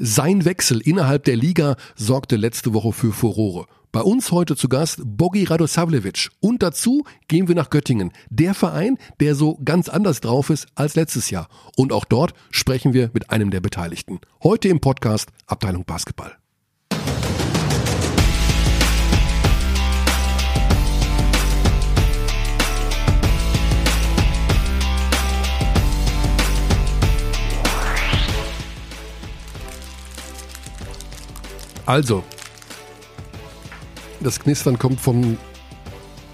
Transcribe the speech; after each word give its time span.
Sein 0.00 0.44
Wechsel 0.44 0.80
innerhalb 0.80 1.24
der 1.24 1.34
Liga 1.34 1.74
sorgte 1.96 2.36
letzte 2.36 2.72
Woche 2.72 2.92
für 2.92 3.12
Furore. 3.12 3.66
Bei 3.90 4.00
uns 4.00 4.30
heute 4.30 4.54
zu 4.54 4.68
Gast 4.68 5.00
Bogi 5.04 5.42
Radosavljevic. 5.42 6.28
Und 6.38 6.62
dazu 6.62 7.02
gehen 7.26 7.48
wir 7.48 7.56
nach 7.56 7.68
Göttingen. 7.68 8.12
Der 8.30 8.54
Verein, 8.54 8.96
der 9.18 9.34
so 9.34 9.58
ganz 9.64 9.88
anders 9.88 10.20
drauf 10.20 10.50
ist 10.50 10.68
als 10.76 10.94
letztes 10.94 11.30
Jahr. 11.30 11.48
Und 11.76 11.92
auch 11.92 12.04
dort 12.04 12.32
sprechen 12.52 12.92
wir 12.92 13.10
mit 13.12 13.30
einem 13.30 13.50
der 13.50 13.60
Beteiligten. 13.60 14.20
Heute 14.40 14.68
im 14.68 14.78
Podcast 14.78 15.30
Abteilung 15.48 15.84
Basketball. 15.84 16.36
Also, 31.88 32.22
das 34.20 34.38
Knistern 34.40 34.78
kommt 34.78 35.00
von 35.00 35.38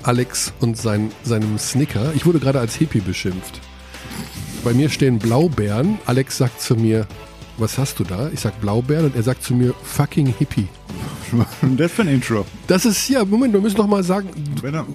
Alex 0.03 0.53
und 0.59 0.77
sein, 0.77 1.13
seinem 1.23 1.59
Snicker. 1.59 2.13
Ich 2.17 2.27
wurde 2.27 2.41
gerade 2.41 2.59
als 2.59 2.75
Hippie 2.75 2.99
beschimpft. 2.99 3.61
Bei 4.65 4.75
mir 4.75 4.89
stehen 4.89 5.21
Blaubeeren. 5.21 5.99
Alex 6.07 6.39
sagt 6.39 6.61
zu 6.61 6.75
mir, 6.75 7.07
was 7.57 7.79
hast 7.79 8.01
du 8.01 8.03
da? 8.03 8.31
Ich 8.31 8.41
sag 8.41 8.61
Blaubeeren 8.61 9.05
und 9.05 9.15
er 9.15 9.23
sagt 9.23 9.45
zu 9.45 9.55
mir, 9.55 9.75
fucking 9.85 10.27
Hippie. 10.27 10.67
das 11.77 11.93
für 11.93 12.03
ein 12.03 12.09
Intro. 12.09 12.45
Das 12.67 12.85
ist, 12.85 13.09
ja, 13.09 13.25
Moment, 13.25 13.53
wir 13.53 13.61
müssen 13.61 13.77
noch 13.77 13.87
mal 13.87 14.03
sagen, 14.03 14.31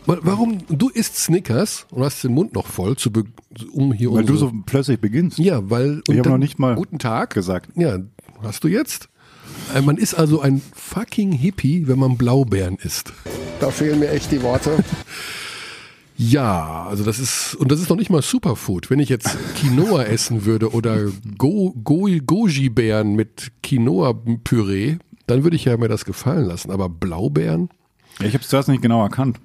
warum, 0.07 0.57
du 0.68 0.90
isst 0.90 1.16
Snickers 1.16 1.88
und 1.90 2.04
hast 2.04 2.21
den 2.21 2.34
Mund 2.34 2.54
noch 2.54 2.68
voll, 2.68 2.98
zu 2.98 3.10
um 3.71 3.94
hier 3.94 4.12
Weil 4.12 4.26
du 4.26 4.35
so 4.35 4.52
plötzlich 4.66 4.99
beginnst. 4.99 5.40
Ja, 5.40 5.70
weil. 5.70 6.02
Ich 6.10 6.20
habe 6.20 6.32
noch 6.32 6.38
nicht 6.38 6.60
mal 6.60 6.76
guten 6.76 6.99
Tag 6.99 7.34
gesagt. 7.34 7.70
Ja, 7.77 7.99
hast 8.44 8.66
du 8.66 8.68
jetzt? 8.68 9.07
Äh, 9.73 9.82
man 9.82 9.98
ist 9.98 10.14
also 10.14 10.41
ein 10.41 10.62
fucking 10.73 11.32
Hippie, 11.32 11.88
wenn 11.88 12.00
man 12.00 12.18
Blaubeeren 12.18 12.77
isst. 12.77 13.13
Da 13.60 13.71
fehlen 13.71 13.99
mir 13.99 14.10
echt 14.10 14.32
die 14.32 14.41
Worte. 14.41 14.84
Ja, 16.21 16.85
also 16.90 17.05
das 17.05 17.18
ist, 17.18 17.55
und 17.55 17.71
das 17.71 17.80
ist 17.80 17.90
noch 17.90 17.96
nicht 17.96 18.10
mal 18.10 18.21
Superfood. 18.21 18.90
Wenn 18.90 18.99
ich 18.99 19.08
jetzt 19.08 19.38
Quinoa 19.55 20.04
essen 20.04 20.43
würde 20.43 20.74
oder 20.74 21.05
Go, 21.38 21.74
Go, 21.82 22.10
Goji-Beeren 22.10 23.16
mit 23.16 23.54
Quinoa-Püree, 23.63 24.98
dann 25.27 25.43
würde 25.46 25.55
ich 25.55 25.63
ja 25.63 25.77
mir 25.77 25.88
das 25.88 26.04
gefallen 26.04 26.43
lassen. 26.43 26.71
Aber 26.71 26.90
Blaubeeren? 26.90 27.70
Ja, 28.20 28.26
ich 28.26 28.34
habe 28.34 28.43
es 28.43 28.49
zuerst 28.49 28.68
nicht 28.68 28.82
genau 28.82 29.02
erkannt, 29.02 29.40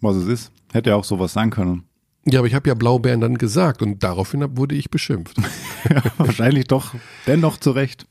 was 0.00 0.14
es 0.14 0.28
ist. 0.28 0.52
Hätte 0.72 0.90
ja 0.90 0.96
auch 0.96 1.02
sowas 1.02 1.32
sein 1.32 1.50
können. 1.50 1.82
Ja, 2.24 2.38
aber 2.38 2.46
ich 2.46 2.54
habe 2.54 2.68
ja 2.68 2.74
Blaubeeren 2.74 3.20
dann 3.20 3.36
gesagt 3.36 3.82
und 3.82 4.04
daraufhin 4.04 4.56
wurde 4.56 4.76
ich 4.76 4.90
beschimpft. 4.90 5.36
ja, 5.90 6.04
wahrscheinlich 6.18 6.68
doch 6.68 6.94
dennoch 7.26 7.56
zu 7.58 7.72
Recht. 7.72 8.06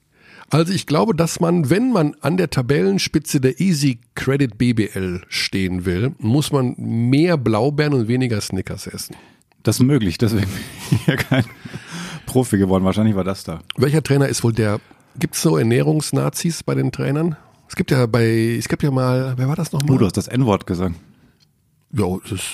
Also 0.52 0.74
ich 0.74 0.86
glaube, 0.86 1.16
dass 1.16 1.40
man, 1.40 1.70
wenn 1.70 1.94
man 1.94 2.14
an 2.20 2.36
der 2.36 2.50
Tabellenspitze 2.50 3.40
der 3.40 3.62
Easy 3.62 4.00
Credit 4.16 4.58
BBL 4.58 5.22
stehen 5.30 5.86
will, 5.86 6.14
muss 6.20 6.52
man 6.52 6.76
mehr 6.78 7.38
Blaubeeren 7.38 7.94
und 7.94 8.10
weniger 8.10 8.42
Snickers 8.42 8.86
essen. 8.86 9.16
Das 9.64 9.78
ist 9.78 9.84
möglich, 9.84 10.18
deswegen 10.18 10.48
bin 10.90 11.00
ich 11.00 11.08
ja 11.08 11.16
kein 11.16 11.46
Profi 12.26 12.58
geworden. 12.58 12.84
Wahrscheinlich 12.84 13.16
war 13.16 13.24
das 13.24 13.46
da. 13.46 13.62
Welcher 13.78 14.04
Trainer 14.04 14.28
ist 14.28 14.44
wohl 14.44 14.52
der? 14.52 14.82
Gibt 15.18 15.36
es 15.36 15.42
so 15.42 15.58
Ernährungsnazis 15.58 16.64
bei 16.64 16.76
den 16.76 16.92
Trainern? 16.92 17.38
Es 17.70 17.78
gibt 17.78 17.90
ja 17.90 18.06
bei, 18.06 18.58
es 18.60 18.68
gibt 18.68 18.84
ja 18.84 18.92
mal, 18.92 19.36
wer 19.38 19.48
war 19.48 19.56
das 19.56 19.72
nochmal? 19.72 19.96
Oh, 19.96 20.00
du 20.00 20.06
hast 20.06 20.18
das 20.18 20.28
N-Wort 20.28 20.68
gesagt. 20.68 20.96
Ja, 21.94 22.18
das 22.24 22.32
ist, 22.34 22.46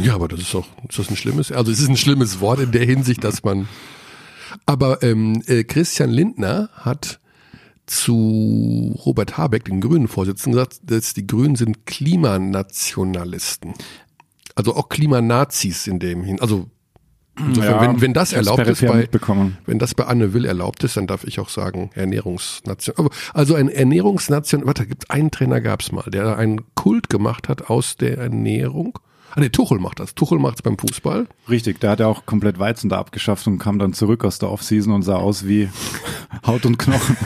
ja, 0.00 0.14
aber 0.14 0.28
das 0.28 0.40
ist 0.40 0.54
doch, 0.54 0.66
ist 0.88 0.98
das 1.00 1.10
ein 1.10 1.16
schlimmes, 1.16 1.50
also 1.50 1.72
es 1.72 1.80
ist 1.80 1.88
ein 1.88 1.96
schlimmes 1.96 2.38
Wort 2.38 2.60
in 2.60 2.70
der 2.70 2.84
Hinsicht, 2.84 3.24
dass 3.24 3.42
man 3.42 3.66
aber 4.66 5.02
ähm, 5.02 5.42
äh, 5.46 5.64
Christian 5.64 6.10
Lindner 6.10 6.68
hat 6.72 7.20
zu 7.86 8.98
Robert 9.06 9.38
Habeck, 9.38 9.64
den 9.64 9.80
Grünen-Vorsitzenden, 9.80 10.58
gesagt, 10.58 10.80
dass 10.82 11.14
die 11.14 11.26
Grünen 11.26 11.54
sind 11.54 11.86
Klimanationalisten. 11.86 13.74
Also 14.56 14.74
auch 14.74 14.88
Klimanazis 14.88 15.86
in 15.86 16.00
dem 16.00 16.24
hin. 16.24 16.40
Also 16.40 16.68
insofern, 17.38 17.72
ja, 17.72 17.80
wenn, 17.80 18.00
wenn 18.00 18.12
das 18.12 18.32
erlaubt 18.32 18.66
ist 18.66 18.80
bei, 18.80 19.08
wenn 19.66 19.78
das 19.78 19.94
bei 19.94 20.04
Anne 20.04 20.32
Will 20.32 20.44
erlaubt 20.44 20.82
ist, 20.82 20.96
dann 20.96 21.06
darf 21.06 21.22
ich 21.24 21.38
auch 21.38 21.48
sagen 21.48 21.90
Ernährungsnation. 21.94 23.08
Also 23.34 23.54
ein 23.54 23.68
Ernährungsnation. 23.68 24.66
Warte, 24.66 24.86
gibt 24.86 25.10
einen 25.10 25.30
Trainer 25.30 25.60
gab's 25.60 25.92
mal, 25.92 26.10
der 26.10 26.36
einen 26.38 26.74
Kult 26.74 27.08
gemacht 27.08 27.48
hat 27.48 27.70
aus 27.70 27.96
der 27.96 28.18
Ernährung. 28.18 28.98
Ah 29.36 29.40
nee, 29.40 29.50
Tuchel 29.50 29.78
macht 29.78 30.00
das. 30.00 30.14
Tuchel 30.14 30.38
macht's 30.38 30.62
beim 30.62 30.78
Fußball. 30.78 31.26
Richtig, 31.50 31.78
da 31.78 31.90
hat 31.90 32.00
er 32.00 32.08
auch 32.08 32.24
komplett 32.24 32.58
Weizen 32.58 32.88
da 32.88 32.98
abgeschafft 32.98 33.46
und 33.46 33.58
kam 33.58 33.78
dann 33.78 33.92
zurück 33.92 34.24
aus 34.24 34.38
der 34.38 34.50
Offseason 34.50 34.94
und 34.94 35.02
sah 35.02 35.16
aus 35.16 35.46
wie 35.46 35.68
Haut 36.46 36.64
und 36.64 36.78
Knochen. 36.78 37.18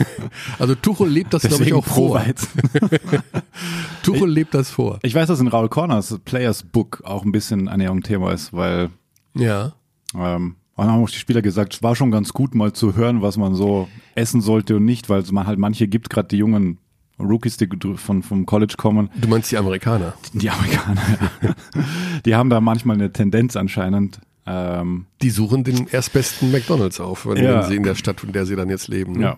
Also 0.59 0.75
Tuchel 0.75 1.07
lebt 1.07 1.33
das, 1.33 1.43
glaube 1.43 1.63
ich, 1.63 1.73
auch 1.73 1.85
vor. 1.85 2.15
Weizen. 2.15 2.49
Tuchel 4.03 4.27
ich, 4.27 4.35
lebt 4.35 4.53
das 4.53 4.69
vor. 4.69 4.99
Ich 5.03 5.15
weiß, 5.15 5.29
dass 5.29 5.39
in 5.39 5.47
Raul 5.47 5.69
Corners 5.69 6.19
Players 6.25 6.63
Book 6.63 7.01
auch 7.05 7.23
ein 7.23 7.31
bisschen 7.31 7.67
Ernährung 7.67 8.03
Thema 8.03 8.33
ist, 8.33 8.51
weil 8.51 8.89
ja. 9.33 9.71
Ähm, 10.13 10.57
und 10.75 10.85
dann 10.85 10.95
haben 10.95 11.03
auch 11.03 11.09
die 11.09 11.17
Spieler 11.17 11.41
gesagt, 11.41 11.75
es 11.75 11.83
war 11.83 11.95
schon 11.95 12.11
ganz 12.11 12.33
gut 12.33 12.55
mal 12.55 12.73
zu 12.73 12.95
hören, 12.95 13.21
was 13.21 13.37
man 13.37 13.55
so 13.55 13.87
essen 14.15 14.41
sollte 14.41 14.75
und 14.75 14.83
nicht, 14.85 15.09
weil 15.09 15.21
es 15.21 15.31
man 15.31 15.47
halt 15.47 15.59
manche 15.59 15.87
gibt, 15.87 16.09
gerade 16.09 16.27
die 16.27 16.37
jungen 16.37 16.77
Rookies, 17.23 17.57
die 17.57 17.67
von, 17.95 18.23
vom 18.23 18.45
College 18.45 18.75
kommen. 18.77 19.09
Du 19.15 19.27
meinst 19.27 19.51
die 19.51 19.57
Amerikaner? 19.57 20.13
Die 20.33 20.49
Amerikaner, 20.49 21.01
ja. 21.41 21.55
die 22.25 22.35
haben 22.35 22.49
da 22.49 22.61
manchmal 22.61 22.95
eine 22.95 23.11
Tendenz 23.11 23.55
anscheinend. 23.55 24.19
Ähm, 24.45 25.05
die 25.21 25.29
suchen 25.29 25.63
den 25.63 25.87
erstbesten 25.87 26.51
McDonalds 26.51 26.99
auf, 26.99 27.25
wenn 27.25 27.43
ja. 27.43 27.63
sie 27.63 27.75
in 27.75 27.83
der 27.83 27.95
Stadt, 27.95 28.23
in 28.23 28.31
der 28.31 28.45
sie 28.45 28.55
dann 28.55 28.69
jetzt 28.69 28.87
leben. 28.87 29.13
Ne? 29.13 29.21
Ja. 29.21 29.37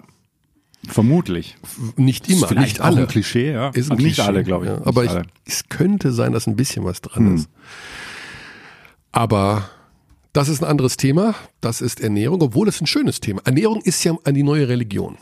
Vermutlich. 0.88 1.55
Nicht 1.95 2.29
immer, 2.29 2.47
Vielleicht 2.47 2.75
nicht 2.75 2.81
alle. 2.81 3.01
ein 3.01 3.07
Klischee, 3.07 3.53
ja. 3.53 3.69
Ist 3.69 3.91
ein 3.91 3.97
Klischee, 3.97 4.09
nicht 4.09 4.19
alle, 4.21 4.44
glaube 4.44 4.65
ich. 4.65 4.71
Ja. 4.71 4.81
Aber 4.85 5.05
ich, 5.05 5.11
es 5.45 5.69
könnte 5.69 6.11
sein, 6.11 6.33
dass 6.33 6.47
ein 6.47 6.55
bisschen 6.55 6.83
was 6.83 7.01
dran 7.01 7.27
hm. 7.27 7.35
ist. 7.35 7.50
Aber 9.11 9.69
das 10.33 10.50
ist 10.50 10.61
ein 10.61 10.69
anderes 10.69 10.97
Thema. 10.97 11.35
Das 11.61 11.79
ist 11.79 12.01
Ernährung, 12.01 12.41
obwohl 12.41 12.67
es 12.67 12.81
ein 12.81 12.88
schönes 12.88 13.21
Thema. 13.21 13.41
Ernährung 13.45 13.81
ist 13.81 14.03
ja 14.03 14.13
die 14.27 14.44
neue 14.44 14.67
Religion. 14.67 15.17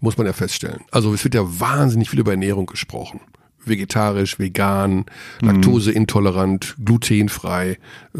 Muss 0.00 0.16
man 0.18 0.26
ja 0.26 0.32
feststellen. 0.32 0.80
Also 0.90 1.12
es 1.14 1.24
wird 1.24 1.34
ja 1.34 1.42
wahnsinnig 1.44 2.10
viel 2.10 2.20
über 2.20 2.32
Ernährung 2.32 2.66
gesprochen. 2.66 3.20
Vegetarisch, 3.64 4.38
vegan, 4.38 5.06
mhm. 5.40 5.48
laktoseintolerant, 5.48 6.76
glutenfrei, 6.84 7.78
äh, 8.14 8.18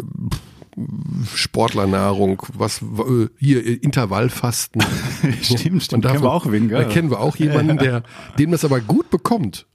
Sportlernahrung, 1.35 2.43
was 2.53 2.83
äh, 2.83 3.29
hier 3.39 3.83
Intervallfasten. 3.83 4.83
stimmt, 5.43 5.85
stimmt. 5.85 6.05
kennen 6.05 6.23
wir 6.23 6.33
auch 6.33 6.51
wen, 6.51 6.69
gell? 6.69 6.85
Da 6.85 6.89
kennen 6.89 7.11
wir 7.11 7.21
auch 7.21 7.37
jemanden, 7.37 7.79
der 7.79 8.03
dem 8.39 8.51
das 8.51 8.65
aber 8.65 8.81
gut 8.81 9.09
bekommt. 9.11 9.67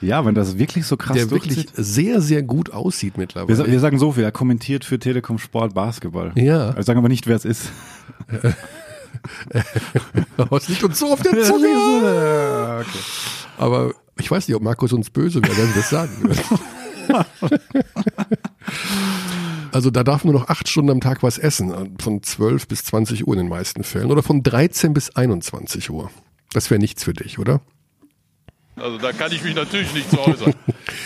Ja, 0.00 0.24
wenn 0.24 0.34
das 0.34 0.58
wirklich 0.58 0.86
so 0.86 0.96
krass 0.96 1.16
Der 1.16 1.30
wirklich 1.30 1.66
sehr, 1.74 2.20
sehr 2.20 2.42
gut 2.42 2.72
aussieht 2.72 3.18
mittlerweile. 3.18 3.58
Wir, 3.58 3.66
wir 3.66 3.80
sagen 3.80 3.98
so 3.98 4.12
viel, 4.12 4.24
er 4.24 4.32
kommentiert 4.32 4.84
für 4.84 4.98
Telekom 4.98 5.38
Sport 5.38 5.74
Basketball. 5.74 6.32
Ja. 6.36 6.74
Wir 6.74 6.82
sagen 6.82 6.98
aber 6.98 7.08
nicht, 7.08 7.26
wer 7.26 7.36
es 7.36 7.44
ist. 7.44 7.70
Was 10.36 10.68
liegt 10.68 10.82
uns 10.82 10.98
so 10.98 11.12
auf 11.12 11.22
der 11.22 11.42
Zunge? 11.42 12.80
okay. 12.80 12.98
Aber 13.58 13.92
ich 14.18 14.30
weiß 14.30 14.48
nicht, 14.48 14.56
ob 14.56 14.62
Markus 14.62 14.92
uns 14.92 15.10
böse 15.10 15.42
wäre, 15.42 15.56
wenn 15.56 15.68
wir 15.68 15.74
das 15.74 15.90
sagen 15.90 16.22
würden. 16.22 16.40
Also 19.72 19.90
da 19.90 20.02
darf 20.02 20.24
nur 20.24 20.34
noch 20.34 20.48
acht 20.48 20.68
Stunden 20.68 20.90
am 20.90 21.00
Tag 21.00 21.22
was 21.22 21.38
essen, 21.38 21.96
von 22.00 22.22
12 22.22 22.66
bis 22.66 22.84
20 22.84 23.26
Uhr 23.26 23.34
in 23.34 23.38
den 23.38 23.48
meisten 23.48 23.84
Fällen 23.84 24.10
oder 24.10 24.22
von 24.22 24.42
13 24.42 24.92
bis 24.92 25.10
21 25.10 25.90
Uhr. 25.90 26.10
Das 26.52 26.70
wäre 26.70 26.80
nichts 26.80 27.04
für 27.04 27.14
dich, 27.14 27.38
oder? 27.38 27.60
Also 28.76 28.98
da 28.98 29.12
kann 29.12 29.30
ich 29.32 29.44
mich 29.44 29.54
natürlich 29.54 29.92
nicht 29.94 30.10
zu 30.10 30.18
äußern. 30.18 30.54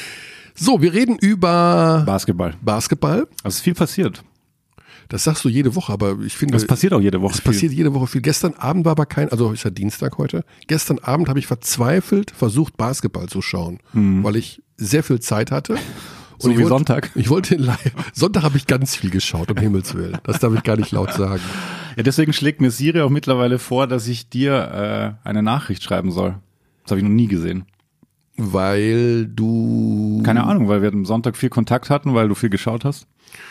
so, 0.54 0.80
wir 0.80 0.94
reden 0.94 1.18
über 1.18 2.04
Basketball. 2.06 2.54
Basketball. 2.62 3.26
Also 3.42 3.56
ist 3.56 3.60
viel 3.60 3.74
passiert. 3.74 4.22
Das 5.08 5.24
sagst 5.24 5.44
du 5.44 5.48
jede 5.48 5.74
Woche, 5.74 5.92
aber 5.92 6.18
ich 6.24 6.36
finde. 6.36 6.54
Das 6.54 6.66
passiert 6.66 6.92
auch 6.92 7.00
jede 7.00 7.20
Woche. 7.20 7.34
Es 7.34 7.40
passiert 7.40 7.72
jede 7.72 7.94
Woche 7.94 8.06
viel. 8.06 8.20
Gestern 8.20 8.54
Abend 8.54 8.84
war 8.84 8.92
aber 8.92 9.06
kein, 9.06 9.30
also 9.30 9.52
ist 9.52 9.64
ja 9.64 9.70
Dienstag 9.70 10.18
heute. 10.18 10.44
Gestern 10.66 10.98
Abend 11.00 11.28
habe 11.28 11.38
ich 11.38 11.46
verzweifelt 11.46 12.30
versucht, 12.30 12.76
Basketball 12.76 13.28
zu 13.28 13.42
schauen, 13.42 13.80
mhm. 13.92 14.24
weil 14.24 14.36
ich 14.36 14.62
sehr 14.76 15.02
viel 15.02 15.20
Zeit 15.20 15.50
hatte. 15.50 15.76
so 16.38 16.50
wie 16.50 16.56
wollte, 16.56 16.68
Sonntag. 16.68 17.10
Ich 17.14 17.28
wollte 17.30 17.58
Sonntag 18.12 18.42
habe 18.42 18.56
ich 18.56 18.66
ganz 18.66 18.96
viel 18.96 19.10
geschaut, 19.10 19.50
um 19.50 19.56
Himmels 19.56 19.94
Willen. 19.94 20.18
Das 20.24 20.38
darf 20.38 20.54
ich 20.54 20.62
gar 20.62 20.76
nicht 20.76 20.92
laut 20.92 21.12
sagen. 21.12 21.42
Ja, 21.96 22.02
deswegen 22.02 22.32
schlägt 22.32 22.60
mir 22.60 22.70
Siri 22.70 23.00
auch 23.00 23.10
mittlerweile 23.10 23.58
vor, 23.58 23.86
dass 23.86 24.08
ich 24.08 24.28
dir 24.28 25.16
äh, 25.24 25.28
eine 25.28 25.42
Nachricht 25.42 25.82
schreiben 25.82 26.10
soll. 26.10 26.36
Das 26.82 26.92
habe 26.92 27.00
ich 27.00 27.04
noch 27.04 27.14
nie 27.14 27.28
gesehen. 27.28 27.66
Weil 28.36 29.26
du. 29.26 30.22
Keine 30.24 30.44
Ahnung, 30.44 30.68
weil 30.68 30.82
wir 30.82 30.92
am 30.92 31.04
Sonntag 31.04 31.36
viel 31.36 31.50
Kontakt 31.50 31.88
hatten, 31.88 32.14
weil 32.14 32.28
du 32.28 32.34
viel 32.34 32.50
geschaut 32.50 32.84
hast. 32.84 33.06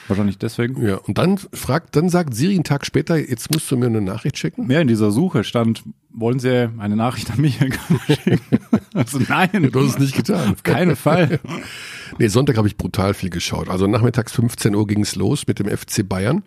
Wahrscheinlich 0.08 0.38
deswegen. 0.38 0.86
Ja, 0.86 0.96
und 0.98 1.18
dann 1.18 1.38
fragt, 1.38 1.96
dann 1.96 2.10
sagt 2.10 2.34
Siri 2.36 2.56
einen 2.56 2.64
Tag 2.64 2.86
später, 2.86 3.18
jetzt 3.18 3.52
musst 3.54 3.70
du 3.72 3.78
mir 3.78 3.86
eine 3.88 4.02
Nachricht 4.02 4.38
schicken. 4.38 4.70
Ja, 4.70 4.80
in 4.82 4.88
dieser 4.88 5.12
Suche 5.12 5.44
stand, 5.44 5.84
wollen 6.12 6.40
Sie 6.40 6.70
eine 6.78 6.96
Nachricht 6.96 7.32
an 7.32 7.40
mich 7.42 7.58
schicken? 8.08 8.40
also 8.94 9.20
nein. 9.28 9.70
Du 9.72 9.80
hast 9.82 9.94
es 9.96 10.00
nicht 10.00 10.16
getan. 10.16 10.52
Auf 10.54 10.64
keinen 10.64 10.96
Fall. 10.96 11.40
nee, 12.20 12.28
Sonntag 12.28 12.58
habe 12.58 12.68
ich 12.68 12.78
brutal 12.78 13.14
viel 13.14 13.30
geschaut. 13.30 13.70
Also 13.70 13.88
nachmittags 13.88 14.32
15 14.34 14.76
Uhr 14.76 14.86
ging 14.88 15.02
es 15.02 15.16
los 15.16 15.48
mit 15.48 15.60
dem 15.60 15.68
FC 15.70 16.08
Bayern. 16.08 16.44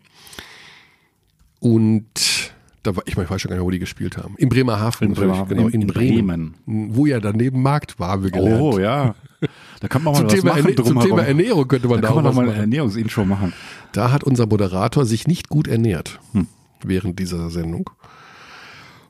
Und 1.60 2.52
Da 2.82 2.94
war, 2.94 3.02
ich, 3.06 3.16
meine, 3.16 3.24
ich 3.24 3.30
weiß 3.30 3.40
schon 3.40 3.48
gar 3.48 3.56
nicht, 3.56 3.64
wo 3.64 3.70
die 3.70 3.78
gespielt 3.78 4.16
haben. 4.16 4.34
In 4.38 4.48
Bremerhaven. 4.48 5.08
In 5.08 5.12
natürlich, 5.14 5.30
Bremerhaven, 5.30 5.56
genau, 5.56 5.68
in- 5.68 5.74
in, 5.74 5.80
in 5.82 5.86
Bremen. 5.88 6.54
Wo 6.66 7.06
ja 7.06 7.18
daneben 7.20 7.62
Markt 7.62 7.98
war, 7.98 8.22
wir 8.22 8.30
gelernt. 8.30 8.60
Oh 8.62 8.78
ja. 8.78 9.14
Da 9.80 9.88
kann 9.88 10.02
man 10.02 10.12
mal 10.14 10.18
Zum, 10.20 10.26
was 10.26 10.34
Thema, 10.34 10.54
machen 10.56 10.64
Erne 10.64 10.74
zum. 10.84 11.00
Thema 11.00 11.22
Ernährung 11.22 11.68
könnte 11.68 11.88
man 11.88 12.00
Da 12.00 12.08
da, 12.08 12.14
kann 12.14 12.22
man 12.24 12.32
auch 12.32 12.34
mal 12.36 12.48
eine. 12.48 12.58
Ernährungsintro 12.60 13.24
machen. 13.24 13.52
Da 13.92 14.10
hat 14.12 14.24
unser 14.24 14.46
Moderator 14.46 15.04
sich 15.06 15.26
nicht 15.26 15.48
gut 15.48 15.68
ernährt 15.68 16.18
Hm. 16.32 16.46
während 16.84 17.18
dieser 17.18 17.50
Sendung. 17.50 17.90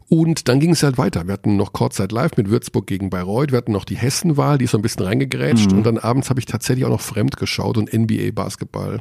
Und 0.08 0.48
dann 0.48 0.60
ging 0.60 0.70
es 0.70 0.82
halt 0.84 0.98
weiter. 0.98 1.26
Wir 1.26 1.32
hatten 1.32 1.56
noch 1.56 1.72
Kurzzeit 1.72 2.12
live 2.12 2.36
mit 2.36 2.48
Würzburg 2.48 2.86
gegen 2.86 3.10
Bayreuth. 3.10 3.50
Wir 3.50 3.58
hatten 3.58 3.72
noch 3.72 3.84
die 3.84 3.96
Hessenwahl, 3.96 4.56
die 4.58 4.66
ist 4.66 4.70
so 4.70 4.78
ein 4.78 4.82
bisschen 4.82 5.04
reingegrätscht. 5.04 5.72
Mhm. 5.72 5.78
Und 5.78 5.84
dann 5.84 5.98
abends 5.98 6.30
habe 6.30 6.38
ich 6.38 6.46
tatsächlich 6.46 6.84
auch 6.84 6.90
noch 6.90 7.00
fremd 7.00 7.36
geschaut 7.36 7.76
und 7.76 7.92
NBA 7.92 8.30
Basketball 8.32 9.00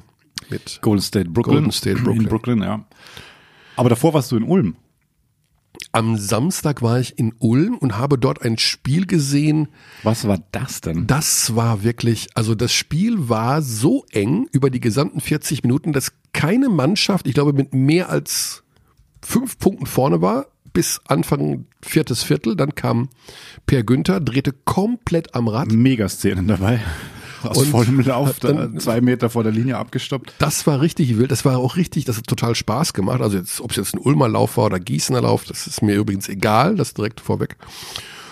mit. 0.49 0.79
Golden 0.81 1.01
State 1.03 1.29
Brooklyn. 1.29 1.55
Golden 1.57 1.71
State 1.71 2.01
Brooklyn. 2.01 2.23
In 2.23 2.29
Brooklyn, 2.29 2.61
ja. 2.63 2.85
Aber 3.75 3.89
davor 3.89 4.13
warst 4.15 4.31
du 4.31 4.37
in 4.37 4.43
Ulm. 4.43 4.75
Am 5.95 6.17
Samstag 6.17 6.81
war 6.81 6.99
ich 6.99 7.17
in 7.17 7.33
Ulm 7.39 7.77
und 7.77 7.97
habe 7.97 8.17
dort 8.17 8.41
ein 8.41 8.57
Spiel 8.57 9.05
gesehen. 9.05 9.69
Was 10.03 10.27
war 10.27 10.39
das 10.51 10.81
denn? 10.81 11.07
Das 11.07 11.55
war 11.55 11.83
wirklich, 11.83 12.27
also 12.33 12.53
das 12.53 12.73
Spiel 12.73 13.29
war 13.29 13.61
so 13.61 14.03
eng 14.11 14.49
über 14.51 14.69
die 14.69 14.81
gesamten 14.81 15.21
40 15.21 15.63
Minuten, 15.63 15.93
dass 15.93 16.11
keine 16.33 16.67
Mannschaft, 16.67 17.27
ich 17.27 17.33
glaube, 17.33 17.53
mit 17.53 17.73
mehr 17.73 18.09
als 18.09 18.63
fünf 19.21 19.57
Punkten 19.57 19.85
vorne 19.85 20.21
war, 20.21 20.47
bis 20.73 20.99
Anfang 21.07 21.65
viertes 21.81 22.23
Viertel. 22.23 22.57
Dann 22.57 22.75
kam 22.75 23.07
Per 23.65 23.83
Günther, 23.83 24.19
drehte 24.19 24.51
komplett 24.51 25.33
am 25.33 25.47
Rad. 25.47 25.71
Megaszenen 25.71 26.49
dabei. 26.49 26.81
Aus 27.45 27.57
Und 27.57 27.67
vollem 27.67 27.99
Lauf, 28.01 28.39
dann- 28.39 28.73
da, 28.75 28.79
zwei 28.79 29.01
Meter 29.01 29.29
vor 29.29 29.43
der 29.43 29.51
Linie 29.51 29.77
abgestoppt. 29.77 30.33
Das 30.39 30.65
war 30.67 30.81
richtig 30.81 31.17
wild. 31.17 31.31
Das 31.31 31.45
war 31.45 31.57
auch 31.57 31.75
richtig, 31.77 32.05
das 32.05 32.17
hat 32.17 32.27
total 32.27 32.55
Spaß 32.55 32.93
gemacht. 32.93 33.21
Also 33.21 33.37
jetzt, 33.37 33.61
ob 33.61 33.71
es 33.71 33.77
jetzt 33.77 33.95
ein 33.95 33.99
Ulmer 33.99 34.27
Lauf 34.27 34.57
war 34.57 34.65
oder 34.65 34.79
Gießener 34.79 35.21
Lauf, 35.21 35.45
das 35.45 35.67
ist 35.67 35.81
mir 35.81 35.95
übrigens 35.95 36.27
egal, 36.29 36.75
das 36.75 36.93
direkt 36.93 37.19
vorweg. 37.21 37.57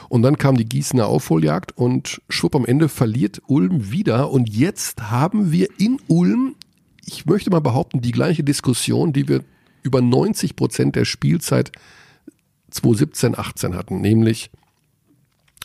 Und 0.09 0.21
dann 0.21 0.37
kam 0.37 0.57
die 0.57 0.65
Gießener 0.65 1.07
Aufholjagd 1.07 1.75
und 1.77 2.21
schwupp 2.29 2.55
am 2.55 2.65
Ende 2.65 2.87
verliert 2.89 3.41
Ulm 3.47 3.91
wieder. 3.91 4.29
Und 4.29 4.49
jetzt 4.49 5.09
haben 5.09 5.51
wir 5.51 5.67
in 5.79 5.99
Ulm, 6.07 6.55
ich 7.05 7.25
möchte 7.25 7.49
mal 7.49 7.61
behaupten, 7.61 8.01
die 8.01 8.11
gleiche 8.11 8.43
Diskussion, 8.43 9.11
die 9.13 9.27
wir 9.27 9.43
über 9.81 10.01
90 10.01 10.55
Prozent 10.55 10.95
der 10.95 11.05
Spielzeit 11.05 11.71
2017, 12.69 13.37
18 13.37 13.75
hatten, 13.75 14.01
nämlich 14.01 14.49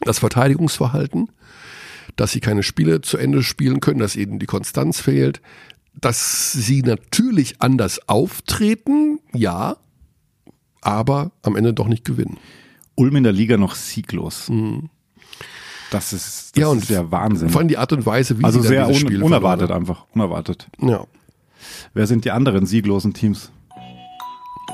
das 0.00 0.18
Verteidigungsverhalten, 0.18 1.28
dass 2.18 2.32
sie 2.32 2.40
keine 2.40 2.64
Spiele 2.64 3.00
zu 3.00 3.16
Ende 3.16 3.42
spielen 3.42 3.80
können, 3.80 4.00
dass 4.00 4.16
ihnen 4.16 4.38
die 4.40 4.46
Konstanz 4.46 5.00
fehlt, 5.00 5.40
dass 5.94 6.52
sie 6.52 6.82
natürlich 6.82 7.62
anders 7.62 8.08
auftreten, 8.08 9.20
ja, 9.32 9.76
aber 10.80 11.30
am 11.42 11.56
Ende 11.56 11.72
doch 11.72 11.86
nicht 11.86 12.04
gewinnen. 12.04 12.38
Ulm 12.96 13.16
in 13.16 13.22
der 13.22 13.32
Liga 13.32 13.56
noch 13.56 13.76
sieglos. 13.76 14.50
Das 15.90 16.12
ist, 16.12 16.56
das 16.56 16.60
ja, 16.60 16.66
und 16.66 16.82
ist 16.82 16.90
ja 16.90 17.10
Wahnsinn. 17.10 17.50
Vor 17.50 17.60
allem 17.60 17.68
die 17.68 17.78
Art 17.78 17.92
und 17.92 18.04
Weise, 18.04 18.38
wie 18.38 18.44
also 18.44 18.60
sie 18.60 18.68
sehr 18.68 18.86
dieses 18.86 19.02
un 19.02 19.08
Spiel 19.08 19.22
unerwartet 19.22 19.68
verloren 19.68 19.82
einfach. 19.82 20.06
Unerwartet. 20.12 20.68
Ja. 20.80 21.06
Wer 21.94 22.06
sind 22.08 22.24
die 22.24 22.32
anderen 22.32 22.66
sieglosen 22.66 23.14
Teams? 23.14 23.52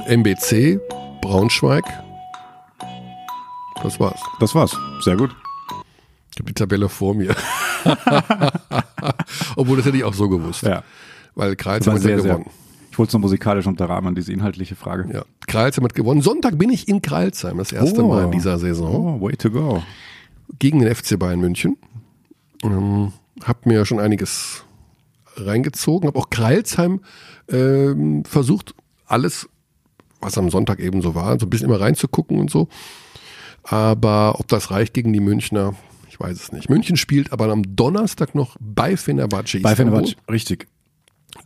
MBC, 0.08 0.80
Braunschweig, 1.20 1.84
das 3.82 4.00
war's. 4.00 4.20
Das 4.40 4.54
war's. 4.54 4.74
Sehr 5.00 5.16
gut. 5.16 5.30
Ich 6.34 6.40
habe 6.40 6.46
die 6.48 6.54
Tabelle 6.54 6.88
vor 6.88 7.14
mir. 7.14 7.34
Obwohl, 9.56 9.76
das 9.76 9.86
hätte 9.86 9.96
ich 9.96 10.02
auch 10.04 10.14
so 10.14 10.28
gewusst. 10.28 10.64
Ja. 10.64 10.82
Weil 11.36 11.56
war 11.56 11.74
hat 11.74 11.84
sehr, 11.84 12.00
sehr. 12.00 12.16
gewonnen. 12.16 12.50
Ich 12.90 12.98
wollte 12.98 13.10
es 13.10 13.14
noch 13.14 13.20
musikalisch 13.20 13.66
unterrahmen, 13.68 14.16
diese 14.16 14.32
inhaltliche 14.32 14.74
Frage. 14.74 15.08
Ja. 15.12 15.24
Kreilsheim 15.46 15.84
hat 15.84 15.94
gewonnen. 15.94 16.22
Sonntag 16.22 16.58
bin 16.58 16.70
ich 16.70 16.88
in 16.88 17.02
Kreilsheim, 17.02 17.58
das 17.58 17.70
erste 17.70 18.04
Oh. 18.04 18.08
Mal 18.08 18.24
in 18.24 18.30
dieser 18.32 18.58
Saison. 18.58 19.20
Oh, 19.20 19.20
way 19.20 19.36
to 19.36 19.50
go. 19.50 19.82
gegen 20.58 20.80
den 20.80 20.92
FC 20.92 21.18
Bayern 21.18 21.38
München. 21.38 21.76
Ähm, 22.64 23.12
hab 23.44 23.64
mir 23.66 23.84
schon 23.84 24.00
einiges 24.00 24.64
reingezogen, 25.36 26.08
habe 26.08 26.18
auch 26.18 26.30
Kreilsheim 26.30 27.00
ähm, 27.48 28.24
versucht, 28.24 28.74
alles, 29.06 29.48
was 30.20 30.36
am 30.38 30.50
Sonntag 30.50 30.80
eben 30.80 31.00
so 31.00 31.14
war, 31.14 31.38
so 31.38 31.46
ein 31.46 31.50
bisschen 31.50 31.68
immer 31.68 31.80
reinzugucken 31.80 32.38
und 32.38 32.50
so. 32.50 32.68
Aber 33.62 34.38
ob 34.40 34.48
das 34.48 34.70
reicht 34.70 34.94
gegen 34.94 35.12
die 35.12 35.20
Münchner, 35.20 35.74
ich 36.14 36.20
weiß 36.20 36.40
es 36.40 36.52
nicht. 36.52 36.70
München 36.70 36.96
spielt 36.96 37.32
aber 37.32 37.50
am 37.50 37.74
Donnerstag 37.74 38.36
noch 38.36 38.56
bei 38.60 38.96
Fenerbahce 38.96 39.58
Bei. 39.60 39.74
Fenerbahce, 39.74 40.14
richtig. 40.30 40.68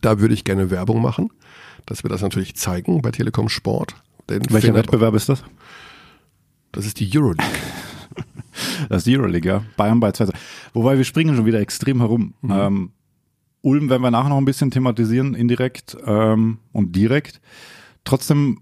Da 0.01 0.19
würde 0.19 0.35
ich 0.35 0.43
gerne 0.43 0.69
Werbung 0.69 1.01
machen, 1.01 1.31
dass 1.87 2.03
wir 2.03 2.09
das 2.09 2.21
natürlich 2.21 2.55
zeigen 2.55 3.01
bei 3.01 3.09
Telekom 3.09 3.49
Sport. 3.49 3.95
Welcher 4.27 4.43
Fenerbahce- 4.51 4.73
Wettbewerb 4.75 5.15
ist 5.15 5.27
das? 5.27 5.43
Das 6.71 6.85
ist 6.85 6.99
die 6.99 7.09
Euroleague. 7.17 7.43
Das 8.89 8.99
ist 8.99 9.07
die 9.07 9.17
Euroleague, 9.17 9.47
ja. 9.49 9.63
Bayern 9.77 9.99
bei 10.01 10.11
2. 10.11 10.27
Wobei 10.73 10.97
wir 10.97 11.05
springen 11.05 11.35
schon 11.35 11.45
wieder 11.45 11.61
extrem 11.61 11.99
herum. 11.99 12.33
Mhm. 12.41 12.51
Ähm, 12.51 12.91
Ulm 13.61 13.89
werden 13.89 14.01
wir 14.01 14.11
nachher 14.11 14.29
noch 14.29 14.37
ein 14.37 14.43
bisschen 14.45 14.69
thematisieren, 14.69 15.33
indirekt 15.33 15.95
ähm, 16.05 16.57
und 16.73 16.93
direkt. 16.95 17.39
Trotzdem, 18.03 18.59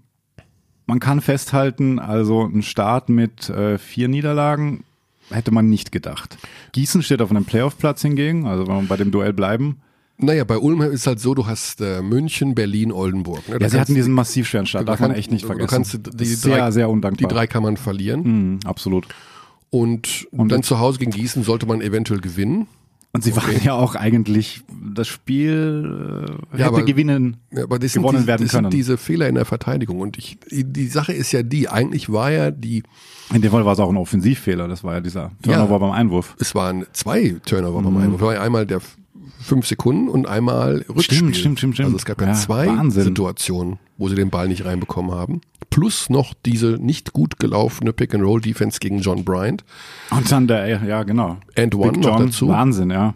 man 0.86 1.00
kann 1.00 1.20
festhalten, 1.20 1.98
also 1.98 2.44
ein 2.44 2.62
Start 2.62 3.08
mit 3.08 3.48
äh, 3.50 3.76
vier 3.78 4.06
Niederlagen 4.08 4.84
hätte 5.30 5.50
man 5.50 5.68
nicht 5.68 5.92
gedacht. 5.92 6.36
Gießen 6.72 7.02
steht 7.02 7.20
auf 7.22 7.30
einem 7.30 7.44
Playoff-Platz 7.44 8.02
hingegen, 8.02 8.46
also 8.46 8.66
wenn 8.66 8.76
wir 8.82 8.88
bei 8.88 8.96
dem 8.96 9.10
Duell 9.10 9.32
bleiben. 9.32 9.78
Naja, 10.20 10.42
bei 10.42 10.58
Ulm 10.58 10.82
ist 10.82 11.06
halt 11.06 11.20
so, 11.20 11.32
du 11.34 11.46
hast 11.46 11.80
äh, 11.80 12.02
München, 12.02 12.54
Berlin, 12.56 12.90
Oldenburg. 12.90 13.48
Ne? 13.48 13.58
Ja, 13.60 13.68
sie 13.68 13.78
hatten 13.78 13.92
du- 13.92 13.96
diesen 13.96 14.12
massiv 14.12 14.48
schweren 14.48 14.66
Start, 14.66 14.82
du 14.82 14.86
darf 14.86 14.98
man 15.00 15.10
kannst- 15.10 15.18
echt 15.20 15.30
nicht 15.30 15.42
du 15.44 15.46
vergessen. 15.46 15.68
kannst 15.68 15.92
die 15.94 16.00
drei- 16.10 16.24
sehr, 16.24 16.72
sehr 16.72 16.86
Die 16.86 16.92
undankbar. 16.92 17.28
drei 17.30 17.46
kann 17.46 17.62
man 17.62 17.76
verlieren. 17.76 18.22
Mhm, 18.54 18.58
absolut. 18.64 19.06
Und, 19.70 20.26
Und 20.32 20.50
dann 20.50 20.62
zu 20.62 20.78
Hause 20.78 20.98
gegen 20.98 21.10
Gießen 21.12 21.42
sollte 21.44 21.66
man 21.66 21.80
eventuell 21.82 22.20
gewinnen. 22.20 22.66
Und 23.12 23.24
sie 23.24 23.34
waren 23.34 23.62
ja 23.64 23.72
auch 23.72 23.94
eigentlich, 23.94 24.62
das 24.94 25.08
Spiel 25.08 26.26
äh, 26.28 26.32
hätte 26.52 26.60
Ja, 26.62 26.68
aber- 26.68 26.84
gewinnen. 26.84 27.38
Ja, 27.50 27.64
aber 27.64 27.78
das 27.78 27.92
sind, 27.94 28.02
Gewonnen 28.02 28.20
die, 28.22 28.26
werden 28.26 28.42
das 28.42 28.50
sind 28.52 28.60
können. 28.64 28.70
diese 28.70 28.98
Fehler 28.98 29.28
in 29.28 29.34
der 29.36 29.46
Verteidigung. 29.46 30.00
Und 30.00 30.18
ich, 30.18 30.38
die 30.50 30.86
Sache 30.88 31.12
ist 31.14 31.32
ja 31.32 31.42
die, 31.42 31.68
eigentlich 31.68 32.12
war 32.12 32.30
ja 32.30 32.50
die, 32.50 32.82
In 33.32 33.40
dem 33.40 33.50
Fall 33.50 33.64
war 33.64 33.72
es 33.72 33.78
auch 33.80 33.88
ein 33.90 33.96
Offensivfehler, 33.96 34.68
das 34.68 34.84
war 34.84 34.94
ja 34.94 35.00
dieser 35.00 35.30
Turnover 35.42 35.78
beim 35.80 35.90
Einwurf. 35.92 36.36
es 36.38 36.54
waren 36.54 36.84
zwei 36.92 37.36
Turnover 37.46 37.82
beim 37.82 37.96
Einwurf. 37.96 38.20
Ja 38.34 38.42
einmal 38.42 38.66
der 38.66 38.80
fünf 39.40 39.66
Sekunden 39.66 40.08
und 40.08 40.26
einmal 40.26 40.84
Rückspiel. 40.88 41.18
Stimmt, 41.18 41.36
stimmt, 41.36 41.58
stimmt, 41.58 41.74
stimmt. 41.74 41.86
Also 41.86 41.96
es 41.96 42.04
gab 42.04 42.20
ja, 42.20 42.32
zwei 42.34 42.66
Wahnsinn. 42.66 43.04
Situationen, 43.04 43.78
wo 43.96 44.08
sie 44.08 44.14
den 44.14 44.30
Ball 44.30 44.48
nicht 44.48 44.64
reinbekommen 44.64 45.12
haben. 45.12 45.40
Plus 45.70 46.10
noch 46.10 46.34
diese 46.46 46.78
nicht 46.80 47.12
gut 47.12 47.38
gelaufene 47.38 47.92
Pick-and-Roll-Defense 47.92 48.80
gegen 48.80 49.00
John 49.00 49.24
Bryant. 49.24 49.64
Und 50.10 50.30
dann 50.32 50.46
der, 50.46 50.82
ja 50.84 51.02
genau. 51.02 51.38
And 51.56 51.74
One 51.74 51.92
Big 51.92 52.02
noch 52.02 52.18
John, 52.18 52.26
dazu. 52.26 52.48
Wahnsinn, 52.48 52.90
ja. 52.90 53.14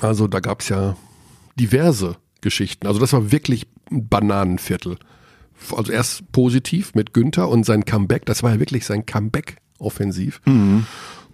Also 0.00 0.26
da 0.26 0.40
gab's 0.40 0.68
ja 0.68 0.96
diverse 1.58 2.16
Geschichten. 2.40 2.86
Also 2.86 3.00
das 3.00 3.12
war 3.12 3.32
wirklich 3.32 3.66
ein 3.90 4.08
Bananenviertel. 4.08 4.98
Also 5.74 5.92
erst 5.92 6.30
positiv 6.32 6.94
mit 6.94 7.14
Günther 7.14 7.48
und 7.48 7.64
sein 7.64 7.84
Comeback, 7.84 8.26
das 8.26 8.42
war 8.42 8.52
ja 8.52 8.60
wirklich 8.60 8.84
sein 8.84 9.06
Comeback 9.06 9.56
offensiv. 9.78 10.40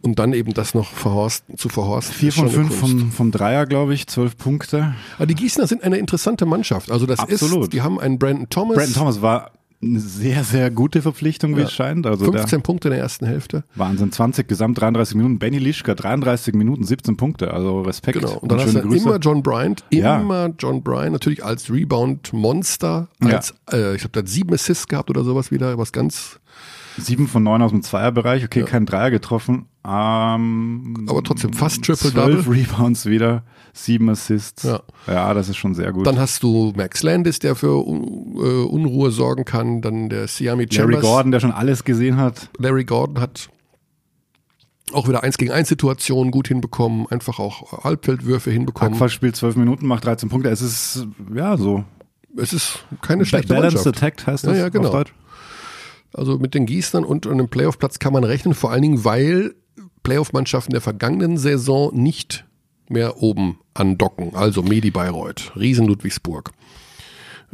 Und 0.02 0.18
dann 0.18 0.32
eben 0.32 0.54
das 0.54 0.72
noch 0.74 0.92
verhorst, 0.92 1.44
zu 1.56 1.68
verhorsten. 1.68 2.14
Vier 2.14 2.32
von 2.32 2.48
fünf 2.48 2.74
vom, 2.74 3.12
vom 3.12 3.30
Dreier, 3.30 3.66
glaube 3.66 3.92
ich, 3.92 4.06
zwölf 4.06 4.36
Punkte. 4.38 4.94
Aber 5.18 5.26
die 5.26 5.34
Gießener 5.34 5.66
sind 5.66 5.82
eine 5.82 5.98
interessante 5.98 6.46
Mannschaft. 6.46 6.90
Also 6.90 7.04
das 7.04 7.18
Absolut. 7.18 7.64
ist, 7.64 7.72
die 7.74 7.82
haben 7.82 8.00
einen 8.00 8.18
Brandon 8.18 8.48
Thomas, 8.48 8.76
Brandon 8.76 8.94
Thomas 8.94 9.20
war 9.20 9.50
eine 9.82 9.98
sehr, 9.98 10.44
sehr 10.44 10.70
gute 10.70 11.00
Verpflichtung, 11.00 11.56
wie 11.56 11.60
Ja. 11.60 11.66
es 11.66 11.72
scheint. 11.72 12.06
Also 12.06 12.30
der 12.30 12.40
15 12.40 12.60
Punkte 12.62 12.88
in 12.88 12.92
der 12.92 13.00
ersten 13.02 13.24
Hälfte. 13.26 13.64
Wahnsinn, 13.76 14.12
20 14.12 14.46
Gesamt, 14.48 14.78
33 14.80 15.16
Minuten. 15.16 15.38
Benny 15.38 15.58
Lischka, 15.58 15.94
33 15.94 16.54
Minuten, 16.54 16.84
17 16.84 17.16
Punkte. 17.16 17.52
Also 17.52 17.80
Respekt. 17.82 18.20
Genau. 18.20 18.38
Und 18.38 18.50
dann 18.52 18.58
hast 18.58 18.70
schöne 18.72 18.82
du 18.82 18.88
Grüße. 18.88 19.04
immer 19.08 19.18
John 19.18 19.42
Bryant, 19.42 19.84
Ja. 19.90 20.18
immer 20.20 20.50
John 20.58 20.82
Bryant, 20.82 21.12
natürlich 21.12 21.42
als 21.44 21.70
Rebound-Monster, 21.70 23.08
als, 23.20 23.54
äh, 23.72 23.94
ich 23.94 24.00
glaube, 24.00 24.12
der 24.12 24.22
hat 24.22 24.28
sieben 24.28 24.52
Assists 24.54 24.86
gehabt 24.88 25.10
oder 25.10 25.24
sowas 25.24 25.50
wieder, 25.50 25.76
was 25.78 25.92
ganz, 25.92 26.40
Sieben 26.98 27.28
von 27.28 27.42
neun 27.42 27.62
aus 27.62 27.70
dem 27.70 27.82
Zweierbereich. 27.82 28.44
Okay, 28.44 28.64
kein 28.64 28.86
Dreier 28.86 29.10
getroffen. 29.10 29.66
Ähm, 29.86 31.06
aber 31.08 31.22
trotzdem 31.22 31.52
fast 31.52 31.84
Triple 31.84 32.10
zwölf 32.10 32.44
Double. 32.44 32.58
Rebounds 32.58 33.06
wieder, 33.06 33.44
sieben 33.72 34.10
Assists. 34.10 34.64
Ja. 34.64 34.80
ja, 35.06 35.32
das 35.32 35.48
ist 35.48 35.56
schon 35.56 35.74
sehr 35.74 35.92
gut. 35.92 36.06
Dann 36.06 36.18
hast 36.18 36.42
du 36.42 36.72
Max 36.76 37.02
Landis, 37.02 37.38
der 37.38 37.54
für 37.54 37.86
Un 37.86 38.34
äh, 38.36 38.64
Unruhe 38.64 39.10
sorgen 39.10 39.44
kann. 39.44 39.80
Dann 39.80 40.08
der 40.10 40.28
Siami 40.28 40.64
Larry 40.64 40.74
Chambers. 40.74 41.00
Gordon, 41.00 41.32
der 41.32 41.40
schon 41.40 41.52
alles 41.52 41.84
gesehen 41.84 42.16
hat. 42.18 42.50
Larry 42.58 42.84
Gordon 42.84 43.20
hat 43.20 43.48
auch 44.92 45.08
wieder 45.08 45.22
1 45.22 45.38
gegen 45.38 45.52
1 45.52 45.68
Situationen 45.68 46.30
gut 46.32 46.48
hinbekommen, 46.48 47.06
einfach 47.08 47.38
auch 47.38 47.84
Halbfeldwürfe 47.84 48.50
hinbekommen. 48.50 48.92
Hackfall 48.94 49.08
spielt 49.08 49.36
zwölf 49.36 49.56
Minuten, 49.56 49.86
macht 49.86 50.04
13 50.04 50.28
Punkte. 50.28 50.50
Es 50.50 50.60
ist, 50.62 51.06
ja, 51.34 51.56
so. 51.56 51.84
Es 52.36 52.52
ist 52.52 52.84
keine 53.00 53.24
schlechte 53.24 53.48
Balanced 53.48 53.76
Mannschaft. 53.84 53.96
Attacked 53.96 54.26
heißt 54.26 54.44
Ja, 54.44 54.50
das 54.50 54.58
ja, 54.58 54.68
genau. 54.68 54.88
auf 54.88 54.94
Deutsch. 54.94 55.14
Also 56.12 56.38
mit 56.38 56.54
den 56.54 56.66
Gießnern 56.66 57.04
und 57.04 57.26
einem 57.26 57.48
Playoff-Platz 57.48 57.98
kann 57.98 58.12
man 58.12 58.24
rechnen, 58.24 58.54
vor 58.54 58.70
allen 58.72 58.82
Dingen, 58.82 59.04
weil 59.04 59.54
Playoff-Mannschaften 60.02 60.72
der 60.72 60.80
vergangenen 60.80 61.36
Saison 61.38 61.94
nicht 61.94 62.44
mehr 62.88 63.22
oben 63.22 63.58
andocken. 63.74 64.34
Also 64.34 64.62
Medi 64.62 64.90
Bayreuth, 64.90 65.52
Riesen 65.56 65.86
Ludwigsburg, 65.86 66.50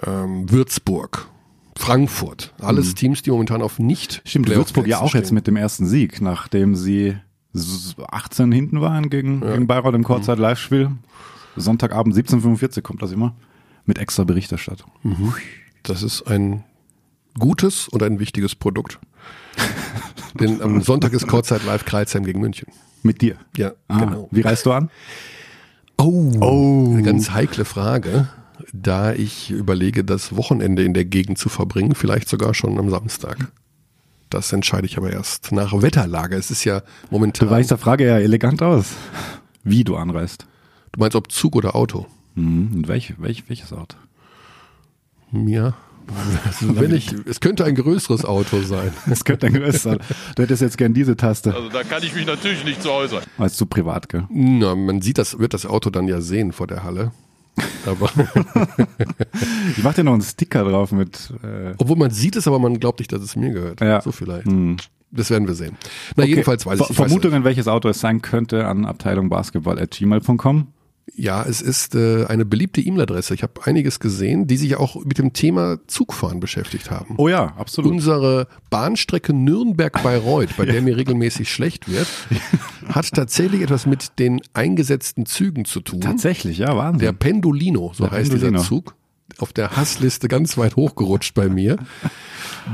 ähm, 0.07 0.51
Würzburg, 0.51 1.29
Frankfurt. 1.77 2.55
Alles 2.59 2.95
Teams, 2.95 3.23
die 3.23 3.31
momentan 3.31 3.61
auf 3.63 3.79
nicht 3.79 4.23
Mhm. 4.25 4.29
Stimmt, 4.29 4.49
Würzburg 4.49 4.87
ja 4.87 4.97
auch 4.97 5.01
Playoff-Plätzen 5.01 5.25
jetzt 5.27 5.33
mit 5.33 5.47
dem 5.47 5.57
ersten 5.57 5.87
Sieg, 5.87 6.21
nachdem 6.23 6.75
sie 6.75 7.17
s- 7.55 7.95
18 8.11 8.51
hinten 8.53 8.81
waren 8.81 9.11
gegen, 9.11 9.41
gegen 9.43 9.67
Bayreuth 9.67 9.95
im 9.95 10.05
Kurzzeit-Live-Spiel. 10.05 10.91
Sonntagabend 11.57 12.15
17.45 12.15 12.83
kommt 12.83 13.03
das 13.03 13.13
immer. 13.13 13.35
Mit 13.85 13.99
extra 13.99 14.25
Berichterstattung. 14.25 14.91
stehen. 15.03 15.33
Das 15.83 16.03
ist 16.03 16.23
ein 16.23 16.65
gutes 17.39 17.89
und 17.89 18.03
ein 18.03 18.19
wichtiges 18.19 18.55
Produkt. 18.55 18.99
Denn 20.41 20.61
am 20.61 20.83
Sonntag 20.83 21.13
ist 21.13 21.27
Kurzzeit 21.27 21.65
live 21.65 21.85
Kreuzheim 21.85 22.25
gegen 22.25 22.41
München. 22.41 22.69
Mit 23.03 23.23
dir. 23.23 23.37
Ja, 23.57 23.73
Ah, 23.89 23.99
genau. 24.01 24.29
Wie 24.31 24.41
reist 24.43 24.67
du 24.67 24.73
an? 24.73 24.91
Oh, 25.99 26.91
eine 26.93 27.03
ganz 27.03 27.31
heikle 27.31 27.65
Frage, 27.65 28.29
da 28.73 29.13
ich 29.15 29.51
überlege, 29.51 30.05
das 30.05 30.37
Wochenende 30.37 30.83
in 30.83 30.93
der 30.93 31.05
Gegend 31.07 31.39
zu 31.39 31.49
verbringen, 31.49 31.95
vielleicht 31.95 32.29
sogar 32.29 32.53
schon 32.53 32.79
am 32.79 32.91
Samstag. 32.91 33.51
Das 34.29 34.53
entscheide 34.53 34.87
ich 34.87 34.99
aber 34.99 35.13
erst 35.13 35.53
nach 35.53 35.73
Wetterlage. 35.81 36.37
Es 36.37 36.51
ist 36.51 36.65
ja 36.65 36.83
momentan. 37.11 37.49
Du 37.49 37.55
weichst 37.55 37.71
der 37.71 37.79
Frage 37.79 38.07
ja 38.07 38.19
elegant 38.19 38.61
aus. 38.61 38.93
Wie 39.63 39.85
du 39.85 39.97
anreist. 39.97 40.47
Du 40.93 41.01
meinst, 41.01 41.17
ob 41.17 41.31
Zug 41.31 41.55
oder 41.57 41.77
Auto? 41.77 42.07
Mhm. 42.35 42.73
Und 42.75 42.89
welch, 42.89 43.15
welch, 43.19 43.45
welches 43.49 43.73
Auto? 43.73 43.97
Ja. 45.33 45.75
Also 46.47 46.79
wenn 46.81 46.95
ich, 46.95 47.13
es 47.27 47.41
könnte 47.41 47.65
ein 47.65 47.75
größeres 47.75 48.25
Auto 48.25 48.63
sein. 48.63 48.93
Das 49.07 49.25
könnte 49.25 49.47
ein 49.47 49.55
größeres 49.55 49.83
sein. 49.83 49.99
Du 50.35 50.43
hättest 50.43 50.63
jetzt 50.63 50.79
gern 50.79 50.95
diese 50.95 51.17
Taste. 51.17 51.55
Also 51.55 51.69
da 51.69 51.83
kann 51.83 52.03
ich 52.03 52.15
mich 52.15 52.27
natürlich 52.27 52.65
nicht 52.65 52.83
zu 52.83 52.91
äußern. 52.91 53.23
Weißt 53.37 53.61
du 53.61 53.67
privat, 53.67 54.09
gell? 54.09 54.25
Na, 54.31 54.75
man 54.75 55.01
sieht 55.03 55.19
das, 55.19 55.39
wird 55.39 55.55
das 55.55 55.67
Auto 55.67 55.91
dann 55.91 56.09
ja 56.09 56.21
sehen 56.21 56.53
vor 56.53 56.67
der 56.67 56.83
Halle. 56.85 57.13
Aber, 57.87 58.11
Ich 59.77 59.83
mach 59.83 59.95
dir 59.95 60.05
noch 60.05 60.13
einen 60.13 60.23
Sticker 60.23 60.65
drauf 60.65 60.93
mit. 60.93 61.33
Äh, 61.43 61.75
obwohl 61.79 61.97
man 61.97 62.11
sieht 62.11 62.37
es, 62.37 62.47
aber 62.47 62.59
man 62.59 62.79
glaubt 62.79 62.99
nicht, 63.01 63.13
dass 63.13 63.23
es 63.23 63.37
mir 63.37 63.51
gehört. 63.51 63.81
Ja. 63.81 64.01
So 64.01 64.13
vielleicht. 64.13 64.47
hm. 64.47 64.77
Das 65.13 65.31
werden 65.31 65.47
wir 65.47 65.55
sehen. 65.55 65.77
Na, 66.17 66.25
jedenfalls 66.25 66.67
weiß 66.67 66.81
ich, 66.81 66.87
Ver 66.87 66.93
ich 66.93 66.99
weiß 66.99 67.07
Vermutungen, 67.07 67.45
welches 67.45 67.69
Auto 67.69 67.89
es 67.89 68.01
sein 68.01 68.23
könnte, 68.23 68.67
an 68.67 68.85
Abteilung 68.85 69.29
Basketball 69.29 69.79
at 69.79 69.93
gmail.com. 69.93 70.67
Ja, 71.15 71.45
es 71.45 71.63
ist 71.63 71.95
äh, 71.95 72.25
eine 72.27 72.45
beliebte 72.45 72.81
E-Mail-Adresse. 72.81 73.33
Ich 73.35 73.43
habe 73.43 73.53
einiges 73.65 74.01
gesehen, 74.01 74.47
die 74.49 74.57
sich 74.57 74.77
auch 74.77 74.97
mit 75.05 75.19
dem 75.19 75.33
Thema 75.33 75.79
Zugfahren 75.87 76.41
beschäftigt 76.41 76.91
haben. 76.91 77.15
Oh 77.17 77.29
ja, 77.29 77.55
absolut. 77.57 77.93
Unsere 77.93 78.49
Bahnstrecke 78.71 79.33
Nürnberg-Bayreuth, 79.33 80.57
bei 80.57 80.65
der 80.65 80.83
mir 80.83 80.97
regelmäßig 80.97 81.51
schlecht 81.51 81.89
wird, 81.91 82.09
hat 82.89 83.09
tatsächlich 83.13 83.63
etwas 83.63 83.87
mit 83.87 84.19
den 84.19 84.41
eingesetzten 84.53 85.27
Zügen 85.27 85.65
zu 85.65 85.81
tun. 85.81 86.01
Tatsächlich, 86.01 86.59
ja, 86.59 86.77
Wahnsinn. 86.77 87.01
Der 87.01 87.13
Pendolino, 87.13 87.93
so 87.95 88.05
Der 88.05 88.13
heißt 88.13 88.31
Pendolino. 88.31 88.59
dieser 88.59 88.69
Zug, 88.69 88.95
auf 89.39 89.53
der 89.53 89.77
Hassliste 89.77 90.29
ganz 90.29 90.57
weit 90.57 90.77
hochgerutscht 90.77 91.35
bei 91.35 91.49
mir. 91.49 91.77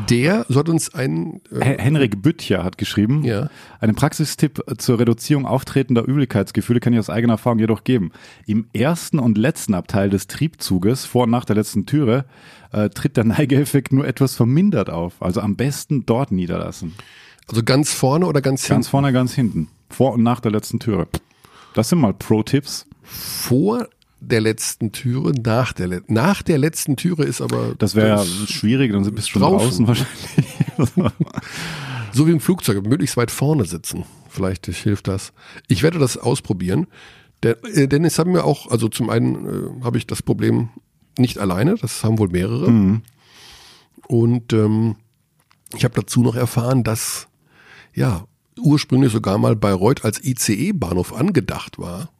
Der 0.09 0.47
soll 0.49 0.68
uns 0.68 0.94
ein 0.94 1.40
äh, 1.50 1.76
Henrik 1.78 2.23
Büttcher 2.23 2.62
hat 2.64 2.78
geschrieben, 2.78 3.25
Ja. 3.25 3.50
einen 3.80 3.94
Praxistipp 3.94 4.62
zur 4.78 4.99
Reduzierung 4.99 5.44
auftretender 5.47 6.04
Übelkeitsgefühle 6.04 6.80
kann 6.80 6.92
ich 6.92 6.99
aus 6.99 7.11
eigener 7.11 7.35
Erfahrung 7.35 7.59
jedoch 7.59 7.85
geben. 7.85 8.12
Im 8.47 8.66
ersten 8.73 9.18
und 9.18 9.37
letzten 9.38 9.75
Abteil 9.75 10.09
des 10.11 10.28
Triebzuges, 10.28 11.04
vor 11.04 11.25
und 11.25 11.30
nach 11.30 11.44
der 11.44 11.56
letzten 11.56 11.85
Türe, 11.87 12.25
äh, 12.73 12.88
tritt 12.90 13.16
der 13.16 13.25
Neigeeffekt 13.25 13.92
nur 13.92 14.06
etwas 14.06 14.35
vermindert 14.35 14.88
auf. 14.88 15.21
Also 15.21 15.40
am 15.40 15.56
besten 15.56 16.06
dort 16.06 16.32
niederlassen. 16.32 16.94
also 17.49 17.62
ganz 17.62 17.92
vorne 17.92 18.26
oder 18.26 18.40
ganz, 18.40 18.62
Ganz 18.62 18.68
hinten? 18.87 18.90
vorne, 18.90 19.12
ganz 19.12 19.35
hinten. 19.35 19.68
Vor 19.90 20.12
und 20.14 20.23
nach 20.23 20.40
der 20.40 20.52
letzten 20.52 20.78
Türe. 20.80 21.06
Das 21.75 21.88
sind 21.90 21.99
mal 22.00 22.14
Pro-Tipps. 22.14 22.87
vor 23.02 23.88
der 24.25 24.41
letzten 24.41 24.93
Türe, 24.93 25.33
nach 25.33 25.73
der 25.73 25.88
Le 25.88 26.02
nach 26.07 26.43
der 26.43 26.59
letzten 26.59 26.97
Türe 26.97 27.25
ist 27.25 27.41
aber 27.41 27.75
Das 27.79 27.95
wäre 27.95 28.09
ja 28.09 28.25
schwierig, 28.25 28.93
dann 28.93 29.02
bist 29.14 29.29
du 29.29 29.33
schon 29.33 29.43
draußen. 29.43 29.87
draußen, 29.87 30.07
wahrscheinlich. 30.79 31.12
So 32.14 32.26
wie 32.26 32.33
im 32.33 32.41
Flugzeug, 32.41 32.87
möglichst 32.87 33.17
weit 33.17 33.31
vorne 33.31 33.64
sitzen. 33.64 34.05
Vielleicht 34.29 34.67
hilft 34.67 35.09
das. 35.09 35.33
Ich 35.67 35.83
werde 35.83 35.99
das 35.99 36.19
ausprobieren. 36.19 36.87
Äh, 37.43 37.88
denn 37.88 38.05
es 38.05 38.19
haben 38.19 38.35
wir 38.35 38.45
auch, 38.45 38.71
also 38.71 38.88
zum 38.88 39.09
einen 39.09 39.81
äh, 39.81 39.85
habe 39.85 39.97
ich 39.97 40.07
das 40.07 40.23
Problem 40.23 40.69
nicht 41.19 41.38
alleine, 41.38 41.75
das 41.76 42.05
haben 42.05 42.19
wohl 42.19 42.29
mehrere. 42.29 43.00
Und 44.07 44.52
ähm, 44.52 44.97
ich 45.75 45.85
habe 45.85 45.95
dazu 45.95 46.23
noch 46.23 46.37
erfahren, 46.37 46.85
dass 46.85 47.29
ja 47.95 48.26
ursprünglich 48.59 49.12
sogar 49.12 49.38
mal 49.38 49.57
Bayreuth 49.57 50.05
als 50.05 50.23
ICE-Bahnhof 50.23 51.14
angedacht 51.14 51.79
war. 51.79 52.11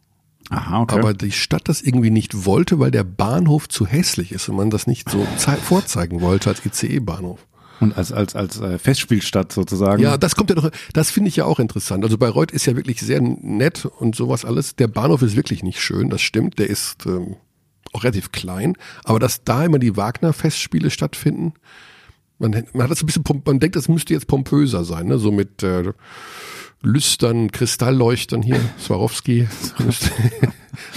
Aha, 0.53 0.81
okay. 0.83 0.99
Aber 0.99 1.15
die 1.15 1.33
Stadt 1.33 1.69
das 1.69 1.83
irgendwie 1.83 2.11
nicht 2.11 2.45
wollte, 2.45 2.79
weil 2.79 2.91
der 2.91 3.05
Bahnhof 3.05 3.69
zu 3.69 3.87
hässlich 3.87 4.33
ist 4.33 4.49
und 4.49 4.57
man 4.57 4.71
das 4.71 4.87
nicht 4.87 5.09
so 5.11 5.27
zei- 5.39 5.57
vorzeigen 5.57 6.21
wollte 6.21 6.51
als 6.51 6.65
ICE-Bahnhof. 6.65 7.47
und 7.81 7.97
als, 7.97 8.13
als, 8.13 8.37
als 8.37 8.61
äh, 8.61 8.79
Festspielstadt 8.79 9.51
sozusagen. 9.53 10.03
Ja, 10.03 10.17
das 10.17 10.37
kommt 10.37 10.51
ja 10.51 10.57
doch, 10.57 10.71
das 10.93 11.11
finde 11.11 11.29
ich 11.29 11.37
ja 11.37 11.45
auch 11.47 11.59
interessant. 11.59 12.05
Also 12.05 12.19
Bayreuth 12.19 12.53
ist 12.53 12.67
ja 12.67 12.77
wirklich 12.77 13.01
sehr 13.01 13.21
nett 13.21 13.85
und 13.87 14.15
sowas 14.15 14.45
alles. 14.45 14.77
Der 14.77 14.89
Bahnhof 14.89 15.23
ist 15.23 15.35
wirklich 15.37 15.63
nicht 15.63 15.81
schön, 15.81 16.09
das 16.11 16.21
stimmt. 16.23 16.59
Der 16.59 16.69
ist 16.71 17.07
ähm, 17.07 17.37
auch 17.93 18.05
relativ 18.05 18.31
klein. 18.31 18.75
Aber 19.05 19.19
dass 19.19 19.43
da 19.45 19.65
immer 19.65 19.79
die 19.79 19.97
Wagner-Festspiele 19.97 20.91
stattfinden, 20.91 21.55
man, 22.39 22.65
man 22.73 22.83
hat 22.85 22.91
das 22.91 23.03
ein 23.03 23.07
bisschen, 23.07 23.25
man 23.45 23.59
denkt, 23.61 23.77
das 23.77 23.89
müsste 23.89 24.15
jetzt 24.15 24.27
pompöser 24.27 24.85
sein, 24.85 25.07
ne? 25.07 25.19
so 25.19 25.31
mit 25.33 25.63
äh, 25.63 25.93
Lüstern, 26.83 27.51
Kristallleuchtern 27.53 28.43
hier, 28.43 28.61
Swarovski, 28.79 29.49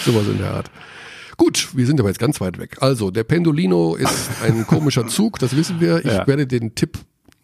sowas 0.04 0.28
in 0.28 0.38
der 0.40 0.52
Art. 0.54 0.72
Gut, 1.38 1.70
wir 1.76 1.86
sind 1.86 2.00
aber 2.00 2.10
jetzt 2.10 2.20
ganz 2.20 2.40
weit 2.40 2.58
weg. 2.58 2.78
Also, 2.82 3.12
der 3.12 3.24
Pendolino 3.26 3.96
ist 3.96 4.30
ein 4.44 4.66
komischer 4.66 5.08
Zug, 5.08 5.38
das 5.40 5.56
wissen 5.56 5.80
wir. 5.82 6.00
Ich 6.00 6.06
Ja. 6.12 6.26
werde 6.28 6.48
den 6.48 6.76
Tipp 6.76 6.98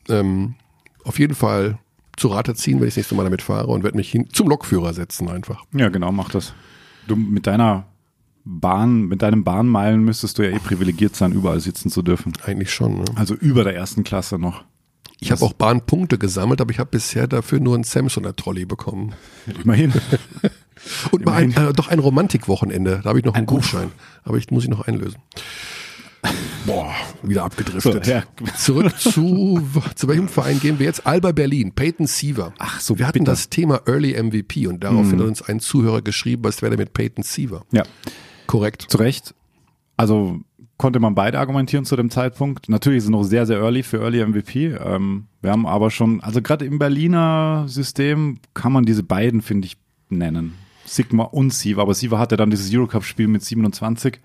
ähm, 0.10 0.56
auf 1.04 1.20
jeden 1.20 1.36
Fall 1.36 1.78
zu 2.18 2.30
Rate 2.30 2.56
ziehen, 2.56 2.80
wenn 2.80 2.88
ich 2.88 2.94
das 2.94 2.98
nächste 2.98 3.16
Mal 3.16 3.24
damit 3.24 3.42
fahre 3.42 3.68
und 3.68 3.84
werde 3.84 3.98
mich 3.98 4.10
hin 4.12 4.30
zum 4.32 4.48
Lokführer 4.48 4.94
setzen 4.94 5.28
einfach. 5.30 5.66
Ja, 5.74 5.90
genau, 5.90 6.12
mach 6.12 6.30
das. 6.30 6.54
Du 7.08 7.16
mit 7.16 7.48
deiner 7.48 7.86
Bahn, 8.46 9.04
mit 9.08 9.22
deinem 9.22 9.44
Bahnmeilen 9.44 10.04
müsstest 10.04 10.38
du 10.38 10.44
ja 10.44 10.56
eh 10.56 10.60
privilegiert 10.60 11.16
sein, 11.16 11.32
überall 11.32 11.60
sitzen 11.60 11.90
zu 11.90 12.02
dürfen. 12.02 12.34
Eigentlich 12.46 12.74
schon. 12.74 13.00
Ne? 13.00 13.06
Also 13.16 13.34
über 13.36 13.64
der 13.64 13.76
ersten 13.76 14.04
Klasse 14.04 14.38
noch. 14.40 14.64
Ich 15.24 15.32
habe 15.32 15.46
auch 15.46 15.54
Bahnpunkte 15.54 16.18
gesammelt, 16.18 16.62
aber 16.62 16.72
ich 16.72 16.80
habe 16.80 16.90
bisher 16.90 17.28
dafür 17.28 17.60
nur 17.60 17.78
ein 17.78 17.84
Samsoner 17.84 18.36
Trolley 18.36 18.66
bekommen. 18.66 19.14
Immerhin. 19.64 19.94
Und 21.12 21.26
mal 21.26 21.36
ein, 21.36 21.52
äh, 21.56 21.74
doch 21.74 21.88
ein 21.90 22.00
Romantikwochenende, 22.00 23.02
da 23.04 23.10
habe 23.10 23.20
ich 23.20 23.26
noch 23.26 23.36
einen 23.36 23.46
Gutschein, 23.46 23.92
aber 24.24 24.38
ich 24.38 24.50
muss 24.50 24.64
ich 24.64 24.70
noch 24.70 24.88
einlösen. 24.88 25.20
Boah, 26.66 26.94
wieder 27.24 27.44
abgedriftet. 27.44 28.06
So, 28.06 28.12
ja. 28.12 28.24
Zurück 28.56 29.00
zu, 29.00 29.62
zu 29.96 30.08
welchem 30.08 30.28
Verein 30.28 30.60
gehen 30.60 30.78
wir 30.78 30.86
jetzt? 30.86 31.06
Alba 31.08 31.32
Berlin, 31.32 31.72
Peyton 31.74 32.06
Siever. 32.06 32.54
Ach 32.60 32.80
so, 32.80 33.00
Wir 33.00 33.08
hatten 33.08 33.20
bitter. 33.20 33.32
das 33.32 33.50
Thema 33.50 33.82
Early 33.88 34.22
MVP 34.22 34.68
und 34.68 34.84
daraufhin 34.84 35.20
hat 35.20 35.28
uns 35.28 35.42
ein 35.42 35.60
Zuhörer 35.60 36.02
geschrieben, 36.02 36.44
was 36.44 36.62
wäre 36.62 36.72
denn 36.72 36.80
mit 36.80 36.94
Peyton 36.94 37.24
Siever? 37.24 37.66
Ja, 37.72 37.84
Korrekt. 38.46 38.86
zu 38.90 38.98
Recht. 38.98 39.34
Also 39.98 40.40
konnte 40.82 41.00
man 41.00 41.14
beide 41.14 41.38
argumentieren 41.38 41.86
zu 41.86 41.96
dem 41.96 42.10
Zeitpunkt. 42.10 42.68
Natürlich 42.68 42.98
ist 42.98 43.04
es 43.04 43.10
noch 43.12 43.22
sehr, 43.22 43.46
sehr 43.46 43.60
early 43.60 43.84
für 43.84 44.02
Early 44.02 44.26
MVP. 44.26 44.74
Ähm, 44.84 45.28
wir 45.40 45.52
haben 45.52 45.68
aber 45.68 45.92
schon, 45.92 46.22
also 46.22 46.42
gerade 46.42 46.66
im 46.66 46.80
Berliner 46.80 47.66
System 47.68 48.40
kann 48.56 48.74
man 48.74 48.84
diese 48.84 49.04
beiden, 49.04 49.44
finde 49.44 49.68
ich, 49.68 49.78
nennen. 50.10 50.56
Sigma 50.84 51.26
und 51.26 51.54
Siva. 51.54 51.84
Aber 51.84 51.94
Siva 51.94 52.18
hatte 52.18 52.36
dann 52.36 52.50
dieses 52.50 52.74
Eurocup-Spiel 52.74 53.28
mit 53.28 53.44
27 53.44 54.20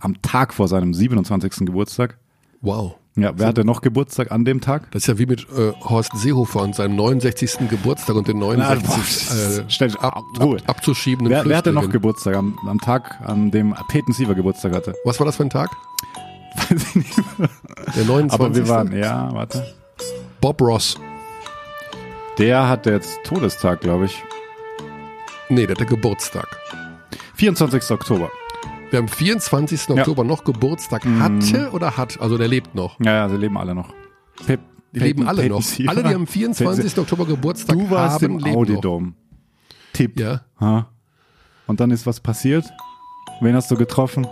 am 0.00 0.22
Tag 0.22 0.54
vor 0.54 0.66
seinem 0.66 0.94
27. 0.94 1.66
Geburtstag. 1.66 2.16
Wow. 2.62 2.96
Ja, 3.18 3.32
wer 3.34 3.48
hatte 3.48 3.64
noch 3.64 3.80
Geburtstag 3.80 4.30
an 4.30 4.44
dem 4.44 4.60
Tag? 4.60 4.92
Das 4.92 5.02
ist 5.02 5.08
ja 5.08 5.18
wie 5.18 5.26
mit 5.26 5.40
äh, 5.50 5.72
Horst 5.82 6.12
Seehofer 6.16 6.62
und 6.62 6.76
seinem 6.76 6.94
69. 6.94 7.68
Geburtstag 7.68 8.14
und 8.14 8.28
den 8.28 8.38
69. 8.38 9.66
boah, 9.68 9.84
äh, 9.84 9.92
ab, 9.98 10.22
ab, 10.38 10.56
abzuschiebenden 10.66 11.34
Wer, 11.34 11.44
wer 11.44 11.56
hatte 11.56 11.72
noch. 11.72 11.90
Geburtstag 11.90 12.36
am, 12.36 12.56
am 12.64 12.78
Tag, 12.78 13.18
an 13.24 13.50
dem 13.50 13.74
Peyton 13.88 14.14
Siever 14.14 14.36
Geburtstag 14.36 14.72
hatte? 14.72 14.94
Was 15.04 15.18
war 15.18 15.26
das 15.26 15.36
für 15.36 15.42
ein 15.42 15.50
Tag? 15.50 15.70
Weiß 16.54 16.82
ich 16.90 16.94
nicht. 16.94 17.16
Der 17.96 18.04
29. 18.04 18.32
Aber 18.32 18.54
wir 18.54 18.68
waren, 18.68 18.96
ja, 18.96 19.32
warte. 19.32 19.66
Bob 20.40 20.60
Ross. 20.60 20.96
Der 22.38 22.68
hatte 22.68 22.92
jetzt 22.92 23.18
Todestag, 23.24 23.80
glaube 23.80 24.04
ich. 24.04 24.22
Nee, 25.48 25.66
der 25.66 25.74
hatte 25.74 25.86
Geburtstag. 25.86 26.46
24. 27.34 27.90
Oktober. 27.90 28.30
Wer 28.90 29.00
am 29.00 29.08
24. 29.08 29.90
Oktober 29.90 30.24
noch 30.24 30.44
Geburtstag 30.44 31.04
Mhm. 31.04 31.22
hatte 31.22 31.70
oder 31.72 31.96
hat, 31.96 32.20
also 32.20 32.38
der 32.38 32.48
lebt 32.48 32.74
noch. 32.74 32.98
Ja, 33.00 33.12
ja, 33.14 33.28
sie 33.28 33.36
leben 33.36 33.58
alle 33.58 33.74
noch. 33.74 33.92
Pep, 34.46 34.60
Die 34.94 35.00
leben 35.00 35.26
alle 35.28 35.42
Peyton 35.42 35.56
noch. 35.58 35.62
Siever. 35.64 35.90
Alle, 35.90 36.02
die 36.04 36.14
am 36.14 36.26
24. 36.26 36.98
Oktober 36.98 37.26
Geburtstag 37.26 37.76
Du 37.76 37.90
warst 37.90 38.22
haben, 38.22 38.32
im 38.34 38.38
leben 38.38 38.56
Audidom. 38.56 39.14
Tipp. 39.92 40.16
noch. 40.16 40.24
Ja, 40.24 40.40
Ha. 40.60 40.88
Und 41.66 41.80
dann 41.80 41.90
ist 41.90 42.06
was 42.06 42.20
passiert? 42.20 42.64
Wen 43.40 43.54
hast 43.54 43.70
du 43.70 43.76
getroffen? 43.76 44.26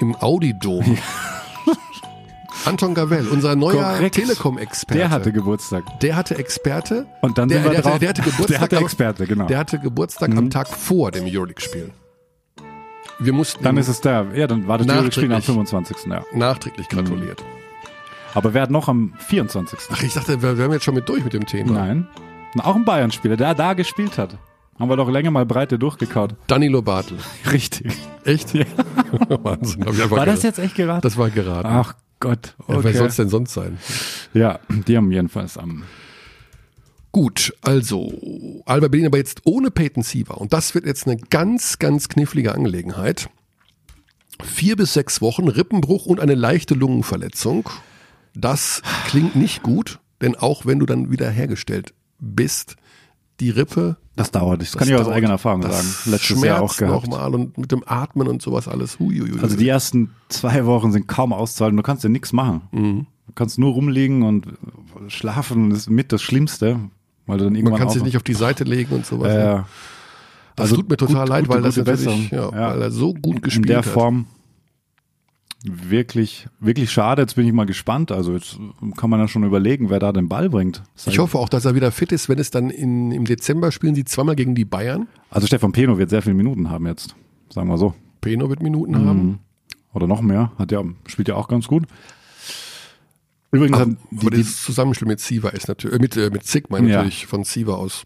im 0.00 0.16
Audi-Dom. 0.16 0.98
Anton 2.64 2.94
Gavell, 2.94 3.26
unser 3.28 3.54
neuer. 3.56 4.10
Telekom-Experte. 4.10 4.98
Der 4.98 5.10
hatte 5.10 5.32
Geburtstag. 5.32 5.84
Der 6.00 6.16
hatte 6.16 6.36
Experte. 6.38 7.06
Und 7.20 7.38
dann 7.38 7.48
der, 7.48 7.58
sind 7.58 7.64
wir 7.66 7.70
der, 7.72 7.82
drauf- 7.82 7.92
hatte, 7.94 8.00
der 8.00 8.08
hatte 8.10 8.22
Geburtstag. 8.30 8.48
Der 8.48 8.60
hatte 8.60 8.76
Experte, 8.78 9.26
genau. 9.26 9.44
Mhm. 9.44 9.48
Der 9.48 9.58
hatte 9.58 9.78
Geburtstag 9.78 10.36
am 10.36 10.50
Tag 10.50 10.68
vor 10.68 11.10
dem 11.12 11.24
Euroleague-Spiel. 11.24 11.90
Wir 13.22 13.32
mussten 13.32 13.62
Dann 13.62 13.76
ist 13.76 13.88
es 13.88 14.00
der. 14.00 14.26
Ja, 14.34 14.46
dann 14.46 14.66
war 14.68 14.78
das. 14.78 14.86
Spiel 15.14 15.32
am 15.32 15.42
25. 15.42 15.96
Ja. 16.06 16.22
nachträglich 16.32 16.88
gratuliert. 16.88 17.42
Aber 18.34 18.54
wer 18.54 18.62
hat 18.62 18.70
noch 18.70 18.88
am 18.88 19.12
24.? 19.18 19.78
Ach, 19.92 20.02
ich 20.02 20.14
dachte, 20.14 20.40
wir 20.42 20.56
wären 20.56 20.72
jetzt 20.72 20.84
schon 20.84 20.94
mit 20.94 21.08
durch 21.08 21.22
mit 21.22 21.32
dem 21.34 21.46
Thema. 21.46 21.72
Nein. 21.72 22.06
Auch 22.58 22.76
ein 22.76 22.84
Bayern-Spieler, 22.84 23.36
der 23.36 23.54
da 23.54 23.74
gespielt 23.74 24.18
hat. 24.18 24.36
Haben 24.78 24.88
wir 24.88 24.96
doch 24.96 25.10
länger 25.10 25.30
mal 25.30 25.44
breite 25.46 25.78
durchgekaut. 25.78 26.34
Danilo 26.46 26.80
Bartel. 26.82 27.18
Richtig. 27.52 27.92
Echt? 28.24 28.54
Ja. 28.54 28.64
Wahnsinn. 29.28 29.84
War 29.84 29.92
das 29.92 30.08
geraten. 30.08 30.40
jetzt 30.42 30.58
echt 30.58 30.74
geraten? 30.74 31.02
Das 31.02 31.16
war 31.18 31.30
geraten. 31.30 31.68
Ach 31.68 31.94
Gott. 32.20 32.54
Ja, 32.60 32.64
wer 32.68 32.76
Okay. 32.78 32.92
soll 32.94 33.06
es 33.08 33.16
denn 33.16 33.28
sonst 33.28 33.52
sein? 33.52 33.78
Ja, 34.32 34.58
die 34.68 34.96
haben 34.96 35.10
jedenfalls 35.12 35.58
am. 35.58 35.84
Gut, 37.12 37.52
also 37.60 38.10
Alba 38.64 38.88
Berlin 38.88 39.06
aber 39.06 39.18
jetzt 39.18 39.42
ohne 39.44 39.70
Peyton 39.70 40.02
Siever 40.02 40.40
und 40.40 40.52
das 40.54 40.74
wird 40.74 40.86
jetzt 40.86 41.06
eine 41.06 41.18
ganz, 41.18 41.78
ganz 41.78 42.08
knifflige 42.08 42.54
Angelegenheit. 42.54 43.28
Vier 44.42 44.76
bis 44.76 44.94
sechs 44.94 45.20
Wochen 45.20 45.46
Rippenbruch 45.48 46.06
und 46.06 46.20
eine 46.20 46.34
leichte 46.34 46.74
Lungenverletzung. 46.74 47.68
Das 48.34 48.80
klingt 49.06 49.36
nicht 49.36 49.62
gut, 49.62 50.00
denn 50.22 50.36
auch 50.36 50.64
wenn 50.64 50.78
du 50.78 50.86
dann 50.86 51.10
wieder 51.10 51.28
hergestellt 51.30 51.92
bist, 52.18 52.76
die 53.40 53.50
Rippe, 53.50 53.98
Das 54.16 54.30
dauert. 54.30 54.62
Das, 54.62 54.72
kann 54.72 54.88
ich 54.88 54.94
aus 54.94 55.02
dauert. 55.02 55.16
eigener 55.16 55.32
Erfahrung 55.32 55.60
das 55.60 55.72
sagen. 55.76 56.10
Letztes 56.12 56.26
schmerzt 56.28 56.44
Jahr 56.46 56.62
auch 56.62 56.76
gehabt. 56.76 57.08
nochmal 57.08 57.34
und 57.34 57.58
mit 57.58 57.72
dem 57.72 57.82
Atmen 57.86 58.26
und 58.26 58.40
sowas 58.40 58.68
alles. 58.68 58.98
Huiuiui. 58.98 59.38
Also 59.42 59.56
die 59.56 59.68
ersten 59.68 60.10
zwei 60.28 60.64
Wochen 60.64 60.92
sind 60.92 61.08
kaum 61.08 61.32
auszuhalten. 61.34 61.76
Du 61.76 61.82
kannst 61.82 62.04
ja 62.04 62.08
nichts 62.10 62.32
machen. 62.32 62.62
Mhm. 62.72 63.06
Du 63.26 63.32
kannst 63.34 63.58
nur 63.58 63.72
rumliegen 63.72 64.22
und 64.22 64.46
schlafen. 65.08 65.70
Das 65.70 65.80
ist 65.80 65.90
mit 65.90 66.12
das 66.12 66.22
Schlimmste, 66.22 66.78
weil 67.26 67.38
du 67.38 67.44
dann 67.44 67.54
irgendwann 67.54 67.72
Man 67.78 67.80
kann 67.80 67.90
sich 67.90 68.02
nicht 68.02 68.16
auf 68.16 68.22
die 68.22 68.34
Seite 68.34 68.64
legen 68.64 68.94
und 68.94 69.06
sowas. 69.06 69.28
ne? 69.34 69.42
Äh, 69.60 69.62
das 70.56 70.64
also 70.64 70.76
tut 70.76 70.90
mir 70.90 70.96
total 70.96 71.20
gut- 71.22 71.28
leid, 71.28 71.44
gute- 71.46 71.54
weil 71.56 71.62
das 71.62 71.76
natürlich, 71.76 72.30
ja. 72.30 72.50
Ja. 72.52 72.70
weil 72.74 72.82
er 72.82 72.90
so 72.90 73.14
gut 73.14 73.36
in 73.36 73.40
gespielt 73.42 73.68
der 73.70 73.78
hat. 73.78 73.86
Form 73.86 74.26
wirklich, 75.64 76.48
wirklich 76.60 76.90
schade. 76.90 77.22
Jetzt 77.22 77.36
bin 77.36 77.46
ich 77.46 77.52
mal 77.52 77.66
gespannt. 77.66 78.10
Also 78.10 78.32
jetzt 78.34 78.58
kann 78.96 79.08
man 79.10 79.20
ja 79.20 79.28
schon 79.28 79.44
überlegen, 79.44 79.90
wer 79.90 80.00
da 80.00 80.12
den 80.12 80.28
Ball 80.28 80.50
bringt. 80.50 80.82
Ich 81.06 81.18
hoffe 81.18 81.38
auch, 81.38 81.48
dass 81.48 81.64
er 81.64 81.74
wieder 81.74 81.92
fit 81.92 82.10
ist, 82.12 82.28
wenn 82.28 82.38
es 82.38 82.50
dann 82.50 82.68
in, 82.70 83.12
im 83.12 83.24
Dezember 83.24 83.70
spielen 83.70 83.94
sie 83.94 84.04
zweimal 84.04 84.34
gegen 84.34 84.54
die 84.54 84.64
Bayern. 84.64 85.06
Also 85.30 85.46
Stefan 85.46 85.72
Peno 85.72 85.98
wird 85.98 86.10
sehr 86.10 86.22
viele 86.22 86.34
Minuten 86.34 86.68
haben 86.70 86.86
jetzt, 86.86 87.14
sagen 87.48 87.68
wir 87.68 87.78
so. 87.78 87.94
Peno 88.20 88.48
wird 88.50 88.62
Minuten 88.62 88.92
Mhm. 89.02 89.08
haben. 89.08 89.38
Oder 89.94 90.06
noch 90.06 90.20
mehr. 90.22 90.52
Hat 90.58 90.72
ja, 90.72 90.82
spielt 91.06 91.28
ja 91.28 91.36
auch 91.36 91.48
ganz 91.48 91.68
gut. 91.68 91.84
Übrigens 93.52 93.78
aber 93.78 93.94
die, 94.10 94.30
die, 94.30 94.42
das 94.42 94.62
Zusammenspiel 94.62 95.06
mit 95.06 95.20
Siva 95.20 95.50
ist 95.50 95.68
natürlich, 95.68 95.96
äh, 95.96 96.00
mit, 96.00 96.16
äh, 96.16 96.30
mit 96.30 96.42
ich 96.42 96.54
Ja. 96.70 96.78
natürlich 96.78 97.26
von 97.26 97.44
Siva 97.44 97.74
aus. 97.74 98.04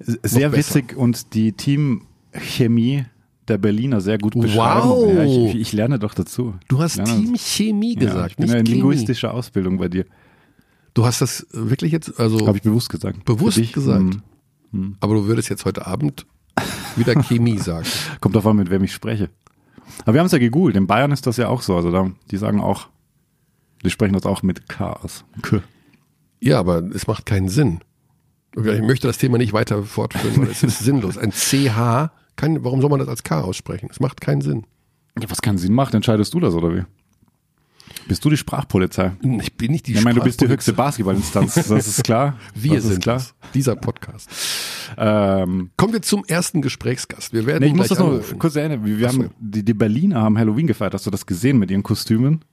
sehr 0.00 0.52
witzig 0.52 0.96
und 0.96 1.34
die 1.34 1.52
Teamchemie 1.52 3.04
der 3.48 3.58
Berliner 3.58 4.00
sehr 4.00 4.18
gut 4.18 4.34
beschreiben. 4.40 4.88
Wow. 4.88 5.14
Ja, 5.14 5.24
ich, 5.24 5.54
ich 5.56 5.72
lerne 5.72 5.98
doch 5.98 6.14
dazu. 6.14 6.54
Du 6.68 6.80
hast 6.80 6.96
Ja, 6.96 7.04
Team 7.04 7.34
Chemie 7.36 7.94
Ja, 7.94 8.00
gesagt, 8.00 8.30
ich 8.32 8.36
bin 8.36 8.44
nicht 8.46 8.52
ja 8.54 8.60
in 8.60 8.66
Chemie. 8.66 8.78
linguistischer 8.80 9.34
Ausbildung 9.34 9.78
bei 9.78 9.88
dir. 9.88 10.06
Du 10.94 11.04
hast 11.04 11.20
das 11.20 11.46
wirklich 11.52 11.92
jetzt, 11.92 12.18
also 12.20 12.46
Habe 12.46 12.56
ich 12.58 12.62
bewusst 12.62 12.88
gesagt. 12.90 13.24
bewusst 13.24 13.56
dich? 13.58 13.72
gesagt. 13.72 14.18
Hm. 14.72 14.96
Aber 15.00 15.14
du 15.14 15.26
würdest 15.26 15.48
jetzt 15.50 15.64
heute 15.64 15.86
Abend 15.86 16.26
wieder 16.96 17.20
Chemie 17.22 17.58
sagen. 17.58 17.86
Kommt 18.20 18.36
davon, 18.36 18.56
mit 18.56 18.70
wem 18.70 18.84
ich 18.84 18.92
spreche. 18.92 19.28
Aber 20.04 20.14
wir 20.14 20.20
haben 20.20 20.26
es 20.26 20.32
ja 20.32 20.38
gegoogelt. 20.38 20.76
In 20.76 20.86
Bayern 20.86 21.12
ist 21.12 21.26
das 21.26 21.36
ja 21.36 21.48
auch 21.48 21.62
so. 21.62 21.76
Also 21.76 21.90
da, 21.90 22.10
die 22.30 22.36
sagen 22.36 22.60
auch, 22.60 22.88
die 23.84 23.90
sprechen 23.90 24.14
das 24.14 24.24
auch 24.24 24.42
mit 24.42 24.68
K 24.68 24.92
aus. 24.92 25.24
K. 25.42 25.62
Ja, 26.40 26.58
aber 26.58 26.82
es 26.94 27.06
macht 27.06 27.26
keinen 27.26 27.48
Sinn. 27.48 27.80
Ich 28.54 28.82
möchte 28.82 29.06
das 29.06 29.18
Thema 29.18 29.38
nicht 29.38 29.52
weiter 29.52 29.82
fortführen, 29.82 30.42
weil 30.42 30.50
es 30.50 30.62
ist 30.62 30.78
sinnlos. 30.84 31.16
Ein 31.16 31.32
CH, 31.32 32.10
kann, 32.36 32.64
warum 32.64 32.80
soll 32.80 32.90
man 32.90 32.98
das 32.98 33.08
als 33.08 33.22
K 33.22 33.40
aussprechen? 33.40 33.88
Es 33.90 34.00
macht 34.00 34.20
keinen 34.20 34.40
Sinn. 34.40 34.66
Was 35.28 35.42
keinen 35.42 35.58
Sinn 35.58 35.72
macht, 35.72 35.94
entscheidest 35.94 36.32
du 36.34 36.40
das 36.40 36.54
oder 36.54 36.74
wie? 36.74 36.82
Bist 38.08 38.24
du 38.24 38.30
die 38.30 38.36
Sprachpolizei? 38.36 39.12
Ich 39.40 39.54
bin 39.56 39.70
nicht 39.70 39.86
die 39.86 39.92
ich 39.92 40.02
meine, 40.02 40.18
du 40.18 40.24
bist 40.24 40.40
die 40.40 40.46
Sprachpolizei. 40.46 40.52
höchste 40.54 40.72
Basketballinstanz, 40.72 41.54
das 41.54 41.86
ist 41.86 42.04
klar. 42.04 42.38
Wir 42.54 42.74
das 42.76 42.84
ist 42.84 42.90
sind 42.90 43.02
klar. 43.02 43.16
das. 43.16 43.34
Dieser 43.54 43.76
Podcast. 43.76 44.28
Ähm, 44.96 45.70
Kommen 45.76 45.92
wir 45.92 46.02
zum 46.02 46.24
ersten 46.26 46.62
Gesprächsgast. 46.62 47.32
Wir 47.32 47.46
werden 47.46 47.62
nee, 47.62 47.68
ich 47.68 47.74
muss 47.74 47.88
das 47.88 47.98
noch 47.98 48.20
kurz 48.38 48.56
erinnern. 48.56 48.84
Wir, 48.84 48.98
wir 48.98 49.08
haben, 49.08 49.30
die, 49.38 49.64
die 49.64 49.74
Berliner 49.74 50.22
haben 50.22 50.38
Halloween 50.38 50.66
gefeiert. 50.66 50.94
Hast 50.94 51.06
du 51.06 51.10
das 51.10 51.26
gesehen 51.26 51.58
mit 51.58 51.70
ihren 51.70 51.82
Kostümen? 51.82 52.44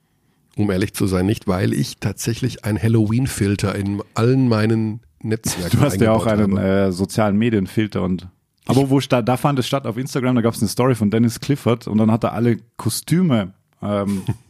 Um 0.56 0.70
ehrlich 0.70 0.92
zu 0.94 1.06
sein, 1.06 1.26
nicht, 1.26 1.46
weil 1.48 1.72
ich 1.72 1.98
tatsächlich 1.98 2.64
ein 2.64 2.80
Halloween-Filter 2.80 3.74
in 3.74 4.02
allen 4.14 4.48
meinen 4.48 5.00
Netzwerken 5.22 5.76
Du 5.78 5.82
hast 5.84 6.00
ja 6.00 6.12
auch 6.12 6.26
einen 6.26 6.56
äh, 6.56 6.92
sozialen 6.92 7.36
Medienfilter 7.36 8.02
und 8.02 8.28
aber 8.66 8.88
wo 8.90 9.00
sta- 9.00 9.22
da 9.22 9.36
fand 9.36 9.58
es 9.58 9.66
statt 9.66 9.86
auf 9.86 9.96
Instagram, 9.96 10.36
da 10.36 10.42
gab 10.42 10.54
es 10.54 10.60
eine 10.60 10.68
Story 10.68 10.94
von 10.94 11.10
Dennis 11.10 11.40
Clifford 11.40 11.88
und 11.88 11.98
dann 11.98 12.10
hat 12.10 12.24
er 12.24 12.32
alle 12.34 12.58
Kostüme 12.76 13.52
ähm, 13.82 14.22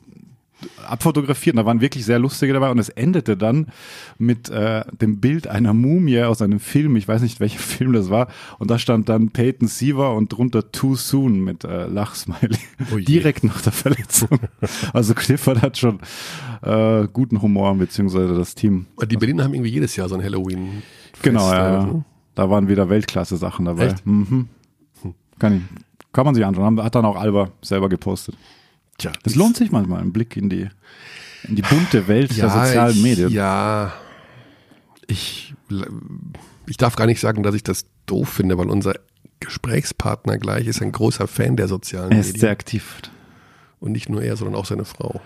abfotografiert 0.87 1.55
und 1.55 1.59
da 1.59 1.67
waren 1.67 1.81
wirklich 1.81 2.05
sehr 2.05 2.19
lustige 2.19 2.53
dabei 2.53 2.71
und 2.71 2.79
es 2.79 2.89
endete 2.89 3.37
dann 3.37 3.69
mit 4.19 4.49
äh, 4.51 4.85
dem 5.01 5.21
Bild 5.21 5.47
einer 5.47 5.73
Mumie 5.73 6.23
aus 6.23 6.43
einem 6.43 6.61
Film, 6.61 6.97
ich 6.97 7.09
weiß 7.09 7.23
nicht 7.23 7.41
welcher 7.41 7.59
Film 7.61 7.93
das 7.93 8.11
war 8.11 8.29
und 8.59 8.71
da 8.71 8.79
stand 8.79 9.09
dann 9.09 9.31
Peyton 9.31 9.69
Siever 9.69 10.15
und 10.15 10.29
drunter 10.29 10.71
Too 10.73 10.97
Soon 10.97 11.41
mit 11.41 11.65
äh, 11.65 11.87
Lachsmiley 11.87 12.59
Oh 12.93 12.97
direkt 12.97 13.45
nach 13.45 13.61
der 13.61 13.73
Verletzung. 13.73 14.29
Also 14.93 15.15
Clifford 15.15 15.63
hat 15.63 15.79
schon 15.79 16.01
äh, 16.63 17.07
guten 17.13 17.43
Humor 17.43 17.75
beziehungsweise 17.75 18.35
das 18.35 18.55
Team. 18.55 18.87
Die 19.07 19.17
Berliner 19.17 19.45
haben 19.45 19.55
irgendwie 19.55 19.71
jedes 19.71 19.97
Jahr 19.97 20.09
so 20.09 20.15
ein 20.15 20.23
Halloween. 20.23 20.83
Genau, 21.23 21.51
äh, 21.51 21.55
ja, 21.55 21.73
ja. 21.73 22.05
Da 22.35 22.51
waren 22.51 22.69
wieder 22.69 22.89
Weltklasse-Sachen 22.89 23.67
dabei. 23.67 23.95
Mhm. 24.05 24.49
Kann, 25.39 25.57
ich, 25.57 26.13
kann 26.13 26.25
man 26.25 26.35
sich 26.35 26.45
anschauen. 26.45 26.83
Hat 26.83 26.95
dann 26.95 27.05
auch 27.05 27.17
Alba 27.17 27.51
selber 27.63 27.89
gepostet. 27.89 28.37
Tja, 29.01 29.13
Es 29.25 29.35
lohnt 29.35 29.57
sich 29.57 29.73
manchmal 29.73 30.03
ein 30.03 30.13
Blick 30.13 30.37
in 30.37 30.51
die, 30.51 30.69
in 31.45 31.57
die 31.57 31.63
bunte 31.63 32.07
Welt 32.07 32.37
der 32.37 32.51
sozialen 32.51 32.97
ich, 32.97 33.03
Medien. 33.03 33.31
Ja, 33.33 33.95
ich, 35.07 35.55
ich 36.67 36.77
darf 36.77 36.97
gar 36.97 37.07
nicht 37.07 37.19
sagen, 37.19 37.43
dass 37.43 37.55
ich 37.55 37.63
das 37.63 37.87
doof 38.05 38.29
finde, 38.29 38.59
weil 38.59 38.69
unser 38.69 38.93
Gesprächspartner 39.41 40.37
gleich 40.37 40.67
ist 40.67 40.83
ein 40.83 40.93
großer 40.93 41.27
Fan 41.27 41.57
der 41.57 41.67
sozialen 41.67 42.13
er 42.13 42.21
ist 42.21 42.27
sehr 42.27 42.35
Medien. 42.35 42.51
aktiv. 42.51 43.01
Und 43.79 43.93
nicht 43.93 44.11
nur 44.11 44.23
er, 44.23 44.37
sondern 44.37 44.55
auch 44.55 44.67
seine 44.67 44.85
Frau. 44.85 45.23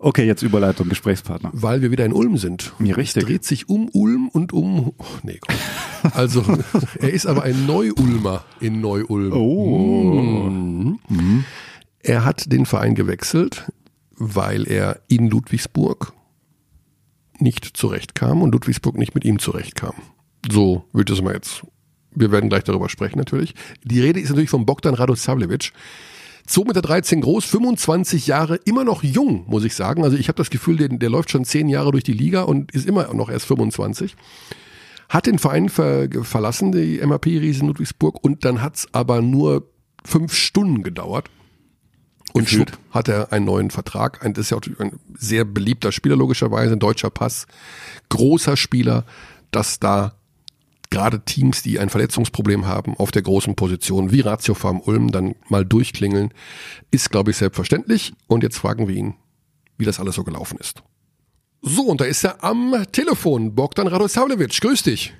Okay, 0.00 0.24
jetzt 0.24 0.42
Überleitung, 0.42 0.88
Gesprächspartner. 0.88 1.50
Weil 1.52 1.82
wir 1.82 1.90
wieder 1.90 2.04
in 2.04 2.12
Ulm 2.12 2.36
sind. 2.36 2.72
Ja, 2.78 2.94
richtig. 2.94 3.24
Es 3.24 3.28
dreht 3.28 3.44
sich 3.44 3.68
um 3.68 3.88
Ulm 3.92 4.28
und 4.28 4.52
um. 4.52 4.92
Oh, 4.96 5.04
nee, 5.24 5.40
Gott. 5.40 5.56
Also, 6.14 6.44
er 7.00 7.10
ist 7.12 7.26
aber 7.26 7.42
ein 7.42 7.66
Neu-Ulmer 7.66 8.44
in 8.60 8.80
Neu-Ulm. 8.80 9.32
Oh. 9.32 10.50
Er 12.08 12.24
hat 12.24 12.50
den 12.50 12.64
Verein 12.64 12.94
gewechselt, 12.94 13.70
weil 14.16 14.66
er 14.66 15.02
in 15.08 15.28
Ludwigsburg 15.28 16.14
nicht 17.38 17.76
zurechtkam 17.76 18.40
und 18.40 18.52
Ludwigsburg 18.52 18.96
nicht 18.96 19.14
mit 19.14 19.26
ihm 19.26 19.38
zurechtkam. 19.38 19.92
So 20.50 20.86
würde 20.94 21.12
es 21.12 21.20
mal 21.20 21.34
jetzt. 21.34 21.66
Wir 22.12 22.32
werden 22.32 22.48
gleich 22.48 22.64
darüber 22.64 22.88
sprechen 22.88 23.18
natürlich. 23.18 23.54
Die 23.84 24.00
Rede 24.00 24.20
ist 24.20 24.30
natürlich 24.30 24.48
von 24.48 24.64
Bogdan 24.64 24.94
Radosavljevic. 24.94 25.74
2,13 26.48 27.16
Meter 27.16 27.20
groß, 27.20 27.44
25 27.44 28.26
Jahre, 28.26 28.56
immer 28.64 28.84
noch 28.84 29.02
jung, 29.02 29.44
muss 29.46 29.64
ich 29.64 29.74
sagen. 29.74 30.02
Also 30.02 30.16
ich 30.16 30.28
habe 30.28 30.38
das 30.38 30.48
Gefühl, 30.48 30.78
der, 30.78 30.88
der 30.88 31.10
läuft 31.10 31.30
schon 31.30 31.44
10 31.44 31.68
Jahre 31.68 31.90
durch 31.90 32.04
die 32.04 32.14
Liga 32.14 32.44
und 32.44 32.72
ist 32.72 32.86
immer 32.86 33.12
noch 33.12 33.28
erst 33.28 33.44
25. 33.44 34.16
Hat 35.10 35.26
den 35.26 35.38
Verein 35.38 35.68
ver, 35.68 36.08
verlassen, 36.22 36.72
die 36.72 37.02
MAP-Riesen 37.04 37.68
Ludwigsburg, 37.68 38.24
und 38.24 38.46
dann 38.46 38.62
hat's 38.62 38.88
aber 38.92 39.20
nur 39.20 39.68
fünf 40.06 40.32
Stunden 40.32 40.82
gedauert. 40.82 41.28
Und 42.38 42.48
schwupp 42.48 42.78
hat 42.90 43.08
er 43.08 43.32
einen 43.32 43.44
neuen 43.44 43.70
Vertrag. 43.70 44.24
Ein, 44.24 44.34
das 44.34 44.46
ist 44.46 44.50
ja 44.50 44.56
auch 44.56 44.80
ein 44.80 44.98
sehr 45.16 45.44
beliebter 45.44 45.92
Spieler, 45.92 46.16
logischerweise, 46.16 46.72
ein 46.72 46.78
deutscher 46.78 47.10
Pass. 47.10 47.46
Großer 48.08 48.56
Spieler, 48.56 49.04
dass 49.50 49.80
da 49.80 50.14
gerade 50.90 51.20
Teams, 51.20 51.62
die 51.62 51.78
ein 51.78 51.90
Verletzungsproblem 51.90 52.66
haben, 52.66 52.96
auf 52.96 53.10
der 53.10 53.22
großen 53.22 53.54
Position 53.54 54.10
wie 54.12 54.20
Ratio 54.20 54.54
Farm 54.54 54.80
Ulm 54.80 55.10
dann 55.10 55.34
mal 55.48 55.64
durchklingeln, 55.64 56.32
ist, 56.90 57.10
glaube 57.10 57.30
ich, 57.30 57.36
selbstverständlich. 57.36 58.14
Und 58.26 58.42
jetzt 58.42 58.56
fragen 58.56 58.88
wir 58.88 58.94
ihn, 58.94 59.14
wie 59.76 59.84
das 59.84 60.00
alles 60.00 60.14
so 60.14 60.24
gelaufen 60.24 60.58
ist. 60.58 60.82
So, 61.60 61.82
und 61.82 62.00
da 62.00 62.04
ist 62.04 62.24
er 62.24 62.42
am 62.44 62.84
Telefon. 62.92 63.54
Bogdan 63.54 63.88
Radosavljevic, 63.88 64.60
grüß 64.60 64.82
dich. 64.84 65.12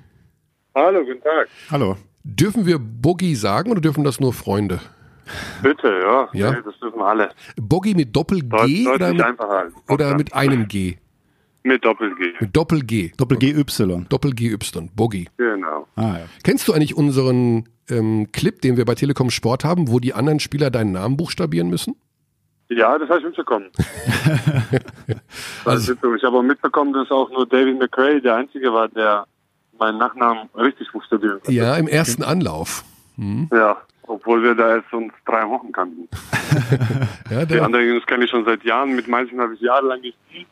Hallo, 0.73 1.03
guten 1.03 1.21
Tag. 1.21 1.47
Hallo. 1.69 1.97
Dürfen 2.23 2.65
wir 2.65 2.79
Boggy 2.79 3.35
sagen 3.35 3.71
oder 3.71 3.81
dürfen 3.81 4.03
das 4.03 4.19
nur 4.19 4.33
Freunde? 4.33 4.79
Bitte, 5.61 5.87
ja. 6.03 6.29
Ja. 6.33 6.51
Nee, 6.51 6.57
das 6.63 6.77
dürfen 6.79 7.01
alle. 7.01 7.29
Boggy 7.55 7.93
mit 7.95 8.15
Doppel-G 8.15 8.87
oder, 8.87 9.13
mit, 9.13 9.25
oder 9.89 10.15
mit 10.15 10.33
einem 10.33 10.67
G? 10.67 10.97
Mit 11.63 11.83
Doppel-G. 11.83 12.33
Mit 12.39 12.55
Doppel-G. 12.55 13.11
Doppel-GY. 13.17 13.63
Doppel-GY, 14.09 14.57
Boggy. 14.95 15.27
Genau. 15.37 15.87
Ah, 15.95 16.19
ja. 16.19 16.25
Kennst 16.43 16.67
du 16.67 16.73
eigentlich 16.73 16.95
unseren 16.95 17.67
ähm, 17.89 18.31
Clip, 18.31 18.61
den 18.61 18.77
wir 18.77 18.85
bei 18.85 18.95
Telekom 18.95 19.29
Sport 19.29 19.65
haben, 19.65 19.89
wo 19.89 19.99
die 19.99 20.13
anderen 20.13 20.39
Spieler 20.39 20.71
deinen 20.71 20.93
Namen 20.93 21.17
buchstabieren 21.17 21.69
müssen? 21.69 21.95
Ja, 22.69 22.97
das 22.97 23.09
habe 23.09 23.19
ich 23.19 23.25
mitbekommen. 23.25 23.65
Also- 25.65 25.93
also, 25.93 26.15
ich 26.15 26.23
habe 26.23 26.37
auch 26.37 26.43
mitbekommen, 26.43 26.93
dass 26.93 27.09
auch 27.11 27.29
nur 27.31 27.47
David 27.47 27.79
McRae 27.79 28.21
der 28.21 28.35
Einzige 28.35 28.71
war, 28.73 28.87
der 28.87 29.25
meinen 29.77 29.97
Nachnamen 29.97 30.49
richtig 30.55 30.91
buchstabieren 30.91 31.39
konnte. 31.39 31.51
Ja, 31.51 31.75
im 31.77 31.87
ersten 31.87 32.23
Anlauf. 32.23 32.83
Ja, 33.51 33.77
obwohl 34.09 34.43
wir 34.43 34.55
da 34.55 34.75
erst 34.77 34.91
uns 34.93 35.13
drei 35.25 35.47
Wochen 35.47 35.71
kannten. 35.71 36.07
Ja, 37.29 37.45
Die 37.45 37.53
der, 37.53 37.63
anderen 37.63 37.87
Jungs 37.87 38.05
kenne 38.07 38.25
ich 38.25 38.31
schon 38.31 38.43
seit 38.43 38.63
Jahren. 38.63 38.95
Mit 38.95 39.07
manchen 39.07 39.39
habe 39.39 39.53
ich 39.53 39.61
jahrelang 39.61 40.01
gespielt. 40.01 40.47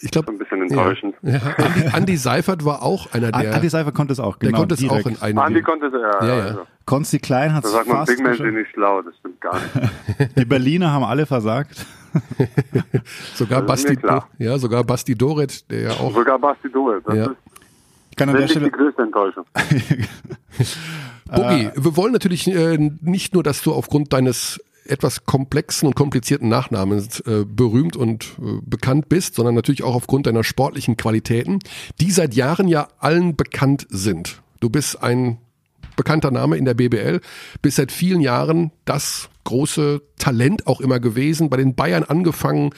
Ich 0.00 0.12
glaube, 0.12 0.30
ein 0.30 0.38
bisschen 0.38 0.62
enttäuschend. 0.62 1.16
ja, 1.22 1.40
Andi, 1.56 1.86
Andi 1.92 2.16
Seifert 2.28 2.64
war 2.64 2.82
auch 2.82 3.12
einer 3.12 3.32
der, 3.32 3.52
Andi 3.56 3.68
Seifer 3.68 3.90
konnte 3.90 4.12
es 4.12 4.20
auch, 4.20 4.36
der 4.36 4.50
genau. 4.50 4.60
konnte 4.60 4.74
es 4.74 4.80
direkt. 4.80 5.06
auch 5.06 5.10
in 5.10 5.20
einem. 5.20 5.38
Andi 5.38 5.60
konnte 5.60 5.86
es, 5.86 5.92
ja. 5.92 6.24
Ja, 6.24 6.36
ja. 6.36 6.44
Also, 6.44 6.66
Konsti 6.84 7.18
Klein 7.18 7.52
hat 7.52 7.64
da 7.64 7.68
es 7.68 7.74
sagt 7.74 7.88
man, 7.88 7.96
fast 7.96 8.08
Big 8.10 8.18
geschafft. 8.18 8.38
sind 8.38 8.54
nicht 8.54 8.70
schlau, 8.72 9.02
das 9.02 9.16
stimmt 9.16 9.40
gar 9.40 9.54
nicht. 9.54 10.36
Die 10.38 10.44
Berliner 10.44 10.92
haben 10.92 11.02
alle 11.02 11.26
versagt. 11.26 11.84
sogar 13.34 13.62
Basti, 13.62 13.98
ja, 14.38 14.56
sogar 14.58 14.84
Basti 14.84 15.16
Doret, 15.16 15.68
der 15.70 15.80
ja 15.80 15.90
auch. 15.90 16.14
Sogar 16.14 16.38
Basti 16.38 16.70
Doe. 16.70 17.02
Das 17.04 17.14
Ja. 17.16 17.24
ist 17.24 17.36
kann 18.18 18.28
an 18.28 18.36
der 18.36 18.48
wirklich 18.48 18.58
die 18.58 18.66
Stelle, 18.66 18.70
größte 18.70 19.02
Enttäuschung. 19.02 19.44
Boogie, 21.30 21.70
wir 21.74 21.96
wollen 21.96 22.12
natürlich 22.12 22.46
äh, 22.48 22.78
nicht 23.00 23.34
nur, 23.34 23.42
dass 23.42 23.62
du 23.62 23.72
aufgrund 23.72 24.12
deines 24.12 24.60
etwas 24.84 25.24
komplexen 25.26 25.86
und 25.86 25.94
komplizierten 25.94 26.48
Nachnamens 26.48 27.20
äh, 27.20 27.44
berühmt 27.46 27.96
und 27.96 28.24
äh, 28.38 28.60
bekannt 28.62 29.08
bist, 29.08 29.34
sondern 29.34 29.54
natürlich 29.54 29.82
auch 29.82 29.94
aufgrund 29.94 30.26
deiner 30.26 30.44
sportlichen 30.44 30.96
Qualitäten, 30.96 31.58
die 32.00 32.10
seit 32.10 32.34
Jahren 32.34 32.68
ja 32.68 32.88
allen 32.98 33.36
bekannt 33.36 33.86
sind. 33.90 34.40
Du 34.60 34.70
bist 34.70 35.02
ein 35.02 35.38
bekannter 35.96 36.30
Name 36.30 36.56
in 36.56 36.64
der 36.64 36.74
BBL, 36.74 37.20
bist 37.60 37.76
seit 37.76 37.92
vielen 37.92 38.20
Jahren 38.20 38.72
das 38.84 39.28
große 39.48 40.02
Talent 40.18 40.66
auch 40.66 40.82
immer 40.82 41.00
gewesen, 41.00 41.48
bei 41.48 41.56
den 41.56 41.74
Bayern 41.74 42.04
angefangen, 42.04 42.70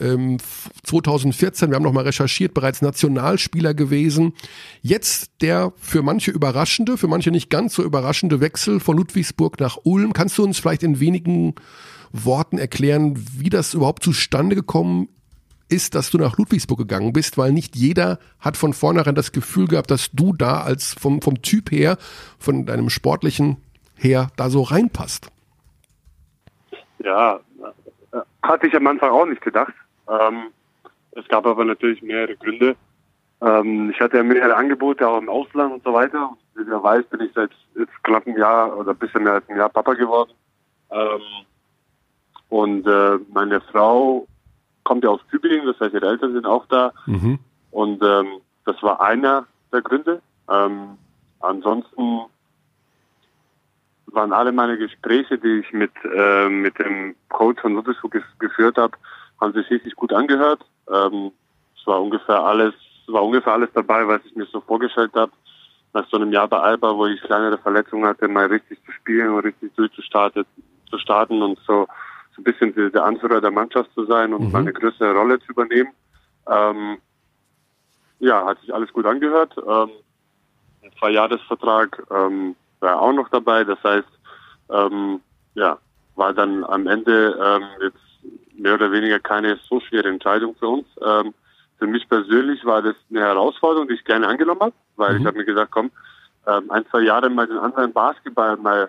ähm, 0.00 0.38
2014, 0.84 1.68
wir 1.68 1.76
haben 1.76 1.82
noch 1.82 1.92
mal 1.92 2.04
recherchiert, 2.04 2.54
bereits 2.54 2.80
Nationalspieler 2.80 3.74
gewesen. 3.74 4.32
Jetzt 4.80 5.32
der 5.42 5.74
für 5.76 6.02
manche 6.02 6.30
überraschende, 6.30 6.96
für 6.96 7.08
manche 7.08 7.30
nicht 7.30 7.50
ganz 7.50 7.74
so 7.74 7.82
überraschende 7.84 8.40
Wechsel 8.40 8.80
von 8.80 8.96
Ludwigsburg 8.96 9.60
nach 9.60 9.76
Ulm. 9.84 10.14
Kannst 10.14 10.38
du 10.38 10.44
uns 10.44 10.58
vielleicht 10.58 10.82
in 10.82 10.98
wenigen 10.98 11.54
Worten 12.10 12.56
erklären, 12.56 13.14
wie 13.36 13.50
das 13.50 13.74
überhaupt 13.74 14.02
zustande 14.02 14.56
gekommen 14.56 15.08
ist, 15.68 15.94
dass 15.94 16.10
du 16.10 16.16
nach 16.16 16.38
Ludwigsburg 16.38 16.78
gegangen 16.78 17.12
bist, 17.12 17.36
weil 17.36 17.52
nicht 17.52 17.76
jeder 17.76 18.18
hat 18.40 18.56
von 18.56 18.72
vornherein 18.72 19.14
das 19.14 19.32
Gefühl 19.32 19.66
gehabt, 19.66 19.90
dass 19.90 20.10
du 20.12 20.32
da 20.32 20.62
als 20.62 20.94
vom, 20.94 21.20
vom 21.20 21.42
Typ 21.42 21.70
her, 21.70 21.98
von 22.38 22.64
deinem 22.64 22.88
sportlichen 22.88 23.58
her, 23.94 24.30
da 24.36 24.48
so 24.48 24.62
reinpasst. 24.62 25.28
Ja, 26.98 27.40
äh, 28.12 28.20
hatte 28.42 28.66
ich 28.66 28.76
am 28.76 28.86
Anfang 28.86 29.10
auch 29.10 29.26
nicht 29.26 29.42
gedacht. 29.42 29.74
Ähm, 30.08 30.48
es 31.12 31.26
gab 31.28 31.46
aber 31.46 31.64
natürlich 31.64 32.02
mehrere 32.02 32.36
Gründe. 32.36 32.76
Ähm, 33.40 33.90
ich 33.90 34.00
hatte 34.00 34.16
ja 34.16 34.22
mehrere 34.22 34.56
Angebote 34.56 35.06
auch 35.06 35.18
im 35.18 35.28
Ausland 35.28 35.74
und 35.74 35.84
so 35.84 35.92
weiter. 35.92 36.30
Wie 36.54 36.64
du 36.64 36.82
weißt, 36.82 37.10
bin 37.10 37.20
ich 37.20 37.32
seit 37.34 37.50
jetzt 37.76 38.02
knapp 38.04 38.26
einem 38.26 38.38
Jahr 38.38 38.76
oder 38.76 38.92
ein 38.92 38.98
bisschen 38.98 39.24
mehr 39.24 39.34
als 39.34 39.48
ein 39.48 39.56
Jahr 39.56 39.68
Papa 39.68 39.94
geworden. 39.94 40.32
Ähm, 40.90 41.20
und 42.48 42.86
äh, 42.86 43.18
meine 43.32 43.60
Frau 43.60 44.26
kommt 44.84 45.04
ja 45.04 45.10
aus 45.10 45.20
Tübingen, 45.30 45.66
das 45.66 45.80
heißt, 45.80 45.94
ihre 45.94 46.06
Eltern 46.06 46.34
sind 46.34 46.46
auch 46.46 46.66
da. 46.66 46.92
Mhm. 47.06 47.38
Und 47.70 48.02
ähm, 48.02 48.40
das 48.64 48.80
war 48.82 49.00
einer 49.00 49.46
der 49.72 49.82
Gründe. 49.82 50.22
Ähm, 50.48 50.98
ansonsten 51.40 52.20
waren 54.14 54.32
alle 54.32 54.52
meine 54.52 54.78
Gespräche, 54.78 55.38
die 55.38 55.60
ich 55.60 55.72
mit, 55.72 55.92
äh, 56.04 56.48
mit 56.48 56.78
dem 56.78 57.14
Coach 57.28 57.60
von 57.60 57.74
Ludwigsburg 57.74 58.22
geführt 58.38 58.76
habe, 58.76 58.96
haben 59.40 59.52
sich 59.52 59.68
richtig 59.70 59.94
gut 59.96 60.12
angehört. 60.12 60.64
Ähm, 60.88 61.32
es 61.78 61.86
war 61.86 62.00
ungefähr 62.00 62.42
alles, 62.42 62.74
war 63.06 63.24
ungefähr 63.24 63.52
alles 63.54 63.70
dabei, 63.74 64.06
was 64.06 64.24
ich 64.24 64.34
mir 64.36 64.46
so 64.46 64.60
vorgestellt 64.60 65.12
habe. 65.14 65.32
Nach 65.92 66.06
so 66.08 66.16
einem 66.16 66.32
Jahr 66.32 66.48
bei 66.48 66.58
Alba, 66.58 66.96
wo 66.96 67.06
ich 67.06 67.20
kleinere 67.22 67.58
Verletzungen 67.58 68.06
hatte, 68.06 68.26
mal 68.26 68.46
richtig 68.46 68.78
zu 68.84 68.92
spielen 68.92 69.30
und 69.30 69.44
richtig 69.44 69.74
durchzustarten 69.74 70.44
zu 70.90 70.98
starten 70.98 71.42
und 71.42 71.58
so, 71.66 71.86
so 72.34 72.40
ein 72.40 72.44
bisschen 72.44 72.92
der, 72.92 73.04
Anführer 73.04 73.40
der 73.40 73.50
Mannschaft 73.50 73.92
zu 73.94 74.04
sein 74.06 74.32
und 74.32 74.48
Mhm. 74.48 74.54
eine 74.54 74.72
größere 74.72 75.12
Rolle 75.12 75.38
zu 75.40 75.52
übernehmen. 75.52 75.92
Ähm, 76.48 76.98
ja, 78.20 78.44
hat 78.46 78.60
sich 78.60 78.72
alles 78.72 78.92
gut 78.92 79.06
angehört. 79.06 79.54
Ähm, 79.56 79.90
ein 80.82 80.90
Zwei-Jahres-Vertrag 80.98 82.02
ähm, 82.10 82.54
war 82.84 83.00
auch 83.00 83.12
noch 83.12 83.28
dabei. 83.30 83.64
Das 83.64 83.82
heißt, 83.82 84.08
ähm, 84.70 85.20
ja, 85.54 85.78
war 86.14 86.32
dann 86.32 86.62
am 86.64 86.86
Ende 86.86 87.36
ähm, 87.42 87.64
jetzt 87.82 87.98
mehr 88.56 88.74
oder 88.74 88.92
weniger 88.92 89.18
keine 89.18 89.58
so 89.68 89.80
schwere 89.80 90.08
Entscheidung 90.08 90.54
für 90.56 90.68
uns. 90.68 90.86
Ähm, 91.04 91.34
für 91.78 91.86
mich 91.88 92.08
persönlich 92.08 92.64
war 92.64 92.82
das 92.82 92.94
eine 93.10 93.20
Herausforderung, 93.20 93.88
die 93.88 93.94
ich 93.94 94.04
gerne 94.04 94.28
angenommen 94.28 94.60
habe, 94.60 94.74
weil 94.96 95.14
Mhm. 95.14 95.20
ich 95.20 95.26
habe 95.26 95.38
mir 95.38 95.44
gesagt, 95.44 95.72
komm, 95.72 95.90
ähm, 96.46 96.70
ein, 96.70 96.86
zwei 96.90 97.00
Jahre 97.00 97.28
mal 97.30 97.46
den 97.46 97.58
anderen 97.58 97.92
Basketball 97.92 98.56
mal 98.56 98.88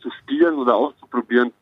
zu 0.00 0.10
spielen 0.10 0.54
oder 0.56 0.74
auszuprobieren, 0.76 1.52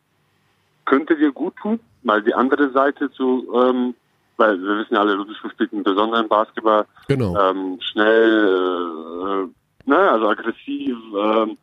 könnte 0.85 1.17
dir 1.17 1.31
gut 1.33 1.55
tun, 1.57 1.79
mal 2.03 2.23
die 2.23 2.35
andere 2.35 2.71
Seite 2.71 3.11
zu, 3.13 3.47
ähm, 3.55 3.95
weil 4.37 4.61
wir 4.61 4.79
wissen 4.79 4.95
ja 4.95 5.01
alle, 5.01 5.15
Ludwigsburg 5.15 5.53
spielt 5.53 5.73
einen 5.73 5.83
besonderen 5.85 6.29
Basketball, 6.29 6.85
Genau. 7.09 7.37
ähm, 7.39 7.79
schnell, 7.81 9.49
äh, 9.87 9.89
ne, 9.91 9.99
also 10.11 10.29
aggressiv. 10.29 10.97
Ähm, 11.17 11.57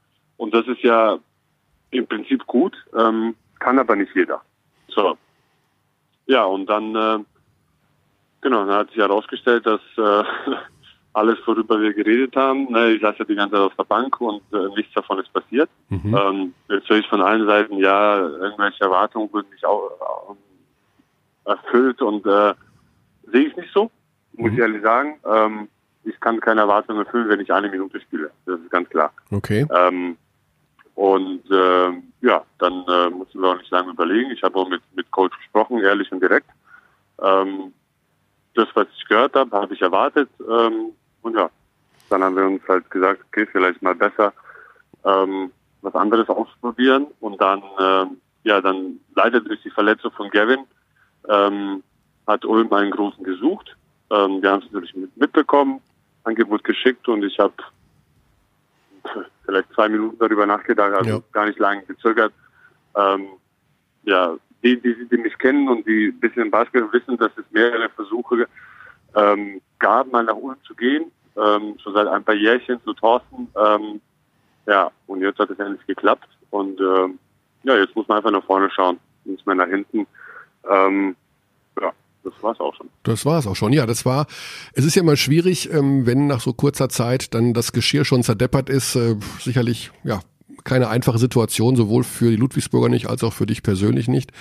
und 0.43 0.53
das 0.53 0.67
ist 0.67 0.82
ja 0.82 1.17
im 1.91 2.06
Prinzip 2.06 2.45
gut, 2.47 2.75
ähm, 2.97 3.34
kann 3.60 3.79
aber 3.79 3.95
nicht 3.95 4.13
jeder. 4.13 4.41
So. 4.89 5.17
Ja, 6.25 6.43
und 6.43 6.65
dann, 6.65 6.93
äh, 6.95 7.19
genau, 8.41 8.65
dann 8.65 8.75
hat 8.75 8.89
sich 8.89 8.97
herausgestellt, 8.97 9.65
dass 9.65 9.79
äh, 9.97 10.23
alles, 11.13 11.38
worüber 11.45 11.79
wir 11.79 11.93
geredet 11.93 12.36
haben, 12.36 12.69
ne, 12.71 12.91
ich 12.91 13.01
saß 13.01 13.17
ja 13.19 13.25
die 13.25 13.36
ganze 13.36 13.56
Zeit 13.56 13.62
auf 13.62 13.75
der 13.75 13.86
Bank 13.86 14.19
und 14.19 14.41
äh, 14.51 14.67
nichts 14.75 14.93
davon 14.93 15.19
ist 15.19 15.32
passiert. 15.32 15.69
Mhm. 15.88 16.13
Ähm, 16.13 16.53
jetzt 16.69 16.89
höre 16.89 16.97
ich 16.97 17.08
von 17.08 17.21
allen 17.21 17.45
Seiten, 17.47 17.77
ja, 17.77 18.19
irgendwelche 18.19 18.84
Erwartungen 18.84 19.32
wurden 19.32 19.49
nicht 19.51 19.63
auch, 19.65 20.36
äh, 21.45 21.49
erfüllt 21.51 22.01
und 22.01 22.25
äh, 22.25 22.53
sehe 23.32 23.47
ich 23.47 23.56
nicht 23.56 23.71
so, 23.73 23.89
muss 24.34 24.51
Mhm. 24.51 24.58
ich 24.58 24.60
ehrlich 24.60 24.82
sagen. 24.84 25.19
Ähm, 25.25 25.69
ich 26.03 26.19
kann 26.19 26.41
keine 26.41 26.62
Erwartungen 26.62 27.06
erfüllen, 27.06 27.29
wenn 27.29 27.39
ich 27.39 27.53
eine 27.53 27.69
Minute 27.69 28.01
spiele. 28.01 28.29
Das 28.45 28.60
ist 28.60 28.69
ganz 28.71 28.89
klar. 28.89 29.13
Okay. 29.32 29.65
Ähm, 29.73 30.17
und 30.95 31.49
äh, 31.49 31.91
ja, 32.21 32.43
dann 32.60 32.86
äh, 32.88 33.10
mussten 33.10 33.41
wir 33.41 33.49
auch 33.49 33.58
nicht 33.58 33.71
lange 33.71 33.91
überlegen. 33.91 34.32
Ich 34.32 34.43
habe 34.43 34.58
auch 34.58 34.69
mit, 34.69 34.82
mit 34.95 35.10
Coach 35.12 35.36
gesprochen, 35.38 35.79
ehrlich 35.79 36.12
und 36.12 36.21
direkt. 36.21 36.49
Ähm, 37.21 37.73
das, 38.56 38.67
was 38.75 38.88
ich 38.95 39.08
gehört 39.08 39.36
habe, 39.36 39.56
habe 39.58 39.73
ich 39.73 39.82
erwartet. 39.82 40.29
Ähm, 40.39 40.91
und 41.21 41.36
ja, 41.36 41.49
dann 42.10 42.23
haben 42.23 42.36
wir 42.36 42.45
uns 42.45 42.62
halt 42.67 42.89
gesagt, 42.91 43.21
okay, 43.27 43.47
vielleicht 43.51 43.82
mal 43.82 43.95
besser 43.95 44.34
ähm, 45.03 45.51
was 45.82 45.95
anderes 45.95 46.29
ausprobieren. 46.29 47.08
Und 47.19 47.41
dann, 47.41 47.63
ähm, 47.79 48.17
ja, 48.43 48.62
dann 48.62 48.99
leider 49.15 49.41
durch 49.41 49.62
die 49.63 49.71
Verletzung 49.71 50.12
von 50.12 50.29
Gavin 50.29 50.65
ähm, 51.27 51.82
hat 52.27 52.45
Ulm 52.45 52.71
einen 52.71 52.91
großen 52.91 53.23
gesucht. 53.23 53.75
Ähm, 54.12 54.41
wir 54.41 54.51
haben 54.51 54.63
es 54.63 54.71
natürlich 54.71 54.95
mit, 54.95 55.15
mitbekommen, 55.17 55.82
Angebot 56.23 56.63
geschickt 56.63 57.08
und 57.08 57.23
ich 57.23 57.39
habe 57.39 57.53
vielleicht 59.45 59.71
zwei 59.73 59.89
Minuten 59.89 60.17
darüber 60.19 60.45
nachgedacht, 60.45 60.93
also 60.93 61.09
Ja. 61.09 61.21
gar 61.31 61.45
nicht 61.45 61.59
lange 61.59 61.83
gezögert. 61.83 62.33
Ähm, 62.95 63.27
ja, 64.03 64.35
die, 64.63 64.79
die, 64.79 65.07
die 65.09 65.17
mich 65.17 65.37
kennen 65.37 65.67
und 65.67 65.85
die 65.85 66.07
ein 66.07 66.19
bisschen 66.19 66.49
Basketball 66.49 66.91
wissen, 66.93 67.17
dass 67.17 67.31
es 67.37 67.45
mehrere 67.51 67.89
Versuche 67.89 68.47
ähm, 69.15 69.61
gab, 69.79 70.11
mal 70.11 70.23
nach 70.23 70.35
Ulm 70.35 70.57
zu 70.65 70.73
gehen, 70.75 71.11
ähm, 71.35 71.77
schon 71.81 71.93
seit 71.93 72.07
ein 72.07 72.23
paar 72.23 72.35
Jährchen 72.35 72.81
zu 72.83 72.93
Thorsten. 72.93 73.47
Ähm, 73.55 74.01
ja, 74.65 74.91
und 75.07 75.21
jetzt 75.21 75.39
hat 75.39 75.49
es 75.49 75.59
endlich 75.59 75.85
geklappt 75.85 76.29
und 76.49 76.79
ähm, 76.79 77.19
ja, 77.63 77.75
jetzt 77.77 77.95
muss 77.95 78.07
man 78.07 78.17
einfach 78.17 78.31
nach 78.31 78.43
vorne 78.45 78.69
schauen, 78.69 78.99
nicht 79.25 79.45
mehr 79.45 79.55
nach 79.55 79.67
hinten. 79.67 80.07
Ähm, 80.69 81.15
ja, 81.81 81.91
das 82.23 82.33
war's 82.41 82.59
auch 82.59 82.73
schon. 82.75 82.89
Das 83.03 83.25
war 83.25 83.39
es 83.39 83.47
auch 83.47 83.55
schon. 83.55 83.73
Ja, 83.73 83.86
das 83.86 84.05
war. 84.05 84.27
Es 84.73 84.86
ist 84.86 84.95
ja 84.95 85.01
immer 85.01 85.17
schwierig, 85.17 85.71
ähm, 85.71 86.05
wenn 86.05 86.27
nach 86.27 86.41
so 86.41 86.53
kurzer 86.53 86.89
Zeit 86.89 87.33
dann 87.33 87.53
das 87.53 87.71
Geschirr 87.73 88.05
schon 88.05 88.23
zerdeppert 88.23 88.69
ist. 88.69 88.95
Äh, 88.95 89.15
sicherlich, 89.39 89.91
ja, 90.03 90.21
keine 90.63 90.88
einfache 90.88 91.17
Situation, 91.17 91.75
sowohl 91.75 92.03
für 92.03 92.29
die 92.29 92.38
Ludwigsburger 92.38 92.89
nicht 92.89 93.07
als 93.07 93.23
auch 93.23 93.33
für 93.33 93.45
dich 93.45 93.63
persönlich 93.63 94.07
nicht. 94.07 94.31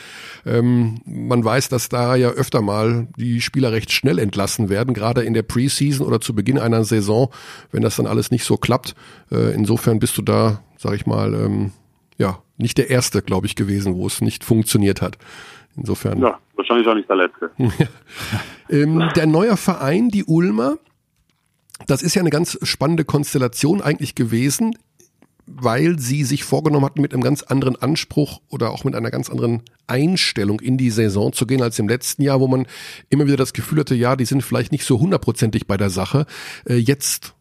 Ähm, 0.47 1.01
man 1.05 1.45
weiß, 1.45 1.69
dass 1.69 1.89
da 1.89 2.15
ja 2.15 2.29
öfter 2.29 2.63
mal 2.63 3.09
die 3.17 3.41
Spieler 3.41 3.73
recht 3.73 3.91
schnell 3.91 4.19
entlassen 4.19 4.69
werden, 4.69 4.95
gerade 4.95 5.23
in 5.23 5.35
der 5.35 5.43
Preseason 5.43 6.07
oder 6.07 6.21
zu 6.21 6.35
Beginn 6.35 6.59
einer 6.59 6.85
Saison, 6.85 7.33
wenn 7.73 7.83
das 7.83 7.97
dann 7.97 8.07
alles 8.07 8.31
nicht 8.31 8.45
so 8.45 8.57
klappt. 8.57 8.95
Äh, 9.31 9.55
insofern 9.55 9.99
bist 9.99 10.17
du 10.17 10.23
da, 10.23 10.63
sag 10.79 10.95
ich 10.95 11.07
mal, 11.07 11.35
ähm, 11.35 11.73
ja, 12.19 12.39
nicht 12.57 12.79
der 12.79 12.91
Erste, 12.91 13.23
glaube 13.23 13.47
ich, 13.47 13.57
gewesen, 13.57 13.97
wo 13.97 14.07
es 14.07 14.21
nicht 14.21 14.45
funktioniert 14.45 15.03
hat. 15.03 15.19
Insofern. 15.77 16.21
Ja, 16.21 16.39
wahrscheinlich 16.55 16.87
auch 16.87 16.95
nicht 16.95 17.09
der 17.09 17.17
letzte. 17.17 17.51
Ähm, 18.71 19.11
der 19.17 19.27
neue 19.27 19.59
Verein, 19.59 20.09
die 20.09 20.25
Ulmer, 20.25 20.79
das 21.87 22.03
ist 22.03 22.15
ja 22.15 22.21
eine 22.21 22.31
ganz 22.31 22.59
spannende 22.63 23.05
Konstellation 23.05 23.83
eigentlich 23.83 24.15
gewesen, 24.15 24.75
weil 25.47 25.99
sie 25.99 26.25
sich 26.25 26.45
vorgenommen 26.45 26.87
hatten, 26.87 27.03
mit 27.03 27.13
einem 27.13 27.23
ganz 27.23 27.43
anderen 27.43 27.77
Anspruch 27.77 28.41
oder 28.49 28.71
auch 28.71 28.85
mit 28.85 28.95
einer 28.95 29.11
ganz 29.11 29.29
anderen 29.29 29.63
Einstellung 29.87 30.61
in 30.61 30.79
die 30.79 30.91
Saison 30.91 31.35
zu 31.35 31.47
gehen 31.47 31.63
als 31.63 31.79
im 31.79 31.89
letzten 31.89 32.23
Jahr, 32.23 32.41
wo 32.41 32.49
man 32.49 32.67
immer 33.11 33.27
wieder 33.27 33.37
das 33.37 33.53
Gefühl 33.53 33.81
hatte, 33.81 33.95
ja, 33.95 34.17
die 34.17 34.25
sind 34.25 34.43
vielleicht 34.43 34.73
nicht 34.73 34.85
so 34.85 34.99
hundertprozentig 35.01 35.67
bei 35.67 35.77
der 35.77 35.91
Sache. 35.91 36.27
Äh, 36.65 36.77
jetzt 36.77 37.35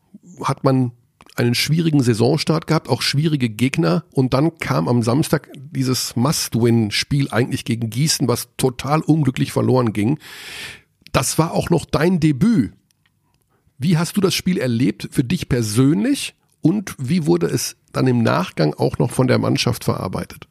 hat 0.43 0.63
man 0.63 0.91
einen 1.35 1.55
schwierigen 1.55 2.01
Saisonstart 2.01 2.67
gehabt, 2.67 2.89
auch 2.89 3.01
schwierige 3.01 3.49
Gegner 3.49 4.03
und 4.11 4.33
dann 4.33 4.57
kam 4.57 4.87
am 4.87 5.01
Samstag 5.03 5.49
dieses 5.55 6.15
Must-Win-Spiel 6.15 7.29
eigentlich 7.31 7.65
gegen 7.65 7.89
Gießen, 7.89 8.27
was 8.27 8.49
total 8.57 9.01
unglücklich 9.01 9.51
verloren 9.51 9.93
ging. 9.93 10.19
das 11.13 11.37
war 11.37 11.53
auch 11.53 11.69
noch 11.69 11.85
dein 11.85 12.19
Debüt. 12.19 12.73
Wie 13.77 13.97
hast 13.97 14.15
du 14.15 14.21
das 14.21 14.35
Spiel 14.35 14.59
erlebt 14.59 15.09
für 15.11 15.23
dich 15.23 15.49
persönlich 15.49 16.35
und 16.61 16.95
wie 16.99 17.25
wurde 17.25 17.47
es 17.47 17.75
dann 17.91 18.07
im 18.07 18.21
Nachgang 18.21 18.73
auch 18.75 18.99
noch 18.99 19.11
von 19.11 19.27
der 19.27 19.39
Mannschaft 19.39 19.83
verarbeitet? 19.83 20.47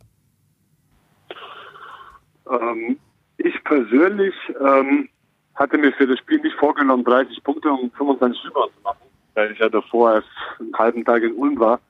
Ähm, 2.50 2.98
ich 3.38 3.54
persönlich 3.64 4.34
ähm, 4.60 5.08
hatte 5.54 5.78
mir 5.78 5.92
für 5.92 6.06
das 6.06 6.18
Spiel 6.18 6.40
nicht 6.40 6.56
vorgenommen, 6.56 7.04
30 7.04 7.42
Punkte 7.44 7.70
und 7.70 7.94
25 7.94 8.46
Rebounds 8.46 8.74
zu 8.76 8.82
machen, 8.82 8.98
weil 9.34 9.52
ich 9.52 9.58
ja 9.58 9.68
davor 9.68 10.14
erst 10.14 10.28
einen 10.58 10.76
halben 10.76 11.04
Tag 11.04 11.22
in 11.22 11.34
Ulm 11.34 11.58
war, 11.58 11.80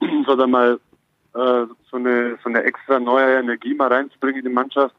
sondern 0.26 0.50
mal 0.50 0.80
äh, 1.34 1.66
so, 1.90 1.96
eine, 1.96 2.38
so 2.42 2.48
eine 2.48 2.62
extra 2.62 2.98
neue 2.98 3.38
Energie 3.38 3.74
mal 3.74 3.92
reinzubringen 3.92 4.40
in 4.40 4.48
die 4.48 4.54
Mannschaft, 4.54 4.94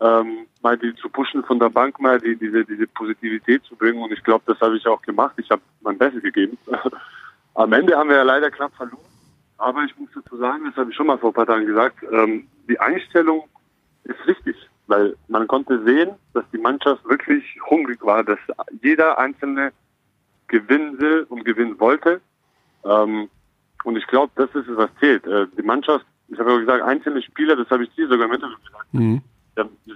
ähm, 0.00 0.46
mal 0.62 0.76
die 0.76 0.94
zu 0.96 1.08
pushen 1.08 1.44
von 1.44 1.58
der 1.58 1.70
Bank, 1.70 2.00
mal 2.00 2.20
die, 2.20 2.36
diese, 2.36 2.64
diese 2.64 2.86
Positivität 2.88 3.62
zu 3.64 3.76
bringen 3.76 4.02
und 4.02 4.12
ich 4.12 4.22
glaube, 4.24 4.44
das 4.46 4.60
habe 4.60 4.76
ich 4.76 4.86
auch 4.86 5.00
gemacht. 5.02 5.34
Ich 5.36 5.50
habe 5.50 5.62
mein 5.80 5.98
Bestes 5.98 6.22
gegeben. 6.22 6.58
Am 7.54 7.72
Ende 7.72 7.96
haben 7.96 8.08
wir 8.08 8.16
ja 8.16 8.22
leider 8.22 8.50
knapp 8.50 8.74
verloren, 8.74 9.04
aber 9.58 9.84
ich 9.84 9.96
muss 9.98 10.08
dazu 10.14 10.36
sagen, 10.38 10.64
das 10.64 10.76
habe 10.76 10.90
ich 10.90 10.96
schon 10.96 11.06
mal 11.06 11.18
vor 11.18 11.30
ein 11.30 11.34
paar 11.34 11.46
Tagen 11.46 11.66
gesagt, 11.66 11.96
ähm, 12.10 12.48
die 12.68 12.80
Einstellung 12.80 13.44
ist 14.04 14.26
richtig, 14.26 14.56
weil 14.86 15.16
man 15.28 15.46
konnte 15.46 15.82
sehen, 15.84 16.10
dass 16.34 16.44
die 16.52 16.58
Mannschaft 16.58 17.04
wirklich 17.08 17.44
hungrig 17.70 18.04
war, 18.04 18.24
dass 18.24 18.38
jeder 18.82 19.18
Einzelne 19.18 19.72
gewinnen 20.52 21.00
will 21.00 21.26
und 21.28 21.44
gewinnen 21.44 21.80
wollte. 21.80 22.20
Ähm, 22.84 23.28
und 23.84 23.96
ich 23.96 24.06
glaube, 24.06 24.30
das 24.36 24.50
ist 24.54 24.68
es, 24.68 24.76
was 24.76 24.90
zählt. 25.00 25.26
Äh, 25.26 25.46
die 25.56 25.62
Mannschaft, 25.62 26.04
ich 26.28 26.38
habe 26.38 26.52
ja 26.52 26.58
gesagt, 26.58 26.82
einzelne 26.84 27.22
Spieler, 27.22 27.56
das 27.56 27.68
habe 27.70 27.84
ich 27.84 27.90
dir 27.96 28.06
sogar 28.06 28.26
im 28.26 28.34
Interview 28.34 28.56
gesagt, 28.64 28.94
Mhm. 28.94 29.22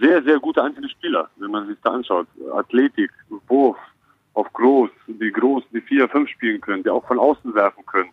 sehr, 0.01 0.23
sehr 0.23 0.39
gute 0.41 0.63
einzelne 0.63 0.89
Spieler, 0.89 1.29
wenn 1.37 1.51
man 1.51 1.67
sich 1.67 1.77
da 1.83 1.91
anschaut. 1.93 2.27
Athletik, 2.53 3.11
Wurf, 3.49 3.77
auf 4.35 4.51
groß, 4.53 4.91
die 5.07 5.31
groß, 5.31 5.63
die 5.73 5.81
vier, 5.81 6.09
fünf 6.09 6.29
spielen 6.31 6.61
können, 6.61 6.83
die 6.83 6.91
auch 6.91 7.07
von 7.07 7.19
außen 7.19 7.55
werfen 7.55 7.85
können. 7.87 8.11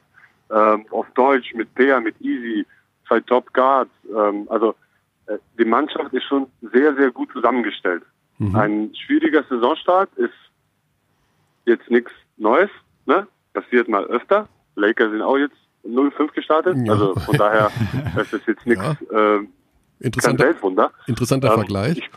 Ähm, 0.51 0.86
auf 0.91 1.08
Deutsch 1.15 1.53
mit 1.53 1.73
Peer, 1.75 1.99
mit 2.01 2.19
Easy, 2.21 2.65
zwei 3.08 3.19
Top 3.21 3.53
Guards. 3.53 3.91
Ähm, 4.15 4.47
also 4.49 4.75
äh, 5.27 5.38
die 5.58 5.65
Mannschaft 5.65 6.13
ist 6.13 6.25
schon 6.25 6.47
sehr, 6.62 6.93
sehr 6.95 7.12
gut 7.12 7.32
zusammengestellt. 7.32 8.03
Ein 8.56 8.93
schwieriger 8.95 9.43
Saisonstart 9.49 10.10
ist 10.17 10.34
jetzt 11.65 11.89
nichts 11.89 12.12
Neues, 12.37 12.69
ne? 13.05 13.27
Passiert 13.53 13.87
mal 13.87 14.03
öfter. 14.05 14.47
Lakers 14.75 15.11
sind 15.11 15.21
auch 15.21 15.37
jetzt 15.37 15.55
0-5 15.85 16.31
gestartet. 16.33 16.77
Ja. 16.85 16.93
Also 16.93 17.15
von 17.15 17.37
daher 17.37 17.69
ist 18.19 18.33
das 18.33 18.41
jetzt 18.47 18.65
nichts, 18.65 18.83
äh, 18.83 19.15
kein 19.15 19.47
Interessanter, 19.99 20.45
Weltwunder. 20.45 20.91
interessanter 21.07 21.49
Ähm, 21.49 21.53
Vergleich. 21.55 21.97
Ich, 21.97 22.09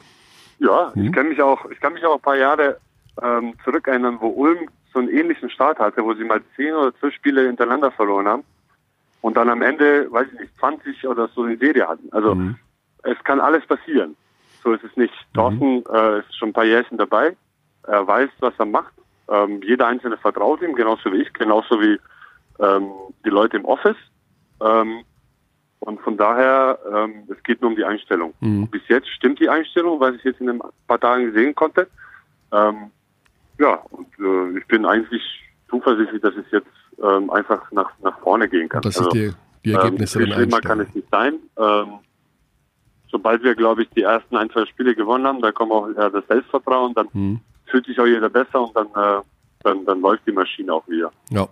ja, 0.59 0.93
Mhm. 0.95 1.05
ich 1.07 1.13
kann 1.13 1.29
mich 1.29 1.43
auch, 1.43 1.69
ich 1.71 1.81
kann 1.81 1.93
mich 1.93 2.05
auch 2.05 2.15
ein 2.15 2.21
paar 2.23 2.37
Jahre 2.37 2.79
ähm, 3.23 3.55
zurückerinnern, 3.65 4.19
wo 4.21 4.29
Ulm 4.29 4.69
so 4.93 5.01
einen 5.01 5.09
ähnlichen 5.11 5.51
Start 5.51 5.79
hatte, 5.79 6.03
wo 6.03 6.15
sie 6.15 6.25
mal 6.25 6.41
zehn 6.57 6.73
oder 6.75 6.95
zwölf 6.99 7.15
Spiele 7.15 7.47
hintereinander 7.47 7.91
verloren 7.91 8.27
haben 8.27 8.45
und 9.21 9.37
dann 9.37 9.51
am 9.51 9.61
Ende, 9.63 10.11
weiß 10.11 10.29
ich 10.33 10.41
nicht, 10.41 10.59
20 10.59 11.07
oder 11.07 11.29
so 11.29 11.45
in 11.45 11.59
Serie 11.59 11.87
hatten. 11.87 12.09
Also 12.13 12.35
Mhm. 12.35 12.57
es 13.03 13.23
kann 13.25 13.41
alles 13.41 13.67
passieren. 13.67 14.17
So 14.65 14.73
ist 14.73 14.83
es 14.85 14.97
nicht. 14.97 15.13
Thorsten 15.35 15.85
äh, 15.93 16.21
ist 16.21 16.37
schon 16.37 16.49
ein 16.49 16.53
paar 16.55 16.65
Jährchen 16.65 16.97
dabei. 16.99 17.37
Er 17.85 18.07
weiß, 18.07 18.31
was 18.41 18.55
er 18.59 18.65
macht. 18.67 18.93
Ähm, 19.29 19.61
jeder 19.63 19.87
Einzelne 19.89 20.17
vertraut 20.17 20.63
ihm, 20.63 20.75
genauso 20.75 21.13
wie 21.13 21.23
ich, 21.23 21.33
genauso 21.33 21.81
wie 21.81 21.99
ähm, 22.61 22.91
die 23.25 23.31
Leute 23.31 23.57
im 23.57 23.65
Office. 23.65 23.97
Ähm, 24.61 25.03
und 25.81 26.01
von 26.01 26.17
daher, 26.17 26.79
ähm, 26.93 27.25
es 27.29 27.43
geht 27.43 27.61
nur 27.61 27.71
um 27.71 27.77
die 27.77 27.85
Einstellung. 27.85 28.35
Mhm. 28.41 28.69
Bis 28.69 28.83
jetzt 28.89 29.09
stimmt 29.09 29.41
die 29.41 29.49
Einstellung, 29.49 30.01
was 30.01 30.15
ich 30.17 30.25
jetzt 30.25 30.41
in 30.41 30.49
ein 30.49 30.61
paar 30.87 31.01
Tagen 31.01 31.33
sehen 31.33 31.55
konnte. 31.55 31.89
Ähm, 32.53 32.91
ja, 33.59 33.75
und 33.91 34.09
äh, 34.19 34.59
ich 34.59 34.67
bin 34.67 34.87
eigentlich 34.87 35.23
zuversichtlich, 35.69 36.23
dass 36.23 36.35
es 36.35 36.51
jetzt 36.51 36.67
ähm, 37.03 37.31
einfach 37.31 37.71
nach, 37.73 37.91
nach 38.03 38.19
vorne 38.21 38.49
gehen 38.49 38.69
kann. 38.69 38.79
Und 38.79 38.87
dass 38.87 38.95
sich 38.97 39.09
die, 39.09 39.33
die 39.65 39.73
Ergebnisse 39.73 40.23
ähm, 40.23 40.33
schlimmer 40.33 40.61
kann 40.61 40.81
es 40.81 40.95
nicht 40.95 41.09
sein. 41.11 41.35
Sobald 43.09 43.43
wir, 43.43 43.55
glaube 43.55 43.83
ich, 43.83 43.91
die 43.91 44.03
ersten 44.03 44.37
ein, 44.37 44.51
zwei 44.51 44.67
Spiele 44.67 44.95
gewonnen 44.95 45.27
haben, 45.27 45.41
da 45.41 45.53
kommt 45.53 45.73
auch 45.73 45.89
ja, 45.89 46.11
das 46.11 46.27
Selbstvertrauen, 46.27 46.93
dann 46.95 47.09
Mhm. 47.13 47.41
Fühlt 47.67 47.87
sich 47.87 47.99
auch 47.99 48.07
jeder 48.07 48.29
besser 48.29 48.61
und 48.61 48.77
dann, 48.77 48.87
äh, 48.87 49.23
dann, 49.63 49.85
dann 49.85 50.01
läuft 50.01 50.27
die 50.27 50.33
Maschine 50.33 50.73
auch 50.73 50.87
wieder. 50.89 51.11
Ja. 51.31 51.49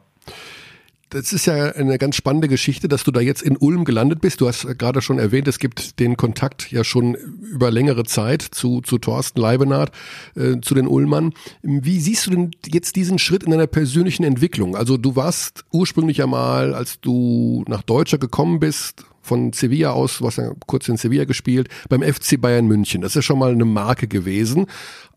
Das 1.14 1.32
ist 1.32 1.46
ja 1.46 1.54
eine 1.54 1.96
ganz 1.96 2.16
spannende 2.16 2.48
Geschichte, 2.48 2.88
dass 2.88 3.04
du 3.04 3.12
da 3.12 3.20
jetzt 3.20 3.40
in 3.40 3.56
Ulm 3.56 3.84
gelandet 3.84 4.20
bist. 4.20 4.40
Du 4.40 4.48
hast 4.48 4.66
gerade 4.78 5.00
schon 5.00 5.20
erwähnt, 5.20 5.46
es 5.46 5.60
gibt 5.60 6.00
den 6.00 6.16
Kontakt 6.16 6.72
ja 6.72 6.82
schon 6.82 7.14
über 7.14 7.70
längere 7.70 8.02
Zeit 8.02 8.42
zu, 8.42 8.80
zu 8.80 8.98
Thorsten 8.98 9.40
Leibenhardt, 9.40 9.92
äh, 10.34 10.60
zu 10.60 10.74
den 10.74 10.88
Ulmern. 10.88 11.32
Wie 11.62 12.00
siehst 12.00 12.26
du 12.26 12.32
denn 12.32 12.50
jetzt 12.66 12.96
diesen 12.96 13.20
Schritt 13.20 13.44
in 13.44 13.52
deiner 13.52 13.68
persönlichen 13.68 14.24
Entwicklung? 14.24 14.74
Also 14.74 14.96
du 14.96 15.14
warst 15.14 15.64
ursprünglich 15.70 16.16
ja 16.16 16.26
mal, 16.26 16.74
als 16.74 17.00
du 17.00 17.64
nach 17.68 17.82
Deutscher 17.82 18.18
gekommen 18.18 18.58
bist, 18.58 19.06
von 19.24 19.52
Sevilla 19.52 19.90
aus, 19.90 20.20
hast 20.22 20.36
ja 20.36 20.52
kurz 20.66 20.88
in 20.88 20.96
Sevilla 20.96 21.24
gespielt, 21.24 21.68
beim 21.88 22.02
FC 22.02 22.40
Bayern 22.40 22.66
München. 22.66 23.00
Das 23.00 23.16
ist 23.16 23.24
schon 23.24 23.38
mal 23.38 23.52
eine 23.52 23.64
Marke 23.64 24.06
gewesen, 24.06 24.66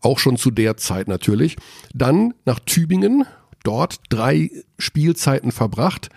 auch 0.00 0.18
schon 0.18 0.36
zu 0.36 0.50
der 0.50 0.76
Zeit 0.76 1.08
natürlich. 1.08 1.56
Dann 1.94 2.34
nach 2.44 2.58
Tübingen, 2.60 3.24
dort 3.64 4.00
drei 4.08 4.50
Spielzeiten 4.78 5.52
verbracht. 5.52 6.08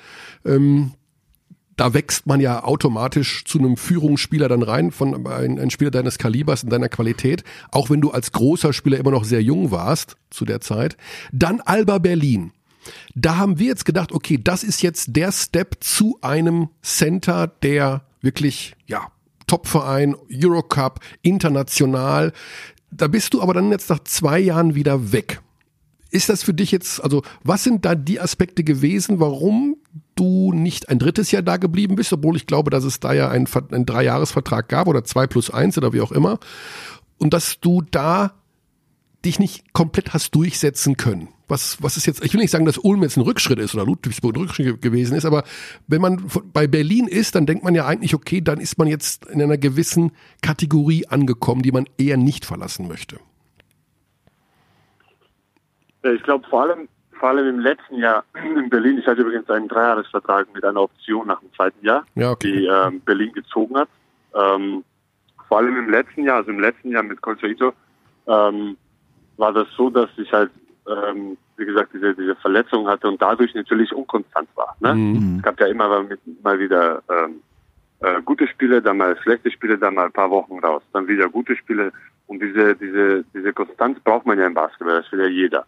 Ähm, 0.46 0.94
da 1.78 1.94
wächst 1.94 2.28
man 2.28 2.40
ja 2.40 2.64
automatisch 2.64 3.44
zu 3.46 3.58
einem 3.58 3.76
Führungsspieler 3.76 4.48
dann 4.48 4.62
rein, 4.62 4.92
von 4.92 5.26
ein, 5.26 5.60
ein 5.60 5.72
Spieler 5.72 5.90
deines 5.92 6.18
Kalibers 6.18 6.64
und 6.64 6.70
deiner 6.70 6.90
Qualität, 6.90 7.44
auch 7.72 7.90
wenn 7.90 8.02
du 8.02 8.12
als 8.12 8.32
großer 8.32 8.72
Spieler 8.72 9.00
immer 9.00 9.12
noch 9.12 9.24
sehr 9.24 9.42
jung 9.42 9.72
warst 9.72 10.16
zu 10.30 10.46
der 10.46 10.62
Zeit. 10.62 10.96
Dann 11.32 11.60
Alba 11.60 11.98
Berlin. 11.98 12.52
Da 13.16 13.38
haben 13.38 13.60
wir 13.60 13.68
jetzt 13.68 13.86
gedacht, 13.86 14.12
okay, 14.12 14.40
das 14.42 14.64
ist 14.64 14.82
jetzt 14.82 15.16
der 15.16 15.32
Step 15.32 15.78
zu 15.82 16.18
einem 16.22 16.70
Center, 16.82 17.48
der 17.48 18.06
wirklich, 18.22 18.76
ja, 18.88 19.08
Topverein, 19.48 20.16
Eurocup, 20.32 21.00
international. 21.22 22.32
Da 22.90 23.08
bist 23.08 23.34
du 23.34 23.42
aber 23.42 23.54
dann 23.54 23.72
jetzt 23.72 23.90
nach 23.90 24.00
zwei 24.04 24.40
Jahren 24.40 24.76
wieder 24.76 25.12
weg. 25.12 25.42
Ist 26.10 26.30
das 26.30 26.44
für 26.44 26.54
dich 26.54 26.72
jetzt, 26.72 27.02
also 27.04 27.24
was 27.44 27.64
sind 27.64 27.86
da 27.86 27.96
die 27.96 28.20
Aspekte 28.20 28.64
gewesen, 28.64 29.20
warum 29.20 29.78
du 30.16 30.52
nicht 30.54 30.90
ein 30.90 31.00
drittes 31.00 31.32
Jahr 31.32 31.42
da 31.42 31.58
geblieben 31.58 31.96
bist, 31.96 32.12
obwohl 32.12 32.36
ich 32.36 32.48
glaube, 32.48 32.70
dass 32.70 32.84
es 32.84 33.00
da 33.00 33.14
ja 33.14 33.30
einen, 33.30 33.48
einen 33.72 33.86
Dreijahresvertrag 33.86 34.68
gab 34.68 34.88
oder 34.88 35.04
zwei 35.04 35.28
plus 35.28 35.50
eins 35.50 35.78
oder 35.78 35.94
wie 35.94 36.02
auch 36.02 36.12
immer 36.12 36.40
und 37.18 37.34
dass 37.34 37.60
du 37.62 37.82
da 37.82 38.34
dich 39.24 39.40
nicht 39.40 39.74
komplett 39.74 40.14
hast 40.14 40.34
durchsetzen 40.34 40.98
können. 40.98 41.30
Was, 41.52 41.84
was 41.84 41.98
ist 41.98 42.06
jetzt, 42.06 42.24
ich 42.24 42.34
will 42.34 42.40
nicht 42.40 42.50
sagen, 42.50 42.66
dass 42.66 42.78
Ulm 42.78 43.04
jetzt 43.04 43.18
ein 43.18 43.22
Rückschritt 43.24 43.60
ist 43.60 43.76
oder 43.76 43.86
Ludwigsburg 43.86 44.36
ein 44.36 44.42
Rückschritt 44.44 44.82
gewesen 44.82 45.18
ist, 45.18 45.26
aber 45.26 45.44
wenn 45.88 46.00
man 46.02 46.24
bei 46.54 46.66
Berlin 46.66 47.08
ist, 47.08 47.36
dann 47.36 47.46
denkt 47.46 47.64
man 47.66 47.76
ja 47.76 47.86
eigentlich, 47.86 48.16
okay, 48.16 48.40
dann 48.40 48.62
ist 48.62 48.78
man 48.78 48.88
jetzt 48.88 49.26
in 49.26 49.42
einer 49.42 49.58
gewissen 49.58 50.14
Kategorie 50.42 51.08
angekommen, 51.08 51.62
die 51.62 51.74
man 51.74 51.88
eher 51.98 52.16
nicht 52.16 52.46
verlassen 52.46 52.88
möchte. 52.88 53.18
Äh, 56.04 56.14
Ich 56.14 56.24
glaube 56.24 56.48
vor 56.50 56.64
allem, 56.64 56.88
vor 57.20 57.30
allem 57.30 57.48
im 57.48 57.60
letzten 57.60 57.98
Jahr 57.98 58.24
in 58.58 58.70
Berlin, 58.70 58.98
ich 59.00 59.06
hatte 59.06 59.22
übrigens 59.22 59.50
einen 59.50 59.68
Dreijahresvertrag 59.68 60.48
mit 60.54 60.64
einer 60.64 60.82
Option 60.82 61.28
nach 61.28 61.40
dem 61.42 61.54
zweiten 61.54 61.86
Jahr, 61.86 62.06
Ja, 62.16 62.32
okay. 62.32 62.52
die 62.52 62.66
ähm, 62.66 63.02
Berlin 63.02 63.32
gezogen 63.34 63.76
hat. 63.78 63.90
Ähm, 64.34 64.84
vor 65.48 65.58
allem 65.58 65.76
im 65.78 65.90
letzten 65.90 66.24
Jahr, 66.24 66.38
also 66.38 66.52
im 66.52 66.60
letzten 66.62 66.92
Jahr 66.92 67.04
mit 67.04 67.22
Colchoito, 67.22 67.74
ähm, 68.28 68.78
war 69.38 69.52
das 69.52 69.68
so, 69.76 69.90
dass 69.90 70.10
ich 70.18 70.32
halt, 70.32 70.52
ähm, 70.88 71.38
wie 71.58 71.66
gesagt, 71.66 71.94
diese, 71.94 72.16
diese 72.16 72.36
Verletzung 72.36 72.88
hatte 72.88 73.08
und 73.08 73.22
dadurch 73.22 73.54
natürlich 73.54 73.94
unkonstant 73.94 74.50
war. 74.56 74.76
Ne? 74.80 74.96
Mhm. 74.96 75.36
Es 75.38 75.44
gab 75.44 75.60
ja 75.60 75.68
immer 75.68 76.06
mal, 76.44 76.60
wieder 76.60 77.04
ähm, 77.10 77.42
äh, 78.00 78.22
gute 78.24 78.48
Spiele, 78.48 78.82
dann 78.82 78.98
mal 78.98 79.18
schlechte 79.22 79.52
Spiele, 79.52 79.78
dann 79.78 79.96
mal 79.96 80.06
ein 80.06 80.12
paar 80.12 80.32
Wochen 80.32 80.60
raus, 80.60 80.82
dann 80.94 81.08
wieder 81.08 81.30
gute 81.30 81.56
Spiele. 81.56 81.92
Und 82.28 82.42
diese, 82.42 82.76
diese, 82.76 83.24
diese 83.34 83.54
Konstanz 83.54 84.00
braucht 84.00 84.26
man 84.26 84.40
ja 84.40 84.48
im 84.48 84.54
Basketball, 84.54 85.02
das 85.02 85.12
will 85.12 85.22
ja 85.22 85.28
jeder. 85.28 85.66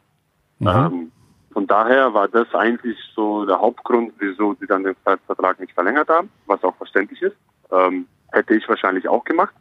Ähm, 0.62 1.12
von 1.52 1.67
daher 1.67 2.13
war 2.13 2.28
das 2.28 2.54
eigentlich 2.56 2.97
so 3.15 3.45
der 3.45 3.60
Hauptgrund, 3.60 4.13
wieso 4.17 4.56
sie 4.60 4.65
dann 4.65 4.84
den 4.84 4.95
Vertrag 5.04 5.60
nicht 5.60 5.73
verlängert 5.73 6.10
haben, 6.10 6.30
was 6.47 6.63
auch 6.63 6.76
verständlich 6.78 7.21
ist. 7.21 7.36
Ähm, 7.71 8.08
hätte 8.32 8.56
ich 8.56 8.67
wahrscheinlich 8.67 9.08
auch 9.08 9.23
gemacht. 9.23 9.54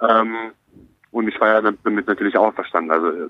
Ähm, 0.00 0.52
und 1.10 1.28
ich 1.28 1.40
war 1.40 1.48
ja 1.48 1.60
damit 1.60 2.06
natürlich 2.06 2.36
auch 2.36 2.54
verstanden. 2.54 2.90
Also 2.90 3.08
äh, 3.08 3.28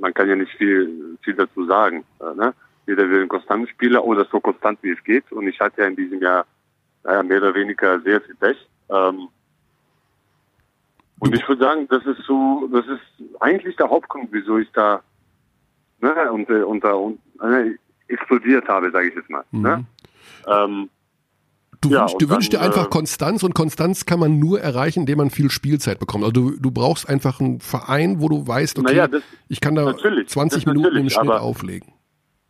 man 0.00 0.14
kann 0.14 0.28
ja 0.28 0.36
nicht 0.36 0.52
viel, 0.52 1.16
viel 1.22 1.34
dazu 1.34 1.64
sagen. 1.66 2.04
Äh, 2.20 2.34
ne? 2.34 2.54
Jeder 2.86 3.08
will 3.08 3.20
einen 3.20 3.28
konstanten 3.28 3.68
Spieler 3.68 4.04
oder 4.04 4.26
so 4.30 4.40
konstant 4.40 4.78
wie 4.82 4.90
es 4.90 5.02
geht. 5.04 5.30
Und 5.32 5.48
ich 5.48 5.58
hatte 5.60 5.82
ja 5.82 5.88
in 5.88 5.96
diesem 5.96 6.20
Jahr 6.20 6.46
naja, 7.02 7.22
mehr 7.22 7.38
oder 7.38 7.54
weniger 7.54 8.00
sehr 8.00 8.20
viel 8.20 8.34
Pech. 8.36 8.68
Ähm, 8.90 9.28
und 11.20 11.34
ich 11.34 11.48
würde 11.48 11.62
sagen, 11.62 11.86
das 11.88 12.04
ist 12.04 12.22
so, 12.26 12.68
das 12.72 12.86
ist 12.86 13.40
eigentlich 13.40 13.76
der 13.76 13.88
Hauptgrund, 13.88 14.28
wieso 14.32 14.58
ich 14.58 14.70
da 14.72 15.02
ne, 16.00 16.10
äh, 16.10 16.80
da 16.80 16.92
und 16.92 17.18
äh, 17.40 17.78
explodiert 18.08 18.68
habe, 18.68 18.90
sage 18.90 19.08
ich 19.08 19.14
jetzt 19.14 19.30
mal. 19.30 19.44
Ne? 19.50 19.84
Ähm, 20.46 20.90
Du, 21.84 21.90
Ja, 21.90 22.06
du 22.06 22.28
wünschst 22.30 22.52
dir 22.52 22.60
einfach 22.60 22.86
äh, 22.86 22.90
Konstanz 22.90 23.42
und 23.42 23.54
Konstanz 23.54 24.06
kann 24.06 24.18
man 24.20 24.38
nur 24.38 24.60
erreichen, 24.60 25.00
indem 25.00 25.18
man 25.18 25.30
viel 25.30 25.50
Spielzeit 25.50 25.98
bekommt. 25.98 26.24
Also 26.24 26.32
du, 26.32 26.56
du 26.58 26.70
brauchst 26.70 27.08
einfach 27.08 27.40
einen 27.40 27.60
Verein, 27.60 28.20
wo 28.20 28.28
du 28.28 28.46
weißt, 28.46 28.78
okay, 28.78 28.86
Naja, 28.92 29.06
das- 29.08 29.22
ich 29.48 29.60
kann 29.60 29.74
da 29.74 29.84
natürlich, 29.84 30.28
20 30.28 30.64
das 30.64 30.72
Minuten 30.72 30.96
im 30.96 31.10
Schnitt 31.10 31.30
auflegen. 31.30 31.92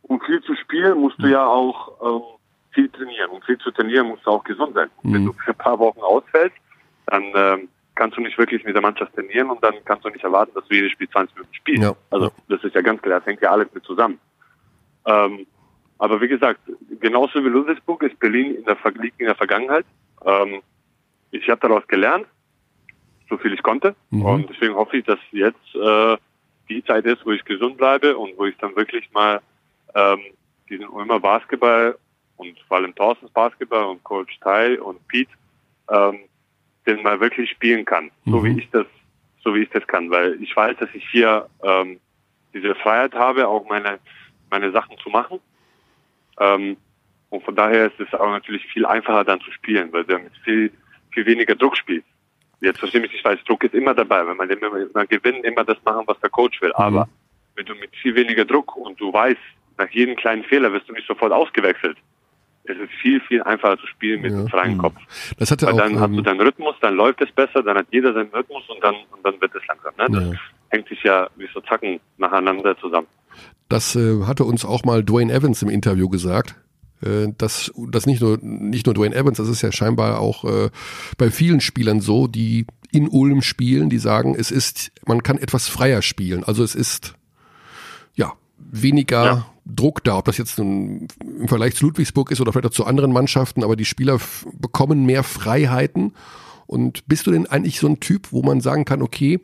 um 0.03 0.19
viel 0.21 0.41
zu 0.43 0.55
spielen, 0.55 0.99
musst 0.99 1.17
du 1.19 1.27
ja 1.27 1.45
auch 1.45 1.91
ähm, 2.03 2.21
viel 2.71 2.89
trainieren. 2.89 3.29
Um 3.31 3.41
viel 3.41 3.57
zu 3.57 3.71
trainieren, 3.71 4.07
musst 4.07 4.25
du 4.25 4.31
auch 4.31 4.43
gesund 4.43 4.73
sein. 4.73 4.89
Wenn 5.03 5.25
du 5.25 5.33
für 5.33 5.51
ein 5.51 5.57
paar 5.57 5.77
Wochen 5.79 5.99
ausfällst, 5.99 6.55
dann 7.07 7.23
ähm, 7.35 7.69
kannst 7.95 8.17
du 8.17 8.21
nicht 8.21 8.37
wirklich 8.37 8.63
mit 8.65 8.75
der 8.75 8.81
Mannschaft 8.81 9.13
trainieren 9.15 9.49
und 9.49 9.63
dann 9.63 9.73
kannst 9.85 10.03
du 10.05 10.09
nicht 10.09 10.23
erwarten, 10.23 10.51
dass 10.55 10.65
du 10.67 10.75
jedes 10.75 10.91
Spiel 10.91 11.09
20 11.09 11.35
Minuten 11.35 11.53
spielst. 11.55 11.83
Ja. 11.83 11.95
Also 12.09 12.31
das 12.49 12.63
ist 12.63 12.75
ja 12.75 12.81
ganz 12.81 13.01
klar, 13.01 13.19
das 13.19 13.25
hängt 13.27 13.41
ja 13.41 13.51
alles 13.51 13.67
mit 13.73 13.83
zusammen. 13.85 14.19
Ähm, 15.05 15.45
aber 15.97 16.19
wie 16.21 16.27
gesagt, 16.27 16.59
genauso 16.99 17.43
wie 17.43 17.49
Ludwigsburg 17.49 18.03
ist 18.03 18.19
Berlin 18.19 18.55
in 18.55 18.65
der, 18.65 18.75
Ver- 18.75 18.91
liegt 18.91 19.19
in 19.19 19.27
der 19.27 19.35
Vergangenheit. 19.35 19.85
Ähm, 20.25 20.61
ich 21.31 21.49
habe 21.49 21.61
daraus 21.61 21.87
gelernt, 21.87 22.25
so 23.29 23.37
viel 23.37 23.53
ich 23.53 23.63
konnte. 23.63 23.95
Und 24.35 24.49
deswegen 24.49 24.75
hoffe 24.75 24.97
ich, 24.97 25.05
dass 25.05 25.19
jetzt 25.31 25.75
äh, 25.75 26.17
die 26.69 26.83
Zeit 26.83 27.05
ist, 27.05 27.25
wo 27.25 27.31
ich 27.31 27.43
gesund 27.45 27.77
bleibe 27.77 28.17
und 28.17 28.37
wo 28.37 28.45
ich 28.45 28.55
dann 28.57 28.75
wirklich 28.75 29.09
mal 29.11 29.41
ähm, 29.93 30.19
diesen 30.69 30.87
Ulmer 30.87 31.19
Basketball 31.19 31.97
und 32.37 32.59
vor 32.67 32.77
allem 32.77 32.93
Thorstens 32.95 33.31
Basketball 33.31 33.85
und 33.85 34.03
Coach 34.03 34.37
Tai 34.41 34.79
und 34.81 35.05
Pete 35.07 35.31
ähm, 35.89 36.19
den 36.85 37.01
mal 37.03 37.19
wirklich 37.19 37.49
spielen 37.49 37.85
kann, 37.85 38.11
so 38.25 38.43
wie 38.43 38.59
ich 38.59 38.69
das, 38.71 38.85
so 39.43 39.55
wie 39.55 39.61
ich 39.63 39.69
das 39.69 39.85
kann, 39.87 40.09
weil 40.11 40.41
ich 40.41 40.55
weiß, 40.55 40.77
dass 40.77 40.89
ich 40.93 41.07
hier 41.09 41.47
ähm, 41.63 41.99
diese 42.53 42.75
Freiheit 42.75 43.13
habe, 43.13 43.47
auch 43.47 43.67
meine 43.69 43.99
meine 44.51 44.71
Sachen 44.71 44.97
zu 44.99 45.09
machen. 45.09 45.39
Ähm, 46.39 46.77
und 47.29 47.43
von 47.43 47.55
daher 47.55 47.87
ist 47.87 47.99
es 47.99 48.13
auch 48.13 48.29
natürlich 48.29 48.65
viel 48.67 48.85
einfacher 48.85 49.23
dann 49.23 49.41
zu 49.41 49.51
spielen, 49.51 49.91
weil 49.91 50.03
du 50.03 50.17
mit 50.19 50.37
viel 50.43 50.71
viel 51.15 51.25
weniger 51.25 51.55
Druck 51.55 51.75
spielst. 51.75 52.07
Jetzt 52.61 52.79
verstehe 52.79 53.01
mich 53.01 53.11
nicht 53.11 53.23
falsch, 53.23 53.43
Druck 53.45 53.63
ist 53.63 53.73
immer 53.73 53.93
dabei, 53.93 54.25
wenn 54.27 54.37
man, 54.37 54.49
immer, 54.49 54.69
man 54.93 55.07
gewinnt, 55.07 55.43
immer 55.43 55.63
das 55.63 55.77
machen, 55.83 56.03
was 56.05 56.19
der 56.19 56.29
Coach 56.29 56.61
will. 56.61 56.73
Aber 56.73 57.07
wenn 57.55 57.65
du 57.65 57.73
mit 57.75 57.95
viel 57.95 58.15
weniger 58.15 58.45
Druck 58.45 58.75
und 58.75 58.99
du 58.99 59.11
weißt, 59.11 59.39
nach 59.77 59.89
jedem 59.89 60.15
kleinen 60.15 60.43
Fehler 60.43 60.71
wirst 60.71 60.87
du 60.87 60.93
nicht 60.93 61.07
sofort 61.07 61.31
ausgewechselt. 61.31 61.97
Es 62.67 62.77
ist 62.77 62.91
viel, 62.93 63.21
viel 63.21 63.43
einfacher 63.43 63.77
zu 63.77 63.85
spielen 63.87 64.21
mit 64.21 64.33
einem 64.33 64.47
freien 64.47 64.77
Kopf. 64.77 64.95
Das 65.37 65.51
hatte 65.51 65.67
Weil 65.67 65.73
auch, 65.73 65.77
dann 65.77 65.99
hast 65.99 66.11
du 66.11 66.17
ähm, 66.17 66.23
deinen 66.23 66.41
Rhythmus, 66.41 66.75
dann 66.81 66.95
läuft 66.95 67.21
es 67.21 67.31
besser, 67.31 67.61
dann 67.61 67.77
hat 67.77 67.85
jeder 67.91 68.13
seinen 68.13 68.31
Rhythmus 68.31 68.67
und 68.69 68.83
dann, 68.83 68.95
und 69.11 69.23
dann 69.23 69.39
wird 69.39 69.53
es 69.53 69.61
langsam. 69.67 69.93
Ne? 69.97 70.07
Das 70.09 70.23
Ja. 70.33 70.39
hängt 70.69 70.87
sich 70.87 71.03
ja 71.03 71.29
wie 71.35 71.47
so 71.53 71.61
Zacken 71.61 71.99
nacheinander 72.17 72.75
zusammen. 72.79 73.07
Das 73.69 73.95
äh, 73.95 74.23
hatte 74.23 74.43
uns 74.43 74.65
auch 74.65 74.83
mal 74.83 75.03
Dwayne 75.03 75.33
Evans 75.33 75.61
im 75.61 75.69
Interview 75.69 76.09
gesagt. 76.09 76.55
Äh, 77.01 77.33
dass 77.37 77.71
das 77.89 78.05
nicht 78.05 78.21
nur 78.21 78.37
nicht 78.41 78.85
nur 78.85 78.95
Dwayne 78.95 79.15
Evans, 79.15 79.37
das 79.37 79.49
ist 79.49 79.61
ja 79.61 79.71
scheinbar 79.71 80.19
auch 80.19 80.45
äh, 80.45 80.69
bei 81.17 81.29
vielen 81.31 81.61
Spielern 81.61 81.99
so, 82.01 82.27
die 82.27 82.65
in 82.91 83.09
Ulm 83.09 83.41
spielen, 83.41 83.89
die 83.89 83.97
sagen, 83.97 84.35
es 84.37 84.51
ist, 84.51 84.91
man 85.05 85.21
kann 85.21 85.37
etwas 85.37 85.67
freier 85.67 86.01
spielen. 86.01 86.43
Also 86.45 86.63
es 86.63 86.75
ist 86.75 87.15
ja 88.15 88.33
weniger 88.57 89.25
Ja. 89.25 89.45
Druck 89.65 90.03
da, 90.03 90.17
ob 90.17 90.25
das 90.25 90.37
jetzt 90.37 90.59
im 90.59 91.07
Vergleich 91.47 91.75
zu 91.75 91.85
Ludwigsburg 91.85 92.31
ist 92.31 92.39
oder 92.39 92.53
vielleicht 92.53 92.67
auch 92.67 92.71
zu 92.71 92.85
anderen 92.85 93.11
Mannschaften, 93.11 93.63
aber 93.63 93.75
die 93.75 93.85
Spieler 93.85 94.19
bekommen 94.53 95.05
mehr 95.05 95.23
Freiheiten. 95.23 96.13
Und 96.67 97.07
bist 97.07 97.27
du 97.27 97.31
denn 97.31 97.47
eigentlich 97.47 97.79
so 97.79 97.87
ein 97.87 97.99
Typ, 97.99 98.31
wo 98.31 98.41
man 98.41 98.61
sagen 98.61 98.85
kann, 98.85 99.01
okay, 99.01 99.39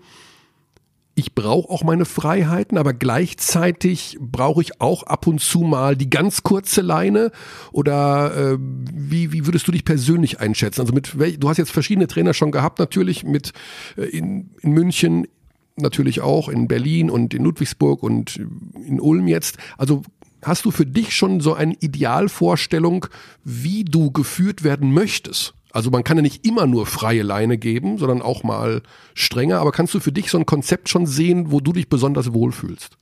ich 1.16 1.36
brauche 1.36 1.70
auch 1.70 1.84
meine 1.84 2.06
Freiheiten, 2.06 2.78
aber 2.78 2.94
gleichzeitig 2.94 4.18
brauche 4.20 4.62
ich 4.62 4.80
auch 4.80 5.04
ab 5.04 5.28
und 5.28 5.42
zu 5.42 5.60
mal 5.60 5.98
die 5.98 6.10
ganz 6.10 6.44
kurze 6.44 6.82
Leine? 6.82 7.32
Oder 7.72 8.54
äh, 8.54 8.58
wie, 8.60 9.34
wie 9.34 9.46
würdest 9.46 9.68
du 9.68 9.72
dich 9.72 9.84
persönlich 9.84 10.40
einschätzen? 10.40 10.82
Also 10.82 10.94
mit 10.94 11.20
welch, 11.20 11.40
du 11.40 11.50
hast 11.50 11.58
jetzt 11.58 11.72
verschiedene 11.72 12.08
Trainer 12.08 12.34
schon 12.34 12.52
gehabt, 12.52 12.80
natürlich 12.80 13.24
mit 13.24 13.52
äh, 13.98 14.04
in, 14.04 14.52
in 14.62 14.72
München, 14.72 15.28
natürlich 15.76 16.22
auch 16.22 16.48
in 16.48 16.68
Berlin 16.68 17.10
und 17.10 17.34
in 17.34 17.44
Ludwigsburg 17.44 18.04
und 18.04 18.38
in 18.86 19.00
Ulm 19.02 19.28
jetzt. 19.28 19.58
Also 19.78 20.04
hast 20.42 20.66
du 20.66 20.72
für 20.72 20.86
dich 20.86 21.16
schon 21.16 21.42
so 21.42 21.54
eine 21.54 21.76
Idealvorstellung, 21.80 23.08
wie 23.44 23.84
du 23.84 24.12
geführt 24.12 24.64
werden 24.64 24.94
möchtest? 24.94 25.54
Also 25.74 25.90
man 25.92 26.04
kann 26.04 26.18
ja 26.18 26.24
nicht 26.24 26.46
immer 26.46 26.68
nur 26.68 26.86
freie 26.86 27.24
Leine 27.24 27.58
geben, 27.58 27.98
sondern 27.98 28.22
auch 28.22 28.44
mal 28.44 28.82
strenger. 29.14 29.60
Aber 29.60 29.72
kannst 29.72 29.94
du 29.94 30.00
für 30.00 30.12
dich 30.12 30.30
so 30.30 30.38
ein 30.38 30.46
Konzept 30.46 30.90
schon 30.90 31.06
sehen, 31.06 31.52
wo 31.52 31.60
du 31.60 31.72
dich 31.74 31.88
besonders 31.90 32.34
wohlfühlst? 32.34 32.98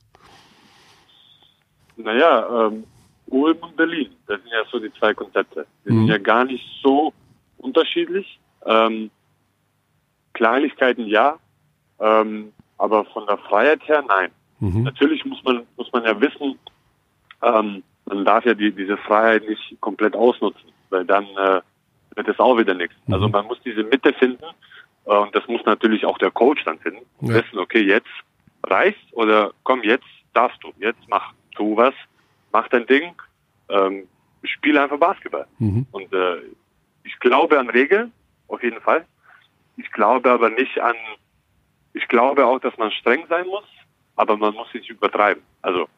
Naja, 1.96 2.66
ähm, 2.68 2.84
Ulm 3.26 3.58
und 3.58 3.76
Berlin, 3.76 4.10
das 4.26 4.40
sind 4.40 4.50
ja 4.50 4.62
so 4.70 4.78
die 4.78 4.92
zwei 4.98 5.14
Konzepte. 5.14 5.66
Die 5.84 5.92
Mhm. 5.92 5.98
sind 6.00 6.08
ja 6.08 6.18
gar 6.18 6.44
nicht 6.44 6.64
so 6.82 7.12
unterschiedlich. 7.58 8.38
Ähm, 8.66 9.10
Kleinigkeiten 10.32 11.06
ja, 11.06 11.36
ähm, 11.98 12.52
aber 12.78 13.04
von 13.06 13.26
der 13.26 13.38
Freiheit 13.38 13.86
her 13.88 14.02
nein. 14.08 14.30
Mhm. 14.60 14.82
Natürlich 14.84 15.24
muss 15.24 15.42
man 15.44 15.66
muss 15.76 15.90
man 15.92 16.04
ja 16.04 16.18
wissen, 16.20 16.58
ähm, 17.42 17.82
man 18.06 18.24
darf 18.24 18.44
ja 18.44 18.54
die, 18.54 18.72
diese 18.72 18.96
Freiheit 18.96 19.46
nicht 19.48 19.76
komplett 19.80 20.14
ausnutzen, 20.16 20.70
weil 20.90 21.04
dann 21.04 21.24
äh, 21.36 21.60
wird 22.20 22.34
es 22.34 22.38
auch 22.38 22.58
wieder 22.58 22.74
nichts. 22.74 22.94
Also 23.10 23.28
man 23.28 23.46
muss 23.46 23.58
diese 23.64 23.82
Mitte 23.82 24.12
finden 24.12 24.44
äh, 25.06 25.16
und 25.16 25.34
das 25.34 25.46
muss 25.48 25.64
natürlich 25.64 26.04
auch 26.04 26.18
der 26.18 26.30
Coach 26.30 26.62
dann 26.64 26.78
finden. 26.78 27.06
Ja. 27.22 27.34
Wissen, 27.34 27.58
okay, 27.58 27.80
jetzt 27.80 28.10
reicht 28.64 29.12
oder 29.12 29.52
komm, 29.64 29.82
jetzt 29.82 30.06
darfst 30.34 30.62
du, 30.62 30.72
jetzt 30.78 31.00
mach 31.08 31.32
tu 31.56 31.76
was, 31.76 31.94
mach 32.52 32.68
dein 32.68 32.86
Ding, 32.86 33.14
ähm, 33.70 34.06
spiel 34.44 34.76
einfach 34.76 34.98
Basketball. 34.98 35.46
Mhm. 35.58 35.86
Und 35.92 36.12
äh, 36.12 36.36
ich 37.04 37.18
glaube 37.20 37.58
an 37.58 37.70
Regeln, 37.70 38.12
auf 38.48 38.62
jeden 38.62 38.80
Fall. 38.80 39.06
Ich 39.76 39.90
glaube 39.92 40.30
aber 40.30 40.50
nicht 40.50 40.78
an, 40.78 40.96
ich 41.94 42.06
glaube 42.08 42.44
auch, 42.46 42.60
dass 42.60 42.76
man 42.76 42.90
streng 42.92 43.24
sein 43.28 43.46
muss, 43.46 43.64
aber 44.16 44.36
man 44.36 44.54
muss 44.54 44.72
nicht 44.74 44.90
übertreiben. 44.90 45.42
Also 45.62 45.88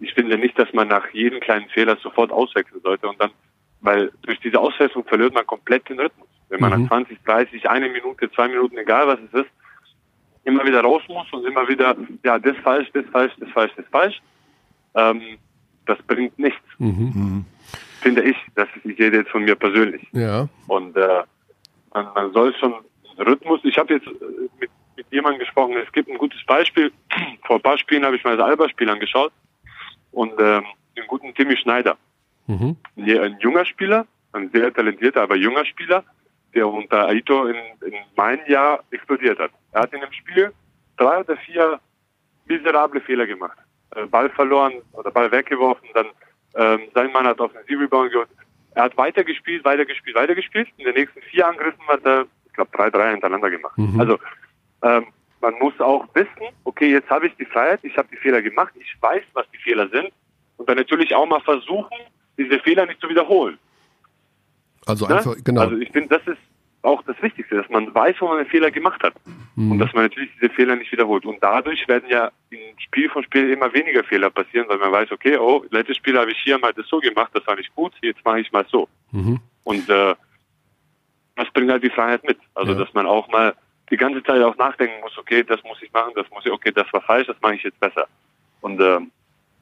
ich 0.00 0.12
finde 0.12 0.36
nicht, 0.36 0.58
dass 0.58 0.72
man 0.72 0.88
nach 0.88 1.08
jedem 1.12 1.40
kleinen 1.40 1.68
Fehler 1.70 1.96
sofort 1.96 2.30
auswechseln 2.30 2.82
sollte 2.82 3.08
und 3.08 3.20
dann, 3.20 3.30
weil 3.82 4.10
durch 4.22 4.40
diese 4.40 4.58
Auswechslung 4.58 5.04
verliert 5.04 5.34
man 5.34 5.46
komplett 5.46 5.88
den 5.88 6.00
Rhythmus. 6.00 6.28
Wenn 6.48 6.60
man 6.60 6.72
Mhm. 6.72 6.82
nach 6.82 6.88
20, 6.88 7.18
30, 7.24 7.68
eine 7.70 7.88
Minute, 7.88 8.30
zwei 8.32 8.48
Minuten, 8.48 8.76
egal 8.78 9.06
was 9.06 9.18
es 9.20 9.40
ist, 9.42 9.50
immer 10.44 10.64
wieder 10.66 10.80
raus 10.80 11.02
muss 11.08 11.30
und 11.32 11.46
immer 11.46 11.68
wieder, 11.68 11.96
ja, 12.24 12.38
das 12.38 12.56
falsch, 12.58 12.88
das 12.94 13.04
falsch, 13.12 13.32
das 13.38 13.48
falsch, 13.50 13.72
das 13.76 13.86
falsch, 13.90 14.20
ähm, 14.94 15.38
das 15.86 15.98
bringt 16.02 16.38
nichts, 16.38 16.60
Mhm. 16.78 17.44
finde 18.00 18.22
ich. 18.22 18.36
Das 18.54 18.68
ist, 18.76 18.84
ich 18.84 18.98
rede 18.98 19.18
jetzt 19.18 19.30
von 19.30 19.44
mir 19.44 19.54
persönlich. 19.56 20.06
Ja. 20.12 20.48
Und 20.68 20.96
äh, 20.96 21.22
man, 21.94 22.06
man 22.14 22.32
soll 22.32 22.54
schon 22.56 22.74
einen 22.74 23.28
Rhythmus. 23.28 23.60
Ich 23.64 23.78
habe 23.78 23.94
jetzt 23.94 24.06
äh, 24.06 24.10
mit, 24.60 24.70
mit 24.96 25.06
jemandem 25.10 25.40
gesprochen. 25.40 25.76
Es 25.76 25.90
gibt 25.92 26.08
ein 26.08 26.18
gutes 26.18 26.44
Beispiel. 26.46 26.92
Vor 27.46 27.56
ein 27.56 27.62
paar 27.62 27.78
Spielen 27.78 28.04
habe 28.04 28.16
ich 28.16 28.24
mal 28.24 28.36
das 28.36 28.46
Alba-Spiel 28.46 28.88
angeschaut 28.90 29.32
und 30.12 30.32
ähm, 30.40 30.64
den 30.96 31.06
guten 31.06 31.34
Timmy 31.34 31.56
Schneider, 31.56 31.96
Mhm. 32.46 32.76
ein, 32.96 33.36
junger 33.40 33.64
Spieler, 33.64 34.06
ein 34.32 34.50
sehr 34.52 34.72
talentierter, 34.72 35.22
aber 35.22 35.36
junger 35.36 35.64
Spieler, 35.64 36.04
der 36.54 36.68
unter 36.68 37.08
Aito 37.08 37.46
in, 37.46 37.56
in 37.86 37.94
meinem 38.16 38.46
Jahr 38.46 38.82
explodiert 38.90 39.38
hat. 39.38 39.50
Er 39.72 39.82
hat 39.82 39.92
in 39.92 40.00
dem 40.00 40.12
Spiel 40.12 40.52
drei 40.96 41.20
oder 41.20 41.36
vier 41.36 41.80
miserable 42.46 43.00
Fehler 43.00 43.26
gemacht. 43.26 43.56
Äh, 43.94 44.06
Ball 44.06 44.28
verloren 44.30 44.74
oder 44.92 45.10
Ball 45.10 45.30
weggeworfen, 45.30 45.88
dann 45.94 46.06
ähm, 46.54 46.88
sein 46.94 47.12
Mann 47.12 47.26
hat 47.26 47.40
offensiv 47.40 47.80
Rebound 47.80 48.12
geholt. 48.12 48.28
Er 48.74 48.84
hat 48.84 48.96
weitergespielt, 48.96 49.64
weitergespielt, 49.64 50.16
weitergespielt. 50.16 50.68
In 50.76 50.84
den 50.84 50.94
nächsten 50.94 51.20
vier 51.22 51.46
Angriffen 51.46 51.86
hat 51.88 52.04
er, 52.04 52.26
ich 52.46 52.52
glaube, 52.52 52.70
drei, 52.74 52.90
drei 52.90 53.10
hintereinander 53.12 53.50
gemacht. 53.50 53.76
Mhm. 53.76 54.00
Also 54.00 54.18
ähm, 54.82 55.06
man 55.40 55.54
muss 55.58 55.78
auch 55.80 56.06
wissen, 56.14 56.54
okay, 56.64 56.90
jetzt 56.90 57.10
habe 57.10 57.26
ich 57.26 57.36
die 57.36 57.44
Freiheit, 57.44 57.80
ich 57.82 57.96
habe 57.96 58.08
die 58.10 58.16
Fehler 58.16 58.40
gemacht, 58.42 58.72
ich 58.78 58.94
weiß, 59.00 59.22
was 59.34 59.46
die 59.50 59.58
Fehler 59.58 59.88
sind 59.88 60.10
und 60.56 60.68
dann 60.68 60.76
natürlich 60.76 61.14
auch 61.14 61.26
mal 61.26 61.40
versuchen, 61.40 61.96
diese 62.38 62.58
Fehler 62.60 62.86
nicht 62.86 63.00
zu 63.00 63.08
wiederholen. 63.08 63.58
Also 64.86 65.06
Ne? 65.06 65.16
einfach, 65.16 65.34
genau. 65.44 65.60
Also 65.62 65.76
ich 65.76 65.90
finde, 65.90 66.08
das 66.18 66.26
ist 66.26 66.40
auch 66.82 67.02
das 67.04 67.20
Wichtigste, 67.22 67.54
dass 67.56 67.68
man 67.68 67.94
weiß, 67.94 68.16
wo 68.20 68.26
man 68.28 68.38
einen 68.38 68.48
Fehler 68.48 68.70
gemacht 68.72 69.02
hat 69.04 69.14
Mhm. 69.54 69.72
und 69.72 69.78
dass 69.78 69.92
man 69.92 70.04
natürlich 70.04 70.30
diese 70.40 70.52
Fehler 70.52 70.74
nicht 70.74 70.90
wiederholt. 70.90 71.24
Und 71.24 71.38
dadurch 71.40 71.86
werden 71.86 72.08
ja 72.08 72.32
in 72.50 72.58
Spiel 72.80 73.08
von 73.08 73.22
Spiel 73.22 73.50
immer 73.50 73.72
weniger 73.72 74.02
Fehler 74.02 74.30
passieren, 74.30 74.66
weil 74.68 74.78
man 74.78 74.90
weiß, 74.90 75.12
okay, 75.12 75.36
oh, 75.36 75.64
letztes 75.70 75.98
Spiel 75.98 76.18
habe 76.18 76.32
ich 76.32 76.38
hier 76.42 76.58
mal 76.58 76.72
das 76.72 76.88
so 76.88 76.98
gemacht, 76.98 77.30
das 77.34 77.46
war 77.46 77.54
nicht 77.54 77.72
gut, 77.76 77.92
jetzt 78.02 78.24
mache 78.24 78.40
ich 78.40 78.50
mal 78.50 78.66
so. 78.68 78.88
Mhm. 79.12 79.38
Und 79.62 79.88
äh, 79.88 80.14
das 81.36 81.48
bringt 81.54 81.70
halt 81.70 81.84
die 81.84 81.90
Freiheit 81.90 82.24
mit. 82.24 82.38
Also 82.54 82.72
Ja. 82.72 82.78
dass 82.78 82.92
man 82.94 83.06
auch 83.06 83.28
mal 83.28 83.54
die 83.90 83.96
ganze 83.96 84.22
Zeit 84.24 84.42
auch 84.42 84.56
nachdenken 84.56 85.00
muss, 85.02 85.16
okay, 85.18 85.44
das 85.44 85.62
muss 85.62 85.80
ich 85.82 85.92
machen, 85.92 86.12
das 86.16 86.28
muss 86.30 86.44
ich, 86.44 86.50
okay, 86.50 86.72
das 86.72 86.90
war 86.92 87.02
falsch, 87.02 87.26
das 87.28 87.36
mache 87.42 87.54
ich 87.56 87.62
jetzt 87.62 87.78
besser. 87.78 88.06
Und 88.60 88.80
ähm, 88.80 89.12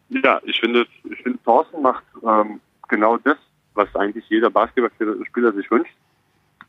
ja, 0.08 0.40
ich 0.44 0.58
finde, 0.60 0.86
ich 1.10 1.18
finde, 1.22 1.38
Thorsten 1.44 1.82
macht 1.82 2.04
ähm, 2.24 2.60
genau 2.90 3.16
das, 3.16 3.38
was 3.74 3.88
eigentlich 3.96 4.28
jeder 4.28 4.50
Basketballspieler 4.50 5.52
sich 5.54 5.70
wünscht. 5.70 5.94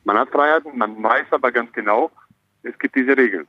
Man 0.05 0.17
hat 0.17 0.30
Freiheiten, 0.30 0.78
man 0.78 1.01
weiß 1.03 1.28
aber 1.32 1.51
ganz 1.51 1.72
genau, 1.74 2.09
es 2.63 2.78
gibt 2.80 2.95
diese 2.95 3.15
Regeln. 3.17 3.45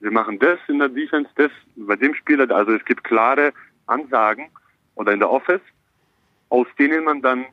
Wir 0.00 0.10
machen 0.12 0.38
das 0.38 0.58
in 0.68 0.78
der 0.78 0.88
Defense, 0.88 1.28
das 1.36 1.50
bei 1.76 1.96
dem 1.96 2.14
Spieler, 2.14 2.50
also 2.54 2.72
es 2.72 2.84
gibt 2.84 3.04
klare 3.04 3.52
Ansagen 3.86 4.48
oder 4.94 5.12
in 5.12 5.18
der 5.18 5.30
Office, 5.30 5.60
aus 6.50 6.66
denen 6.78 7.04
man 7.04 7.20
dann 7.20 7.44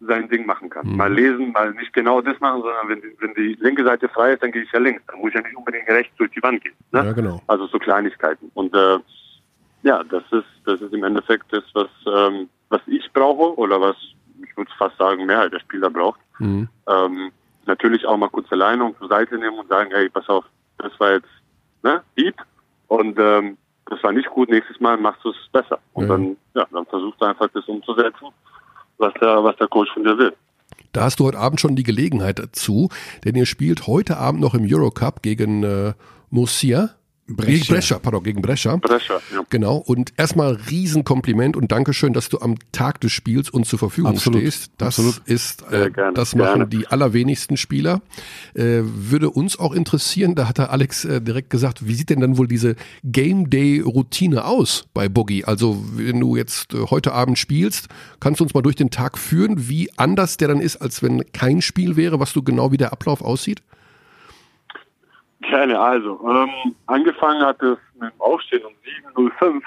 sein 0.00 0.28
Ding 0.28 0.44
machen 0.44 0.68
kann. 0.70 0.86
Mal 0.96 1.12
lesen, 1.12 1.52
mal 1.52 1.72
nicht 1.72 1.92
genau 1.92 2.20
das 2.20 2.38
machen, 2.40 2.62
sondern 2.62 2.88
wenn, 2.88 3.00
die- 3.00 3.16
wenn 3.20 3.34
die 3.34 3.54
linke 3.60 3.84
Seite 3.84 4.08
frei 4.08 4.32
ist, 4.32 4.42
dann 4.42 4.52
gehe 4.52 4.62
ich 4.62 4.72
ja 4.72 4.78
links. 4.80 5.02
Dann 5.06 5.18
muss 5.20 5.28
ich 5.30 5.34
ja 5.36 5.40
nicht 5.42 5.56
unbedingt 5.56 5.88
rechts 5.88 6.14
durch 6.16 6.30
die 6.32 6.42
Wand 6.42 6.62
gehen. 6.62 6.74
Ne? 6.92 7.04
Ja, 7.06 7.12
genau. 7.12 7.40
Also 7.46 7.66
so 7.68 7.78
Kleinigkeiten. 7.78 8.50
Und 8.54 8.74
äh, 8.74 8.98
ja, 9.84 10.02
das 10.02 10.24
ist 10.30 10.46
das 10.64 10.80
ist 10.80 10.92
im 10.92 11.04
Endeffekt 11.04 11.52
das, 11.52 11.62
was 11.74 11.88
ähm, 12.06 12.48
was 12.70 12.80
ich 12.86 13.12
brauche 13.12 13.56
oder 13.58 13.80
was 13.80 13.96
ich 14.42 14.56
würde 14.56 14.70
fast 14.76 14.96
sagen 14.98 15.26
Mehrheit 15.26 15.52
der 15.52 15.60
Spieler 15.60 15.90
braucht. 15.90 16.18
Mhm. 16.38 16.68
Ähm, 16.88 17.30
natürlich 17.66 18.04
auch 18.06 18.16
mal 18.16 18.28
kurz 18.28 18.50
alleine 18.50 18.84
und 18.84 18.98
zur 18.98 19.08
Seite 19.08 19.38
nehmen 19.38 19.58
und 19.58 19.68
sagen, 19.68 19.90
hey, 19.92 20.08
pass 20.08 20.28
auf, 20.28 20.44
das 20.78 20.92
war 20.98 21.12
jetzt 21.12 21.28
ne, 21.82 22.02
Dieb 22.18 22.34
und 22.88 23.18
ähm, 23.18 23.56
das 23.86 24.02
war 24.02 24.12
nicht 24.12 24.28
gut, 24.30 24.48
nächstes 24.48 24.80
Mal 24.80 24.96
machst 24.96 25.22
du 25.24 25.30
es 25.30 25.36
besser. 25.52 25.78
Und 25.92 26.04
Ja. 26.04 26.08
dann, 26.10 26.36
ja, 26.54 26.66
dann 26.72 26.86
versuchst 26.86 27.20
du 27.20 27.26
einfach 27.26 27.48
das 27.52 27.64
umzusetzen, 27.66 28.28
was 28.98 29.12
der, 29.20 29.44
was 29.44 29.56
der 29.56 29.68
Coach 29.68 29.92
von 29.92 30.04
dir 30.04 30.16
will. 30.16 30.32
Da 30.92 31.02
hast 31.02 31.20
du 31.20 31.24
heute 31.26 31.38
Abend 31.38 31.60
schon 31.60 31.76
die 31.76 31.82
Gelegenheit 31.82 32.38
dazu, 32.38 32.88
denn 33.24 33.34
ihr 33.34 33.46
spielt 33.46 33.86
heute 33.86 34.16
Abend 34.16 34.40
noch 34.40 34.54
im 34.54 34.66
Eurocup 34.66 35.22
gegen 35.22 35.62
äh, 35.62 35.92
Murcia. 36.30 36.90
Gegen 37.26 37.64
Brescia, 37.64 37.98
pardon, 37.98 38.22
gegen 38.22 38.42
Brescia. 38.42 38.76
Brescia, 38.76 39.18
ja. 39.32 39.42
Genau. 39.48 39.76
Und 39.76 40.12
erstmal 40.18 40.58
Riesenkompliment 40.70 41.56
und 41.56 41.72
Dankeschön, 41.72 42.12
dass 42.12 42.28
du 42.28 42.38
am 42.40 42.56
Tag 42.70 43.00
des 43.00 43.12
Spiels 43.12 43.48
uns 43.48 43.68
zur 43.68 43.78
Verfügung 43.78 44.12
Absolut. 44.12 44.40
stehst. 44.40 44.72
Das 44.76 44.98
Absolut. 44.98 45.22
ist, 45.24 45.62
äh, 45.70 45.90
das 46.12 46.34
machen 46.34 46.54
gerne. 46.54 46.66
die 46.66 46.86
allerwenigsten 46.86 47.56
Spieler. 47.56 48.02
Äh, 48.52 48.82
würde 48.82 49.30
uns 49.30 49.58
auch 49.58 49.72
interessieren, 49.72 50.34
da 50.34 50.48
hat 50.48 50.58
der 50.58 50.70
Alex 50.70 51.06
äh, 51.06 51.22
direkt 51.22 51.48
gesagt, 51.48 51.88
wie 51.88 51.94
sieht 51.94 52.10
denn 52.10 52.20
dann 52.20 52.36
wohl 52.36 52.46
diese 52.46 52.76
Game 53.04 53.48
Day 53.48 53.80
Routine 53.80 54.44
aus 54.44 54.84
bei 54.92 55.08
Boogie? 55.08 55.46
Also, 55.46 55.82
wenn 55.94 56.20
du 56.20 56.36
jetzt 56.36 56.74
äh, 56.74 56.86
heute 56.90 57.12
Abend 57.12 57.38
spielst, 57.38 57.88
kannst 58.20 58.40
du 58.40 58.44
uns 58.44 58.52
mal 58.52 58.60
durch 58.60 58.76
den 58.76 58.90
Tag 58.90 59.16
führen, 59.16 59.68
wie 59.68 59.88
anders 59.96 60.36
der 60.36 60.48
dann 60.48 60.60
ist, 60.60 60.76
als 60.76 61.02
wenn 61.02 61.22
kein 61.32 61.62
Spiel 61.62 61.96
wäre, 61.96 62.20
was 62.20 62.34
du 62.34 62.42
genau 62.42 62.70
wie 62.70 62.76
der 62.76 62.92
Ablauf 62.92 63.22
aussieht? 63.22 63.62
Gerne, 65.50 65.78
also, 65.78 66.20
ähm, 66.28 66.74
angefangen 66.86 67.42
hat 67.42 67.62
es 67.62 67.78
mit 68.00 68.12
dem 68.12 68.20
Aufstehen 68.20 68.62
um 68.64 68.72
7.05 69.28 69.60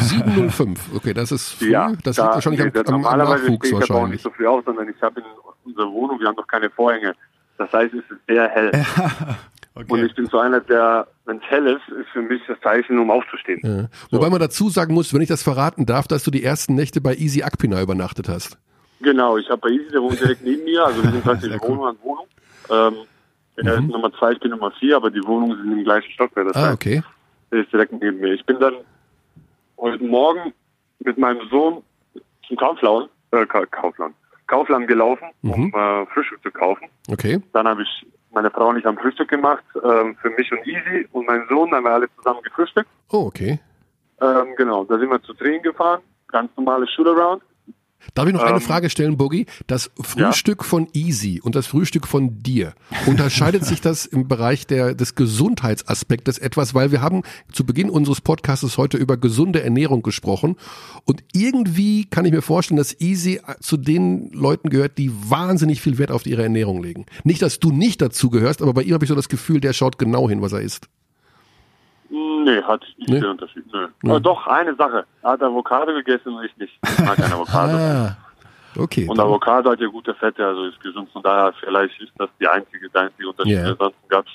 705, 0.00 0.80
okay, 0.96 1.12
das 1.14 1.32
ist 1.32 1.52
früh. 1.52 1.70
Ja, 1.70 1.92
das 2.02 2.16
da- 2.16 2.22
liegt 2.24 2.34
wahrscheinlich 2.34 2.60
nee, 2.64 2.80
am, 2.80 2.86
am, 2.86 3.00
normalerweise 3.02 3.44
Nachwuchs 3.44 3.66
stehe 3.68 3.82
ich 3.82 3.90
aber 3.90 4.00
auch 4.02 4.08
nicht 4.08 4.22
so 4.22 4.30
früh 4.30 4.46
auf, 4.46 4.64
sondern 4.64 4.88
ich 4.88 5.00
habe 5.02 5.20
in 5.20 5.26
unserer 5.64 5.90
Wohnung, 5.92 6.20
wir 6.20 6.28
haben 6.28 6.36
noch 6.36 6.46
keine 6.46 6.70
Vorhänge. 6.70 7.14
Das 7.58 7.72
heißt, 7.72 7.94
es 7.94 8.00
ist 8.10 8.20
sehr 8.26 8.48
hell. 8.48 8.70
Und 9.74 9.90
Okay. 9.90 10.04
ich 10.06 10.14
bin 10.14 10.26
so 10.26 10.38
einer, 10.38 10.60
der, 10.60 11.08
wenn 11.24 11.38
es 11.38 11.42
hell 11.48 11.66
ist, 11.66 11.88
ist 11.98 12.08
für 12.12 12.22
mich 12.22 12.40
das 12.46 12.58
Zeichen, 12.60 12.96
um 12.96 13.10
aufzustehen. 13.10 13.60
Ja. 13.64 13.88
Wobei 14.12 14.30
man 14.30 14.38
dazu 14.38 14.70
sagen 14.70 14.94
muss, 14.94 15.12
wenn 15.12 15.20
ich 15.20 15.28
das 15.28 15.42
verraten 15.42 15.84
darf, 15.84 16.06
dass 16.06 16.22
du 16.22 16.30
die 16.30 16.44
ersten 16.44 16.76
Nächte 16.76 17.00
bei 17.00 17.16
Easy 17.16 17.42
Akpina 17.42 17.82
übernachtet 17.82 18.28
hast. 18.28 18.56
Genau, 19.00 19.36
ich 19.36 19.48
habe 19.50 19.60
bei 19.62 19.70
Easy, 19.70 19.90
der 19.90 20.00
wohnt 20.00 20.20
direkt 20.20 20.44
neben 20.44 20.62
mir, 20.62 20.86
also 20.86 21.02
wir 21.02 21.10
sind 21.10 21.24
praktisch 21.24 21.60
Wohnung 21.60 21.86
an 21.86 21.96
Wohnung. 22.04 22.26
Ähm, 22.70 22.94
er 23.56 23.74
ist 23.74 23.82
Nummer 23.88 24.12
zwei, 24.14 24.32
ich 24.32 24.40
bin 24.40 24.50
Nummer 24.50 24.70
vier, 24.72 24.96
aber 24.96 25.10
die 25.10 25.24
Wohnungen 25.24 25.56
sind 25.62 25.72
im 25.72 25.84
gleichen 25.84 26.10
Stockwerk. 26.12 26.48
Das 26.48 26.56
Ah, 26.56 26.62
heißt, 26.66 26.74
okay. 26.74 27.02
der 27.52 27.60
ist 27.60 27.72
direkt 27.72 27.92
neben 27.92 28.18
mir. 28.20 28.32
Ich 28.32 28.44
bin 28.44 28.58
dann 28.58 28.74
heute 29.78 30.02
Morgen 30.04 30.52
mit 31.00 31.18
meinem 31.18 31.46
Sohn 31.48 31.82
zum 32.46 32.56
Kaufladen, 32.56 33.08
äh, 33.32 33.46
Ka- 33.46 33.66
Kaufland, 33.66 34.14
Kaufland 34.46 34.88
gelaufen, 34.88 35.28
um 35.42 35.72
äh, 35.74 36.06
Frühstück 36.06 36.42
zu 36.42 36.50
kaufen. 36.50 36.88
Okay. 37.08 37.40
Dann 37.52 37.66
habe 37.68 37.82
ich 37.82 38.06
meine 38.32 38.50
Frau 38.50 38.68
und 38.68 38.78
ich 38.78 38.84
haben 38.84 38.98
Frühstück 38.98 39.28
gemacht 39.28 39.62
ähm, 39.82 40.16
für 40.20 40.30
mich 40.30 40.50
und 40.52 40.66
Easy 40.66 41.06
und 41.12 41.26
meinen 41.26 41.46
Sohn, 41.48 41.70
dann 41.70 41.78
haben 41.78 41.84
wir 41.84 41.92
alle 41.92 42.08
zusammen 42.16 42.42
gefrühstückt. 42.42 42.88
Oh, 43.12 43.26
okay. 43.26 43.60
Ähm, 44.20 44.54
genau, 44.56 44.84
da 44.84 44.98
sind 44.98 45.08
wir 45.10 45.22
zu 45.22 45.34
Tränen 45.34 45.62
gefahren, 45.62 46.00
ganz 46.28 46.50
normales 46.56 46.90
Shootaround. 46.90 47.42
Darf 48.14 48.26
ich 48.26 48.34
noch 48.34 48.42
eine 48.42 48.56
Ähm, 48.56 48.60
Frage 48.60 48.90
stellen, 48.90 49.16
Boogie? 49.16 49.46
Das 49.66 49.90
Frühstück 50.00 50.64
von 50.64 50.88
Easy 50.92 51.40
und 51.42 51.54
das 51.54 51.66
Frühstück 51.66 52.06
von 52.06 52.38
dir, 52.42 52.74
unterscheidet 53.06 53.64
sich 53.66 53.80
das 53.80 54.06
im 54.06 54.28
Bereich 54.28 54.66
der, 54.66 54.94
des 54.94 55.14
Gesundheitsaspektes 55.14 56.38
etwas? 56.38 56.74
Weil 56.74 56.92
wir 56.92 57.00
haben 57.00 57.22
zu 57.52 57.64
Beginn 57.64 57.90
unseres 57.90 58.20
Podcasts 58.20 58.76
heute 58.78 58.98
über 58.98 59.16
gesunde 59.16 59.62
Ernährung 59.62 60.02
gesprochen 60.02 60.56
und 61.04 61.24
irgendwie 61.32 62.04
kann 62.04 62.24
ich 62.24 62.32
mir 62.32 62.42
vorstellen, 62.42 62.78
dass 62.78 63.00
Easy 63.00 63.40
zu 63.60 63.76
den 63.76 64.30
Leuten 64.32 64.68
gehört, 64.70 64.98
die 64.98 65.10
wahnsinnig 65.28 65.80
viel 65.80 65.98
Wert 65.98 66.10
auf 66.10 66.26
ihre 66.26 66.42
Ernährung 66.42 66.82
legen. 66.82 67.06
Nicht, 67.24 67.42
dass 67.42 67.58
du 67.58 67.70
nicht 67.70 68.02
dazu 68.02 68.30
gehörst, 68.30 68.62
aber 68.62 68.74
bei 68.74 68.82
ihm 68.82 68.94
habe 68.94 69.04
ich 69.04 69.08
so 69.08 69.14
das 69.14 69.28
Gefühl, 69.28 69.60
der 69.60 69.72
schaut 69.72 69.98
genau 69.98 70.28
hin, 70.28 70.42
was 70.42 70.52
er 70.52 70.60
isst. 70.60 70.88
Nee, 72.44 72.62
hat 72.62 72.82
nicht 72.98 73.08
Nee? 73.10 73.18
viel 73.20 73.28
Unterschied. 73.28 73.64
Nö. 73.72 73.88
Aber 74.04 74.20
doch, 74.20 74.46
eine 74.46 74.74
Sache. 74.76 75.04
Er 75.22 75.30
hat 75.30 75.42
Avocado 75.42 75.92
gegessen 75.92 76.34
und 76.34 76.44
ich 76.44 76.56
nicht. 76.56 76.72
Ich 76.82 76.98
mag 77.04 77.16
kein 77.16 77.32
Avocado. 77.32 77.76
Ah, 77.76 78.16
okay. 78.76 79.06
Und 79.08 79.16
dann- 79.18 79.26
Avocado 79.26 79.70
hat 79.72 79.80
ja 79.80 79.88
gute 79.88 80.14
Fette, 80.14 80.46
also 80.46 80.64
ist 80.66 80.80
gesund. 80.80 81.08
Von 81.12 81.22
daher, 81.22 81.52
vielleicht 81.60 82.00
ist 82.00 82.12
das 82.18 82.28
die 82.40 82.46
einzige, 82.46 82.88
der 82.90 83.02
einzige 83.02 83.28
Unterschied. 83.30 83.52
Ja. 83.52 83.70
Ansonsten 83.72 84.08
gab's 84.08 84.30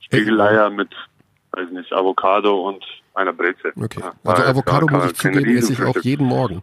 Spiegeleier 0.00 0.70
mit, 0.70 0.88
weiß 1.52 1.70
nicht, 1.70 1.92
Avocado 1.92 2.68
und 2.68 2.84
einer 3.14 3.32
Breze. 3.32 3.72
Okay. 3.76 4.00
Ja, 4.00 4.12
Also 4.24 4.42
Avocado 4.44 4.86
muss 4.88 5.12
ich 5.12 5.70
ich 5.70 5.82
auch 5.84 5.96
jeden 6.02 6.26
Morgen. 6.26 6.62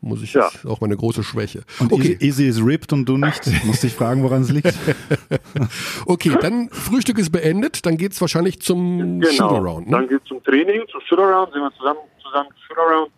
Muss 0.00 0.22
ich, 0.22 0.32
Ja. 0.32 0.46
ist 0.46 0.64
auch 0.64 0.80
meine 0.80 0.96
große 0.96 1.24
Schwäche. 1.24 1.64
Und 1.80 1.92
Okay, 1.92 2.16
Easy 2.20 2.46
ist 2.46 2.62
ripped 2.64 2.92
und 2.92 3.04
du 3.06 3.16
nicht. 3.16 3.42
Musst 3.64 3.82
dich 3.82 3.92
fragen, 3.94 4.22
woran 4.22 4.42
es 4.42 4.50
liegt. 4.50 4.72
okay, 6.06 6.36
dann 6.40 6.68
Frühstück 6.70 7.18
ist 7.18 7.30
beendet, 7.30 7.84
dann 7.86 7.96
geht's 7.96 8.20
wahrscheinlich 8.20 8.60
zum 8.60 9.20
Genau. 9.20 9.32
Shootaround. 9.32 9.86
Ne? 9.88 9.92
Dann 9.96 10.08
geht's 10.08 10.26
zum 10.26 10.42
Training, 10.44 10.82
zum 10.90 11.00
Shootaround, 11.02 11.52
sind 11.52 11.62
wir 11.62 11.72
zusammen, 11.76 12.00
zusammen 12.22 12.48
Shootaround. 12.66 13.10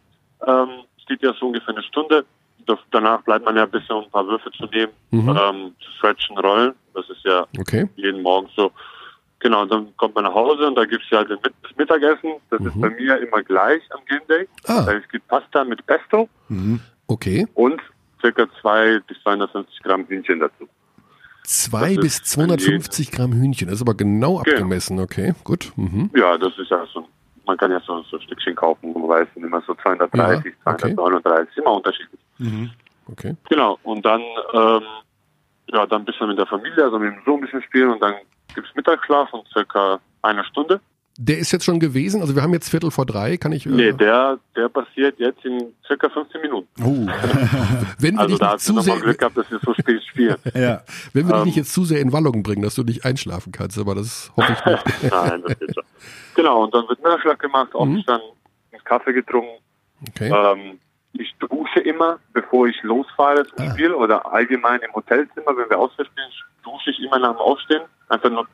Ähm, 0.47 0.85
es 0.99 1.07
geht 1.07 1.23
ja 1.23 1.35
so 1.39 1.47
ungefähr 1.47 1.75
eine 1.75 1.83
Stunde. 1.83 2.25
Das, 2.67 2.79
danach 2.93 3.23
bleibt 3.23 3.45
man 3.45 3.57
ja 3.57 3.65
ein 3.65 3.71
bisschen, 3.71 3.97
um 3.97 4.05
ein 4.05 4.11
paar 4.11 4.27
Würfe 4.27 4.51
zu 4.53 4.65
nehmen, 4.67 4.93
Mhm. 5.11 5.29
ähm, 5.31 5.75
zu 5.81 5.91
stretchen, 5.99 6.39
rollen. 6.39 6.73
Das 6.95 7.09
ist 7.11 7.25
ja 7.25 7.47
Okay. 7.59 7.89
jeden 7.97 8.23
Morgen 8.23 8.49
so. 8.57 8.71
Genau, 9.41 9.65
dann 9.65 9.97
kommt 9.97 10.15
man 10.15 10.25
nach 10.25 10.35
Hause 10.35 10.67
und 10.69 10.75
da 10.77 10.85
gibt's 10.85 11.09
ja 11.11 11.25
den 11.25 11.39
Mit 11.43 11.55
das 11.63 11.77
Mittagessen. 11.77 12.33
Das 12.51 12.61
ist 12.61 12.79
bei 12.81 12.91
mir 12.91 13.19
immer 13.21 13.43
gleich 13.43 13.83
am 13.91 14.01
Game 14.07 14.21
Day. 14.29 14.43
Mhm. 14.43 14.47
Ah. 14.67 14.87
Es 14.93 15.09
gibt 15.11 15.27
Pasta 15.29 15.65
mit 15.65 15.85
Pesto 15.87 16.29
Okay. 17.07 17.47
und 17.55 17.81
circa 18.21 18.47
zwei 18.61 19.01
bis 19.07 19.17
250 19.23 19.83
Gramm 19.83 20.05
Hühnchen 20.07 20.41
dazu. 20.41 20.69
Zwei 21.45 21.95
Das 21.95 22.05
bis 22.05 22.15
ist 22.17 22.27
250 22.27 23.11
Gramm 23.11 23.33
Hühnchen. 23.33 23.69
Das 23.69 23.77
ist 23.77 23.83
aber 23.83 23.95
genau 23.95 24.37
Genau. 24.37 24.41
abgemessen. 24.41 25.01
Okay, 25.01 25.33
gut. 25.43 25.73
Mhm. 25.77 26.11
Ja, 26.15 26.37
das 26.37 26.57
ist 26.59 26.71
ja 26.71 26.85
so, 26.93 27.09
man 27.47 27.57
kann 27.57 27.71
ja 27.71 27.81
so, 27.81 28.03
so 28.03 28.19
ein 28.19 28.23
Stückchen 28.23 28.55
kaufen, 28.55 28.95
wo 28.95 28.99
man 29.01 29.21
weiß, 29.21 29.29
immer 29.37 29.63
so 29.67 29.75
230, 29.75 30.53
Ja, 30.67 30.73
okay. 30.75 30.95
239, 30.95 31.57
immer 31.57 31.73
unterschiedlich. 31.73 32.21
Okay. 33.11 33.35
Genau, 33.49 33.79
und 33.83 34.05
dann, 34.05 34.21
ähm, 34.53 34.83
ja, 35.73 35.87
dann 35.87 36.03
ein 36.03 36.05
bisschen 36.05 36.29
mit 36.29 36.39
der 36.39 36.47
Familie, 36.47 36.85
also 36.85 36.99
mit 36.99 37.13
dem 37.15 37.23
Sohn 37.25 37.37
ein 37.37 37.41
bisschen 37.41 37.63
spielen 37.63 37.91
und 37.91 38.03
dann 38.03 38.15
gibt's 38.55 38.71
Mittagsschlaf 38.75 39.31
von 39.31 39.43
circa 39.53 40.01
einer 40.23 40.45
Stunde. 40.45 40.81
Der 41.23 41.37
ist 41.39 41.53
jetzt 41.53 41.67
schon 41.67 41.81
gewesen. 41.81 42.23
Also 42.23 42.35
wir 42.35 42.43
haben 42.43 42.55
jetzt 42.55 42.71
Viertel 42.71 42.91
vor 42.91 43.05
drei. 43.05 43.37
Kann 43.37 43.53
ich. 43.53 43.67
äh, 43.67 43.69
Nee, 43.69 43.93
der, 43.93 44.39
der 44.57 44.69
passiert 44.71 45.19
jetzt 45.19 45.45
in 45.45 45.75
circa 45.87 46.09
15 46.09 46.41
Minuten. 46.41 46.67
Oh, 46.83 47.07
wenn 47.99 48.15
wir 48.15 48.21
Also 48.21 48.31
dich 48.35 48.39
da 48.39 48.53
hast 48.53 48.69
du 48.69 48.73
nochmal 48.73 49.01
Glück 49.01 49.19
gehabt, 49.19 49.37
dass 49.37 49.51
wir 49.51 49.59
so 49.63 49.75
spät 49.75 50.03
spielen. 50.05 50.37
ja. 50.55 50.83
wenn 51.13 51.27
wir 51.29 51.33
dich 51.35 51.41
ähm, 51.41 51.45
nicht 51.45 51.57
jetzt 51.57 51.75
zu 51.75 51.85
sehr 51.85 52.01
in 52.01 52.13
Wallung 52.13 52.43
bringen, 52.43 52.63
dass 52.63 52.75
du 52.75 52.85
nicht 52.85 53.05
einschlafen 53.05 53.53
kannst. 53.53 53.79
Aber 53.79 53.95
das 53.95 54.33
hoffe 54.37 54.53
ich 54.53 54.65
nicht. 54.65 54.85
Nein, 55.13 55.43
das 55.47 55.59
geht 55.59 55.75
schon. 55.75 55.85
Genau, 56.37 56.65
und 56.65 56.75
dann 56.75 56.89
wird 56.89 57.03
Mittagsschlaf 57.03 57.39
gemacht, 57.39 57.75
aufgestanden, 57.75 58.31
einen 58.73 58.85
Kaffee 58.85 59.13
getrunken. 59.13 59.59
Okay. 60.09 60.31
Ähm, 60.33 60.79
ich 61.13 61.35
dusche 61.39 61.81
immer, 61.81 62.19
bevor 62.33 62.67
ich 62.69 62.81
losfahre 62.83 63.45
zum 63.47 63.67
Ah. 63.67 63.71
Spiel 63.73 63.93
oder 63.93 64.33
allgemein 64.33 64.81
im 64.81 64.93
Hotelzimmer, 64.95 65.57
wenn 65.57 65.69
wir 65.69 65.79
auswärts 65.79 66.11
spielen, 66.11 66.31
dusche 66.65 66.91
ich 66.91 67.01
immer 67.01 67.19
nach 67.19 67.33
dem 67.33 67.39
Aufstehen. 67.39 67.83
Einfach 68.09 68.31
nur 68.31 68.47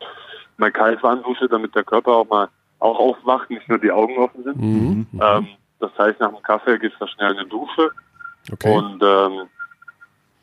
mal 0.57 0.71
kalt 0.73 1.03
warm 1.03 1.23
dusche, 1.23 1.49
damit 1.49 1.75
der 1.75 1.85
Körper 1.85 2.13
auch 2.13 2.29
mal 2.29 2.49
auch 2.79 2.99
aufwacht, 2.99 3.49
nicht 3.51 3.69
nur 3.69 3.79
die 3.79 3.91
Augen 3.91 4.19
offen 4.19 4.45
sind. 4.45 4.57
Mhm. 4.59 5.07
Ähm, 5.21 5.47
das 5.81 5.91
heißt, 5.99 6.21
nach 6.21 6.31
dem 6.31 6.43
Kaffee 6.43 6.79
geht 6.79 6.93
es 7.01 7.11
schnell 7.11 7.33
in 7.33 7.45
die 7.45 7.49
Dusche 7.49 7.91
Okay. 8.53 8.71
und 8.77 9.03
ähm, 9.03 9.49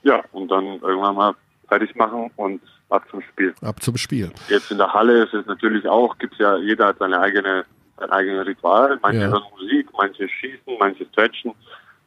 ja, 0.04 0.24
und 0.34 0.50
dann 0.50 0.66
irgendwann 0.82 1.16
mal 1.16 1.36
fertig 1.68 1.96
machen 1.96 2.30
und 2.36 2.62
ab 2.90 3.04
zum 3.10 3.22
Spiel. 3.22 3.54
Ab 3.62 3.82
zum 3.82 3.98
Spiel. 3.98 4.32
Jetzt 4.50 4.70
in 4.72 4.78
der 4.78 4.92
Halle 4.94 5.24
ist 5.24 5.34
es 5.34 5.46
natürlich 5.46 5.88
auch, 5.88 6.18
gibt's 6.18 6.38
ja, 6.40 6.58
jeder 6.58 6.88
hat 6.88 6.98
seine 7.00 7.20
eigene, 7.20 7.66
sein 7.98 8.10
eigenes 8.12 8.46
Ritual. 8.46 9.00
Manche 9.02 9.22
Ja. 9.22 9.28
hören 9.28 9.44
Musik, 9.58 9.88
manche 9.98 10.28
schießen, 10.28 10.76
manche 10.80 11.06
stretchen. 11.06 11.54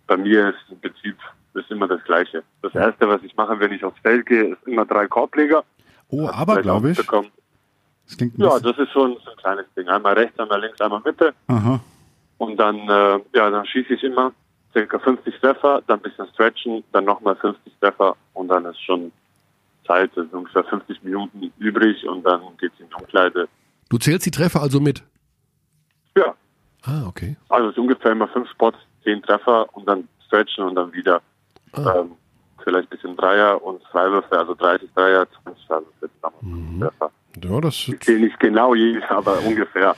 Bei 0.06 0.16
mir 0.16 0.50
ist 0.50 0.58
im 0.70 0.80
Prinzip 0.80 1.16
ist 1.54 1.70
immer 1.70 1.88
das 1.88 2.02
Gleiche. 2.04 2.42
Das 2.62 2.74
erste, 2.74 3.08
was 3.08 3.22
ich 3.22 3.34
mache, 3.36 3.58
wenn 3.58 3.72
ich 3.72 3.82
aufs 3.82 3.98
Feld 4.00 4.26
gehe, 4.26 4.52
ist 4.52 4.66
immer 4.66 4.84
drei 4.84 5.06
Korbleger. 5.06 5.64
Oh, 6.08 6.28
aber 6.28 6.54
Vielleicht 6.54 6.62
glaube 6.62 6.90
ich. 6.90 6.96
Das 6.96 8.16
klingt 8.16 8.38
Ja, 8.38 8.58
das 8.60 8.78
ist 8.78 8.92
so 8.92 9.04
ein, 9.04 9.16
so 9.24 9.30
ein 9.30 9.36
kleines 9.38 9.66
Ding. 9.76 9.88
Einmal 9.88 10.14
rechts, 10.14 10.38
einmal 10.38 10.60
links, 10.60 10.80
einmal 10.80 11.00
Mitte. 11.04 11.34
Aha. 11.48 11.80
Und 12.38 12.56
dann, 12.58 12.76
äh, 12.88 13.20
ja, 13.34 13.50
dann 13.50 13.66
schieße 13.66 13.94
ich 13.94 14.04
immer 14.04 14.32
circa 14.72 14.98
50 14.98 15.40
Treffer, 15.40 15.82
dann 15.86 15.98
ein 15.98 16.02
bisschen 16.02 16.28
stretchen, 16.34 16.84
dann 16.92 17.06
nochmal 17.06 17.34
50 17.36 17.72
Treffer 17.80 18.14
und 18.34 18.48
dann 18.48 18.66
ist 18.66 18.80
schon 18.82 19.10
Zeit, 19.86 20.10
es 20.10 20.16
sind 20.16 20.34
ungefähr 20.34 20.64
50 20.64 21.02
Minuten 21.02 21.50
übrig 21.58 22.06
und 22.06 22.22
dann 22.24 22.42
geht's 22.60 22.78
in 22.78 22.88
die 22.88 22.94
Umkleide. 22.94 23.48
Du 23.88 23.98
zählst 23.98 24.26
die 24.26 24.30
Treffer 24.30 24.60
also 24.60 24.78
mit. 24.80 25.02
Ja, 26.16 26.34
Ah, 26.86 27.04
okay. 27.08 27.36
Also 27.48 27.68
es 27.68 27.72
ist 27.72 27.78
ungefähr 27.78 28.12
immer 28.12 28.28
fünf 28.28 28.48
Spots, 28.50 28.78
zehn 29.06 29.22
Treffer 29.22 29.66
und 29.74 29.88
dann 29.88 30.08
stretchen 30.26 30.64
und 30.64 30.74
dann 30.74 30.92
wieder 30.92 31.22
Ah. 31.72 31.96
ähm, 32.00 32.12
vielleicht 32.64 32.90
ein 32.90 32.96
bisschen 32.96 33.16
Dreier 33.16 33.62
und 33.62 33.82
Freiwürfe, 33.92 34.38
also 34.38 34.54
30 34.54 34.88
Dreier, 34.94 35.26
20 35.44 35.66
Freiwürfe. 35.66 36.10
Mhm. 36.40 36.80
Besser. 36.80 37.10
Ja, 37.42 37.60
das 37.60 37.88
Ich 37.88 38.02
sehe 38.02 38.18
nicht 38.18 38.40
genau 38.40 38.74
je, 38.74 38.98
aber 39.08 39.38
ungefähr. 39.42 39.94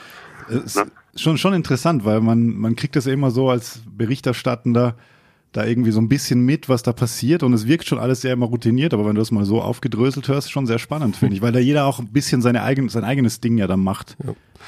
Ist 0.49 0.83
schon, 1.15 1.37
schon 1.37 1.53
interessant, 1.53 2.03
weil 2.05 2.21
man, 2.21 2.49
man 2.57 2.75
kriegt 2.75 2.95
das 2.95 3.05
ja 3.05 3.13
immer 3.13 3.31
so 3.31 3.49
als 3.49 3.81
Berichterstattender 3.89 4.95
da 5.51 5.65
irgendwie 5.65 5.91
so 5.91 5.99
ein 6.01 6.09
bisschen 6.09 6.41
mit, 6.45 6.69
was 6.69 6.83
da 6.83 6.91
passiert 6.93 7.41
und 7.43 7.53
es 7.53 7.65
wirkt 7.67 7.85
schon 7.87 7.97
alles 7.97 8.21
sehr 8.21 8.33
immer 8.33 8.45
routiniert, 8.45 8.93
aber 8.93 9.05
wenn 9.05 9.15
du 9.15 9.21
das 9.21 9.31
mal 9.31 9.45
so 9.45 9.61
aufgedröselt 9.61 10.27
hörst, 10.27 10.51
schon 10.51 10.67
sehr 10.67 10.77
spannend, 10.79 11.15
finde 11.15 11.35
ich, 11.35 11.41
weil 11.41 11.51
da 11.51 11.59
jeder 11.59 11.85
auch 11.85 11.99
ein 11.99 12.11
bisschen 12.11 12.41
seine 12.41 12.61
eigen, 12.61 12.89
sein 12.89 13.03
eigenes 13.03 13.41
Ding 13.41 13.57
ja 13.57 13.65
dann 13.67 13.83
macht. 13.83 14.15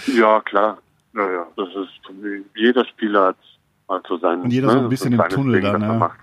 Ja, 0.07 0.41
klar. 0.41 0.77
Ja, 1.13 1.29
ja. 1.29 1.47
Das 1.57 1.67
ist, 1.69 1.91
jeder 2.55 2.85
Spieler 2.85 3.27
hat, 3.27 3.37
hat 3.91 4.05
so 4.07 4.17
sein. 4.17 4.41
Und 4.41 4.51
jeder 4.51 4.69
so 4.69 4.77
ein 4.77 4.83
ne, 4.83 4.89
bisschen 4.89 5.11
im 5.11 5.19
kleines 5.19 5.35
Tunnel 5.35 5.61
Ding, 5.61 5.71
dann, 5.71 5.81
ja. 5.81 5.93
macht. 5.93 6.19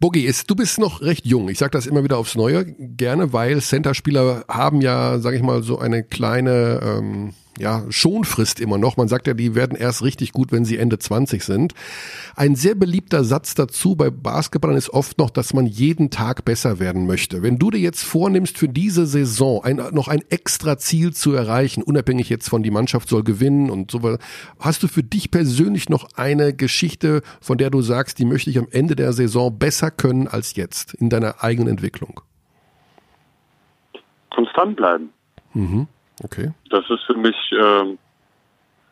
Boogie, 0.00 0.24
ist, 0.24 0.48
du 0.50 0.54
bist 0.54 0.78
noch 0.78 1.02
recht 1.02 1.26
jung. 1.26 1.48
Ich 1.48 1.58
sage 1.58 1.70
das 1.70 1.86
immer 1.86 2.04
wieder 2.04 2.18
aufs 2.18 2.36
Neue 2.36 2.64
gerne, 2.64 3.32
weil 3.32 3.60
Center-Spieler 3.60 4.44
haben 4.48 4.80
ja, 4.80 5.18
sage 5.18 5.36
ich 5.36 5.42
mal, 5.42 5.62
so 5.62 5.78
eine 5.78 6.02
kleine 6.02 6.80
ähm, 6.82 7.34
ja, 7.58 7.84
Schonfrist 7.90 8.60
immer 8.60 8.78
noch. 8.78 8.96
Man 8.96 9.08
sagt 9.08 9.26
ja, 9.26 9.34
die 9.34 9.54
werden 9.54 9.76
erst 9.76 10.02
richtig 10.02 10.32
gut, 10.32 10.52
wenn 10.52 10.64
sie 10.64 10.78
Ende 10.78 10.98
20 10.98 11.42
sind. 11.42 11.74
Ein 12.36 12.54
sehr 12.54 12.74
beliebter 12.74 13.24
Satz 13.24 13.54
dazu 13.54 13.96
bei 13.96 14.10
Basketballern 14.10 14.76
ist 14.76 14.90
oft 14.90 15.18
noch, 15.18 15.30
dass 15.30 15.54
man 15.54 15.66
jeden 15.66 16.10
Tag 16.10 16.44
besser 16.44 16.78
werden 16.78 17.06
möchte. 17.06 17.42
Wenn 17.42 17.58
du 17.58 17.70
dir 17.70 17.80
jetzt 17.80 18.02
vornimmst, 18.02 18.58
für 18.58 18.68
diese 18.68 19.06
Saison 19.06 19.62
ein, 19.64 19.76
noch 19.92 20.08
ein 20.08 20.22
extra 20.30 20.78
Ziel 20.78 21.12
zu 21.12 21.32
erreichen, 21.32 21.82
unabhängig 21.82 22.28
jetzt 22.28 22.48
von 22.48 22.62
die 22.62 22.70
Mannschaft 22.70 23.08
soll 23.08 23.24
gewinnen 23.24 23.70
und 23.70 23.90
so 23.90 24.02
weiter, 24.02 24.18
hast 24.58 24.82
du 24.82 24.88
für 24.88 25.02
dich 25.02 25.30
persönlich 25.30 25.88
noch 25.88 26.08
eine 26.16 26.54
Geschichte, 26.54 27.22
von 27.40 27.58
der 27.58 27.70
du 27.70 27.80
sagst, 27.80 28.18
die 28.18 28.24
möchte 28.24 28.50
ich 28.50 28.58
am 28.58 28.68
Ende 28.70 28.96
der 28.96 29.12
Saison 29.12 29.58
besser 29.58 29.90
können 29.90 30.28
als 30.28 30.56
jetzt 30.56 30.94
in 30.94 31.10
deiner 31.10 31.42
eigenen 31.42 31.68
Entwicklung? 31.68 32.20
Konstant 34.30 34.76
bleiben. 34.76 35.10
Okay. 36.24 36.52
Das 36.70 36.88
ist 36.90 37.02
für 37.04 37.14
mich, 37.14 37.36
ähm, 37.52 37.98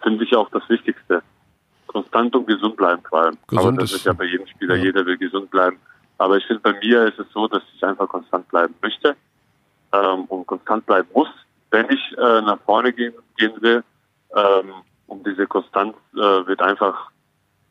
finde 0.02 0.24
ich 0.24 0.34
auch 0.36 0.48
das 0.50 0.68
Wichtigste. 0.68 1.22
Konstant 1.86 2.34
und 2.36 2.46
gesund 2.46 2.76
bleiben 2.76 3.02
vor 3.08 3.22
allem. 3.22 3.36
Gesund 3.48 3.66
Aber 3.78 3.82
das 3.82 3.92
ist- 3.92 4.04
ja 4.06 4.12
bei 4.12 4.24
jedem 4.24 4.46
Spieler, 4.46 4.76
ja. 4.76 4.84
jeder 4.84 5.06
will 5.06 5.16
gesund 5.16 5.50
bleiben. 5.50 5.78
Aber 6.18 6.36
ich 6.36 6.46
finde, 6.46 6.60
bei 6.62 6.72
mir 6.74 7.04
ist 7.04 7.18
es 7.18 7.26
so, 7.32 7.46
dass 7.48 7.62
ich 7.74 7.84
einfach 7.84 8.08
konstant 8.08 8.48
bleiben 8.48 8.74
möchte 8.82 9.16
ähm, 9.92 10.24
und 10.24 10.46
konstant 10.46 10.86
bleiben 10.86 11.08
muss, 11.14 11.28
wenn 11.70 11.90
ich 11.90 12.00
äh, 12.18 12.40
nach 12.42 12.58
vorne 12.64 12.92
gehen, 12.92 13.14
gehen 13.36 13.52
will. 13.60 13.82
Ähm, 14.34 14.72
und 15.06 15.26
diese 15.26 15.46
Konstanz 15.46 15.94
äh, 16.14 16.18
wird 16.18 16.60
einfach 16.60 17.10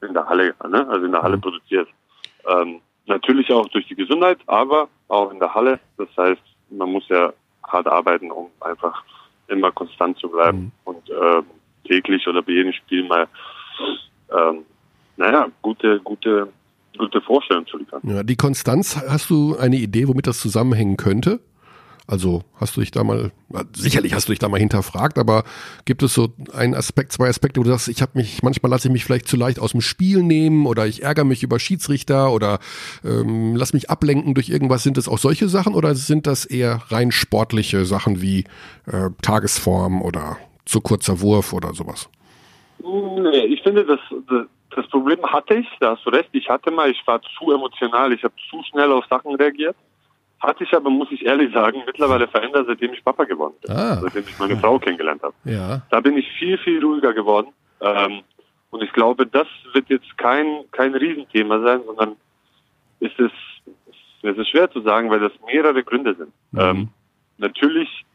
in 0.01 0.13
der 0.13 0.27
Halle, 0.27 0.53
ne? 0.69 0.87
also 0.87 1.05
in 1.05 1.11
der 1.11 1.21
Halle 1.23 1.37
produziert. 1.37 1.87
Ähm, 2.47 2.81
natürlich 3.07 3.51
auch 3.51 3.67
durch 3.69 3.87
die 3.87 3.95
Gesundheit, 3.95 4.39
aber 4.47 4.87
auch 5.07 5.31
in 5.31 5.39
der 5.39 5.53
Halle. 5.53 5.79
Das 5.97 6.07
heißt, 6.17 6.41
man 6.69 6.91
muss 6.91 7.07
ja 7.09 7.33
hart 7.67 7.87
arbeiten, 7.87 8.31
um 8.31 8.49
einfach 8.61 9.03
immer 9.47 9.71
konstant 9.71 10.17
zu 10.17 10.29
bleiben 10.29 10.71
und 10.83 11.09
ähm, 11.09 11.43
täglich 11.87 12.27
oder 12.27 12.41
bei 12.41 12.53
jedem 12.53 12.73
Spiel 12.73 13.03
mal 13.07 13.27
ähm, 14.31 14.65
naja, 15.17 15.47
gute, 15.61 15.99
gute, 16.01 16.47
gute 16.97 17.21
Vorstellungen 17.21 17.67
zu 17.67 17.77
liefern. 17.77 18.01
Ja, 18.03 18.23
die 18.23 18.35
Konstanz, 18.35 18.97
hast 19.07 19.29
du 19.29 19.55
eine 19.57 19.77
Idee, 19.77 20.07
womit 20.07 20.27
das 20.27 20.39
zusammenhängen 20.39 20.97
könnte? 20.97 21.39
Also 22.07 22.43
hast 22.59 22.77
du 22.77 22.81
dich 22.81 22.91
da 22.91 23.03
mal, 23.03 23.31
sicherlich 23.73 24.13
hast 24.13 24.27
du 24.27 24.31
dich 24.31 24.39
da 24.39 24.47
mal 24.47 24.59
hinterfragt, 24.59 25.17
aber 25.17 25.43
gibt 25.85 26.03
es 26.03 26.13
so 26.13 26.29
einen 26.53 26.75
Aspekt, 26.75 27.11
zwei 27.11 27.29
Aspekte, 27.29 27.59
wo 27.59 27.63
du 27.63 27.71
sagst, 27.71 27.87
ich 27.87 28.01
habe 28.01 28.11
mich, 28.15 28.43
manchmal 28.43 28.69
lasse 28.69 28.87
ich 28.87 28.91
mich 28.91 29.03
vielleicht 29.03 29.27
zu 29.27 29.37
leicht 29.37 29.59
aus 29.59 29.71
dem 29.71 29.81
Spiel 29.81 30.21
nehmen 30.21 30.67
oder 30.67 30.85
ich 30.85 31.01
ärgere 31.01 31.25
mich 31.25 31.41
über 31.41 31.57
Schiedsrichter 31.57 32.31
oder 32.31 32.59
ähm, 33.03 33.55
lass 33.55 33.73
mich 33.73 33.89
ablenken 33.89 34.35
durch 34.35 34.49
irgendwas. 34.49 34.83
Sind 34.83 34.99
es 34.99 35.07
auch 35.07 35.17
solche 35.17 35.49
Sachen 35.49 35.73
oder 35.73 35.95
sind 35.95 36.27
das 36.27 36.45
eher 36.45 36.81
rein 36.89 37.11
sportliche 37.11 37.85
Sachen 37.85 38.21
wie 38.21 38.45
äh, 38.85 39.09
Tagesform 39.23 40.03
oder 40.03 40.37
zu 40.65 40.81
kurzer 40.81 41.21
Wurf 41.21 41.53
oder 41.53 41.73
sowas? 41.73 42.09
Nee, 42.83 43.45
ich 43.45 43.63
finde, 43.63 43.83
das, 43.83 43.99
das, 44.29 44.45
das 44.75 44.87
Problem 44.89 45.23
hatte 45.23 45.55
ich, 45.55 45.67
da 45.79 45.95
hast 45.95 46.05
du 46.05 46.11
recht, 46.11 46.29
ich 46.33 46.49
hatte 46.49 46.69
mal, 46.69 46.91
ich 46.91 47.01
war 47.07 47.19
zu 47.39 47.51
emotional, 47.51 48.13
ich 48.13 48.23
habe 48.23 48.33
zu 48.49 48.61
schnell 48.69 48.91
auf 48.91 49.05
Sachen 49.09 49.33
reagiert. 49.35 49.75
Hatte 50.41 50.63
ich 50.63 50.73
aber, 50.73 50.89
muss 50.89 51.11
ich 51.11 51.25
ehrlich 51.25 51.53
sagen, 51.53 51.81
mittlerweile 51.85 52.27
verändert, 52.27 52.65
seitdem 52.67 52.93
ich 52.93 53.03
Papa 53.03 53.23
geworden 53.23 53.55
bin, 53.61 53.71
Ah. 53.75 53.95
seitdem 54.01 54.23
ich 54.27 54.37
meine 54.37 54.57
Frau 54.57 54.77
kennengelernt 54.79 55.23
habe. 55.23 55.33
Ja. 55.45 55.81
Da 55.89 55.99
bin 56.01 56.17
ich 56.17 56.29
viel, 56.33 56.57
viel 56.59 56.83
ruhiger 56.83 57.13
geworden. 57.13 57.47
Ähm, 57.81 58.21
und 58.69 58.83
ich 58.83 58.91
glaube, 58.91 59.25
das 59.25 59.47
wird 59.73 59.89
jetzt 59.89 60.17
kein, 60.17 60.65
kein 60.71 60.93
Riesenthema 60.93 61.61
sein, 61.61 61.81
sondern 61.85 62.15
ist 62.99 63.17
es, 63.19 63.31
es 64.21 64.37
ist 64.37 64.49
schwer 64.49 64.69
zu 64.71 64.81
sagen, 64.81 65.09
weil 65.09 65.19
das 65.19 65.31
mehrere 65.45 65.83
Gründe 65.83 66.15
sind. 66.15 66.33
Ähm, 66.57 66.89
natürlich, 67.37 68.05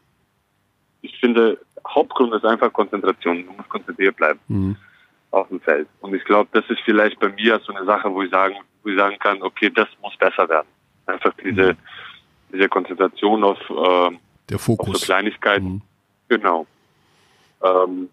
ich 1.01 1.17
finde, 1.19 1.57
Hauptgrund 1.87 2.33
ist 2.33 2.45
einfach 2.45 2.71
Konzentration. 2.71 3.45
Du 3.45 3.53
musst 3.53 3.69
konzentriert 3.69 4.15
bleiben 4.15 4.39
Mhm. 4.47 4.75
auf 5.31 5.47
dem 5.49 5.59
Feld. 5.61 5.87
Und 6.01 6.13
ich 6.13 6.23
glaube, 6.23 6.49
das 6.53 6.69
ist 6.69 6.81
vielleicht 6.85 7.19
bei 7.19 7.29
mir 7.29 7.59
so 7.65 7.73
eine 7.73 7.85
Sache, 7.85 8.13
wo 8.13 8.21
ich 8.21 8.29
sagen, 8.29 8.55
wo 8.83 8.89
ich 8.89 8.97
sagen 8.97 9.17
kann, 9.19 9.41
okay, 9.41 9.69
das 9.73 9.87
muss 10.01 10.15
besser 10.17 10.47
werden. 10.47 10.67
Einfach 11.07 11.33
diese, 11.43 11.75
diese 12.53 12.69
Konzentration 12.69 13.43
auf, 13.43 13.57
ähm, 13.69 14.19
Der 14.49 14.55
auf 14.55 14.61
so 14.63 14.75
Fokus. 14.75 15.01
Kleinigkeiten. 15.03 15.65
Mhm. 15.73 15.81
Genau. 16.29 16.65
Ähm, 17.63 18.09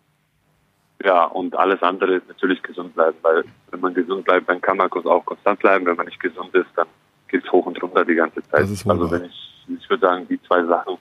ja, 1.05 1.25
und 1.27 1.55
alles 1.57 1.81
andere 1.83 2.17
ist 2.17 2.29
natürlich 2.29 2.61
gesund 2.63 2.95
bleiben, 2.95 3.17
weil 3.23 3.45
wenn 3.71 3.81
man 3.81 3.95
gesund 3.95 4.25
bleibt, 4.25 4.49
dann 4.49 4.61
kann 4.61 4.77
man 4.77 4.91
auch 4.91 5.25
konstant 5.25 5.61
bleiben. 5.61 5.87
Wenn 5.87 5.97
man 5.97 6.07
nicht 6.07 6.19
gesund 6.21 6.53
ist, 6.55 6.67
dann 6.75 6.89
geht 7.29 7.45
es 7.45 7.53
hoch 7.53 7.67
und 7.67 7.81
runter 7.83 8.05
die 8.05 8.15
ganze 8.17 8.43
Zeit. 8.49 8.61
Also 8.63 9.11
wenn 9.11 9.25
ich, 9.27 9.55
ich 9.81 9.89
würde 9.89 10.07
sagen, 10.07 10.27
die 10.29 10.41
zwei 10.43 10.65
Sachen, 10.65 10.99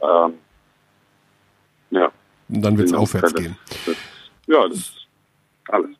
ähm, 0.00 0.34
ja. 1.90 2.10
Und 2.48 2.62
dann 2.62 2.76
wird 2.76 2.84
es 2.86 2.90
sind 2.90 2.98
aufwärts 3.00 3.32
das- 3.32 3.42
gehen. 3.42 3.56
Das, 3.86 3.96
ja, 4.46 4.68
das 4.68 4.78
ist 4.78 5.06
alles. 5.68 5.90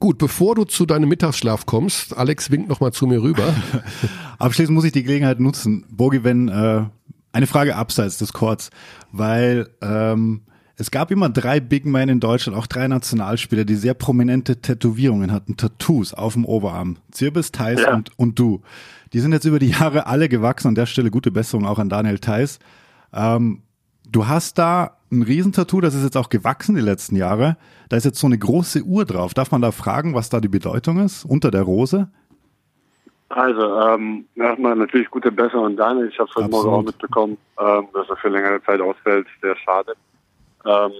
Gut, 0.00 0.16
bevor 0.16 0.54
du 0.54 0.64
zu 0.64 0.86
deinem 0.86 1.10
Mittagsschlaf 1.10 1.66
kommst, 1.66 2.16
Alex 2.16 2.50
winkt 2.50 2.68
noch 2.70 2.80
mal 2.80 2.90
zu 2.90 3.06
mir 3.06 3.22
rüber. 3.22 3.54
Abschließend 4.38 4.74
muss 4.74 4.84
ich 4.84 4.92
die 4.92 5.02
Gelegenheit 5.02 5.40
nutzen, 5.40 5.84
Bogi, 5.90 6.24
wenn 6.24 6.48
äh, 6.48 6.84
eine 7.32 7.46
Frage 7.46 7.76
abseits 7.76 8.16
des 8.16 8.32
Courts, 8.32 8.70
weil 9.12 9.68
ähm, 9.82 10.40
es 10.76 10.90
gab 10.90 11.10
immer 11.10 11.28
drei 11.28 11.60
Big 11.60 11.84
Men 11.84 12.08
in 12.08 12.18
Deutschland, 12.20 12.56
auch 12.56 12.66
drei 12.66 12.88
Nationalspieler, 12.88 13.66
die 13.66 13.74
sehr 13.74 13.92
prominente 13.92 14.62
Tätowierungen 14.62 15.30
hatten, 15.32 15.58
Tattoos 15.58 16.14
auf 16.14 16.32
dem 16.32 16.46
Oberarm. 16.46 16.96
Zirbis, 17.10 17.52
Theis 17.52 17.80
Ja. 17.82 17.94
und, 17.94 18.18
und 18.18 18.38
du. 18.38 18.62
Die 19.12 19.20
sind 19.20 19.32
jetzt 19.32 19.44
über 19.44 19.58
die 19.58 19.68
Jahre 19.68 20.06
alle 20.06 20.30
gewachsen. 20.30 20.68
An 20.68 20.74
der 20.74 20.86
Stelle 20.86 21.10
gute 21.10 21.30
Besserung 21.30 21.66
auch 21.66 21.78
an 21.78 21.90
Daniel 21.90 22.18
Theis. 22.18 22.58
Ähm, 23.12 23.60
du 24.10 24.28
hast 24.28 24.58
da 24.58 24.96
ein 25.12 25.22
Riesentattoo, 25.22 25.80
das 25.80 25.94
ist 25.94 26.04
jetzt 26.04 26.16
auch 26.16 26.28
gewachsen 26.28 26.74
die 26.74 26.80
letzten 26.80 27.16
Jahre. 27.16 27.56
Da 27.88 27.96
ist 27.96 28.04
jetzt 28.04 28.18
so 28.18 28.26
eine 28.26 28.38
große 28.38 28.82
Uhr 28.82 29.04
drauf. 29.04 29.34
Darf 29.34 29.50
man 29.50 29.60
da 29.60 29.72
fragen, 29.72 30.14
was 30.14 30.30
da 30.30 30.40
die 30.40 30.48
Bedeutung 30.48 30.98
ist? 30.98 31.24
Unter 31.24 31.50
der 31.50 31.62
Rose? 31.62 32.08
Also, 33.28 33.80
ähm, 33.80 34.26
erstmal 34.34 34.74
natürlich 34.74 35.08
gute 35.08 35.30
Besserung 35.30 35.76
Daniel. 35.76 36.08
Ich 36.08 36.18
habe 36.18 36.28
es 36.28 36.36
heute 36.36 36.48
Morgen 36.48 36.68
auch 36.68 36.82
mitbekommen, 36.82 37.38
ähm, 37.58 37.88
dass 37.92 38.08
er 38.08 38.16
für 38.16 38.28
längere 38.28 38.62
Zeit 38.64 38.80
ausfällt. 38.80 39.26
Sehr 39.40 39.56
schade. 39.56 39.94
Ähm, 40.64 40.92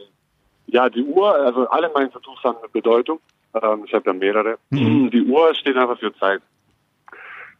ja, 0.67 0.89
die 0.89 1.03
Uhr, 1.03 1.35
also 1.35 1.69
alle 1.69 1.91
meine 1.93 2.11
Tattoos 2.11 2.43
haben 2.45 2.59
eine 2.59 2.69
Bedeutung. 2.69 3.19
Ähm, 3.55 3.83
ich 3.85 3.93
habe 3.93 4.05
ja 4.07 4.13
mehrere. 4.13 4.59
Die 4.71 5.25
Uhr 5.29 5.55
steht 5.57 5.77
einfach 5.77 5.99
für 5.99 6.15
Zeit. 6.15 6.41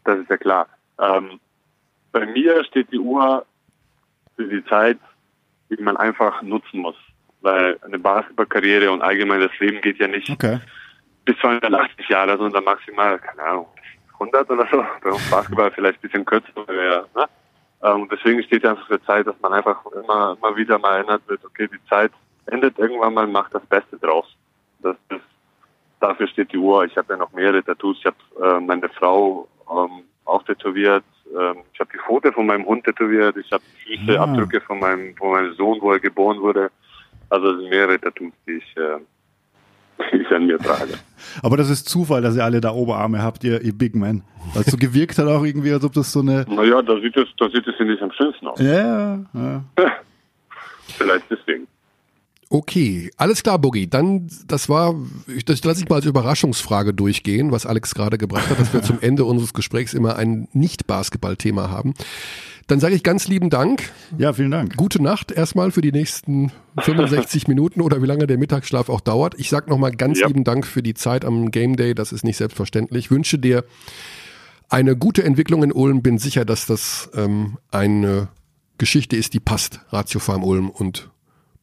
Das 0.05 0.19
ist 0.19 0.31
ja 0.31 0.37
klar. 0.37 0.67
Ähm, 1.01 1.41
bei 2.13 2.27
mir 2.27 2.63
steht 2.65 2.93
die 2.93 2.99
Uhr 2.99 3.45
für 4.37 4.45
die 4.47 4.65
Zeit, 4.67 4.99
die 5.71 5.83
man 5.83 5.97
einfach 5.97 6.43
nutzen 6.43 6.81
muss. 6.81 6.97
Weil 7.41 7.79
eine 7.83 7.99
Basketballkarriere 7.99 8.91
und 8.91 9.03
allgemein 9.03 9.41
das 9.41 9.59
Leben 9.59 9.81
geht 9.81 9.99
ja 9.99 10.09
nicht 10.09 10.29
Okay. 10.29 10.59
bis 11.25 11.37
280 11.39 12.09
Jahre, 12.09 12.37
sondern 12.37 12.65
maximal, 12.65 13.19
keine 13.19 13.43
Ahnung, 13.43 13.67
100 14.15 14.51
oder 14.51 14.69
so. 14.71 14.85
Bei 15.03 15.11
uns 15.11 15.31
Basketball 15.31 15.71
vielleicht 15.71 15.99
ein 15.99 16.03
bisschen 16.03 16.25
kürzer. 16.25 16.49
ja, 16.69 17.05
Ne? 17.15 17.27
Ähm, 17.83 18.09
deswegen 18.13 18.43
steht 18.43 18.67
einfach 18.67 18.87
für 18.87 19.03
Zeit, 19.05 19.27
dass 19.27 19.41
man 19.41 19.55
einfach 19.55 19.83
immer, 19.87 20.37
immer 20.39 20.55
wieder 20.57 20.79
mal 20.79 20.97
erinnert 20.97 21.23
wird, 21.29 21.43
okay, 21.47 21.67
die 21.73 21.83
Zeit 21.89 22.13
endet 22.47 22.79
irgendwann 22.79 23.15
mal, 23.15 23.27
macht 23.27 23.55
das 23.55 23.65
Beste 23.67 23.97
draus. 23.99 24.27
Das 24.81 24.97
ist, 25.09 25.21
dafür 26.01 26.27
steht 26.29 26.53
die 26.53 26.59
Uhr. 26.59 26.85
Ich 26.85 26.95
habe 26.99 27.15
ja 27.15 27.19
noch 27.19 27.33
mehrere 27.33 27.65
Tattoos. 27.65 27.97
Ich 28.01 28.05
habe 28.07 28.17
äh, 28.57 28.61
meine 28.61 28.89
Frau 28.91 29.49
ähm, 29.71 30.03
auch 30.25 30.43
tätowiert. 30.45 31.05
Ähm, 31.29 31.57
ich 31.73 31.81
habe 31.81 31.91
die 31.93 31.99
Pfote 31.99 32.33
von 32.33 32.47
meinem 32.47 32.65
Hund 32.67 32.85
tätowiert. 32.85 33.37
Ich 33.37 33.51
habe 33.53 33.63
Füße, 33.85 34.19
Ah. 34.19 34.25
Abdrücke 34.25 34.61
von 34.61 34.79
meinem, 34.81 35.15
von 35.17 35.31
meinem 35.33 35.55
Sohn, 35.55 35.79
wo 35.81 35.93
er 35.93 36.01
geboren 36.01 36.41
wurde. 36.41 36.71
Also 37.29 37.51
es 37.53 37.61
sind 37.61 37.71
mehrere 37.71 37.99
Tattoos, 38.01 38.33
die 38.47 38.53
ich, 38.55 38.77
äh, 38.77 38.99
die 40.13 40.23
ich 40.23 40.31
an 40.31 40.47
mir 40.47 40.59
trage. 40.59 40.95
Aber 41.43 41.57
das 41.57 41.71
ist 41.71 41.89
Zufall, 41.89 42.23
dass 42.23 42.37
ihr 42.37 42.45
alle 42.45 42.61
da 42.61 42.73
Oberarme 42.73 43.23
habt, 43.23 43.45
ihr, 43.45 43.61
ihr 43.63 43.73
Big 43.73 43.95
Man. 43.95 44.23
So 44.67 44.77
gewirkt 44.77 45.19
hat 45.19 45.27
auch 45.29 45.45
irgendwie, 45.45 45.73
als 45.73 45.85
ob 45.85 45.93
das 45.93 46.11
so 46.13 46.21
eine. 46.21 46.45
Naja, 46.49 46.83
da 46.83 46.99
sieht 47.01 47.17
es, 47.17 47.29
da 47.39 47.49
sieht 47.49 47.67
es 47.67 47.75
ich 47.79 48.03
am 48.03 48.11
schönsten 48.13 48.47
aus. 48.49 48.59
Ja, 48.61 49.19
ja. 49.35 49.65
Vielleicht 50.99 51.31
deswegen. 51.31 51.67
Okay, 52.53 53.13
alles 53.17 53.45
klar, 53.45 53.61
Boogie. 53.61 53.87
Dann, 53.87 54.27
das 54.49 54.69
war, 54.69 54.97
ich- 55.29 55.45
das 55.45 55.63
lasse 55.63 55.83
ich 55.85 55.89
mal 55.89 55.97
als 55.97 56.05
Überraschungsfrage 56.05 56.93
durchgehen, 56.93 57.53
was 57.53 57.65
Alex 57.65 57.95
gerade 57.95 58.19
gebracht 58.19 58.51
hat, 58.51 58.59
dass 58.59 58.73
wir 58.73 58.83
zum 58.83 58.99
Ende 59.01 59.25
unseres 59.25 59.55
Gesprächs 59.55 59.95
immer 59.95 60.17
ein 60.17 60.49
Nicht-Basketball-Thema 60.53 61.71
haben. 61.71 61.95
Dann 62.67 62.81
sage 62.81 62.97
ich 62.97 63.05
ganz 63.05 63.29
lieben 63.29 63.51
Dank. 63.51 63.93
Ja, 64.19 64.33
vielen 64.33 64.51
Dank. 64.51 64.77
Gute 64.77 65.01
Nacht 65.01 65.31
erstmal 65.31 65.71
für 65.71 65.81
die 65.81 65.93
nächsten 65.93 66.51
65 66.81 67.47
Minuten 67.47 67.81
oder 67.83 68.03
wie 68.03 68.07
lange 68.07 68.27
der 68.27 68.37
Mittagsschlaf 68.39 68.89
auch 68.89 69.01
dauert. 69.01 69.35
Ich 69.39 69.49
sag 69.49 69.69
nochmal 69.69 69.93
ganz 69.93 70.19
Ja. 70.19 70.27
lieben 70.27 70.43
Dank 70.43 70.67
für 70.67 70.83
die 70.83 70.95
Zeit 70.95 71.25
am 71.25 71.53
Game 71.53 71.77
Day. 71.77 71.95
Das 71.95 72.11
ist 72.11 72.25
nicht 72.25 72.37
selbstverständlich. 72.37 73.13
Wünsche 73.13 73.39
dir 73.39 73.65
eine 74.69 74.97
gute 74.97 75.23
Entwicklung 75.23 75.63
in 75.63 75.71
Ulm. 75.73 76.03
Bin 76.03 76.19
sicher, 76.19 76.45
dass 76.45 76.67
das 76.67 77.11
ähm, 77.15 77.59
eine 77.71 78.27
Geschichte 78.79 79.15
ist, 79.17 79.35
die 79.35 79.41
passt. 79.41 79.81
Ratio 79.91 80.19
Farm 80.19 80.43
Ulm 80.43 80.69
und 80.69 81.11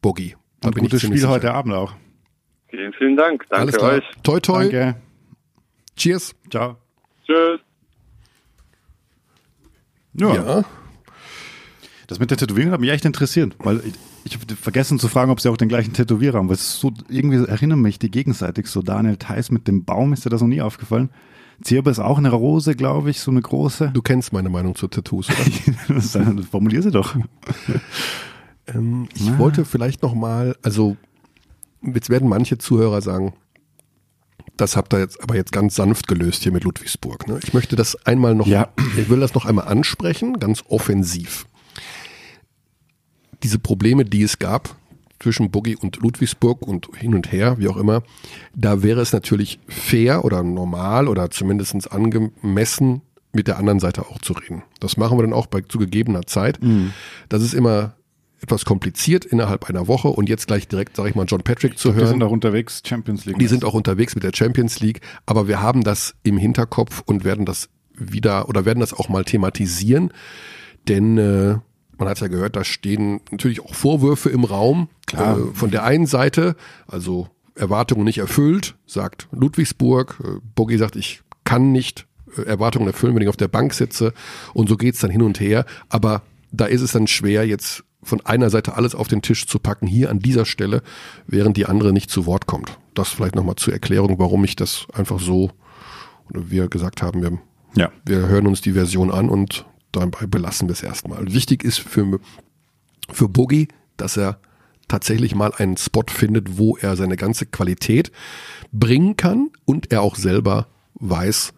Boogie. 0.02 0.37
Und 0.64 0.76
ich 0.76 0.82
gutes 0.82 1.02
Spiel 1.02 1.18
sicher. 1.18 1.30
heute 1.30 1.54
Abend 1.54 1.74
auch. 1.74 1.94
Vielen, 2.70 2.94
vielen 2.94 3.16
Dank. 3.16 3.46
Danke 3.50 3.62
Alles 3.62 3.76
klar. 3.76 3.92
euch. 3.94 4.04
Toi, 4.24 4.40
toi. 4.40 4.64
Danke. 4.64 4.96
Cheers. 5.96 6.36
Ciao. 6.50 6.78
Tschüss. 7.26 7.60
Ja. 10.14 10.34
Ja. 10.34 10.66
Das 12.08 12.20
mit 12.20 12.32
der 12.32 12.38
Tätowierung 12.38 12.72
hat 12.72 12.80
mich 12.80 12.90
echt 12.90 13.06
interessiert, 13.06 13.56
weil 13.60 13.82
ich, 13.86 13.94
ich 14.24 14.34
habe 14.36 14.56
vergessen 14.56 14.98
zu 14.98 15.08
fragen, 15.10 15.30
ob 15.30 15.42
sie 15.42 15.50
auch 15.50 15.58
den 15.58 15.68
gleichen 15.68 15.94
Tätowierer 15.94 16.38
haben, 16.38 16.48
weil 16.48 16.56
es 16.56 16.80
so 16.80 16.94
irgendwie 17.10 17.46
erinnern 17.46 17.82
mich 17.82 18.00
die 18.00 18.10
gegenseitig 18.10 18.68
so 18.68 18.82
Daniel 18.82 19.18
Theiss 19.18 19.52
mit 19.52 19.68
dem 19.68 19.84
Baum, 19.84 20.14
ist 20.14 20.26
dir 20.26 20.30
das 20.30 20.42
noch 20.42 20.48
nie 20.48 20.62
aufgefallen? 20.62 21.10
Zierbe 21.62 21.90
ist 21.90 22.00
auch 22.00 22.18
eine 22.18 22.32
Rose, 22.32 22.76
glaube 22.76 23.10
ich, 23.10 23.20
so 23.20 23.32
eine 23.32 23.42
große. 23.42 23.92
Du 23.94 24.02
kennst 24.02 24.32
meine 24.32 24.50
Meinung 24.50 24.76
zu 24.76 24.88
Tattoos, 24.88 25.28
oder? 25.30 26.44
Formulier 26.52 26.82
sie 26.82 26.92
doch. 26.92 27.16
ähm, 28.74 29.08
ich 29.16 29.38
wollte 29.38 29.66
vielleicht 29.66 30.02
noch 30.04 30.14
mal, 30.14 30.56
also 30.64 30.98
jetzt 31.82 32.10
werden 32.10 32.28
manche 32.30 32.58
Zuhörer 32.58 33.02
sagen, 33.02 33.34
das 34.56 34.76
habt 34.76 34.94
ihr 34.94 35.00
jetzt 35.00 35.22
aber 35.22 35.36
jetzt 35.36 35.52
ganz 35.52 35.76
sanft 35.76 36.08
gelöst 36.08 36.44
hier 36.44 36.52
mit 36.52 36.64
Ludwigsburg. 36.64 37.28
Ne? 37.28 37.40
Ich 37.44 37.54
möchte 37.54 37.76
das 37.76 37.96
einmal 38.06 38.34
noch, 38.36 38.48
Ja. 38.48 38.70
ich 38.98 39.10
will 39.10 39.20
das 39.20 39.34
noch 39.36 39.46
einmal 39.46 39.68
ansprechen, 39.68 40.40
ganz 40.40 40.64
offensiv. 40.68 41.48
Diese 43.44 43.60
Probleme, 43.60 44.04
die 44.04 44.24
es 44.24 44.40
gab 44.40 44.76
zwischen 45.20 45.52
Boogie 45.52 45.76
und 45.76 45.98
Ludwigsburg 45.98 46.62
und 46.68 46.88
hin 46.96 47.14
und 47.14 47.32
her, 47.32 47.58
wie 47.60 47.68
auch 47.68 47.78
immer, 47.78 48.04
da 48.56 48.82
wäre 48.84 49.02
es 49.02 49.14
natürlich 49.14 49.60
fair 49.68 50.26
oder 50.26 50.44
normal 50.44 51.08
oder 51.08 51.30
zumindest 51.30 51.92
angemessen, 51.92 53.02
mit 53.34 53.48
der 53.48 53.58
anderen 53.60 53.80
Seite 53.80 54.08
auch 54.08 54.20
zu 54.20 54.34
reden. 54.34 54.64
Das 54.80 54.98
machen 54.98 55.18
wir 55.18 55.22
dann 55.22 55.34
auch 55.34 55.46
bei 55.48 55.62
zu 55.62 55.78
gegebener 55.78 56.26
Zeit. 56.26 56.60
Das 57.30 57.44
ist 57.44 57.54
immer 57.54 57.94
etwas 58.42 58.66
kompliziert 58.66 59.26
innerhalb 59.26 59.70
einer 59.70 59.88
Woche 59.88 60.10
und 60.10 60.30
jetzt 60.30 60.48
gleich 60.48 60.68
direkt, 60.68 60.96
sage 60.96 61.10
ich 61.10 61.16
mal, 61.16 61.26
John 61.28 61.42
Patrick 61.42 61.78
zu 61.78 61.94
hören. 61.94 62.08
sind 62.08 62.24
auch 62.24 62.32
unterwegs, 62.32 62.82
Champions 62.86 63.26
League. 63.26 63.40
Die 63.40 63.48
sind 63.48 63.66
auch 63.66 63.74
unterwegs 63.74 64.16
mit 64.16 64.24
der 64.24 64.32
Champions 64.34 64.80
League, 64.80 65.02
aber 65.26 65.48
wir 65.48 65.62
haben 65.62 65.84
das 65.84 66.16
im 66.24 66.38
Hinterkopf 66.38 67.02
und 67.06 67.24
werden 67.24 67.46
das 67.46 67.70
wieder 67.94 68.48
oder 68.48 68.66
werden 68.66 68.80
das 68.80 68.94
auch 68.94 69.10
mal 69.10 69.24
thematisieren, 69.24 70.12
denn 70.88 71.18
äh, 71.18 71.58
man 71.98 72.08
hat 72.08 72.20
ja 72.20 72.28
gehört, 72.28 72.56
da 72.56 72.64
stehen 72.64 73.22
natürlich 73.32 73.62
auch 73.62 73.74
Vorwürfe 73.74 74.30
im 74.30 74.44
Raum 74.44 74.88
Klar. 75.08 75.40
Äh, 75.40 75.54
von 75.54 75.72
der 75.72 75.84
einen 75.84 76.06
Seite, 76.06 76.56
also 76.86 77.30
Erwartungen 77.56 78.04
nicht 78.04 78.20
erfüllt, 78.20 78.76
sagt 78.86 79.28
Ludwigsburg. 79.32 80.20
Äh, 80.24 80.28
Bogi 80.54 80.78
sagt, 80.78 80.96
ich 80.96 81.22
kann 81.44 81.72
nicht 81.72 82.06
äh, 82.38 82.42
Erwartungen 82.44 82.88
erfüllen, 82.88 83.16
wenn 83.16 83.24
ich 83.24 83.30
auf 83.30 83.38
der 83.38 83.48
Bank 83.48 83.74
sitze 83.74 84.14
und 84.54 84.70
so 84.70 84.78
geht's 84.78 85.00
dann 85.00 85.10
hin 85.10 85.24
und 85.24 85.40
her, 85.40 85.66
aber 85.90 86.22
da 86.52 86.66
ist 86.66 86.82
es 86.82 86.92
dann 86.92 87.08
schwer 87.08 87.48
jetzt 87.48 87.84
von 88.08 88.26
einer 88.26 88.50
Seite 88.50 88.76
alles 88.76 88.96
auf 88.96 89.08
den 89.08 89.22
Tisch 89.22 89.46
zu 89.48 89.60
packen, 89.60 89.88
hier 89.88 90.10
an 90.10 90.20
dieser 90.20 90.46
Stelle, 90.46 90.82
während 91.28 91.58
die 91.58 91.66
andere 91.66 91.94
nicht 91.94 92.10
zu 92.10 92.26
Wort 92.26 92.48
kommt. 92.48 92.78
Das 92.94 93.10
vielleicht 93.10 93.36
nochmal 93.36 93.56
zur 93.56 93.74
Erklärung, 93.74 94.18
warum 94.20 94.44
ich 94.44 94.56
das 94.56 94.88
einfach 94.94 95.20
so, 95.20 95.52
oder 96.30 96.50
wir 96.50 96.68
gesagt 96.68 97.02
haben, 97.02 97.22
wir, 97.22 97.38
Ja. 97.76 97.92
wir 98.06 98.28
hören 98.28 98.48
uns 98.48 98.62
die 98.62 98.74
Version 98.74 99.12
an 99.12 99.30
und 99.30 99.66
dabei 99.92 100.26
belassen 100.26 100.68
wir 100.68 100.74
es 100.74 100.84
erstmal. 100.84 101.34
Wichtig 101.34 101.64
ist 101.64 101.80
für, 101.80 102.20
für 103.12 103.30
Boogie, 103.30 103.68
dass 103.98 104.18
er 104.18 104.40
tatsächlich 104.88 105.36
mal 105.36 105.52
einen 105.58 105.76
Spot 105.76 106.04
findet, 106.08 106.58
wo 106.58 106.78
er 106.78 106.96
seine 106.96 107.18
ganze 107.18 107.46
Qualität 107.46 108.12
bringen 108.72 109.18
kann 109.18 109.50
und 109.66 109.92
er 109.92 110.02
auch 110.02 110.16
selber 110.16 110.68
weiß, 110.96 111.54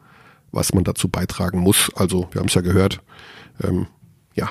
was 0.51 0.73
man 0.73 0.83
dazu 0.83 1.09
beitragen 1.09 1.59
muss. 1.59 1.91
Also, 1.95 2.27
wir 2.31 2.39
haben 2.39 2.47
es 2.47 2.55
ja 2.55 2.61
gehört, 2.61 3.01
ähm, 3.63 3.85
ja, 4.33 4.49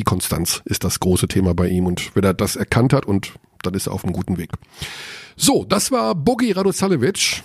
die 0.00 0.04
Konstanz 0.04 0.62
ist 0.64 0.82
das 0.82 0.98
große 0.98 1.28
Thema 1.28 1.52
bei 1.52 1.68
ihm 1.68 1.84
und 1.86 2.16
wenn 2.16 2.24
er 2.24 2.32
das 2.32 2.56
erkannt 2.56 2.94
hat 2.94 3.04
und 3.04 3.34
dann 3.62 3.74
ist 3.74 3.86
er 3.86 3.92
auf 3.92 4.02
einem 4.02 4.14
guten 4.14 4.38
Weg. 4.38 4.48
So, 5.36 5.64
das 5.68 5.92
war 5.92 6.14
Bogi 6.14 6.52
Radosalevic. 6.52 7.42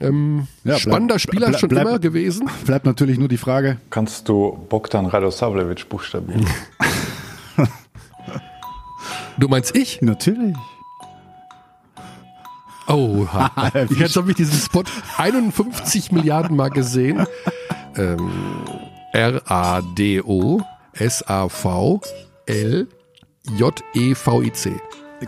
Ähm, 0.00 0.48
Ja, 0.64 0.72
bleib- 0.72 0.80
spannender 0.80 1.18
Spieler 1.20 1.46
bleib- 1.48 1.60
schon 1.60 1.68
bleib- 1.68 1.86
immer 1.86 1.98
gewesen. 2.00 2.50
Bleibt 2.66 2.84
natürlich 2.86 3.18
nur 3.18 3.28
die 3.28 3.36
Frage, 3.38 3.78
Kannst 3.90 4.28
du 4.28 4.58
Bogdan 4.68 5.06
Radosavljevic 5.06 5.88
buchstabieren? 5.88 6.44
Du 9.38 9.48
meinst 9.48 9.76
ich? 9.76 10.00
natürlich. 10.00 10.56
Oh, 12.88 13.26
jetzt 13.98 14.16
habe 14.16 14.30
ich 14.30 14.36
diesen 14.36 14.58
Spot 14.58 14.82
51 15.18 16.10
Milliarden 16.12 16.56
Mal 16.56 16.70
gesehen. 16.70 17.26
Ähm, 17.98 18.30
R-A-D-O 19.14 20.60
S-A-V-L-J-E-V-I-C. 20.98 22.86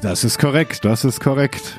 Das 0.03 0.25
ist 0.25 0.39
korrekt, 0.39 0.85
das 0.85 1.05
ist 1.05 1.21
korrekt. 1.21 1.79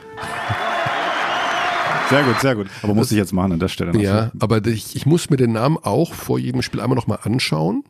Sehr 2.10 2.24
gut, 2.24 2.40
sehr 2.40 2.56
gut. 2.56 2.68
Aber 2.82 2.96
muss 2.96 3.12
ich 3.12 3.18
jetzt 3.18 3.34
machen 3.34 3.52
an 3.54 3.60
der 3.60 3.68
Stelle. 3.68 3.94
noch. 3.94 4.02
Ja, 4.02 4.32
aber 4.40 4.66
ich, 4.66 4.96
ich 4.96 5.06
muss 5.06 5.30
mir 5.30 5.38
den 5.38 5.52
Namen 5.52 5.78
auch 5.78 6.14
vor 6.16 6.40
jedem 6.40 6.64
Spiel 6.64 6.82
einmal 6.82 6.96
nochmal 6.96 7.20
anschauen. 7.22 7.84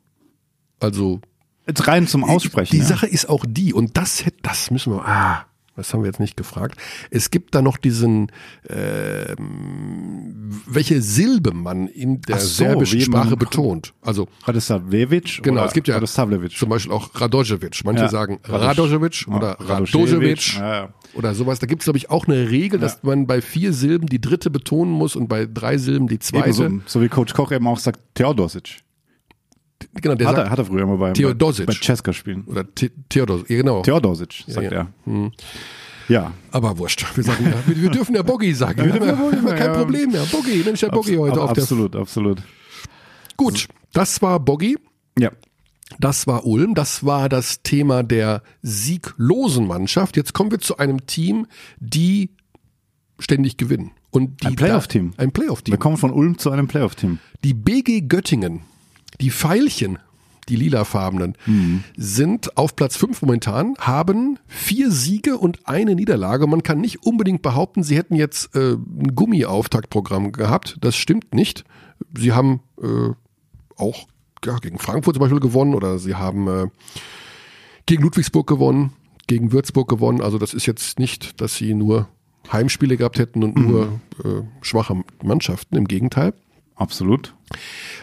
Also 0.82 1.22
Jetzt 1.68 1.88
rein 1.88 2.08
zum 2.08 2.24
Aussprechen. 2.24 2.72
Die 2.76 2.82
ja. 2.82 2.86
Sache 2.86 3.06
ist 3.06 3.30
auch 3.30 3.46
die, 3.48 3.74
und 3.74 3.96
das 3.96 4.26
hätte, 4.26 4.38
das 4.42 4.72
müssen 4.72 4.92
wir, 4.92 5.08
ah, 5.08 5.46
das 5.80 5.94
haben 5.94 6.02
wir 6.02 6.08
jetzt 6.08 6.20
nicht 6.20 6.38
gefragt. 6.38 6.78
Es 7.10 7.32
gibt 7.32 7.56
da 7.56 7.62
noch 7.62 7.78
diesen, 7.78 8.32
ähm, 8.68 10.50
welche 10.68 11.02
Silbe 11.02 11.54
man 11.54 11.88
in 11.88 12.22
der 12.22 12.40
so, 12.40 12.64
serbischen 12.64 13.02
Sprache 13.02 13.38
betont. 13.38 13.94
Also 14.02 14.28
Radosavljevic 14.44 15.42
Genau, 15.44 15.66
es 15.66 15.74
gibt 15.74 15.88
ja 15.88 16.00
zum 16.04 16.70
Beispiel 16.70 16.92
auch 16.92 17.10
Radojevic. 17.16 17.82
Manche 17.86 18.04
Ja. 18.04 18.10
sagen 18.10 18.40
Radojevic 18.44 19.26
Ja, 19.28 19.34
oder. 19.36 19.58
Radojevic 19.60 20.58
Ja, 20.58 20.74
ja. 20.74 20.94
oder 21.14 21.34
sowas. 21.34 21.60
Da 21.60 21.68
gibt 21.68 21.82
es, 21.82 21.86
glaube 21.86 21.98
ich, 21.98 22.10
auch 22.10 22.28
eine 22.28 22.50
Regel, 22.50 22.80
dass 22.80 23.04
man 23.04 23.28
bei 23.28 23.42
vier 23.42 23.74
Silben 23.74 24.08
die 24.08 24.22
dritte 24.22 24.50
betonen 24.50 24.92
muss 24.92 25.16
und 25.16 25.28
bei 25.28 25.46
drei 25.46 25.78
Silben 25.78 26.08
die 26.08 26.20
zweite. 26.20 26.50
Ebenso, 26.50 26.82
so 26.86 27.02
wie 27.02 27.10
Coach 27.10 27.34
Koch 27.34 27.52
eben 27.52 27.68
auch 27.68 27.80
sagt, 27.80 28.00
Theodosic. 28.16 28.80
Genau, 30.02 30.16
der 30.16 30.28
Hat 30.28 30.36
sagt, 30.36 30.48
er, 30.48 30.52
hat 30.52 30.60
er 30.60 30.66
früher 30.66 30.86
mal 30.86 30.98
bei, 30.98 31.12
Theodosic. 31.14 31.66
bei 31.68 31.74
Ceska 31.74 32.12
spielen. 32.14 32.44
oder 32.46 32.66
The 32.78 32.92
Theodor, 33.10 33.40
ja, 33.48 33.58
genau. 33.58 33.82
Theodosic, 33.82 34.44
sagt 34.48 34.72
ja. 34.72 34.88
er. 35.06 35.32
Ja. 36.10 36.34
Aber 36.52 36.78
wurscht. 36.78 37.06
Wir 37.16 37.24
sagen 37.24 37.46
ja, 37.46 37.54
wir, 37.66 37.82
wir 37.84 37.90
dürfen 37.92 38.16
ja 38.16 38.24
Boggy 38.24 38.54
sagen. 38.54 38.84
Wir 38.84 38.94
dürfen 39.00 39.48
ja, 39.48 39.56
kein 39.56 39.74
ja. 39.74 39.74
Problem 39.74 40.12
mehr. 40.12 40.24
Boggy, 40.32 40.64
Mensch, 40.66 40.80
der 40.80 40.90
Boggy 40.90 41.16
heute 41.16 41.34
ab- 41.42 41.50
auf 41.50 41.54
der. 41.54 41.64
Absolut, 41.64 41.96
absolut. 41.96 42.42
Gut, 43.38 43.68
das 43.94 44.22
war 44.22 44.40
Boggy. 44.40 44.78
Ja. 45.18 45.32
Das 46.00 46.28
war 46.28 46.46
Ulm, 46.46 46.76
das 46.76 47.06
war 47.06 47.30
das 47.30 47.62
Thema 47.64 48.04
der 48.04 48.44
sieglosen 48.62 49.68
Mannschaft. 49.68 50.18
Jetzt 50.18 50.34
kommen 50.34 50.52
wir 50.52 50.60
zu 50.60 50.78
einem 50.78 51.06
Team, 51.08 51.48
die 51.80 52.32
ständig 53.20 53.58
gewinnen. 53.58 53.92
Und 54.12 54.42
die 54.44 54.48
Ein 54.48 54.56
Playoff-Team. 54.56 55.14
Ein 55.18 55.32
Playoff-Team. 55.32 55.74
Wir 55.74 55.80
kommen 55.80 55.98
von 55.98 56.12
Ulm 56.12 56.38
zu 56.38 56.50
einem 56.52 56.68
Playoff-Team. 56.68 57.20
Die 57.44 57.54
BG 57.54 58.02
Göttingen, 58.02 58.62
die 59.22 59.32
Pfeilchen, 59.32 60.00
die 60.48 60.56
lilafarbenen, 60.56 61.36
Mhm. 61.46 61.84
sind 61.96 62.58
auf 62.58 62.76
Platz 62.76 62.96
5 62.98 63.22
momentan, 63.22 63.76
haben 63.80 64.40
vier 64.48 64.90
Siege 64.92 65.38
und 65.38 65.60
eine 65.68 65.94
Niederlage. 65.96 66.48
Man 66.48 66.64
kann 66.64 66.82
nicht 66.82 67.06
unbedingt 67.06 67.42
behaupten, 67.42 67.84
sie 67.84 67.96
hätten 67.98 68.16
jetzt 68.16 68.56
äh, 68.56 68.74
ein 68.74 69.16
Gummi-Auftaktprogramm 69.16 70.32
gehabt. 70.32 70.78
Das 70.82 70.96
stimmt 70.96 71.34
nicht. 71.36 71.66
Sie 72.18 72.32
haben 72.34 72.62
äh, 72.82 73.12
auch 73.78 74.08
ja, 74.46 74.56
gegen 74.58 74.80
Frankfurt 74.80 75.16
zum 75.16 75.22
Beispiel 75.22 75.40
gewonnen 75.40 75.76
oder 75.76 76.00
sie 76.00 76.16
haben 76.16 76.48
äh, 76.48 76.68
gegen 77.86 78.02
Ludwigsburg 78.04 78.48
gewonnen, 78.48 78.94
gegen 79.28 79.52
Würzburg 79.52 79.88
gewonnen. 79.90 80.22
Also 80.22 80.38
das 80.38 80.54
ist 80.54 80.66
jetzt 80.66 80.98
nicht, 80.98 81.42
dass 81.42 81.56
sie 81.56 81.74
nur 81.74 82.08
Heimspiele 82.52 82.98
gehabt 82.98 83.20
hätten 83.20 83.44
und 83.44 83.56
nur 83.58 84.00
äh, 84.24 84.42
schwache 84.62 85.04
Mannschaften. 85.24 85.76
Im 85.76 85.88
Gegenteil. 85.88 86.34
Absolut. 86.80 87.36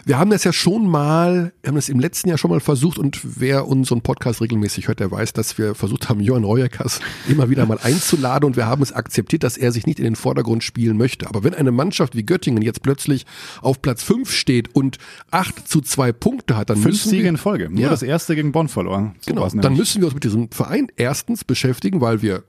Wir 0.05 0.19
haben 0.19 0.29
das 0.29 0.43
ja 0.43 0.53
schon 0.53 0.87
mal, 0.87 1.51
wir 1.61 1.69
haben 1.69 1.75
das 1.75 1.89
im 1.89 1.99
letzten 1.99 2.29
Jahr 2.29 2.37
schon 2.37 2.51
mal 2.51 2.59
versucht 2.59 2.99
und 2.99 3.19
wer 3.23 3.67
unseren 3.67 4.01
Podcast 4.01 4.39
regelmäßig 4.39 4.87
hört, 4.87 4.99
der 4.99 5.09
weiß, 5.09 5.33
dass 5.33 5.57
wir 5.57 5.73
versucht 5.73 6.09
haben, 6.09 6.19
Johann 6.19 6.43
Reuerkas 6.43 6.99
immer 7.27 7.49
wieder 7.49 7.65
mal 7.65 7.79
einzuladen 7.81 8.45
und 8.45 8.55
wir 8.55 8.67
haben 8.67 8.83
es 8.83 8.93
akzeptiert, 8.93 9.43
dass 9.43 9.57
er 9.57 9.71
sich 9.71 9.87
nicht 9.87 9.97
in 9.97 10.05
den 10.05 10.15
Vordergrund 10.15 10.63
spielen 10.63 10.95
möchte. 10.95 11.27
Aber 11.27 11.43
wenn 11.43 11.55
eine 11.55 11.71
Mannschaft 11.71 12.15
wie 12.15 12.23
Göttingen 12.23 12.61
jetzt 12.61 12.83
plötzlich 12.83 13.25
auf 13.61 13.81
Platz 13.81 14.03
5 14.03 14.31
steht 14.31 14.75
und 14.75 14.97
8 15.31 15.67
zu 15.67 15.81
2 15.81 16.11
Punkte 16.11 16.55
hat, 16.55 16.69
dann 16.69 16.77
Fünf 16.77 16.87
müssen 16.93 17.09
Siege 17.09 17.23
wir, 17.23 17.29
in 17.29 17.37
Folge. 17.37 17.69
Nur 17.69 17.79
Ja. 17.81 17.89
das 17.89 18.03
erste 18.03 18.35
gegen 18.35 18.51
Bonn 18.51 18.67
verloren. 18.69 19.15
So 19.21 19.33
Genau, 19.33 19.47
dann 19.49 19.75
müssen 19.75 20.01
wir 20.01 20.05
uns 20.05 20.13
mit 20.13 20.23
diesem 20.23 20.51
Verein 20.51 20.87
erstens 20.97 21.43
beschäftigen, 21.43 21.99
weil 21.99 22.21
wir 22.21 22.43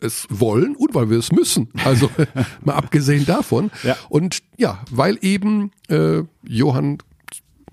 es 0.00 0.26
wollen 0.30 0.76
und 0.76 0.94
weil 0.94 1.10
wir 1.10 1.18
es 1.18 1.32
müssen. 1.32 1.68
Also 1.84 2.10
mal 2.64 2.74
abgesehen 2.74 3.26
davon. 3.26 3.70
Ja. 3.82 3.96
Und 4.08 4.38
ja, 4.56 4.82
weil 4.90 5.18
eben 5.22 5.72
äh, 5.88 6.22
Johann 6.42 6.98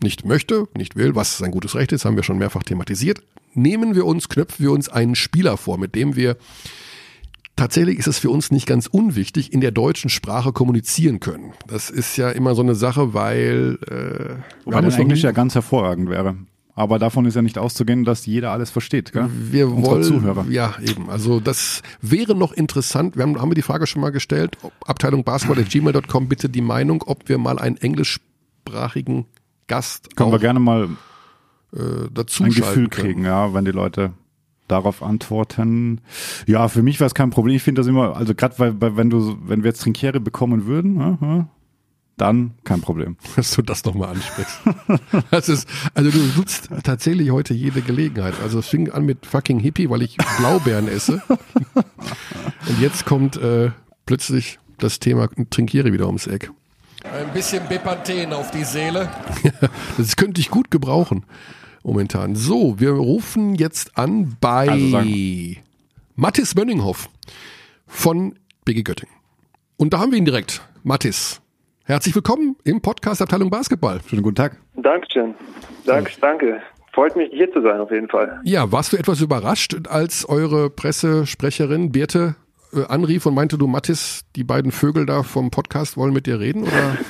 nicht 0.02 0.26
möchte, 0.26 0.68
nicht 0.76 0.96
will, 0.96 1.16
was 1.16 1.38
sein 1.38 1.52
gutes 1.52 1.76
Recht 1.76 1.92
ist, 1.92 2.06
haben 2.06 2.16
wir 2.16 2.24
schon 2.24 2.38
mehrfach 2.38 2.64
thematisiert, 2.64 3.22
nehmen 3.54 3.96
wir 3.96 4.06
uns, 4.06 4.30
knöpfen 4.30 4.64
wir 4.64 4.72
uns 4.72 4.90
einen 4.90 5.16
Spieler 5.16 5.58
vor, 5.58 5.78
mit 5.78 5.96
dem 5.96 6.16
wir 6.16 6.38
tatsächlich 7.56 7.98
ist 7.98 8.08
es 8.08 8.20
für 8.20 8.30
uns 8.30 8.52
nicht 8.52 8.68
ganz 8.68 8.88
unwichtig, 8.88 9.52
in 9.52 9.60
der 9.60 9.72
deutschen 9.72 10.10
Sprache 10.10 10.54
kommunizieren 10.54 11.20
können. 11.20 11.54
Das 11.68 11.90
ist 11.90 12.16
ja 12.16 12.30
immer 12.30 12.56
so 12.56 12.62
eine 12.62 12.76
Sache, 12.76 13.14
weil 13.14 13.80
äh, 13.90 14.72
haben 14.74 14.86
das 14.86 14.98
Englisch 14.98 15.24
ja 15.24 15.32
ganz 15.32 15.56
hervorragend 15.56 16.10
wäre. 16.10 16.38
Aber 16.78 17.00
davon 17.00 17.26
ist 17.26 17.34
ja 17.34 17.42
nicht 17.42 17.58
auszugehen, 17.58 18.06
dass 18.06 18.28
jeder 18.28 18.52
alles 18.52 18.70
versteht. 18.70 19.12
Gell? 19.12 19.28
Wir 19.34 19.68
Unsere 19.68 19.96
wollen, 19.96 20.04
Zuhörer. 20.04 20.46
ja 20.48 20.76
eben, 20.80 21.10
also 21.10 21.40
das 21.40 21.82
wäre 22.04 22.36
noch 22.36 22.54
interessant, 22.54 23.16
wir 23.16 23.24
haben, 23.24 23.42
haben 23.42 23.50
wir 23.50 23.56
die 23.56 23.64
Frage 23.64 23.88
schon 23.88 24.00
mal 24.00 24.12
gestellt, 24.12 24.58
Abteilung 24.86 25.24
Basketball.gmail.com 25.24 26.28
bitte 26.28 26.50
die 26.50 26.62
Meinung, 26.62 27.04
ob 27.08 27.28
wir 27.30 27.40
mal 27.40 27.58
einen 27.58 27.78
englischsprachigen 27.78 29.26
Gast 29.66 30.16
Können 30.16 30.32
wir 30.32 30.38
gerne 30.38 30.60
mal 30.60 30.88
äh, 31.74 31.80
dazu 32.14 32.44
ein 32.44 32.52
Gefühl 32.52 32.90
können. 32.90 33.08
kriegen, 33.08 33.26
ja, 33.26 33.56
wenn 33.56 33.66
die 33.66 33.72
Leute 33.72 34.12
darauf 34.68 35.02
antworten. 35.02 36.02
Ja, 36.46 36.68
für 36.68 36.84
mich 36.84 37.00
wäre 37.00 37.08
es 37.08 37.16
kein 37.16 37.32
Problem. 37.32 37.56
Ich 37.56 37.64
finde 37.64 37.80
das 37.80 37.88
immer, 37.88 38.16
also 38.16 38.36
gerade 38.36 38.54
weil, 38.60 38.80
weil 38.80 38.98
wenn 38.98 39.10
du, 39.10 39.36
wenn 39.48 39.64
wir 39.64 39.70
jetzt 39.70 39.82
Trinkiere 39.82 40.20
bekommen 40.20 40.68
würden, 40.68 41.48
dann 42.18 42.56
kein 42.64 42.82
Problem. 42.82 43.16
dass 43.36 43.52
du 43.52 43.62
das 43.62 43.86
nochmal 43.86 44.10
ansprichst. 44.10 44.60
Das 45.32 45.50
ist, 45.50 45.68
also 45.94 46.12
du 46.12 46.20
nutzt 46.36 46.70
tatsächlich 46.84 47.32
heute 47.32 47.54
jede 47.54 47.82
Gelegenheit. 47.82 48.36
Also 48.42 48.60
es 48.60 48.68
fing 48.68 48.92
an 48.92 49.06
mit 49.06 49.26
fucking 49.26 49.60
Hippie, 49.60 49.90
weil 49.90 50.02
ich 50.02 50.18
Blaubeeren 50.38 50.88
esse. 50.88 51.22
Und 52.68 52.82
jetzt 52.82 53.06
kommt 53.06 53.38
äh, 53.38 53.72
plötzlich 54.06 54.60
das 54.78 55.00
Thema 55.00 55.30
Trinkiere 55.50 55.94
wieder 55.94 56.08
ums 56.08 56.28
Eck. 56.28 56.52
Ein 57.04 57.32
bisschen 57.34 57.68
Bepanthen 57.68 58.34
auf 58.34 58.52
die 58.52 58.64
Seele. 58.64 59.10
Das 59.98 60.16
könnte 60.16 60.42
ich 60.42 60.50
gut 60.50 60.72
gebrauchen 60.72 61.26
momentan. 61.84 62.36
So, 62.36 62.80
wir 62.80 62.92
rufen 62.92 63.56
jetzt 63.56 63.98
an 63.98 64.36
bei 64.40 64.68
Also 64.70 65.02
Mattis 66.16 66.56
Mönninghoff 66.56 67.10
von 67.88 68.38
BG 68.66 68.84
Göttingen. 68.84 69.16
Und 69.78 69.94
da 69.94 70.00
haben 70.00 70.12
wir 70.12 70.18
ihn 70.18 70.26
direkt. 70.26 70.62
Mattis, 70.84 71.42
herzlich 71.88 72.14
willkommen 72.14 72.58
im 72.66 72.82
Podcast 72.82 73.22
Abteilung 73.22 73.50
Basketball. 73.50 74.00
Schönen 74.08 74.22
guten 74.22 74.36
Tag. 74.36 74.58
Dankeschön. 74.76 75.34
Danke, 75.86 76.12
danke. 76.20 76.62
Freut 76.94 77.16
mich, 77.16 77.30
hier 77.32 77.52
zu 77.52 77.62
sein, 77.62 77.80
auf 77.80 77.92
jeden 77.92 78.10
Fall. 78.10 78.42
Ja, 78.44 78.72
warst 78.72 78.92
du 78.92 78.98
etwas 78.98 79.22
überrascht, 79.22 79.76
als 79.90 80.28
eure 80.28 80.70
Pressesprecherin 80.70 81.92
Birte 81.92 82.36
äh, 82.74 82.86
anrief 82.88 83.26
und 83.26 83.36
meinte, 83.36 83.58
du 83.58 83.68
Mattis, 83.68 84.26
die 84.36 84.44
beiden 84.44 84.72
Vögel 84.72 85.06
da 85.06 85.24
vom 85.24 85.50
Podcast 85.50 85.96
wollen 85.96 86.14
mit 86.14 86.28
dir 86.28 86.40
reden? 86.40 86.64
Oder? 86.64 86.98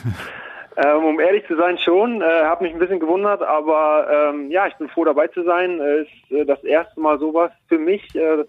Ähm, 0.80 1.06
um 1.06 1.20
ehrlich 1.20 1.44
zu 1.48 1.56
sein, 1.58 1.80
schon. 1.80 2.22
Äh, 2.22 2.44
habe 2.44 2.64
mich 2.64 2.72
ein 2.72 2.78
bisschen 2.78 3.00
gewundert, 3.00 3.42
aber 3.42 4.30
ähm, 4.30 4.52
ja, 4.52 4.68
ich 4.68 4.76
bin 4.76 4.88
froh, 4.90 5.06
dabei 5.06 5.26
zu 5.26 5.44
sein. 5.44 5.80
Äh, 5.80 6.02
ist 6.02 6.32
äh, 6.32 6.46
das 6.46 6.64
erste 6.64 7.00
Mal 7.00 7.18
sowas 7.18 7.52
für 7.68 7.80
mich. 7.80 8.04
Äh, 8.14 8.46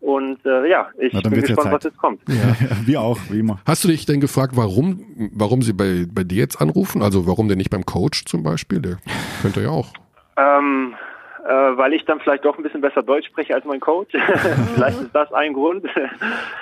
und 0.00 0.44
äh, 0.46 0.68
ja, 0.68 0.88
ich 0.98 1.12
Na, 1.12 1.20
bin 1.20 1.34
ja 1.34 1.40
gespannt, 1.42 1.72
was 1.72 1.84
jetzt 1.84 1.98
kommt. 1.98 2.22
Wir 2.86 3.00
auch, 3.00 3.18
wie 3.28 3.40
immer. 3.40 3.60
Hast 3.66 3.84
du 3.84 3.88
dich 3.88 4.06
denn 4.06 4.20
gefragt, 4.20 4.56
warum, 4.56 5.30
warum 5.32 5.62
sie 5.62 5.72
bei, 5.72 6.06
bei 6.10 6.24
dir 6.24 6.38
jetzt 6.38 6.60
anrufen? 6.60 7.02
Also 7.02 7.26
warum 7.26 7.48
denn 7.48 7.58
nicht 7.58 7.70
beim 7.70 7.84
Coach 7.84 8.24
zum 8.24 8.42
Beispiel? 8.42 8.80
Der 8.80 8.98
könnte 9.42 9.62
ja 9.62 9.70
auch. 9.70 9.92
Ähm, 10.36 10.94
äh, 10.94 11.09
weil 11.52 11.92
ich 11.92 12.04
dann 12.04 12.20
vielleicht 12.20 12.44
doch 12.44 12.56
ein 12.56 12.62
bisschen 12.62 12.80
besser 12.80 13.02
Deutsch 13.02 13.26
spreche 13.26 13.54
als 13.54 13.64
mein 13.64 13.80
Coach. 13.80 14.14
vielleicht 14.74 15.00
ist 15.00 15.14
das 15.14 15.32
ein 15.32 15.52
Grund. 15.52 15.84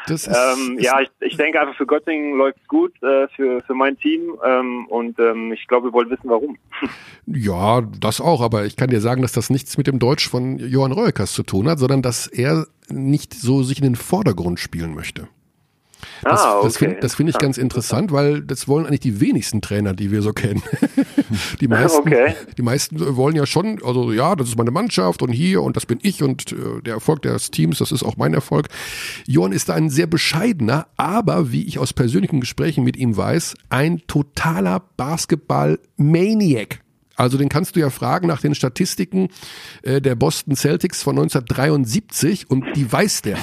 Das 0.07 0.27
ist, 0.27 0.29
ähm, 0.29 0.79
ist 0.79 0.85
ja, 0.85 1.01
ich, 1.01 1.09
ich 1.21 1.37
denke 1.37 1.61
einfach 1.61 1.77
für 1.77 1.87
Göttingen 1.87 2.37
läuft 2.37 2.67
gut, 2.69 2.93
äh, 3.03 3.29
für, 3.29 3.61
für 3.63 3.75
mein 3.75 3.99
Team. 3.99 4.37
Ähm, 4.45 4.87
und 4.89 5.19
ähm, 5.19 5.53
ich 5.53 5.67
glaube, 5.67 5.89
wir 5.89 5.93
wollen 5.93 6.11
wissen, 6.11 6.29
warum. 6.29 6.57
Ja, 7.31 7.83
das 7.83 8.23
auch, 8.23 8.41
aber 8.41 8.65
ich 8.65 8.77
kann 8.77 8.89
dir 8.89 9.03
sagen, 9.03 9.21
dass 9.21 9.33
das 9.33 9.51
nichts 9.51 9.77
mit 9.77 9.87
dem 9.87 9.99
Deutsch 9.99 10.29
von 10.31 10.59
Johann 10.59 10.93
Reuekers 10.93 11.35
zu 11.35 11.43
tun 11.43 11.69
hat, 11.69 11.79
sondern 11.79 12.01
dass 12.01 12.27
er 12.27 12.67
nicht 12.89 13.35
so 13.35 13.63
sich 13.63 13.79
in 13.79 13.85
den 13.85 13.97
Vordergrund 13.97 14.59
spielen 14.59 14.95
möchte. 14.95 15.29
Das, 16.23 16.41
ah, 16.41 16.59
okay. 16.59 16.67
das 16.67 16.77
finde 16.77 17.09
find 17.09 17.31
ich 17.31 17.39
ganz 17.39 17.59
interessant, 17.59 18.13
weil 18.13 18.43
das 18.43 18.69
wollen 18.69 18.87
eigentlich 18.87 19.01
die 19.01 19.21
wenigsten 19.21 19.61
Trainer, 19.61 19.95
die 19.95 20.11
wir 20.11 20.23
so 20.23 20.33
kennen. 20.33 20.63
die, 21.61 21.69
meisten, 21.69 21.99
Okay. 21.99 22.35
die 22.57 22.63
meisten 22.63 23.17
wollen 23.17 23.37
ja 23.37 23.47
schon, 23.47 23.83
also 23.85 24.13
ja, 24.13 24.37
das 24.37 24.49
ist 24.49 24.59
meine 24.59 24.71
Mannschaft 24.71 25.23
und 25.23 25.31
hier 25.31 25.63
und 25.63 25.77
das 25.77 25.87
bin 25.87 25.99
ich 26.03 26.23
und 26.23 26.53
äh, 26.53 26.83
der 26.83 26.95
Erfolg 26.95 27.23
des 27.23 27.51
Teams, 27.51 27.79
das 27.79 27.93
ist 27.93 28.03
auch 28.03 28.17
mein 28.17 28.35
Erfolg. 28.35 28.69
Johann 29.27 29.53
ist 29.53 29.69
da 29.69 29.75
ein 29.75 29.91
sehr 29.91 30.07
bescheidener, 30.07 30.87
aber 30.97 31.53
wie 31.53 31.65
ich 31.65 31.79
aus 31.79 31.93
persönlichen 31.93 32.41
Gesprächen 32.41 32.85
mit 32.85 32.97
ihm 32.97 33.17
weiß, 33.17 33.55
ein 33.71 34.03
totaler 34.07 34.83
Basketball-Maniac. 34.97 36.81
Also 37.19 37.37
den 37.37 37.49
kannst 37.49 37.75
du 37.75 37.81
ja 37.81 37.91
fragen 37.91 38.29
nach 38.29 38.41
den 38.41 38.55
Statistiken 38.55 39.29
äh, 39.83 40.01
der 40.01 40.15
Boston 40.15 40.55
Celtics 40.55 41.03
von 41.03 41.19
1973 41.19 42.49
und 42.49 42.65
die 42.77 42.91
weiß 42.91 43.23
der. 43.23 43.39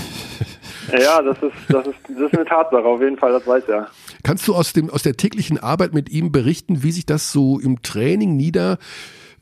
Ja, 0.92 1.22
das 1.22 1.38
ist, 1.42 1.54
das 1.70 1.88
ist, 1.88 1.96
das 2.08 2.32
ist 2.32 2.34
eine 2.34 2.46
Tatsache, 2.46 2.84
auf 2.84 3.02
jeden 3.02 3.18
Fall, 3.18 3.32
das 3.32 3.46
weiß 3.48 3.64
er. 3.68 3.88
Kannst 4.24 4.48
du 4.48 4.56
aus, 4.56 4.74
dem, 4.74 4.90
aus 4.90 5.04
der 5.04 5.18
täglichen 5.18 5.58
Arbeit 5.58 5.94
mit 5.94 6.10
ihm 6.10 6.32
berichten, 6.32 6.84
wie 6.84 6.92
sich 6.92 7.06
das 7.06 7.32
so 7.32 7.60
im 7.60 7.82
Training 7.82 8.36
nieder, 8.36 8.78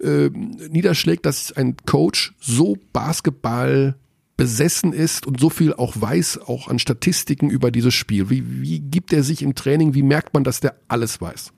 äh, 0.02 0.30
niederschlägt, 0.30 1.26
dass 1.26 1.52
ein 1.56 1.76
Coach 1.86 2.34
so 2.39 2.78
Basketball 2.94 3.96
besessen 4.38 4.94
ist 4.94 5.28
und 5.28 5.39
so 5.39 5.50
viel 5.50 5.74
auch 5.74 5.94
weiß, 5.96 6.41
auch 6.48 6.68
an 6.68 6.80
Statistiken 6.80 7.50
über 7.50 7.72
dieses 7.72 7.94
Spiel? 7.94 8.30
Wie, 8.30 8.62
wie 8.62 8.80
gibt 8.80 9.14
er 9.14 9.24
sich 9.24 9.41
im 9.41 9.56
Training? 9.56 9.94
Wie 9.94 10.04
merkt 10.04 10.34
man, 10.34 10.44
dass 10.44 10.60
der 10.60 10.76
alles 10.88 11.22
weiß? 11.22 11.54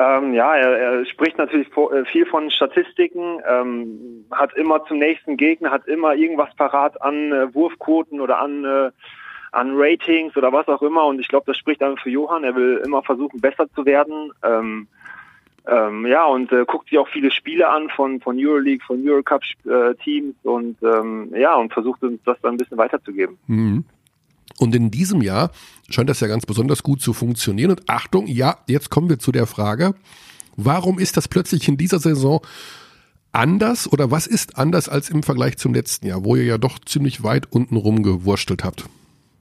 Ähm, 0.00 0.32
ja, 0.32 0.56
er, 0.56 0.78
er 0.78 1.04
spricht 1.04 1.36
natürlich 1.36 1.68
äh, 1.76 2.06
viel 2.06 2.24
von 2.24 2.50
Statistiken, 2.50 3.38
ähm, 3.46 4.24
hat 4.30 4.54
immer 4.54 4.82
zum 4.86 4.98
nächsten 4.98 5.36
Gegner, 5.36 5.70
hat 5.70 5.86
immer 5.86 6.14
irgendwas 6.14 6.54
parat 6.56 7.00
an 7.02 7.32
äh, 7.32 7.54
Wurfquoten 7.54 8.18
oder 8.18 8.38
an, 8.38 8.64
äh, 8.64 8.90
an 9.52 9.72
Ratings 9.74 10.34
oder 10.38 10.54
was 10.54 10.68
auch 10.68 10.80
immer. 10.80 11.04
Und 11.04 11.20
ich 11.20 11.28
glaube, 11.28 11.44
das 11.46 11.58
spricht 11.58 11.82
einfach 11.82 12.02
für 12.02 12.08
Johann. 12.08 12.44
Er 12.44 12.54
will 12.54 12.80
immer 12.82 13.02
versuchen, 13.02 13.42
besser 13.42 13.70
zu 13.74 13.84
werden. 13.84 14.32
Ähm, 14.42 14.88
ähm, 15.66 16.06
ja, 16.06 16.24
und 16.24 16.50
äh, 16.50 16.64
guckt 16.66 16.88
sich 16.88 16.98
auch 16.98 17.08
viele 17.08 17.30
Spiele 17.30 17.68
an 17.68 17.90
von, 17.90 18.22
von 18.22 18.38
Euroleague, 18.38 18.82
von 18.86 19.06
Eurocup-Teams 19.06 20.34
und 20.44 20.78
ähm, 20.82 21.34
ja, 21.36 21.56
und 21.56 21.74
versucht 21.74 22.02
uns 22.02 22.22
das 22.24 22.40
dann 22.40 22.54
ein 22.54 22.56
bisschen 22.56 22.78
weiterzugeben. 22.78 23.36
Mhm. 23.46 23.84
Und 24.60 24.74
in 24.74 24.90
diesem 24.90 25.22
Jahr 25.22 25.50
scheint 25.88 26.10
das 26.10 26.20
ja 26.20 26.28
ganz 26.28 26.44
besonders 26.44 26.82
gut 26.82 27.00
zu 27.00 27.14
funktionieren. 27.14 27.70
Und 27.70 27.88
Achtung, 27.88 28.26
ja, 28.26 28.58
jetzt 28.66 28.90
kommen 28.90 29.08
wir 29.08 29.18
zu 29.18 29.32
der 29.32 29.46
Frage, 29.46 29.94
warum 30.56 30.98
ist 30.98 31.16
das 31.16 31.28
plötzlich 31.28 31.66
in 31.66 31.78
dieser 31.78 31.98
Saison 31.98 32.42
anders 33.32 33.90
oder 33.90 34.10
was 34.10 34.26
ist 34.26 34.58
anders 34.58 34.88
als 34.88 35.08
im 35.08 35.22
Vergleich 35.22 35.56
zum 35.56 35.72
letzten 35.72 36.06
Jahr, 36.06 36.24
wo 36.24 36.36
ihr 36.36 36.44
ja 36.44 36.58
doch 36.58 36.78
ziemlich 36.78 37.22
weit 37.22 37.46
unten 37.50 37.76
rumgewurstelt 37.76 38.62
habt? 38.62 38.84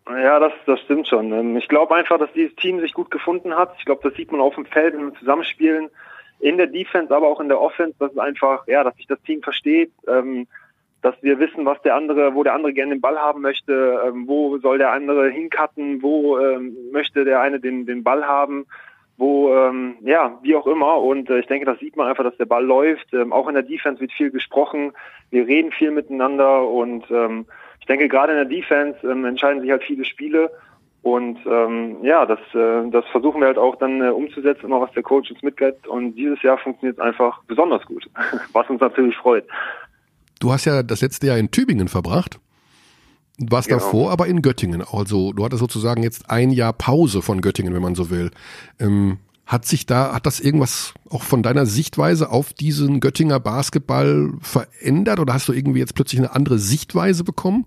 Ja, 0.08 0.40
das, 0.40 0.54
das 0.66 0.80
stimmt 0.82 1.08
schon. 1.08 1.34
Ähm, 1.34 1.58
Ich 1.58 1.68
glaube 1.68 1.96
einfach, 1.96 2.18
dass 2.18 2.32
dieses 2.34 2.56
Team 2.56 2.80
sich 2.80 2.94
gut 2.94 3.12
gefunden 3.12 3.54
hat. 3.56 3.74
Ich 3.78 3.86
glaube, 3.86 4.08
das 4.08 4.16
sieht 4.16 4.32
man 4.32 4.40
auf 4.40 4.56
dem 4.56 4.66
Feld, 4.66 4.94
wenn 4.94 5.08
wir 5.08 5.20
zusammenspielen. 5.20 5.90
In 6.40 6.56
der 6.56 6.68
Defense, 6.68 7.14
aber 7.14 7.28
auch 7.28 7.42
in 7.42 7.50
der 7.50 7.60
Offense, 7.60 7.96
dass 8.00 8.14
es 8.14 8.18
einfach, 8.18 8.66
ja, 8.68 8.86
dass 8.86 8.96
sich 8.96 9.08
das 9.08 9.22
Team 9.24 9.42
versteht, 9.42 9.92
ähm, 10.08 10.48
dass 11.02 11.16
wir 11.22 11.40
wissen, 11.40 11.66
was 11.66 11.82
der 11.82 11.96
andere, 11.96 12.36
wo 12.36 12.44
der 12.44 12.54
andere 12.54 12.74
gerne 12.74 12.96
den 12.96 13.02
Ball 13.02 13.18
haben 13.18 13.42
möchte, 13.42 14.02
ähm, 14.06 14.28
wo 14.28 14.58
soll 14.58 14.78
der 14.78 14.92
andere 14.92 15.30
hincutten, 15.30 16.02
wo 16.02 16.38
ähm, 16.40 16.76
möchte 16.92 17.24
der 17.24 17.42
eine 17.42 17.60
den, 17.60 17.86
den 17.86 18.04
Ball 18.04 18.26
haben, 18.26 18.66
wo, 19.18 19.54
ähm, 19.54 19.96
ja, 20.02 20.38
wie 20.42 20.56
auch 20.56 20.68
immer. 20.68 20.98
Und 20.98 21.30
äh, 21.30 21.40
ich 21.40 21.48
denke, 21.48 21.66
das 21.66 21.80
sieht 21.80 21.96
man 21.96 22.08
einfach, 22.08 22.24
dass 22.24 22.38
der 22.38 22.46
Ball 22.46 22.66
läuft. 22.66 23.14
Ähm, 23.14 23.32
auch 23.32 23.48
in 23.48 23.54
der 23.54 23.64
Defense 23.64 24.02
wird 24.02 24.12
viel 24.12 24.32
gesprochen. 24.32 24.94
Wir 25.30 25.48
reden 25.48 25.72
viel 25.72 25.92
miteinander 25.92 26.68
und 26.68 27.10
ähm, 27.12 27.46
ich 27.80 27.86
denke, 27.86 28.08
gerade 28.08 28.34
in 28.34 28.38
der 28.38 28.46
Defense 28.46 29.00
ähm, 29.10 29.26
entscheiden 29.26 29.62
sich 29.62 29.72
halt 29.72 29.84
viele 29.84 30.06
Spiele. 30.06 30.52
Und 31.02 31.40
ähm, 31.46 31.98
ja, 32.02 32.26
das, 32.26 32.40
äh, 32.54 32.90
das 32.92 33.06
versuchen 33.08 33.40
wir 33.40 33.48
halt 33.48 33.58
auch 33.58 33.78
dann 33.78 34.02
äh, 34.02 34.10
umzusetzen, 34.10 34.66
immer 34.66 34.82
was 34.82 34.92
der 34.92 35.04
Coach 35.04 35.32
uns 35.32 35.42
mitgibt. 35.42 35.88
Und 35.88 36.16
dieses 36.16 36.42
Jahr 36.42 36.58
funktioniert 36.58 36.98
es 36.98 37.04
einfach 37.04 37.42
besonders 37.44 37.86
gut, 37.86 38.10
was 38.54 38.70
uns 38.70 38.82
natürlich 38.82 39.16
freut. 39.16 39.46
Du 40.40 40.52
hast 40.52 40.66
ja 40.66 40.84
das 40.84 41.02
letzte 41.02 41.28
Jahr 41.28 41.38
in 41.38 41.52
Tübingen 41.52 41.88
verbracht. 41.88 42.40
Warst 43.38 43.68
Genau. 43.70 43.80
davor 43.80 44.12
aber 44.12 44.28
in 44.28 44.42
Göttingen. 44.42 44.82
Also 44.82 45.32
du 45.34 45.46
hattest 45.46 45.60
sozusagen 45.62 46.04
jetzt 46.04 46.30
ein 46.30 46.52
Jahr 46.52 46.74
Pause 46.74 47.22
von 47.22 47.42
Göttingen, 47.42 47.74
wenn 47.74 47.82
man 47.82 47.96
so 47.96 48.10
will. 48.10 48.32
Ähm, 48.80 49.18
hat 49.46 49.66
sich 49.66 49.86
da, 49.86 50.14
hat 50.14 50.26
das 50.26 50.40
irgendwas 50.40 50.94
auch 51.10 51.24
von 51.24 51.42
deiner 51.42 51.66
Sichtweise 51.66 52.30
auf 52.30 52.54
diesen 52.54 53.00
Göttinger 53.00 53.40
Basketball 53.40 54.34
verändert 54.42 55.20
oder 55.20 55.34
hast 55.34 55.48
du 55.48 55.54
irgendwie 55.54 55.80
jetzt 55.80 55.96
plötzlich 55.96 56.20
eine 56.20 56.36
andere 56.36 56.60
Sichtweise 56.60 57.24
bekommen? 57.24 57.66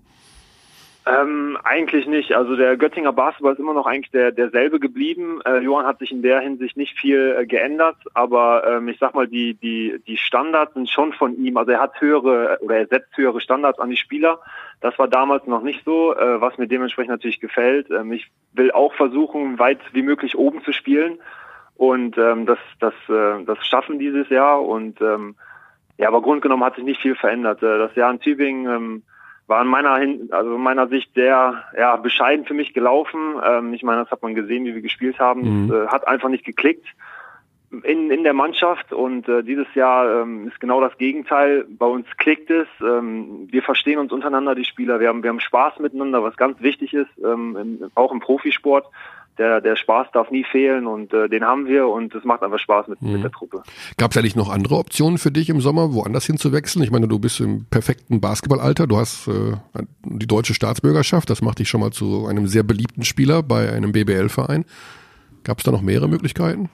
Ähm, 1.05 1.57
eigentlich 1.65 2.07
nicht. 2.07 2.33
Also 2.33 2.55
der 2.55 2.77
Göttinger 2.77 3.11
Basketball 3.11 3.53
ist 3.53 3.59
immer 3.59 3.73
noch 3.73 3.87
eigentlich 3.87 4.11
der 4.11 4.31
derselbe 4.31 4.79
geblieben. 4.79 5.41
Äh, 5.45 5.59
Johann 5.59 5.85
hat 5.85 5.99
sich 5.99 6.11
in 6.11 6.21
der 6.21 6.39
Hinsicht 6.39 6.77
nicht 6.77 6.97
viel 6.97 7.35
äh, 7.39 7.45
geändert, 7.45 7.97
aber 8.13 8.65
ähm, 8.65 8.87
ich 8.87 8.99
sag 8.99 9.13
mal, 9.13 9.27
die 9.27 9.55
die 9.55 10.01
die 10.07 10.15
Standards 10.15 10.75
sind 10.75 10.89
schon 10.89 11.11
von 11.11 11.35
ihm. 11.35 11.57
Also 11.57 11.71
er 11.71 11.81
hat 11.81 11.99
höhere 11.99 12.57
oder 12.61 12.77
er 12.77 12.87
setzt 12.87 13.17
höhere 13.17 13.41
Standards 13.41 13.79
an 13.79 13.89
die 13.89 13.97
Spieler. 13.97 14.39
Das 14.79 14.97
war 14.97 15.09
damals 15.09 15.45
noch 15.45 15.61
nicht 15.61 15.83
so, 15.83 16.15
äh, 16.15 16.39
was 16.39 16.57
mir 16.57 16.67
dementsprechend 16.67 17.11
natürlich 17.11 17.41
gefällt. 17.41 17.91
Ähm, 17.91 18.13
ich 18.13 18.31
will 18.53 18.71
auch 18.71 18.93
versuchen, 18.93 19.59
weit 19.59 19.79
wie 19.91 20.03
möglich 20.03 20.37
oben 20.37 20.63
zu 20.63 20.71
spielen 20.71 21.19
und 21.75 22.17
ähm, 22.17 22.45
das 22.45 22.59
das 22.79 22.93
äh, 23.09 23.43
das 23.43 23.57
schaffen 23.67 23.99
dieses 23.99 24.29
Jahr 24.29 24.61
und 24.63 25.01
ähm, 25.01 25.35
ja, 25.97 26.07
aber 26.07 26.21
grundgenommen 26.21 26.63
hat 26.63 26.75
sich 26.75 26.85
nicht 26.85 27.01
viel 27.01 27.15
verändert. 27.15 27.61
Äh, 27.61 27.77
das 27.77 27.93
Jahr 27.95 28.09
in 28.09 28.21
Tübingen 28.21 28.73
ähm, 28.73 29.03
war 29.53 29.61
in 29.61 29.67
meiner, 29.67 29.97
Hin 29.97 30.29
also 30.31 30.55
in 30.55 30.61
meiner 30.61 30.87
Sicht 30.87 31.13
sehr 31.13 31.63
ja, 31.77 31.95
bescheiden 31.95 32.45
für 32.45 32.55
mich 32.55 32.73
gelaufen. 32.73 33.35
Ähm, 33.45 33.73
ich 33.73 33.83
meine, 33.83 34.01
das 34.01 34.11
hat 34.11 34.23
man 34.23 34.33
gesehen, 34.33 34.65
wie 34.65 34.73
wir 34.73 34.81
gespielt 34.81 35.19
haben. 35.19 35.41
Mhm. 35.65 35.67
Das, 35.69 35.77
äh, 35.77 35.87
hat 35.89 36.07
einfach 36.07 36.29
nicht 36.29 36.43
geklickt 36.43 36.87
in, 37.83 38.09
in 38.11 38.23
der 38.23 38.33
Mannschaft 38.33 38.93
und 38.93 39.27
äh, 39.27 39.43
dieses 39.43 39.67
Jahr 39.75 40.21
ähm, 40.21 40.47
ist 40.47 40.59
genau 40.59 40.81
das 40.81 40.97
Gegenteil. 40.97 41.65
Bei 41.69 41.85
uns 41.85 42.05
klickt 42.17 42.49
es. 42.49 42.67
Ähm, 42.81 43.47
wir 43.51 43.61
verstehen 43.61 43.99
uns 43.99 44.11
untereinander, 44.11 44.55
die 44.55 44.65
Spieler. 44.65 44.99
Wir 44.99 45.09
haben, 45.09 45.23
wir 45.23 45.29
haben 45.29 45.39
Spaß 45.39 45.79
miteinander, 45.79 46.23
was 46.23 46.35
ganz 46.35 46.61
wichtig 46.61 46.93
ist, 46.93 47.09
ähm, 47.23 47.55
im, 47.55 47.91
auch 47.95 48.11
im 48.11 48.19
Profisport. 48.19 48.85
Der, 49.39 49.61
der 49.61 49.75
Spaß 49.75 50.07
darf 50.13 50.29
nie 50.29 50.43
fehlen 50.51 50.85
und 50.85 51.11
äh, 51.11 51.27
den 51.27 51.43
haben 51.43 51.65
wir 51.65 51.87
und 51.87 52.13
es 52.13 52.23
macht 52.23 52.43
einfach 52.43 52.59
Spaß 52.59 52.87
mit, 52.87 53.01
Mhm. 53.01 53.13
mit 53.13 53.23
der 53.23 53.31
Truppe. 53.31 53.63
Gab 53.97 54.11
es 54.11 54.17
eigentlich 54.17 54.35
noch 54.35 54.49
andere 54.51 54.75
Optionen 54.75 55.17
für 55.17 55.31
dich 55.31 55.49
im 55.49 55.59
Sommer, 55.59 55.93
woanders 55.93 56.25
hinzuwechseln? 56.27 56.83
Ich 56.85 56.91
meine, 56.91 57.07
du 57.07 57.17
bist 57.17 57.39
im 57.39 57.65
perfekten 57.65 58.21
Basketballalter, 58.21 58.85
du 58.85 58.97
hast 58.97 59.27
äh, 59.27 59.53
die 60.03 60.27
deutsche 60.27 60.53
Staatsbürgerschaft, 60.53 61.29
das 61.29 61.41
macht 61.41 61.57
dich 61.59 61.67
schon 61.69 61.81
mal 61.81 61.91
zu 61.91 62.27
einem 62.27 62.45
sehr 62.45 62.63
beliebten 62.63 63.03
Spieler 63.03 63.41
bei 63.41 63.71
einem 63.71 63.91
BBL-Verein. 63.91 64.65
Gab 65.43 65.57
es 65.57 65.63
da 65.63 65.71
noch 65.71 65.81
mehrere 65.81 66.07
Möglichkeiten? 66.07 66.69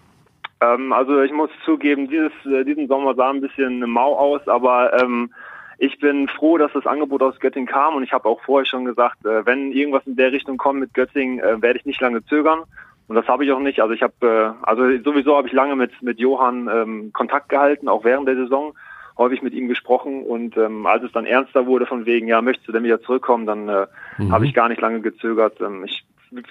Ähm, 0.61 0.91
also 0.91 1.21
ich 1.21 1.31
muss 1.31 1.49
zugeben, 1.63 2.09
dieses, 2.09 2.31
äh, 2.45 2.65
diesen 2.65 2.87
Sommer 2.89 3.15
sah 3.15 3.29
ein 3.29 3.39
bisschen 3.41 3.79
mau 3.89 4.15
aus, 4.17 4.45
aber 4.47 5.01
ähm, 5.01 5.31
ich 5.79 5.97
bin 5.99 6.27
froh, 6.27 6.57
dass 6.57 6.71
das 6.73 6.85
Angebot 6.85 7.21
aus 7.23 7.39
Göttingen 7.39 7.67
kam 7.67 7.95
und 7.95 8.03
ich 8.03 8.11
habe 8.13 8.27
auch 8.27 8.41
vorher 8.41 8.65
schon 8.65 8.85
gesagt, 8.85 9.25
äh, 9.25 9.45
wenn 9.45 9.71
irgendwas 9.71 10.05
in 10.05 10.15
der 10.17 10.31
Richtung 10.31 10.57
kommt 10.57 10.79
mit 10.81 10.93
Göttingen, 10.93 11.39
äh, 11.39 11.61
werde 11.61 11.79
ich 11.79 11.85
nicht 11.85 12.01
lange 12.01 12.23
zögern. 12.25 12.63
Und 13.07 13.15
das 13.15 13.27
habe 13.27 13.43
ich 13.43 13.51
auch 13.51 13.59
nicht. 13.59 13.81
Also 13.81 13.93
ich 13.93 14.03
habe, 14.03 14.13
äh, 14.21 14.65
also 14.65 14.83
sowieso 15.03 15.35
habe 15.35 15.47
ich 15.47 15.53
lange 15.53 15.75
mit 15.75 15.91
mit 16.01 16.19
Johann 16.19 16.69
ähm, 16.71 17.11
Kontakt 17.13 17.49
gehalten, 17.49 17.87
auch 17.87 18.03
während 18.03 18.27
der 18.27 18.35
Saison 18.35 18.73
häufig 19.17 19.41
mit 19.41 19.53
ihm 19.53 19.67
gesprochen 19.67 20.23
und 20.23 20.55
ähm, 20.57 20.85
als 20.85 21.03
es 21.03 21.11
dann 21.11 21.25
ernster 21.25 21.65
wurde 21.65 21.85
von 21.85 22.05
wegen, 22.05 22.27
ja, 22.27 22.41
möchtest 22.41 22.67
du 22.69 22.71
denn 22.71 22.83
wieder 22.83 23.01
zurückkommen, 23.01 23.45
dann 23.45 23.67
äh, 23.67 23.87
Mhm. 24.17 24.31
habe 24.31 24.45
ich 24.45 24.53
gar 24.53 24.69
nicht 24.69 24.81
lange 24.81 25.01
gezögert. 25.01 25.59
Ähm, 25.61 25.83
ich 25.85 26.03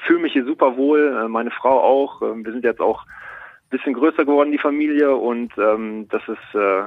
fühle 0.06 0.20
mich 0.20 0.32
hier 0.32 0.44
super 0.44 0.76
wohl, 0.76 1.16
äh, 1.24 1.28
meine 1.28 1.50
Frau 1.50 1.80
auch. 1.80 2.22
Ähm, 2.22 2.44
wir 2.44 2.52
sind 2.52 2.64
jetzt 2.64 2.80
auch 2.80 3.04
ein 3.04 3.70
bisschen 3.70 3.94
größer 3.94 4.24
geworden, 4.24 4.52
die 4.52 4.58
Familie 4.58 5.14
und 5.14 5.52
ähm, 5.58 6.08
das 6.10 6.22
ist 6.28 6.54
äh, 6.54 6.84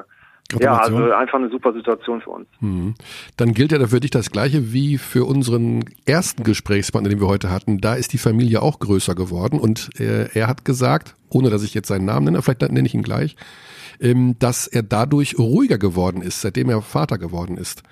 ja 0.60 0.78
also 0.78 1.12
einfach 1.14 1.36
eine 1.40 1.50
super 1.50 1.74
Situation 1.74 2.22
für 2.22 2.32
uns. 2.32 2.48
Mhm. 2.60 2.96
Dann 3.38 3.54
gilt 3.54 3.72
ja 3.72 3.78
da 3.78 3.88
für 3.88 4.00
dich 4.00 4.12
das 4.12 4.32
Gleiche 4.32 4.74
wie 4.74 4.98
für 4.98 5.26
unseren 5.26 5.86
ersten 6.06 6.44
Gesprächspartner, 6.44 7.10
den 7.10 7.20
wir 7.22 7.28
heute 7.28 7.50
hatten. 7.50 7.80
Da 7.80 7.94
ist 7.94 8.14
die 8.14 8.18
Familie 8.18 8.62
auch 8.62 8.80
größer 8.80 9.16
geworden 9.16 9.60
und 9.60 9.90
äh, 10.00 10.30
er 10.34 10.48
hat 10.48 10.66
gesagt, 10.66 11.16
ohne 11.30 11.50
dass 11.50 11.64
ich 11.64 11.74
jetzt 11.74 11.88
seinen 11.88 12.06
Namen 12.06 12.26
nenne, 12.26 12.42
vielleicht 12.42 12.62
nenne 12.62 12.86
ich 12.88 12.94
ihn 12.94 13.04
gleich, 13.04 13.36
ähm, 14.00 14.36
dass 14.40 14.68
er 14.68 14.84
dadurch 14.84 15.38
ruhiger 15.40 15.78
geworden 15.78 16.22
ist, 16.22 16.42
seitdem 16.42 16.70
er 16.70 16.82
Vater 16.82 17.18
geworden 17.18 17.58
ist. 17.58 17.84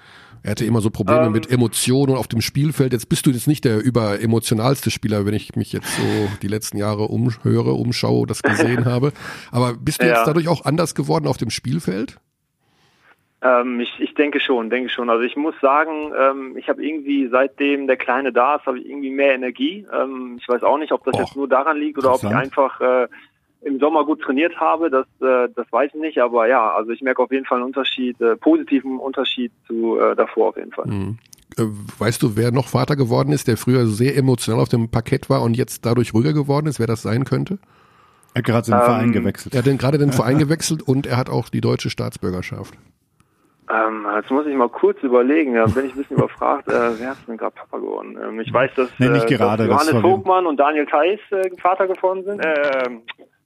Er 0.41 0.51
hatte 0.51 0.64
immer 0.64 0.80
so 0.80 0.89
Probleme 0.89 1.26
Ähm. 1.26 1.34
mit 1.34 1.51
Emotionen 1.51 2.16
auf 2.16 2.30
dem 2.30 2.39
Spielfeld. 2.39 2.93
Jetzt 2.93 3.10
bist 3.10 3.26
du 3.26 3.30
jetzt 3.32 3.45
nicht 3.47 3.66
der 3.66 3.84
überemotionalste 3.84 4.89
Spieler, 4.89 5.26
wenn 5.26 5.34
ich 5.34 5.57
mich 5.57 5.74
jetzt 5.74 5.93
so 5.97 6.01
die 6.41 6.47
letzten 6.47 6.78
Jahre 6.78 7.10
umhöre, 7.10 7.74
umschaue, 7.74 8.26
das 8.26 8.41
gesehen 8.41 8.86
habe. 8.86 9.12
Aber 9.51 9.74
bist 9.74 10.01
du 10.01 10.05
jetzt 10.07 10.20
Ja. 10.20 10.26
dadurch 10.26 10.47
auch 10.47 10.64
anders 10.64 10.95
geworden 10.95 11.28
auf 11.28 11.36
dem 11.36 11.49
Spielfeld? 11.49 12.20
Ähm, 13.42 13.80
ich, 13.80 14.00
ich 14.00 14.14
denke 14.16 14.40
schon, 14.40 14.70
denke 14.70 14.90
schon. 14.90 15.10
Also 15.10 15.24
ich 15.24 15.38
muss 15.38 15.56
sagen, 15.62 16.12
ähm, 16.18 16.58
ich 16.58 16.68
habe 16.68 16.86
irgendwie 16.86 17.30
seitdem 17.30 17.88
der 17.88 17.96
Kleine 17.96 18.34
da 18.34 18.56
ist, 18.56 18.66
habe 18.66 18.80
ich 18.80 18.90
irgendwie 18.90 19.12
mehr 19.12 19.34
Energie. 19.34 19.86
Ähm, 19.94 20.38
ich 20.40 20.48
weiß 20.48 20.64
auch 20.64 20.78
nicht, 20.78 20.92
ob 20.92 21.06
das 21.06 21.16
Och, 21.16 21.20
jetzt 21.22 21.36
nur 21.38 21.48
daran 21.48 21.78
liegt 21.78 21.98
oder 21.98 22.14
ob 22.14 22.24
ich 22.24 22.30
einfach 22.30 22.82
äh, 22.82 23.08
im 23.62 23.80
Sommer 23.80 24.06
gut 24.06 24.22
trainiert 24.22 24.60
habe. 24.60 24.90
Das, 24.90 25.06
äh, 25.22 25.48
das 25.56 25.72
weiß 25.72 25.92
ich 25.94 26.02
nicht. 26.02 26.18
Aber 26.20 26.48
ja, 26.48 26.72
also 26.74 26.92
ich 26.92 27.02
merke 27.02 27.24
auf 27.24 27.32
jeden 27.32 27.46
Fall 27.46 27.60
einen 27.60 27.68
Unterschied, 27.68 28.20
äh, 28.20 28.36
positiven 28.36 29.00
Unterschied 29.00 29.54
zu 29.68 29.98
äh, 30.00 30.16
davor 30.16 30.50
auf 30.50 30.58
jeden 30.58 30.74
Fall. 30.74 30.88
Mhm. 30.88 31.18
Äh, 31.58 31.64
Weißt 31.98 32.22
du, 32.22 32.36
wer 32.36 32.52
noch 32.52 32.68
Vater 32.68 32.98
geworden 32.98 33.32
ist, 33.32 33.48
der 33.48 33.56
früher 33.56 33.86
sehr 33.88 34.18
emotional 34.18 34.62
auf 34.62 34.70
dem 34.70 34.90
Parkett 34.90 35.30
war 35.30 35.44
und 35.44 35.56
jetzt 35.56 35.86
dadurch 35.86 36.14
ruhiger 36.14 36.34
geworden 36.34 36.68
ist, 36.68 36.80
wer 36.80 36.88
das 36.88 37.04
sein 37.04 37.24
könnte? 37.24 37.58
Er 38.34 38.40
hat 38.40 38.46
gerade 38.46 38.66
den 38.66 38.74
Ähm, 38.74 38.82
Verein 38.82 39.12
gewechselt. 39.14 39.56
Er 39.56 39.60
hat 39.60 39.66
denn 39.66 39.78
gerade 39.78 39.98
den 39.98 40.12
Verein 40.14 40.38
gewechselt 40.40 40.82
und 40.82 41.08
er 41.08 41.16
hat 41.16 41.30
auch 41.30 41.48
die 41.48 41.62
deutsche 41.62 41.90
Staatsbürgerschaft. 41.90 42.74
Ähm, 43.72 44.08
jetzt 44.16 44.32
muss 44.32 44.48
ich 44.48 44.56
mal 44.56 44.70
kurz 44.70 45.02
überlegen, 45.04 45.54
da 45.54 45.66
bin 45.66 45.86
ich 45.86 45.94
ein 45.94 45.98
bisschen 45.98 46.18
überfragt. 46.18 46.68
Äh, 46.68 47.00
wer 47.00 47.12
ist 47.12 47.28
denn 47.28 47.38
gerade 47.38 47.56
Papa 47.56 47.78
geworden? 47.78 48.18
Ähm, 48.24 48.40
ich 48.40 48.52
weiß, 48.52 48.72
dass, 48.76 48.90
Nee, 48.98 49.10
nicht 49.10 49.30
äh, 49.30 49.36
gerade, 49.38 49.68
dass 49.68 49.78
das 49.86 49.88
Johannes 49.92 50.02
Vogtmann 50.02 50.46
und 50.48 50.58
Daniel 50.60 50.86
Theiss 50.88 51.20
äh, 51.32 51.50
Vater 51.62 51.88
geworden 51.88 52.24
sind. 52.26 52.40
Äh, 52.44 52.90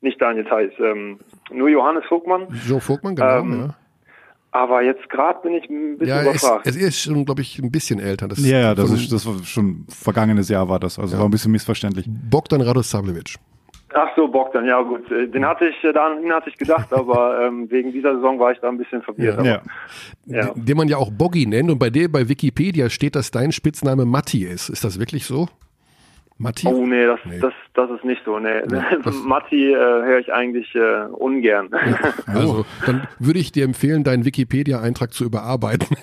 nicht 0.02 0.22
Daniel 0.22 0.46
Theiss, 0.46 0.72
ähm, 0.80 1.20
nur 1.52 1.68
Johannes 1.70 2.06
Vogtmann. 2.08 2.48
Joe 2.68 2.80
Vogtmann, 2.80 3.16
genau, 3.16 3.40
Ähm, 3.40 3.60
ja. 3.68 3.76
Aber 4.52 4.84
jetzt 4.84 5.10
gerade 5.10 5.40
bin 5.42 5.54
ich 5.56 5.68
ein 5.70 5.98
bisschen 5.98 6.16
Ja, 6.16 6.22
er 6.22 6.30
überfragt. 6.30 6.68
er 6.68 6.76
ist 6.76 7.00
schon, 7.02 7.26
glaube 7.26 7.42
ich, 7.42 7.58
ein 7.58 7.72
bisschen 7.72 8.00
älter. 8.00 8.28
Das 8.28 8.46
Ja, 8.46 8.60
ja, 8.60 8.76
das 8.76 8.92
ist, 8.92 9.12
das 9.12 9.26
war 9.26 9.34
schon 9.44 9.86
vergangenes 9.90 10.48
Jahr 10.48 10.70
war 10.70 10.80
das, 10.80 11.00
also 11.00 11.16
Ja. 11.16 11.20
war 11.22 11.28
ein 11.28 11.32
bisschen 11.32 11.52
missverständlich. 11.52 12.06
Bogdan 12.08 12.62
Radosavljevic. 12.62 13.36
Ach 13.94 14.10
so, 14.16 14.28
Bogdan, 14.28 14.66
ja 14.66 14.82
gut. 14.82 15.10
Äh, 15.12 15.28
Den 15.28 15.46
hatte 15.46 15.68
ich, 15.68 15.84
äh, 15.84 15.94
daran 15.94 16.24
hatte 16.32 16.50
ich 16.50 16.58
gedacht, 16.58 16.92
aber 16.94 17.42
ähm, 17.46 17.70
wegen 17.70 17.92
dieser 17.92 18.16
Saison 18.16 18.40
war 18.40 18.52
ich 18.52 18.60
da 18.60 18.70
ein 18.70 18.78
bisschen 18.78 19.02
verwirrt. 19.02 19.44
Ja. 19.46 19.62
Ja. 20.26 20.52
Den 20.56 20.78
man 20.78 20.88
ja 20.88 20.98
auch 20.98 21.12
Boggy 21.12 21.46
nennt 21.46 21.70
und 21.70 21.80
bei 21.80 21.90
dir 21.90 22.12
bei 22.12 22.28
Wikipedia 22.30 22.90
steht, 22.90 23.16
dass 23.16 23.32
dein 23.32 23.52
Spitzname 23.52 24.06
Matti 24.06 24.44
ist. 24.46 24.70
Ist 24.70 24.84
das 24.84 25.00
wirklich 25.00 25.26
so? 25.26 25.48
Matti? 26.40 26.68
Oh 26.68 26.86
nee, 26.86 27.06
das, 27.06 27.20
Nee. 27.26 27.40
das, 27.40 27.54
das 27.76 27.92
ist 27.92 28.04
nicht 28.04 28.22
so. 28.26 28.40
Nee. 28.40 28.62
Matti 29.26 29.72
äh, 29.72 29.76
höre 29.76 30.20
ich 30.20 30.34
eigentlich 30.34 30.74
äh, 30.76 31.06
ungern. 31.12 31.70
Also, 32.26 32.66
dann 32.86 33.08
würde 33.20 33.40
ich 33.40 33.52
dir 33.52 33.64
empfehlen, 33.66 34.04
deinen 34.04 34.26
Wikipedia-Eintrag 34.26 35.14
zu 35.14 35.24
überarbeiten. 35.26 35.96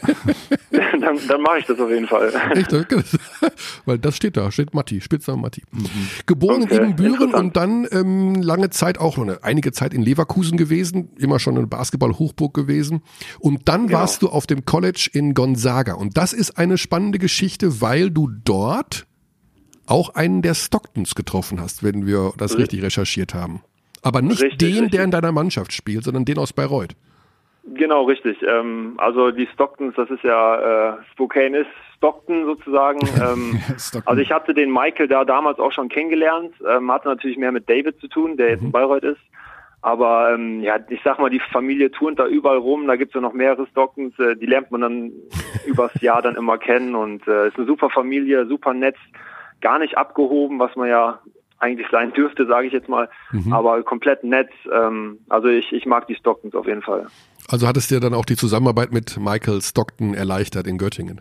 dann 1.07 1.19
dann 1.29 1.41
mache 1.43 1.59
ich 1.59 1.67
das 1.67 1.79
auf 1.79 1.91
jeden 1.91 2.07
Fall. 2.07 2.33
Echt? 2.55 2.73
Weil 3.87 3.99
das 3.99 4.17
steht 4.17 4.37
da, 4.37 4.51
steht 4.51 4.75
Matti, 4.75 5.01
Spitzname 5.01 5.43
Matti. 5.43 5.63
Geboren 6.27 6.63
Okay, 6.63 6.77
in 6.77 6.83
Ibbenbüren 6.91 7.35
und 7.35 7.57
dann 7.57 7.87
ähm, 7.93 8.35
lange 8.37 8.71
Zeit 8.71 8.99
auch, 8.99 9.17
noch 9.17 9.25
eine, 9.25 9.43
einige 9.45 9.73
Zeit 9.73 9.95
in 9.95 10.03
Leverkusen 10.03 10.57
gewesen, 10.59 11.11
immer 11.19 11.39
schon 11.39 11.57
eine 11.57 11.67
Basketball-Hochburg 11.67 12.55
gewesen. 12.55 13.03
Und 13.39 13.69
dann 13.69 13.87
Genau. 13.87 13.99
warst 14.01 14.23
du 14.23 14.29
auf 14.29 14.47
dem 14.47 14.65
College 14.65 15.09
in 15.13 15.35
Gonzaga. 15.35 15.95
Und 15.95 16.17
das 16.17 16.33
ist 16.33 16.59
eine 16.59 16.79
spannende 16.79 17.19
Geschichte, 17.19 17.81
weil 17.81 18.11
du 18.11 18.29
dort 18.45 19.07
auch 19.87 20.11
einen 20.15 20.43
der 20.43 20.55
Stocktons 20.55 21.15
getroffen 21.15 21.61
hast, 21.61 21.83
wenn 21.83 22.07
wir 22.07 22.33
das 22.37 22.57
richtig 22.57 22.83
recherchiert 22.83 23.35
haben. 23.35 23.63
Aber 24.03 24.23
nicht 24.23 24.41
Richtig, 24.43 24.59
den, 24.59 24.73
richtig. 24.73 24.91
der 24.93 25.05
in 25.05 25.11
deiner 25.11 25.33
Mannschaft 25.33 25.73
spielt, 25.73 26.05
sondern 26.05 26.25
den 26.25 26.39
aus 26.39 26.53
Bayreuth. 26.53 26.95
Genau, 27.65 28.05
richtig. 28.05 28.43
Ähm, 28.43 28.95
also 28.97 29.31
die 29.31 29.47
Stocktons, 29.53 29.95
das 29.95 30.11
ist 30.11 30.25
ja, 30.25 30.95
äh, 30.95 30.97
Spokane 31.13 31.59
ist 31.59 31.71
Stockton 31.97 32.47
sozusagen. 32.47 33.01
Ähm, 33.21 33.61
Stockton. 33.77 34.03
also 34.07 34.23
ich 34.23 34.33
hatte 34.33 34.55
den 34.55 34.73
Michael 34.73 35.09
da 35.09 35.25
damals 35.25 35.59
auch 35.59 35.73
schon 35.73 35.89
kennengelernt, 35.89 36.55
ähm, 36.67 36.91
hatte 36.91 37.09
natürlich 37.09 37.37
mehr 37.37 37.53
mit 37.53 37.69
David 37.69 38.01
zu 38.01 38.09
tun, 38.09 38.37
der 38.37 38.51
jetzt 38.51 38.63
in 38.63 38.73
Bayreuth 38.73 39.05
ist. 39.05 39.21
Aber 39.83 40.33
ähm, 40.33 40.61
ja, 40.61 40.79
ich 40.89 41.01
sag 41.05 41.19
mal, 41.19 41.31
die 41.31 41.41
Familie 41.53 41.91
turnt 41.91 42.19
da 42.19 42.27
überall 42.27 42.59
rum, 42.59 42.87
da 42.87 42.97
gibt's 42.97 43.15
ja 43.15 43.21
noch 43.21 43.33
mehrere 43.33 43.67
Stocktons, 43.67 44.19
äh, 44.19 44.37
die 44.37 44.47
lernt 44.47 44.71
man 44.71 44.81
dann 44.81 45.13
übers 45.67 45.93
Jahr 46.01 46.23
dann 46.23 46.37
immer 46.37 46.59
kennen 46.59 46.95
und 46.95 47.27
äh, 47.27 47.49
ist 47.49 47.57
eine 47.57 47.67
super 47.67 47.91
Familie, 47.91 48.47
super 48.47 48.73
nett, 48.73 48.97
gar 49.61 49.79
nicht 49.79 49.99
abgehoben, 49.99 50.59
was 50.59 50.75
man 50.77 50.89
ja 50.89 51.21
eigentlich 51.61 51.87
sein 51.91 52.13
dürfte, 52.13 52.47
sage 52.47 52.67
ich 52.67 52.73
jetzt 52.73 52.89
mal, 52.89 53.09
aber 53.51 53.83
komplett 53.83 54.25
nett. 54.25 54.51
Ähm, 54.73 55.19
also 55.29 55.49
ich, 55.49 55.73
ich 55.73 55.87
mag 55.87 56.07
die 56.07 56.15
Stocktons 56.15 56.55
auf 56.55 56.67
jeden 56.67 56.83
Fall. 56.83 57.07
Also 57.49 57.67
hattest 57.67 57.91
dir 57.91 58.01
dann 58.01 58.15
auch 58.15 58.25
die 58.25 58.37
Zusammenarbeit 58.37 58.93
mit 58.93 59.19
Michael 59.19 59.61
Stockton 59.61 60.15
erleichtert 60.15 60.67
in 60.67 60.79
Göttingen. 60.79 61.21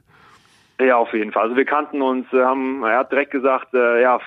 Ja, 0.82 0.96
auf 0.96 1.12
jeden 1.12 1.34
Fall. 1.34 1.44
Also 1.44 1.58
wir 1.58 1.66
kannten 1.66 2.02
uns, 2.02 2.32
äh, 2.32 2.42
haben, 2.42 2.84
er 2.84 3.00
hat 3.00 3.12
direkt 3.12 3.32
gesagt, 3.32 3.74
äh, 3.74 4.02
ja, 4.02 4.18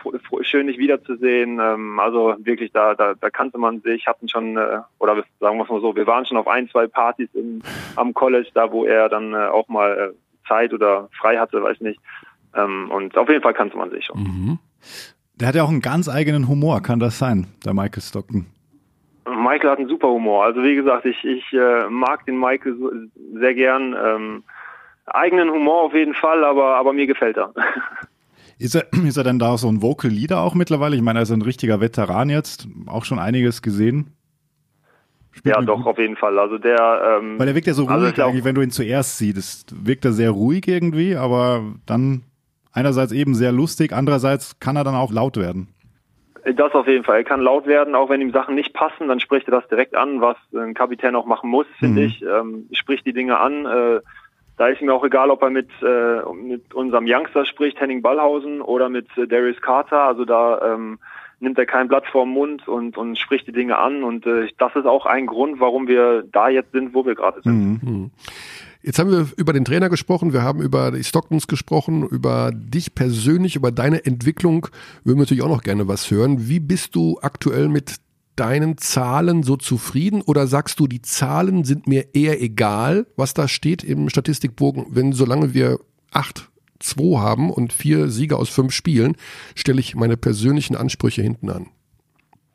schön 0.42 0.66
dich 0.66 0.76
wiederzusehen. 0.76 1.58
Ähm, 1.58 1.98
also 1.98 2.34
wirklich, 2.40 2.72
da, 2.72 2.94
da, 2.94 3.14
da 3.14 3.30
kannte 3.30 3.56
man 3.56 3.80
sich, 3.80 4.06
hatten 4.06 4.28
schon, 4.28 4.58
äh, 4.58 4.80
oder 4.98 5.24
sagen 5.40 5.56
wir 5.56 5.64
es 5.64 5.70
mal 5.70 5.80
so, 5.80 5.96
wir 5.96 6.06
waren 6.06 6.26
schon 6.26 6.36
auf 6.36 6.48
ein, 6.48 6.68
zwei 6.68 6.88
Partys 6.88 7.30
im, 7.32 7.62
am 7.96 8.12
College, 8.12 8.48
da 8.52 8.70
wo 8.70 8.84
er 8.84 9.08
dann 9.08 9.32
äh, 9.32 9.46
auch 9.46 9.68
mal 9.68 10.12
äh, 10.12 10.46
Zeit 10.46 10.74
oder 10.74 11.08
frei 11.18 11.38
hatte, 11.38 11.62
weiß 11.62 11.80
nicht. 11.80 12.00
Ähm, 12.54 12.90
und 12.90 13.16
auf 13.16 13.30
jeden 13.30 13.42
Fall 13.42 13.54
kannte 13.54 13.78
man 13.78 13.90
sich 13.90 14.04
schon. 14.04 14.22
Mhm. 14.22 14.58
Der 15.42 15.48
hat 15.48 15.56
ja 15.56 15.64
auch 15.64 15.70
einen 15.70 15.80
ganz 15.80 16.08
eigenen 16.08 16.46
Humor, 16.46 16.82
kann 16.82 17.00
das 17.00 17.18
sein, 17.18 17.48
der 17.64 17.74
Michael 17.74 18.00
Stockton? 18.00 18.46
Michael 19.26 19.70
hat 19.70 19.78
einen 19.80 19.88
super 19.88 20.06
Humor. 20.06 20.44
Also 20.44 20.62
wie 20.62 20.76
gesagt, 20.76 21.04
ich, 21.04 21.16
ich 21.24 21.52
äh, 21.52 21.88
mag 21.90 22.24
den 22.26 22.38
Michael 22.38 22.76
so, 22.78 22.92
sehr 23.40 23.52
gern. 23.52 23.92
Ähm, 23.92 24.44
eigenen 25.06 25.50
Humor 25.50 25.82
auf 25.82 25.94
jeden 25.94 26.14
Fall, 26.14 26.44
aber, 26.44 26.76
aber 26.76 26.92
mir 26.92 27.08
gefällt 27.08 27.38
er. 27.38 27.52
Ist 28.60 28.76
er, 28.76 28.86
ist 28.92 29.16
er 29.16 29.24
denn 29.24 29.40
da 29.40 29.56
so 29.58 29.66
ein 29.66 29.82
Vocal 29.82 30.12
Leader 30.12 30.38
auch 30.42 30.54
mittlerweile? 30.54 30.94
Ich 30.94 31.02
meine, 31.02 31.18
er 31.18 31.22
ist 31.24 31.32
ein 31.32 31.42
richtiger 31.42 31.80
Veteran 31.80 32.30
jetzt, 32.30 32.68
auch 32.86 33.04
schon 33.04 33.18
einiges 33.18 33.62
gesehen. 33.62 34.12
Spielt 35.32 35.56
ja, 35.56 35.62
doch, 35.62 35.78
gut. 35.78 35.86
auf 35.86 35.98
jeden 35.98 36.14
Fall. 36.14 36.38
Also 36.38 36.58
der, 36.58 37.18
ähm, 37.18 37.40
Weil 37.40 37.48
er 37.48 37.56
wirkt 37.56 37.66
ja 37.66 37.74
so 37.74 37.88
also 37.88 38.04
ruhig 38.04 38.12
also 38.12 38.22
eigentlich, 38.22 38.44
wenn 38.44 38.54
du 38.54 38.62
ihn 38.62 38.70
zuerst 38.70 39.18
siehst. 39.18 39.74
Wirkt 39.84 40.04
er 40.04 40.12
sehr 40.12 40.30
ruhig 40.30 40.68
irgendwie, 40.68 41.16
aber 41.16 41.64
dann 41.86 42.22
einerseits 42.72 43.12
eben 43.12 43.34
sehr 43.34 43.52
lustig, 43.52 43.92
andererseits 43.92 44.58
kann 44.58 44.76
er 44.76 44.84
dann 44.84 44.94
auch 44.94 45.12
laut 45.12 45.36
werden. 45.36 45.68
Das 46.44 46.72
auf 46.72 46.88
jeden 46.88 47.04
Fall. 47.04 47.18
Er 47.18 47.24
kann 47.24 47.40
laut 47.40 47.66
werden, 47.66 47.94
auch 47.94 48.08
wenn 48.08 48.20
ihm 48.20 48.32
Sachen 48.32 48.56
nicht 48.56 48.74
passen, 48.74 49.06
dann 49.06 49.20
spricht 49.20 49.46
er 49.46 49.60
das 49.60 49.68
direkt 49.68 49.94
an, 49.94 50.20
was 50.20 50.36
ein 50.54 50.74
Kapitän 50.74 51.14
auch 51.14 51.26
machen 51.26 51.48
muss, 51.48 51.66
finde 51.78 52.00
mhm. 52.00 52.06
ich. 52.06 52.22
Ähm, 52.22 52.68
spricht 52.72 53.06
die 53.06 53.12
Dinge 53.12 53.38
an. 53.38 53.64
Äh, 53.64 54.00
da 54.56 54.66
ist 54.66 54.82
mir 54.82 54.92
auch 54.92 55.04
egal, 55.04 55.30
ob 55.30 55.42
er 55.42 55.50
mit, 55.50 55.70
äh, 55.82 56.20
mit 56.34 56.74
unserem 56.74 57.04
Youngster 57.06 57.46
spricht, 57.46 57.80
Henning 57.80 58.02
Ballhausen, 58.02 58.60
oder 58.60 58.88
mit 58.88 59.06
äh, 59.16 59.28
Darius 59.28 59.60
Carter. 59.60 60.02
Also 60.02 60.24
da 60.24 60.74
ähm, 60.74 60.98
nimmt 61.38 61.58
er 61.58 61.66
kein 61.66 61.86
Blatt 61.88 62.06
vor 62.06 62.24
den 62.24 62.32
Mund 62.32 62.66
und, 62.66 62.96
und 62.96 63.18
spricht 63.18 63.46
die 63.46 63.52
Dinge 63.52 63.78
an. 63.78 64.02
Und 64.02 64.26
äh, 64.26 64.48
das 64.58 64.74
ist 64.74 64.86
auch 64.86 65.06
ein 65.06 65.26
Grund, 65.26 65.60
warum 65.60 65.86
wir 65.86 66.24
da 66.30 66.48
jetzt 66.48 66.72
sind, 66.72 66.92
wo 66.92 67.06
wir 67.06 67.14
gerade 67.14 67.40
sind. 67.42 67.82
Mhm. 67.82 68.10
Jetzt 68.82 68.98
haben 68.98 69.10
wir 69.10 69.28
über 69.36 69.52
den 69.52 69.64
Trainer 69.64 69.88
gesprochen, 69.88 70.32
wir 70.32 70.42
haben 70.42 70.60
über 70.60 70.90
die 70.90 71.04
Stocktons 71.04 71.46
gesprochen, 71.46 72.02
über 72.06 72.50
dich 72.52 72.94
persönlich, 72.94 73.54
über 73.54 73.70
deine 73.70 74.04
Entwicklung. 74.04 74.66
Würden 75.04 75.18
wir 75.18 75.22
natürlich 75.22 75.42
auch 75.44 75.48
noch 75.48 75.62
gerne 75.62 75.86
was 75.86 76.10
hören. 76.10 76.48
Wie 76.48 76.58
bist 76.58 76.96
du 76.96 77.18
aktuell 77.22 77.68
mit 77.68 77.96
deinen 78.34 78.78
Zahlen 78.78 79.44
so 79.44 79.56
zufrieden 79.56 80.20
oder 80.20 80.48
sagst 80.48 80.80
du, 80.80 80.88
die 80.88 81.02
Zahlen 81.02 81.64
sind 81.64 81.86
mir 81.86 82.14
eher 82.14 82.42
egal, 82.42 83.06
was 83.16 83.34
da 83.34 83.46
steht 83.46 83.84
im 83.84 84.08
Statistikbogen, 84.08 84.86
wenn 84.90 85.12
solange 85.12 85.54
wir 85.54 85.78
acht 86.10 86.50
2 86.80 87.20
haben 87.20 87.50
und 87.50 87.72
vier 87.72 88.08
Siege 88.08 88.36
aus 88.36 88.48
fünf 88.48 88.72
Spielen, 88.72 89.16
stelle 89.54 89.80
ich 89.80 89.94
meine 89.94 90.16
persönlichen 90.16 90.74
Ansprüche 90.74 91.22
hinten 91.22 91.50
an. 91.50 91.68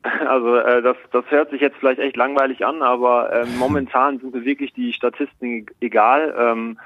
Also 0.28 0.56
äh, 0.56 0.82
das, 0.82 0.98
das 1.12 1.26
hört 1.30 1.50
sich 1.50 1.62
jetzt 1.62 1.78
vielleicht 1.78 2.00
echt 2.00 2.16
langweilig 2.16 2.66
an, 2.66 2.82
aber 2.82 3.32
äh, 3.32 3.46
momentan 3.60 4.20
sind 4.20 4.34
mir 4.34 4.46
wirklich 4.46 4.74
die 4.74 4.94
Statistiken 4.94 5.68
egal. 5.80 6.36
Ähm, 6.38 6.80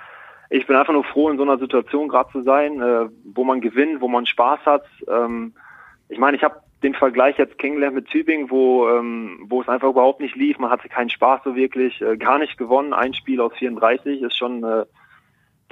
ich 0.49 0.67
bin 0.67 0.75
einfach 0.75 0.93
nur 0.93 1.05
froh, 1.05 1.29
in 1.29 1.37
so 1.37 1.43
einer 1.43 1.57
Situation 1.57 2.09
gerade 2.09 2.31
zu 2.31 2.41
sein, 2.43 2.81
äh, 2.81 3.07
wo 3.33 3.43
man 3.43 3.61
gewinnt, 3.61 4.01
wo 4.01 4.07
man 4.07 4.25
Spaß 4.25 4.59
hat. 4.65 4.85
Ähm, 5.07 5.53
ich 6.09 6.19
meine, 6.19 6.35
ich 6.35 6.43
habe 6.43 6.57
den 6.83 6.93
Vergleich 6.93 7.37
jetzt 7.37 7.57
kennengelernt 7.57 7.95
mit 7.95 8.07
Tübingen, 8.07 8.49
wo, 8.49 8.89
ähm, 8.89 9.45
wo 9.47 9.61
es 9.61 9.69
einfach 9.69 9.89
überhaupt 9.89 10.19
nicht 10.19 10.35
lief. 10.35 10.57
Man 10.57 10.71
hatte 10.71 10.89
keinen 10.89 11.09
Spaß 11.09 11.41
so 11.45 11.55
wirklich, 11.55 12.01
äh, 12.01 12.17
gar 12.17 12.39
nicht 12.39 12.57
gewonnen. 12.57 12.93
Ein 12.93 13.13
Spiel 13.13 13.39
aus 13.39 13.53
34 13.53 14.21
ist 14.21 14.35
schon 14.35 14.63
äh, 14.63 14.85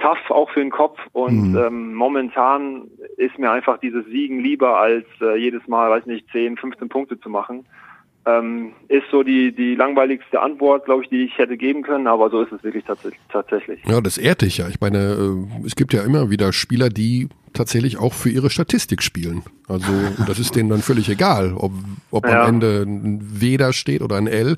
tough 0.00 0.30
auch 0.30 0.50
für 0.50 0.60
den 0.60 0.70
Kopf 0.70 0.98
und 1.12 1.52
mhm. 1.52 1.58
ähm, 1.58 1.94
momentan 1.94 2.88
ist 3.16 3.38
mir 3.38 3.50
einfach 3.50 3.78
dieses 3.78 4.04
Siegen 4.06 4.40
lieber 4.40 4.78
als 4.78 5.06
äh, 5.20 5.36
jedes 5.36 5.66
Mal, 5.68 5.90
weiß 5.90 6.06
nicht, 6.06 6.26
10, 6.32 6.56
15 6.56 6.88
Punkte 6.88 7.20
zu 7.20 7.28
machen. 7.28 7.66
Ähm, 8.26 8.72
ist 8.88 9.06
so 9.10 9.22
die, 9.22 9.52
die 9.52 9.74
langweiligste 9.74 10.40
Antwort, 10.42 10.84
glaube 10.84 11.04
ich, 11.04 11.08
die 11.08 11.24
ich 11.24 11.38
hätte 11.38 11.56
geben 11.56 11.82
können, 11.82 12.06
aber 12.06 12.28
so 12.28 12.42
ist 12.42 12.52
es 12.52 12.62
wirklich 12.62 12.84
tats 12.84 13.08
tatsächlich. 13.30 13.80
Ja, 13.86 14.00
das 14.02 14.18
ehrt 14.18 14.42
dich 14.42 14.58
ja. 14.58 14.68
Ich 14.68 14.80
meine, 14.80 14.98
äh, 14.98 15.66
es 15.66 15.74
gibt 15.74 15.94
ja 15.94 16.02
immer 16.02 16.28
wieder 16.28 16.52
Spieler, 16.52 16.90
die 16.90 17.28
tatsächlich 17.52 17.98
auch 17.98 18.12
für 18.12 18.30
ihre 18.30 18.50
Statistik 18.50 19.02
spielen. 19.02 19.42
Also 19.68 19.92
das 20.26 20.38
ist 20.38 20.56
denen 20.56 20.68
dann 20.68 20.82
völlig 20.82 21.08
egal, 21.08 21.54
ob, 21.56 21.72
ob 22.10 22.26
ja. 22.26 22.42
am 22.42 22.48
Ende 22.54 22.82
ein 22.82 23.40
W 23.40 23.56
da 23.56 23.72
steht 23.72 24.02
oder 24.02 24.16
ein 24.16 24.26
L 24.26 24.56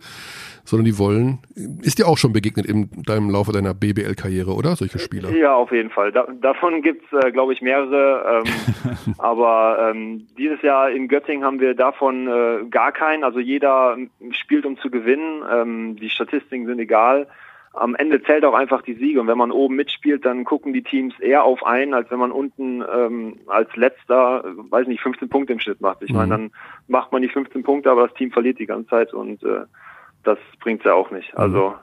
sondern 0.64 0.84
die 0.84 0.98
wollen, 0.98 1.38
ist 1.82 1.98
dir 1.98 2.06
auch 2.06 2.18
schon 2.18 2.32
begegnet 2.32 2.66
in 2.66 2.88
deinem 3.04 3.30
Laufe 3.30 3.52
deiner 3.52 3.74
BBL-Karriere, 3.74 4.52
oder? 4.52 4.76
Solche 4.76 4.98
Spieler? 4.98 5.30
Ja, 5.30 5.54
auf 5.54 5.72
jeden 5.72 5.90
Fall. 5.90 6.12
Da, 6.12 6.26
davon 6.40 6.82
gibt's, 6.82 7.12
äh, 7.12 7.32
glaube 7.32 7.52
ich, 7.52 7.62
mehrere. 7.62 8.42
Ähm, 8.44 9.14
aber 9.18 9.90
ähm, 9.90 10.26
dieses 10.38 10.62
Jahr 10.62 10.90
in 10.90 11.08
Göttingen 11.08 11.44
haben 11.44 11.60
wir 11.60 11.74
davon 11.74 12.28
äh, 12.28 12.64
gar 12.70 12.92
keinen. 12.92 13.24
Also 13.24 13.40
jeder 13.40 13.96
spielt, 14.30 14.64
um 14.64 14.78
zu 14.78 14.90
gewinnen. 14.90 15.42
Ähm, 15.50 15.96
die 15.96 16.10
Statistiken 16.10 16.66
sind 16.66 16.78
egal. 16.78 17.26
Am 17.74 17.94
Ende 17.94 18.22
zählt 18.22 18.44
auch 18.44 18.54
einfach 18.54 18.82
die 18.82 18.94
Siege. 18.94 19.20
Und 19.20 19.28
wenn 19.28 19.38
man 19.38 19.50
oben 19.50 19.76
mitspielt, 19.76 20.24
dann 20.24 20.44
gucken 20.44 20.72
die 20.72 20.82
Teams 20.82 21.18
eher 21.20 21.44
auf 21.44 21.64
einen, 21.64 21.94
als 21.94 22.10
wenn 22.10 22.18
man 22.18 22.32
unten 22.32 22.82
ähm, 22.82 23.40
als 23.46 23.74
letzter, 23.76 24.44
weiß 24.44 24.86
nicht, 24.86 25.02
15 25.02 25.28
Punkte 25.28 25.54
im 25.54 25.60
Schnitt 25.60 25.80
macht. 25.80 26.02
Ich 26.02 26.10
mhm. 26.10 26.16
meine, 26.16 26.30
dann 26.30 26.50
macht 26.88 27.12
man 27.12 27.22
die 27.22 27.28
15 27.28 27.62
Punkte, 27.62 27.90
aber 27.90 28.06
das 28.06 28.16
Team 28.16 28.30
verliert 28.30 28.58
die 28.58 28.66
ganze 28.66 28.90
Zeit 28.90 29.14
und 29.14 29.42
äh, 29.42 29.64
das 30.22 30.38
bringt's 30.60 30.84
ja 30.84 30.94
auch 30.94 31.10
nicht. 31.10 31.36
Also 31.36 31.70
mhm. 31.70 31.74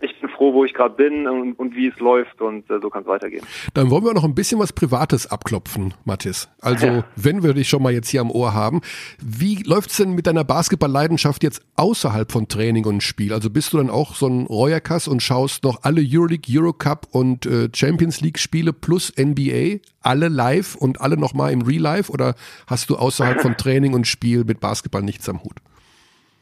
Ich 0.00 0.20
bin 0.20 0.30
froh, 0.30 0.52
wo 0.52 0.64
ich 0.64 0.74
gerade 0.74 0.94
bin 0.94 1.26
und, 1.26 1.54
und, 1.54 1.74
wie 1.74 1.88
es 1.88 1.98
läuft 1.98 2.40
und 2.40 2.70
äh, 2.70 2.78
so 2.80 2.88
kann 2.90 3.02
es 3.02 3.08
weitergehen. 3.08 3.44
Dann 3.74 3.90
wollen 3.90 4.04
wir 4.04 4.14
noch 4.14 4.24
ein 4.24 4.34
bisschen 4.34 4.58
was 4.58 4.72
Privates 4.72 5.26
abklopfen, 5.26 5.94
Mathis. 6.04 6.48
Also 6.60 6.86
ja. 6.86 7.04
wenn 7.16 7.42
wir 7.42 7.54
dich 7.54 7.68
schon 7.68 7.82
mal 7.82 7.92
jetzt 7.92 8.08
hier 8.08 8.20
am 8.20 8.30
Ohr 8.30 8.54
haben, 8.54 8.80
wie 9.20 9.62
läuft's 9.64 9.96
denn 9.96 10.12
mit 10.12 10.26
deiner 10.26 10.44
Basketball-Leidenschaft 10.44 11.42
jetzt 11.42 11.62
außerhalb 11.76 12.30
von 12.30 12.48
Training 12.48 12.84
und 12.84 13.02
Spiel? 13.02 13.32
Also 13.32 13.50
bist 13.50 13.72
du 13.72 13.78
dann 13.78 13.90
auch 13.90 14.14
so 14.14 14.28
ein 14.28 14.46
Reuerkass 14.46 15.08
und 15.08 15.22
schaust 15.22 15.64
noch 15.64 15.82
alle 15.82 16.02
Euroleague, 16.04 16.46
Eurocup 16.48 17.08
und 17.10 17.46
äh, 17.46 17.68
Champions 17.74 18.20
League 18.20 18.38
Spiele 18.38 18.72
plus 18.72 19.12
NBA 19.18 19.80
alle 20.00 20.28
live 20.28 20.74
und 20.76 21.00
alle 21.00 21.16
nochmal 21.16 21.52
im 21.52 21.62
Real 21.62 21.82
Life 21.82 22.10
oder 22.10 22.34
hast 22.66 22.88
du 22.88 22.96
außerhalb 22.96 23.42
von 23.42 23.56
Training 23.58 23.94
und 23.94 24.06
Spiel 24.06 24.44
mit 24.44 24.60
Basketball 24.60 25.02
nichts 25.02 25.28
am 25.28 25.42
Hut? 25.42 25.56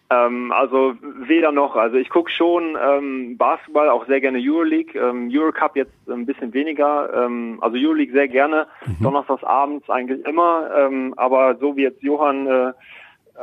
Ähm, 0.08 0.52
also 0.52 0.94
weder 1.00 1.50
noch. 1.50 1.74
Also 1.74 1.96
ich 1.96 2.08
gucke 2.10 2.30
schon 2.30 2.76
ähm, 2.80 3.36
Basketball, 3.36 3.88
auch 3.88 4.06
sehr 4.06 4.20
gerne 4.20 4.38
Euroleague, 4.40 4.94
ähm, 5.00 5.28
Eurocup 5.32 5.74
jetzt 5.74 6.08
ein 6.08 6.26
bisschen 6.26 6.54
weniger. 6.54 7.24
Ähm, 7.24 7.58
also 7.60 7.76
Euroleague 7.76 8.12
sehr 8.12 8.28
gerne, 8.28 8.68
mhm. 8.86 9.02
donnerstags 9.02 9.42
abends 9.42 9.88
eigentlich 9.90 10.24
immer, 10.24 10.70
ähm, 10.76 11.14
aber 11.16 11.56
so 11.56 11.76
wie 11.76 11.82
jetzt 11.82 12.02
Johann 12.02 12.46
äh, 12.46 12.72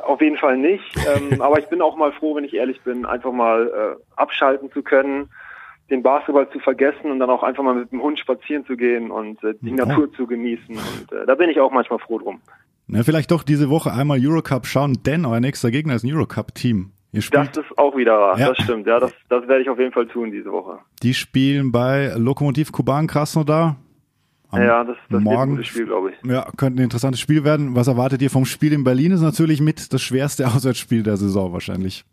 auf 0.03 0.21
jeden 0.21 0.37
Fall 0.37 0.57
nicht. 0.57 0.95
Ähm, 1.05 1.41
aber 1.41 1.59
ich 1.59 1.67
bin 1.67 1.81
auch 1.81 1.97
mal 1.97 2.13
froh, 2.13 2.35
wenn 2.35 2.45
ich 2.45 2.53
ehrlich 2.53 2.81
bin, 2.81 3.05
einfach 3.05 3.33
mal 3.33 3.67
äh, 3.99 4.03
abschalten 4.15 4.71
zu 4.71 4.83
können, 4.83 5.29
den 5.89 6.01
Basketball 6.01 6.49
zu 6.49 6.59
vergessen 6.59 7.11
und 7.11 7.19
dann 7.19 7.29
auch 7.29 7.43
einfach 7.43 7.63
mal 7.63 7.75
mit 7.75 7.91
dem 7.91 8.01
Hund 8.01 8.19
spazieren 8.19 8.65
zu 8.65 8.77
gehen 8.77 9.11
und 9.11 9.43
äh, 9.43 9.53
die 9.59 9.71
Natur 9.71 10.11
zu 10.13 10.27
genießen. 10.27 10.77
Und 10.77 11.11
äh, 11.11 11.25
da 11.25 11.35
bin 11.35 11.49
ich 11.49 11.59
auch 11.59 11.71
manchmal 11.71 11.99
froh 11.99 12.19
drum. 12.19 12.41
Na, 12.87 13.03
vielleicht 13.03 13.31
doch 13.31 13.43
diese 13.43 13.69
Woche 13.69 13.93
einmal 13.93 14.19
Eurocup 14.21 14.65
schauen, 14.65 14.99
denn 15.05 15.25
euer 15.25 15.39
nächster 15.39 15.71
Gegner 15.71 15.95
ist 15.95 16.03
ein 16.03 16.13
Eurocup-Team. 16.13 16.91
Das 17.13 17.25
ist 17.25 17.77
auch 17.77 17.95
wieder 17.95 18.19
wahr, 18.19 18.39
ja. 18.39 18.49
das 18.49 18.57
stimmt. 18.63 18.87
Ja, 18.87 18.99
das, 18.99 19.13
das 19.29 19.47
werde 19.47 19.61
ich 19.61 19.69
auf 19.69 19.77
jeden 19.77 19.91
Fall 19.91 20.07
tun 20.07 20.31
diese 20.31 20.51
Woche. 20.51 20.79
Die 21.03 21.13
spielen 21.13 21.71
bei 21.71 22.11
Lokomotiv 22.17 22.71
Kuban 22.71 23.05
Krasnodar. 23.05 23.77
Ja, 24.51 24.83
das, 24.83 24.97
das 25.09 25.21
morgen, 25.21 25.57
ein 25.57 25.63
Spiel, 25.63 25.85
glaube 25.85 26.11
ich. 26.11 26.29
Ja, 26.29 26.47
könnte 26.57 26.81
ein 26.81 26.83
interessantes 26.83 27.19
Spiel 27.19 27.43
werden. 27.43 27.75
Was 27.75 27.87
erwartet 27.87 28.21
ihr 28.21 28.29
vom 28.29 28.45
Spiel 28.45 28.73
in 28.73 28.83
Berlin? 28.83 29.11
Ist 29.11 29.21
natürlich 29.21 29.61
mit 29.61 29.93
das 29.93 30.01
schwerste 30.01 30.45
Auswärtsspiel 30.55 31.03
der 31.03 31.17
Saison 31.17 31.53
wahrscheinlich. 31.53 32.03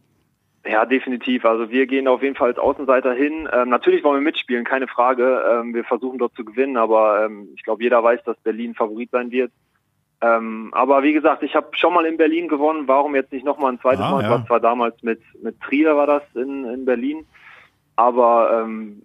Ja, 0.67 0.85
definitiv. 0.85 1.45
Also 1.45 1.71
wir 1.71 1.87
gehen 1.87 2.07
auf 2.07 2.23
jeden 2.23 2.37
Fall 2.37 2.49
als 2.49 2.59
Außenseiter 2.59 3.13
hin. 3.15 3.49
Ähm, 3.53 3.71
natürlich 3.71 4.05
wollen 4.05 4.23
wir 4.23 4.31
mitspielen, 4.31 4.65
keine 4.65 4.89
Frage. 4.89 5.43
Ähm, 5.51 5.75
wir 5.75 5.85
versuchen 5.85 6.19
dort 6.19 6.35
zu 6.35 6.45
gewinnen, 6.45 6.77
aber 6.77 7.25
ähm, 7.25 7.49
ich 7.55 7.63
glaube, 7.63 7.83
jeder 7.83 8.03
weiß, 8.03 8.23
dass 8.25 8.37
Berlin 8.39 8.75
Favorit 8.75 9.11
sein 9.11 9.31
wird. 9.31 9.51
Ähm, 10.23 10.71
aber 10.73 11.03
wie 11.03 11.13
gesagt, 11.13 11.43
ich 11.43 11.55
habe 11.55 11.69
schon 11.73 11.95
mal 11.95 12.05
in 12.05 12.17
Berlin 12.17 12.49
gewonnen. 12.49 12.87
Warum 12.87 13.15
jetzt 13.15 13.33
nicht 13.33 13.45
nochmal 13.45 13.73
ein 13.73 13.81
zweites 13.81 14.05
ah, 14.05 14.11
Mal? 14.11 14.23
Ja. 14.23 14.31
War 14.31 14.47
zwar 14.47 14.61
damals 14.61 15.03
mit, 15.03 15.21
mit 15.43 15.61
Trier 15.61 15.97
war 15.97 16.07
das 16.07 16.23
in, 16.35 16.65
in 16.67 16.85
Berlin. 16.85 17.25
Aber 17.97 18.63
ähm, 18.63 19.03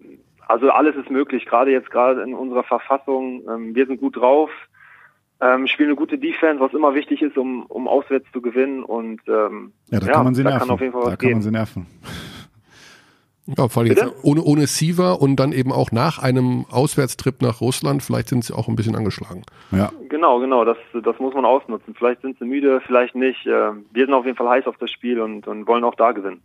also 0.47 0.69
alles 0.69 0.95
ist 0.95 1.09
möglich, 1.09 1.45
gerade 1.45 1.71
jetzt 1.71 1.89
gerade 1.89 2.21
in 2.21 2.33
unserer 2.33 2.63
Verfassung. 2.63 3.43
Ähm, 3.49 3.75
wir 3.75 3.85
sind 3.85 3.99
gut 3.99 4.17
drauf, 4.17 4.49
ähm, 5.41 5.67
spielen 5.67 5.89
eine 5.89 5.95
gute 5.95 6.17
Defense, 6.17 6.61
was 6.61 6.73
immer 6.73 6.93
wichtig 6.93 7.21
ist, 7.21 7.37
um, 7.37 7.65
um 7.65 7.87
auswärts 7.87 8.27
zu 8.31 8.41
gewinnen. 8.41 8.83
Und 8.83 9.21
ähm, 9.27 9.73
ja, 9.89 9.99
da 9.99 10.07
ja, 10.07 10.13
kann 10.13 10.25
man 10.25 10.35
sie 10.35 10.43
da 10.43 10.51
nerven. 10.51 10.67
Kann 10.67 10.73
auf 10.73 10.81
jeden 10.81 10.93
Fall 10.93 11.01
was 11.01 11.09
da 11.11 11.15
kann 11.15 11.31
man 11.31 11.41
sie 11.41 11.51
nerven. 11.51 11.87
Ja, 13.47 13.67
vor 13.67 13.83
allem 13.83 13.91
jetzt 13.91 14.05
ohne, 14.23 14.41
ohne 14.41 14.65
Siva 14.65 15.11
und 15.11 15.35
dann 15.35 15.51
eben 15.51 15.71
auch 15.71 15.91
nach 15.91 16.17
einem 16.17 16.65
Auswärtstrip 16.71 17.41
nach 17.43 17.61
Russland, 17.61 18.01
vielleicht 18.01 18.29
sind 18.29 18.43
sie 18.43 18.55
auch 18.55 18.67
ein 18.67 18.75
bisschen 18.75 18.95
angeschlagen. 18.95 19.43
Ja. 19.71 19.91
Genau, 20.09 20.39
genau, 20.39 20.65
das, 20.65 20.77
das 21.03 21.19
muss 21.19 21.33
man 21.35 21.45
ausnutzen. 21.45 21.93
Vielleicht 21.95 22.21
sind 22.21 22.39
sie 22.39 22.45
müde, 22.45 22.81
vielleicht 22.87 23.13
nicht. 23.13 23.45
Äh, 23.45 23.49
wir 23.49 24.05
sind 24.05 24.13
auf 24.13 24.25
jeden 24.25 24.37
Fall 24.37 24.49
heiß 24.49 24.65
auf 24.65 24.77
das 24.77 24.89
Spiel 24.89 25.19
und, 25.19 25.47
und 25.47 25.67
wollen 25.67 25.83
auch 25.83 25.93
da 25.95 26.11
gewinnen. 26.11 26.41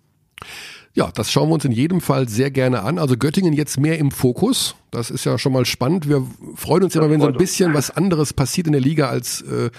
Ja, 0.92 1.10
das 1.14 1.30
schauen 1.30 1.48
wir 1.48 1.54
uns 1.54 1.64
in 1.64 1.72
jedem 1.72 2.00
Fall 2.00 2.28
sehr 2.28 2.50
gerne 2.50 2.82
an. 2.82 2.98
Also 2.98 3.16
Göttingen 3.16 3.52
jetzt 3.52 3.78
mehr 3.78 3.98
im 3.98 4.10
Fokus. 4.10 4.76
Das 4.90 5.10
ist 5.10 5.24
ja 5.24 5.38
schon 5.38 5.52
mal 5.52 5.64
spannend. 5.64 6.08
Wir 6.08 6.26
freuen 6.56 6.82
uns 6.82 6.94
ja 6.94 7.00
immer, 7.00 7.10
wenn 7.10 7.20
so 7.20 7.28
ein 7.28 7.34
bisschen 7.34 7.72
was 7.74 7.96
anderes 7.96 8.34
passiert 8.34 8.66
in 8.66 8.72
der 8.72 8.82
Liga, 8.82 9.08
als 9.08 9.40
äh, 9.42 9.70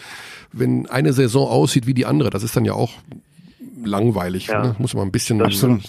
wenn 0.54 0.88
eine 0.88 1.12
Saison 1.14 1.50
aussieht 1.50 1.86
wie 1.86 1.94
die 1.94 2.06
andere. 2.06 2.30
Das 2.30 2.44
ist 2.44 2.56
dann 2.56 2.64
ja 2.64 2.74
auch 2.74 2.94
langweilig. 3.84 4.48
Ja. 4.48 4.64
Ne? 4.64 4.76
Muss 4.80 4.94
mal 4.94 5.04
ein 5.04 5.12
bisschen 5.12 5.40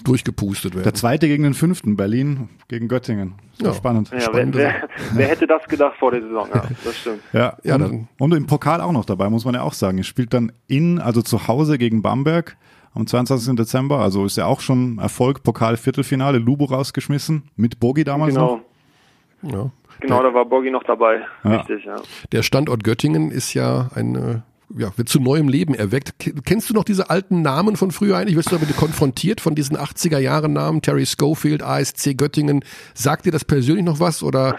durchgepustet 0.04 0.74
werden. 0.74 0.84
Der 0.84 0.94
zweite 0.94 1.28
gegen 1.28 1.42
den 1.42 1.54
fünften, 1.54 1.96
Berlin 1.96 2.48
gegen 2.68 2.88
Göttingen. 2.88 3.34
Ja. 3.60 3.74
Spannend. 3.74 4.10
Ja, 4.10 4.28
wer, 4.32 4.54
wer, 4.54 4.74
wer, 5.12 5.28
hätte 5.28 5.46
das 5.46 5.64
gedacht 5.68 5.96
vor 5.98 6.10
der 6.10 6.22
Saison? 6.22 6.48
Ja, 6.52 6.64
das 6.84 6.96
stimmt. 6.96 7.20
Ja, 7.32 7.56
ja 7.62 7.76
und, 7.76 8.08
und 8.18 8.34
im 8.34 8.46
Pokal 8.46 8.80
auch 8.80 8.92
noch 8.92 9.04
dabei, 9.04 9.28
muss 9.30 9.44
man 9.44 9.54
ja 9.54 9.62
auch 9.62 9.74
sagen. 9.74 9.98
Ihr 9.98 10.04
spielt 10.04 10.34
dann 10.34 10.52
in, 10.66 10.98
also 10.98 11.22
zu 11.22 11.46
Hause 11.48 11.78
gegen 11.78 12.02
Bamberg 12.02 12.56
am 12.94 13.06
22. 13.06 13.56
Dezember. 13.56 13.98
Also 13.98 14.24
ist 14.24 14.36
ja 14.36 14.46
auch 14.46 14.60
schon 14.60 14.98
Erfolg, 14.98 15.42
Pokal-Viertelfinale, 15.42 16.38
Lubo 16.38 16.64
rausgeschmissen, 16.64 17.50
mit 17.56 17.80
Bogi 17.80 18.04
damals 18.04 18.34
genau. 18.34 18.60
noch. 19.42 19.52
Ja. 19.52 19.70
Genau, 20.00 20.22
da 20.22 20.34
war 20.34 20.44
Boggy 20.44 20.70
noch 20.70 20.82
dabei. 20.82 21.22
Ja. 21.44 21.56
Richtig, 21.58 21.84
ja. 21.84 21.96
Der 22.32 22.42
Standort 22.42 22.82
Göttingen 22.82 23.30
ist 23.30 23.54
ja 23.54 23.88
ein, 23.94 24.16
äh, 24.16 24.40
ja, 24.76 24.90
wird 24.96 25.08
zu 25.08 25.20
neuem 25.20 25.48
Leben 25.48 25.74
erweckt. 25.74 26.18
Ke- 26.18 26.32
Kennst 26.44 26.70
du 26.70 26.74
noch 26.74 26.84
diese 26.84 27.10
alten 27.10 27.42
Namen 27.42 27.76
von 27.76 27.90
früher 27.90 28.16
eigentlich? 28.16 28.36
Wirst 28.36 28.50
du 28.52 28.56
damit 28.56 28.76
konfrontiert 28.76 29.40
von 29.40 29.54
diesen 29.54 29.76
80er 29.76 30.18
Jahren 30.18 30.52
Namen? 30.52 30.82
Terry 30.82 31.06
Schofield, 31.06 31.62
ASC 31.62 32.16
Göttingen. 32.16 32.64
Sagt 32.94 33.26
dir 33.26 33.32
das 33.32 33.44
persönlich 33.44 33.84
noch 33.84 34.00
was 34.00 34.22
oder 34.22 34.56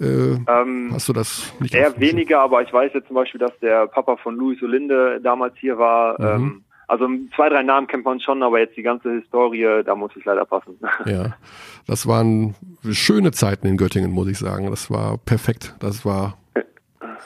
äh, 0.00 0.04
Ähm, 0.04 0.90
hast 0.92 1.08
du 1.08 1.12
das 1.12 1.52
nicht? 1.60 1.74
Eher 1.74 1.98
weniger, 1.98 2.40
aber 2.40 2.62
ich 2.62 2.72
weiß 2.72 2.92
jetzt 2.94 3.06
zum 3.06 3.16
Beispiel, 3.16 3.38
dass 3.40 3.52
der 3.60 3.86
Papa 3.86 4.16
von 4.16 4.36
Luis 4.36 4.62
Olinde 4.62 5.20
damals 5.22 5.54
hier 5.58 5.78
war. 5.78 6.20
Mhm. 6.20 6.44
Ähm, 6.44 6.62
also 6.88 7.08
zwei, 7.34 7.48
drei 7.48 7.62
Namen 7.64 7.88
kennt 7.88 8.04
man 8.04 8.20
schon, 8.20 8.42
aber 8.44 8.60
jetzt 8.60 8.76
die 8.76 8.82
ganze 8.82 9.10
Historie, 9.10 9.82
da 9.84 9.96
muss 9.96 10.12
ich 10.14 10.24
leider 10.24 10.44
passen. 10.44 10.78
Ja, 11.06 11.34
das 11.88 12.06
waren 12.06 12.54
schöne 12.92 13.32
Zeiten 13.32 13.66
in 13.66 13.76
Göttingen, 13.76 14.12
muss 14.12 14.28
ich 14.28 14.38
sagen. 14.38 14.70
Das 14.70 14.88
war 14.90 15.18
perfekt. 15.18 15.74
Das 15.80 16.04
war 16.04 16.36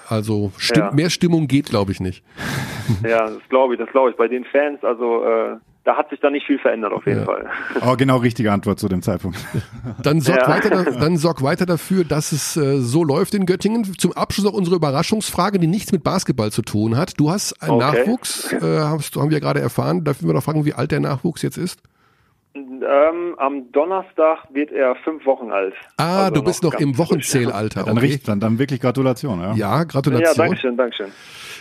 also 0.09 0.53
Stimm 0.59 0.83
Ja. 0.85 0.91
mehr 0.93 1.11
Stimmung 1.11 1.47
geht, 1.47 1.67
glaube 1.67 1.93
ich 1.93 2.01
nicht. 2.01 2.23
ja, 3.03 3.27
das 3.27 3.39
glaube 3.49 3.75
ich, 3.75 3.81
das 3.81 3.89
glaube 3.91 4.11
ich. 4.11 4.17
Bei 4.17 4.29
den 4.29 4.45
Fans, 4.45 4.83
also 4.83 5.25
äh, 5.25 5.57
da 5.85 5.97
hat 5.97 6.11
sich 6.11 6.21
da 6.21 6.29
nicht 6.29 6.47
viel 6.47 6.59
verändert 6.59 6.93
auf 6.93 7.07
jeden 7.07 7.21
Ja. 7.21 7.25
Fall. 7.25 7.47
Aber 7.81 7.97
genau 7.97 8.19
richtige 8.19 8.53
Antwort 8.53 8.79
zu 8.79 8.89
dem 8.89 9.01
Zeitpunkt. 9.03 9.39
Dann 10.03 10.21
sorg, 10.21 10.41
Ja. 10.43 10.49
weiter, 10.49 10.71
da- 10.71 10.91
dann 10.99 11.17
sorg 11.17 11.43
weiter 11.43 11.65
dafür, 11.67 12.05
dass 12.05 12.33
es 12.33 12.57
äh, 12.57 12.79
so 12.81 13.03
läuft 13.05 13.35
in 13.35 13.47
Göttingen. 13.47 13.85
Zum 13.99 14.13
Abschluss 14.13 14.47
auch 14.47 14.53
unsere 14.53 14.77
Überraschungsfrage, 14.77 15.59
die 15.59 15.67
nichts 15.67 15.93
mit 15.93 16.03
Basketball 16.05 16.51
zu 16.53 16.63
tun 16.63 16.97
hat. 16.97 17.19
Du 17.19 17.31
hast 17.31 17.63
einen 17.63 17.73
Okay. 17.73 17.85
Nachwuchs, 18.01 18.53
äh, 18.53 18.59
hast, 18.81 19.17
haben 19.17 19.31
wir 19.31 19.41
gerade 19.41 19.61
erfahren. 19.61 20.05
Darf 20.05 20.21
ich 20.21 20.27
wir 20.27 20.35
noch 20.35 20.43
fragen, 20.43 20.65
wie 20.65 20.75
alt 20.75 20.91
der 20.93 21.01
Nachwuchs 21.01 21.43
jetzt 21.43 21.57
ist? 21.57 21.81
Ähm, 22.55 23.35
am 23.39 23.71
Donnerstag 23.71 24.39
wird 24.53 24.73
er 24.73 24.97
fünf 25.05 25.25
Wochen 25.25 25.53
alt. 25.53 25.75
Ah, 25.97 26.25
Also 26.25 26.35
du 26.35 26.43
bist 26.43 26.63
noch 26.65 26.73
ganz 26.73 26.83
im. 26.83 26.99
Wochenzählalter. 26.99 27.85
Dann, 27.85 27.97
okay. 27.97 28.07
richtig, 28.07 28.25
dann, 28.25 28.41
dann 28.41 28.59
wirklich 28.59 28.81
Gratulation. 28.81 29.41
Ja. 29.41 29.53
Ja, 29.55 29.55
Ja, 29.79 29.85
Gratulation. 29.85 30.37
dankeschön, 30.37 30.77
dankeschön. 30.77 31.13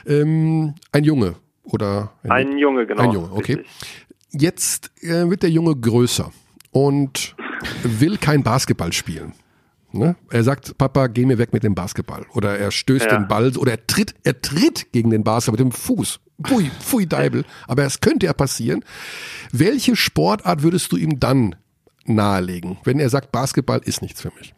ähm, 0.07 0.73
ein 0.91 1.03
Junge 1.03 1.35
oder 1.63 2.11
Ein 2.27 2.57
Junge, 2.57 2.87
genau. 2.87 3.03
Ein 3.03 3.11
Junge, 3.11 3.29
okay. 3.33 3.55
richtig. 3.55 3.67
Jetzt 4.31 4.91
äh, 5.03 5.29
wird 5.29 5.43
der 5.43 5.49
Junge 5.51 5.75
größer 5.75 6.31
und 6.71 7.35
will 7.83 8.17
kein 8.17 8.41
Basketball 8.43 8.91
spielen. 8.93 9.33
Ne? 9.91 10.15
Er 10.29 10.43
sagt, 10.43 10.77
Papa, 10.77 11.07
geh 11.07 11.25
mir 11.25 11.37
weg 11.39 11.51
mit 11.53 11.63
dem 11.63 11.73
Basketball. 11.75 12.25
Oder 12.35 12.57
er 12.59 12.69
stößt 12.71 13.05
Ja. 13.09 13.17
den 13.17 13.27
Ball 13.27 13.51
oder 13.57 13.71
er 13.71 13.87
tritt, 13.87 14.13
er 14.23 14.39
tritt 14.41 14.91
gegen 14.91 15.09
den 15.09 15.23
Basketball 15.23 15.63
mit 15.65 15.73
dem 15.73 15.77
Fuß. 15.77 16.19
Pfui, 16.45 16.69
pfui 16.79 17.05
Deibel. 17.07 17.43
Aber 17.67 17.83
es 17.83 17.99
könnte 17.99 18.27
ja 18.27 18.33
passieren. 18.33 18.83
Welche 19.51 19.95
Sportart 19.95 20.61
würdest 20.63 20.91
du 20.91 20.97
ihm 20.97 21.19
dann 21.19 21.55
nahelegen, 22.05 22.77
wenn 22.85 22.99
er 22.99 23.09
sagt, 23.09 23.31
Basketball 23.31 23.81
ist 23.83 24.01
nichts 24.01 24.21
für 24.21 24.31
mich? 24.37 24.53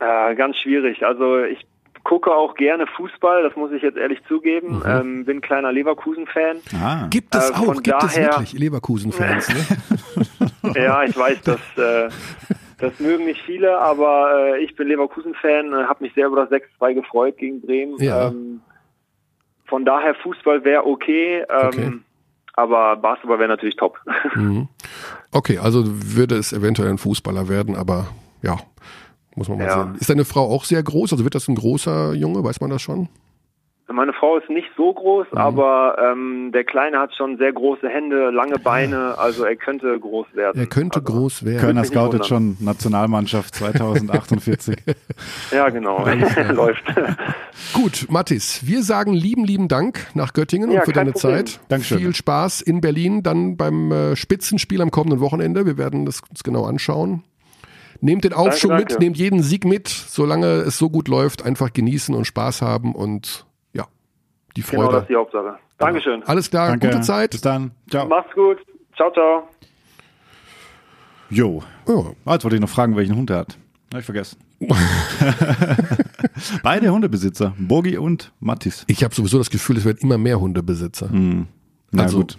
Äh, 0.00 0.34
ganz 0.34 0.56
schwierig. 0.58 1.04
Also 1.06 1.38
ich 1.44 1.64
gucke 2.02 2.30
auch 2.32 2.54
gerne 2.54 2.86
Fußball, 2.96 3.44
das 3.44 3.56
muss 3.56 3.70
ich 3.72 3.82
jetzt 3.82 3.96
ehrlich 3.96 4.18
zugeben. 4.28 4.78
Mhm. 4.78 4.82
Ähm, 4.86 5.24
bin 5.24 5.40
kleiner 5.40 5.72
Leverkusen-Fan. 5.72 6.56
Ah. 6.82 7.06
Gibt 7.08 7.34
es 7.34 7.48
Äh, 7.48 7.52
auch, 7.54 7.64
von 7.66 7.82
gibt 7.82 8.02
es 8.02 8.12
daher- 8.14 8.26
wirklich 8.32 8.52
Leverkusen-Fans? 8.54 9.48
Ne? 9.48 10.74
Ja, 10.76 11.04
ich 11.04 11.16
weiß, 11.16 11.40
dass 11.44 11.60
äh, 11.76 12.08
das 12.78 12.98
mögen 12.98 13.24
nicht 13.26 13.40
viele, 13.42 13.78
aber 13.78 14.54
äh, 14.56 14.64
ich 14.64 14.74
bin 14.76 14.88
Leverkusen-Fan, 14.88 15.72
äh, 15.72 15.84
habe 15.84 16.04
mich 16.04 16.14
sehr 16.14 16.26
über 16.26 16.44
das 16.46 16.50
6-2 16.80 16.94
gefreut 16.94 17.36
gegen 17.38 17.60
Bremen. 17.60 17.96
Ja. 18.02 18.28
Ähm, 18.28 18.60
von 19.66 19.84
daher 19.84 20.14
Fußball 20.16 20.64
wäre 20.64 20.86
okay, 20.86 21.44
ähm, 21.48 21.66
Okay. 21.68 21.92
aber 22.54 22.96
Basketball 22.96 23.38
wäre 23.38 23.48
natürlich 23.48 23.76
top. 23.76 23.98
Mhm. 24.34 24.68
Okay, 25.32 25.58
also 25.58 25.82
würde 25.86 26.36
es 26.36 26.52
eventuell 26.52 26.90
ein 26.90 26.98
Fußballer 26.98 27.48
werden, 27.48 27.74
aber 27.76 28.08
ja, 28.42 28.56
muss 29.34 29.48
man 29.48 29.58
mal 29.58 29.66
Ja. 29.66 29.82
sehen. 29.84 29.96
Ist 29.98 30.10
deine 30.10 30.24
Frau 30.24 30.42
auch 30.50 30.64
sehr 30.64 30.82
groß? 30.82 31.12
Also 31.12 31.24
wird 31.24 31.34
das 31.34 31.48
ein 31.48 31.54
großer 31.56 32.12
Junge? 32.14 32.44
Weiß 32.44 32.60
man 32.60 32.70
das 32.70 32.82
schon? 32.82 33.08
Meine 33.92 34.14
Frau 34.14 34.38
ist 34.38 34.48
nicht 34.48 34.68
so 34.78 34.92
groß, 34.94 35.26
Mhm. 35.32 35.38
aber 35.38 35.98
ähm, 36.02 36.50
der 36.52 36.64
Kleine 36.64 36.98
hat 36.98 37.14
schon 37.14 37.36
sehr 37.36 37.52
große 37.52 37.86
Hände, 37.88 38.30
lange 38.30 38.58
Beine, 38.58 39.18
also 39.18 39.44
er 39.44 39.56
könnte 39.56 39.98
groß 40.00 40.26
werden. 40.32 40.58
Er 40.58 40.66
könnte 40.66 41.00
also, 41.00 41.12
groß 41.12 41.44
werden. 41.44 41.60
Kölner 41.60 41.84
scoutet 41.84 42.20
wundern. 42.30 42.56
schon 42.56 42.56
Nationalmannschaft 42.60 43.54
2048. 43.54 44.76
Ja, 45.52 45.68
genau, 45.68 46.04
läuft. 46.52 46.82
Gut, 47.74 48.06
Mathis, 48.08 48.62
wir 48.66 48.82
sagen 48.82 49.12
lieben, 49.12 49.44
lieben 49.44 49.68
Dank 49.68 50.06
nach 50.14 50.32
Göttingen 50.32 50.70
Ja, 50.70 50.80
und 50.80 50.86
für 50.86 50.92
deine 50.92 51.12
Problem. 51.12 51.46
Zeit. 51.46 51.60
Dankeschön. 51.68 51.98
Viel 51.98 52.14
Spaß 52.14 52.62
in 52.62 52.80
Berlin, 52.80 53.22
dann 53.22 53.56
beim 53.56 53.92
äh, 53.92 54.16
Spitzenspiel 54.16 54.80
am 54.82 54.90
kommenden 54.90 55.20
Wochenende. 55.20 55.66
Wir 55.66 55.76
werden 55.78 56.06
das 56.06 56.20
uns 56.28 56.42
genau 56.42 56.64
anschauen. 56.64 57.22
Nehmt 58.00 58.24
den 58.24 58.32
Aufschwung 58.32 58.70
Danke, 58.70 58.82
mit, 58.84 58.90
danke. 58.92 59.04
nehmt 59.04 59.16
jeden 59.18 59.42
Sieg 59.42 59.64
mit, 59.64 59.88
solange 59.88 60.46
es 60.62 60.78
so 60.78 60.90
gut 60.90 61.06
läuft, 61.08 61.44
einfach 61.44 61.72
genießen 61.72 62.14
und 62.14 62.24
Spaß 62.26 62.60
haben 62.62 62.94
und 62.94 63.46
die 64.56 64.62
Genau, 64.62 64.82
Freude. 64.82 64.92
das 64.94 65.02
ist 65.02 65.08
die 65.10 65.16
Hauptsache. 65.16 65.58
Dankeschön. 65.78 66.22
Alles 66.24 66.50
klar, 66.50 66.68
Danke. 66.70 66.88
gute 66.88 67.00
Zeit. 67.02 67.30
Bis 67.32 67.40
dann. 67.40 67.72
Ciao. 67.90 68.06
Macht's 68.06 68.32
gut. 68.34 68.58
Ciao, 68.96 69.10
ciao. 69.12 69.48
Jo. 71.30 71.62
Ah, 72.24 72.32
jetzt 72.34 72.44
wollte 72.44 72.56
ich 72.56 72.60
noch 72.60 72.68
fragen, 72.68 72.94
welchen 72.96 73.16
Hund 73.16 73.30
er 73.30 73.38
hat. 73.38 73.58
Hab 73.92 74.00
ich 74.00 74.04
vergessen. 74.06 74.38
Beide 76.62 76.90
Hundebesitzer, 76.92 77.54
Bogi 77.58 77.98
und 77.98 78.32
Mattis. 78.40 78.84
Ich 78.88 79.02
habe 79.04 79.14
sowieso 79.14 79.38
das 79.38 79.50
Gefühl, 79.50 79.76
es 79.76 79.84
werden 79.84 79.98
immer 80.02 80.18
mehr 80.18 80.40
Hundebesitzer. 80.40 81.08
Na 81.10 82.02
Also, 82.02 82.18
gut. 82.18 82.38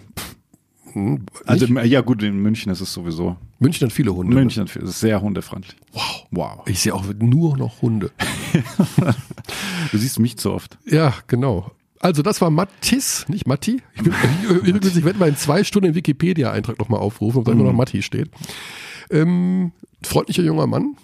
Hm, 0.92 1.26
Also 1.46 1.66
ja 1.66 2.00
gut, 2.00 2.22
in 2.22 2.38
München 2.40 2.72
ist 2.72 2.80
es 2.80 2.92
sowieso. 2.92 3.36
München 3.58 3.86
hat 3.86 3.92
viele 3.92 4.14
Hunde. 4.14 4.34
München 4.34 4.66
ist 4.66 5.00
sehr 5.00 5.20
hundefreundlich. 5.20 5.76
Wow. 5.92 6.26
Wow. 6.30 6.62
Ich 6.66 6.80
sehe 6.80 6.94
auch 6.94 7.04
nur 7.18 7.56
noch 7.56 7.82
Hunde. 7.82 8.10
Du 9.92 9.98
siehst 9.98 10.18
mich 10.18 10.36
zu 10.38 10.52
oft. 10.52 10.78
Ja, 10.84 11.12
genau. 11.28 11.70
Also 12.00 12.22
das 12.22 12.40
war 12.40 12.50
Mattis, 12.50 13.24
nicht 13.28 13.46
Matti. 13.46 13.82
Ich, 13.94 14.04
will, 14.04 14.12
übrigens, 14.64 14.96
ich 14.96 15.04
werde 15.04 15.18
mal 15.18 15.28
in 15.28 15.36
zwei 15.36 15.64
Stunden 15.64 15.86
den 15.88 15.94
Wikipedia-Eintrag 15.94 16.78
nochmal 16.78 17.00
aufrufen, 17.00 17.38
ob 17.38 17.44
da 17.46 17.52
immer 17.52 17.64
noch 17.64 17.72
Matti 17.72 18.02
steht. 18.02 18.30
Ähm, 19.10 19.72
freundlicher 20.02 20.42
junger 20.42 20.66
Mann. 20.66 20.96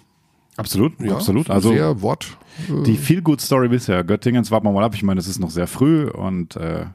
Absolut, 0.55 0.99
Ja, 1.01 1.13
absolut. 1.15 1.49
Also 1.49 1.69
sehr 1.69 2.01
Wort. 2.01 2.37
Äh, 2.69 2.83
die 2.83 2.95
Feel 2.97 3.21
Good 3.23 3.41
Story 3.41 3.69
bisher. 3.69 4.03
Göttingens 4.03 4.51
warten 4.51 4.67
wir 4.67 4.71
mal 4.71 4.83
ab. 4.83 4.93
Ich 4.93 5.01
meine, 5.03 5.19
es 5.19 5.27
ist 5.27 5.39
noch 5.39 5.49
sehr 5.49 5.65
früh 5.67 6.05
und 6.07 6.55
äh, 6.57 6.85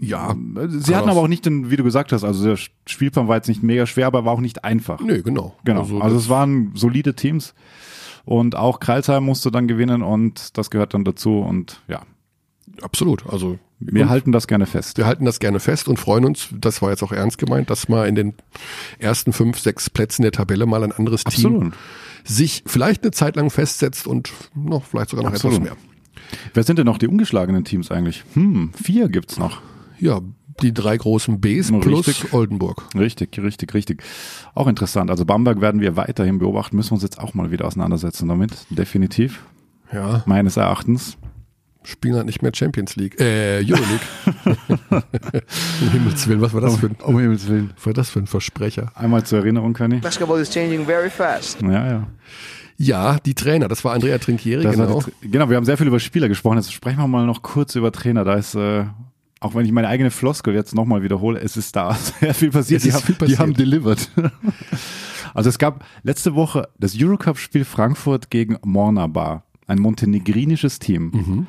ja, 0.00 0.34
sie 0.68 0.96
hatten 0.96 1.08
aber 1.10 1.20
auch 1.20 1.28
nicht 1.28 1.46
den, 1.46 1.70
wie 1.70 1.76
du 1.76 1.84
gesagt 1.84 2.12
hast, 2.12 2.24
also 2.24 2.44
der 2.44 2.56
Spielplan 2.86 3.28
war 3.28 3.36
jetzt 3.36 3.48
nicht 3.48 3.62
mega 3.62 3.86
schwer, 3.86 4.06
aber 4.08 4.24
war 4.24 4.32
auch 4.32 4.40
nicht 4.40 4.64
einfach. 4.64 5.00
nö, 5.00 5.22
genau. 5.22 5.54
Genau. 5.64 5.80
Also, 5.82 6.00
das- 6.00 6.12
es 6.14 6.28
waren 6.28 6.72
solide 6.74 7.14
Teams 7.14 7.54
und 8.24 8.56
auch 8.56 8.80
Kreilsheim 8.80 9.24
musste 9.24 9.50
dann 9.52 9.68
gewinnen 9.68 10.02
und 10.02 10.56
das 10.58 10.70
gehört 10.70 10.94
dann 10.94 11.04
dazu 11.04 11.38
und 11.40 11.82
ja, 11.88 12.02
absolut. 12.82 13.26
Also 13.28 13.58
wir 13.80 14.04
und 14.04 14.08
halten 14.08 14.32
das 14.32 14.46
gerne 14.46 14.66
fest. 14.66 14.98
wir 14.98 15.06
halten 15.06 15.24
das 15.24 15.38
gerne 15.40 15.60
fest 15.60 15.88
und 15.88 15.98
freuen 15.98 16.24
uns, 16.24 16.48
das 16.52 16.80
war 16.82 16.90
jetzt 16.90 17.02
auch 17.02 17.12
ernst 17.12 17.38
gemeint, 17.38 17.70
dass 17.70 17.88
mal 17.88 18.08
in 18.08 18.14
den 18.14 18.34
ersten 18.98 19.32
fünf, 19.32 19.58
sechs 19.58 19.90
Plätzen 19.90 20.22
der 20.22 20.32
Tabelle 20.32 20.66
mal 20.66 20.82
ein 20.82 20.92
anderes 20.92 21.24
Team 21.24 21.56
Absolut. 21.56 21.74
sich 22.24 22.62
vielleicht 22.66 23.02
eine 23.02 23.10
Zeit 23.10 23.36
lang 23.36 23.50
festsetzt 23.50 24.06
und 24.06 24.32
noch 24.54 24.84
vielleicht 24.84 25.10
sogar 25.10 25.24
noch 25.24 25.32
Absolut. 25.32 25.58
etwas 25.58 25.70
mehr. 25.70 25.76
Wer 26.54 26.62
sind 26.62 26.78
denn 26.78 26.86
noch 26.86 26.98
die 26.98 27.08
ungeschlagenen 27.08 27.64
Teams 27.64 27.90
eigentlich? 27.90 28.24
Hm, 28.34 28.72
vier 28.74 29.08
gibt's 29.08 29.38
noch. 29.38 29.60
Ja, 29.98 30.20
die 30.62 30.72
drei 30.72 30.96
großen 30.96 31.40
Bs 31.40 31.72
Richtig. 31.72 31.82
plus 31.82 32.32
Oldenburg. 32.32 32.84
Richtig, 32.94 33.38
richtig, 33.38 33.74
richtig. 33.74 34.02
Auch 34.54 34.66
interessant. 34.66 35.10
Also 35.10 35.24
Bamberg 35.24 35.60
werden 35.60 35.80
wir 35.80 35.96
weiterhin 35.96 36.38
beobachten, 36.38 36.76
müssen 36.76 36.90
wir 36.90 36.94
uns 36.94 37.02
jetzt 37.02 37.18
auch 37.18 37.34
mal 37.34 37.50
wieder 37.50 37.66
auseinandersetzen 37.66 38.28
damit. 38.28 38.52
Definitiv. 38.70 39.44
Ja, 39.92 40.22
Meines 40.26 40.56
Erachtens. 40.56 41.16
Spielen 41.84 42.16
halt 42.16 42.26
nicht 42.26 42.42
mehr 42.42 42.52
Champions 42.54 42.96
League, 42.96 43.20
äh, 43.20 43.58
Euroleague. 43.58 44.00
um 45.82 45.90
Himmels 45.90 46.26
Willen, 46.28 46.40
was 46.40 46.52
war 46.54 46.60
das 46.60 46.76
für 46.76 46.86
ein, 46.86 46.96
Um 47.02 47.18
Himmels 47.18 47.48
Willen. 47.48 47.70
was 47.76 47.86
war 47.86 47.92
das 47.92 48.10
für 48.10 48.18
ein 48.20 48.26
Versprecher? 48.26 48.90
Einmal 48.94 49.24
zur 49.24 49.38
Erinnerung, 49.40 49.74
Kenny. 49.74 49.98
Basketball 49.98 50.40
is 50.40 50.50
changing 50.50 50.84
very 50.86 51.10
fast. 51.10 51.60
Ja, 51.62 51.86
ja. 51.86 52.06
Ja, 52.76 53.18
die 53.18 53.34
Trainer, 53.34 53.68
das 53.68 53.84
war 53.84 53.92
Andrea 53.92 54.18
Trinchieri, 54.18 54.62
Das 54.64 54.74
genau. 54.74 55.02
die 55.22 55.30
genau, 55.30 55.48
wir 55.48 55.56
haben 55.56 55.64
sehr 55.64 55.76
viel 55.76 55.86
über 55.86 56.00
Spieler 56.00 56.28
gesprochen. 56.28 56.56
Jetzt 56.56 56.72
sprechen 56.72 56.98
wir 56.98 57.06
mal 57.06 57.24
noch 57.24 57.42
kurz 57.42 57.76
über 57.76 57.92
Trainer. 57.92 58.24
Da 58.24 58.34
ist, 58.34 58.56
äh, 58.56 58.84
auch 59.38 59.54
wenn 59.54 59.64
ich 59.64 59.70
meine 59.70 59.86
eigene 59.88 60.10
Floskel 60.10 60.54
jetzt 60.54 60.74
nochmal 60.74 61.02
wiederhole, 61.02 61.38
es 61.38 61.56
ist 61.56 61.76
da 61.76 61.94
sehr 62.20 62.34
viel 62.34 62.50
passiert. 62.50 62.78
Es 62.78 62.82
die, 62.82 62.88
ist 62.88 62.94
haben, 62.96 63.02
viel 63.04 63.14
die 63.14 63.18
passiert. 63.20 63.38
haben 63.38 63.54
delivered. 63.54 64.10
also 65.34 65.48
es 65.50 65.58
gab 65.58 65.84
letzte 66.02 66.34
Woche 66.34 66.68
das 66.78 66.94
Eurocup-Spiel 66.98 67.64
Frankfurt 67.64 68.30
gegen 68.30 68.56
Mornabar, 68.64 69.44
ein 69.68 69.78
montenegrinisches 69.78 70.80
Team. 70.80 71.10
Mhm. 71.14 71.46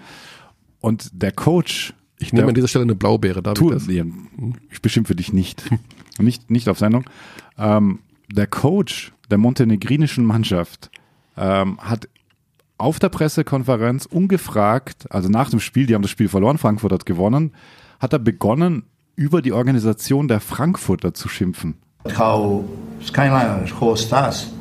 Und 0.80 1.10
der 1.14 1.32
Coach, 1.32 1.94
Ich 2.20 2.32
nehme 2.34 2.44
der- 2.44 2.50
an 2.50 2.56
dieser 2.56 2.68
Stelle 2.68 2.84
eine 2.84 2.96
Blaubeere, 2.96 3.42
darf 3.42 3.56
Tu, 3.56 3.68
ich 3.74 3.86
das? 3.86 3.88
ich 4.72 4.82
beschimpfe 4.82 5.16
dich 5.16 5.34
nicht. 5.34 5.64
nicht, 6.20 6.50
nicht 6.52 6.70
auf 6.70 6.80
Sendung. 6.80 7.06
Ähm, 7.58 8.00
der 8.32 8.48
Coach 8.48 9.12
der 9.30 9.38
montenegrinischen 9.38 10.26
Mannschaft 10.26 10.90
ähm, 11.38 11.78
hat 11.80 12.08
auf 12.78 13.00
der 13.00 13.10
Pressekonferenz 13.10 14.06
ungefragt, 14.06 15.06
also 15.10 15.30
nach 15.30 15.50
dem 15.50 15.60
Spiel, 15.60 15.86
die 15.86 15.96
haben 15.96 16.02
das 16.02 16.12
Spiel 16.12 16.28
verloren, 16.28 16.58
Frankfurt 16.58 16.92
hat 16.92 17.06
gewonnen, 17.06 17.52
hat 18.00 18.14
er 18.14 18.20
begonnen, 18.20 18.84
über 19.16 19.42
die 19.42 19.54
Organisation 19.54 20.28
der 20.28 20.42
Frankfurter 20.42 21.14
zu 21.14 21.30
schimpfen. 21.30 21.76
how 22.18 22.64
Skyliners 23.02 23.80
host 23.80 24.12
us, 24.12 24.52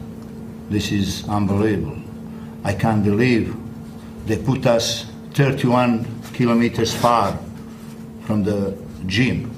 this 0.71 0.91
is 0.93 1.25
unbelievable. 1.25 1.97
I 2.65 2.71
can't 2.73 3.03
believe 3.03 3.53
they 4.29 4.37
put 4.37 4.65
us 4.65 5.07
31 5.35 6.07
kilometers 6.33 6.95
far 6.95 7.39
from 8.27 8.45
the 8.45 8.75
gym. 9.07 9.51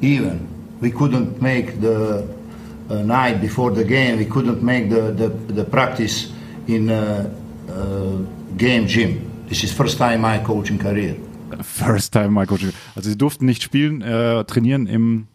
Even 0.00 0.48
we 0.80 0.90
couldn't 0.90 1.42
make 1.42 1.80
the 1.80 2.24
uh, 2.88 3.02
night 3.02 3.40
before 3.40 3.74
the 3.74 3.84
game, 3.84 4.18
we 4.18 4.24
couldn't 4.24 4.62
make 4.62 4.88
the, 4.88 5.12
the, 5.12 5.28
the 5.52 5.64
practice 5.64 6.32
in 6.68 6.88
uh, 6.90 7.28
uh, 7.68 8.18
game 8.56 8.86
gym. 8.86 9.46
This 9.48 9.64
is 9.64 9.72
first 9.72 9.98
time 9.98 10.20
my 10.20 10.38
coaching 10.38 10.78
career. 10.78 11.16
First 11.62 12.12
time 12.12 12.28
my 12.28 12.46
coaching. 12.46 12.72
Also 12.94 13.10
sie 13.10 13.18
durften 13.18 13.46
nicht 13.46 13.62
spielen, 13.62 14.02
äh, 14.02 14.44
trainieren 14.44 14.86
im 14.86 15.26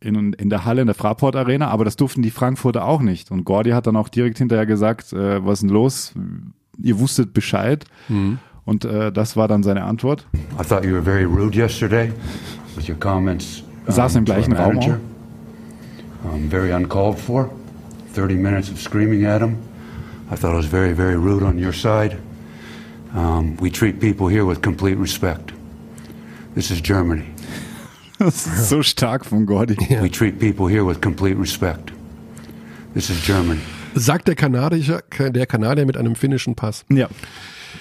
in, 0.00 0.34
in 0.34 0.50
der 0.50 0.64
Halle 0.66 0.82
in 0.82 0.86
der 0.86 0.94
Fraport 0.94 1.34
Arena, 1.34 1.68
aber 1.68 1.84
das 1.84 1.96
durften 1.96 2.20
die 2.20 2.30
Frankfurter 2.30 2.84
auch 2.84 3.00
nicht. 3.00 3.30
Und 3.30 3.44
Gordy 3.44 3.70
hat 3.70 3.86
dann 3.86 3.96
auch 3.96 4.08
direkt 4.08 4.38
hinterher 4.38 4.66
gesagt, 4.66 5.12
äh, 5.14 5.44
was 5.44 5.54
ist 5.54 5.62
denn 5.62 5.70
los? 5.70 6.12
Ihr 6.78 6.98
wusstet 6.98 7.32
Bescheid. 7.32 7.86
Mhm. 8.08 8.38
Und 8.66 8.84
äh, 8.84 9.10
das 9.12 9.36
war 9.36 9.48
dann 9.48 9.62
seine 9.62 9.84
Antwort. 9.84 10.26
I 10.60 10.64
thought 10.64 10.84
you 10.84 10.92
were 10.92 11.02
very 11.02 11.24
rude 11.24 11.56
yesterday 11.56 12.12
with 12.76 12.88
your 12.88 12.98
comments. 12.98 13.62
um, 13.86 13.94
Saß 13.94 14.16
im 14.16 14.24
gleichen 14.24 14.52
Raum. 14.52 14.78
Um, 16.24 16.50
very 16.50 16.72
uncalled 16.72 17.18
for. 17.18 17.48
30 18.14 18.34
minutes 18.34 18.70
of 18.70 18.80
screaming 18.80 19.24
at 19.24 19.40
him. 19.40 19.56
I 20.30 20.36
thought 20.36 20.52
it 20.52 20.56
was 20.56 20.66
very, 20.66 20.92
very 20.92 21.16
rude 21.16 21.44
on 21.44 21.58
your 21.58 21.72
side. 21.72 22.16
Um, 23.14 23.56
we 23.60 23.70
treat 23.70 24.00
people 24.00 24.26
here 24.28 24.44
with 24.44 24.60
complete 24.62 24.98
respect. 24.98 25.52
This 26.54 26.70
is 26.70 26.80
Germany. 26.82 27.24
Das 28.18 28.46
ist 28.46 28.70
so 28.70 28.82
stark 28.82 29.26
von 29.26 29.44
Gordy. 29.44 29.76
We 30.00 30.08
treat 30.10 30.38
people 30.38 30.66
here 30.68 30.86
with 30.86 31.02
complete 31.02 31.38
respect. 31.38 31.92
This 32.94 33.10
is 33.10 33.20
Germany. 33.22 33.60
Sagt 33.94 34.26
der 34.26 34.34
Kanadier, 34.34 35.02
der 35.18 35.46
Kanadier 35.46 35.84
mit 35.84 35.98
einem 35.98 36.14
finnischen 36.14 36.54
Pass. 36.54 36.86
Ja, 36.88 37.08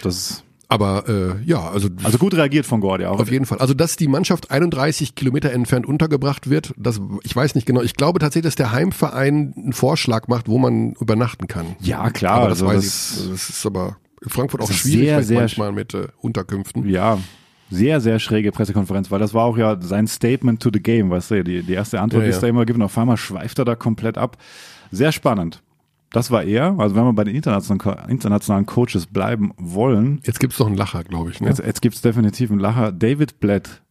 das 0.03 0.15
ist 0.17 0.44
Aber 0.67 1.07
äh, 1.07 1.43
ja, 1.45 1.69
also, 1.69 1.89
also 2.03 2.17
gut 2.17 2.33
reagiert 2.33 2.65
von 2.65 2.81
Gordy 2.81 3.05
auch. 3.05 3.19
auf 3.19 3.31
jeden 3.31 3.45
Fall. 3.45 3.59
Also 3.59 3.73
dass 3.73 3.95
die 3.97 4.07
Mannschaft 4.07 4.51
31 4.51 5.15
Kilometer 5.15 5.51
entfernt 5.51 5.85
untergebracht 5.85 6.49
wird, 6.49 6.73
das 6.77 6.99
ich 7.23 7.35
weiß 7.35 7.55
nicht 7.55 7.67
genau. 7.67 7.81
Ich 7.81 7.93
glaube 7.95 8.19
tatsächlich, 8.19 8.47
dass 8.49 8.55
der 8.55 8.71
Heimverein 8.71 9.53
einen 9.55 9.73
Vorschlag 9.73 10.27
macht, 10.27 10.47
wo 10.47 10.57
man 10.57 10.93
übernachten 10.93 11.47
kann. 11.47 11.75
Ja, 11.81 12.09
klar. 12.09 12.35
aber 12.37 12.49
das 12.49 12.61
also 12.63 12.73
weiß 12.73 12.83
das- 12.83 13.23
ich. 13.25 13.31
Das 13.31 13.49
ist 13.49 13.65
aber 13.65 13.97
in 14.23 14.29
Frankfurt 14.29 14.61
auch 14.61 14.71
schwierig 14.71 15.07
sehr, 15.07 15.23
sehr 15.23 15.39
manchmal 15.41 15.71
mit 15.71 15.93
äh, 15.93 16.07
Unterkünften. 16.21 16.87
Ja, 16.89 17.19
sehr, 17.69 17.99
sehr 18.01 18.19
schräge 18.19 18.51
Pressekonferenz, 18.51 19.11
weil 19.11 19.19
das 19.19 19.33
war 19.33 19.43
auch 19.45 19.57
ja 19.57 19.79
sein 19.81 20.07
Statement 20.07 20.61
to 20.61 20.69
the 20.73 20.79
game, 20.81 21.09
weißt 21.09 21.31
du, 21.31 21.43
die, 21.43 21.63
die 21.63 21.73
erste 21.73 21.99
Antwort, 21.99 22.21
Ja, 22.23 22.25
die 22.25 22.29
es 22.29 22.37
ja. 22.37 22.41
da 22.41 22.47
immer 22.47 22.65
gibt, 22.65 22.77
und 22.77 22.83
auf 22.83 22.97
einmal 22.97 23.17
schweift 23.17 23.59
er 23.59 23.65
da 23.65 23.75
komplett 23.75 24.17
ab. 24.17 24.37
Sehr 24.91 25.11
spannend. 25.11 25.61
Das 26.15 26.31
war 26.31 26.43
er, 26.43 26.75
also 26.79 26.95
wenn 26.95 27.03
wir 27.03 27.11
bei 27.11 27.25
den 27.25 27.35
internationalen, 27.35 28.09
internationalen 28.09 28.65
Coaches 28.65 29.05
bleiben 29.05 29.51
wollen, 29.57 30.21
Jetzt 30.23 30.39
gibt's 30.39 30.57
noch 30.59 30.67
einen 30.67 30.77
Lacher, 30.77 31.03
glaube 31.03 31.31
ich. 31.31 31.41
Ne? 31.41 31.49
jetzt, 31.49 31.59
jetzt 31.59 31.81
gibt's 31.81 31.99
definitiv 32.01 32.51
einen 32.51 32.61
Lacher. 32.61 32.93
David 32.93 33.41
Blatt, 33.41 33.81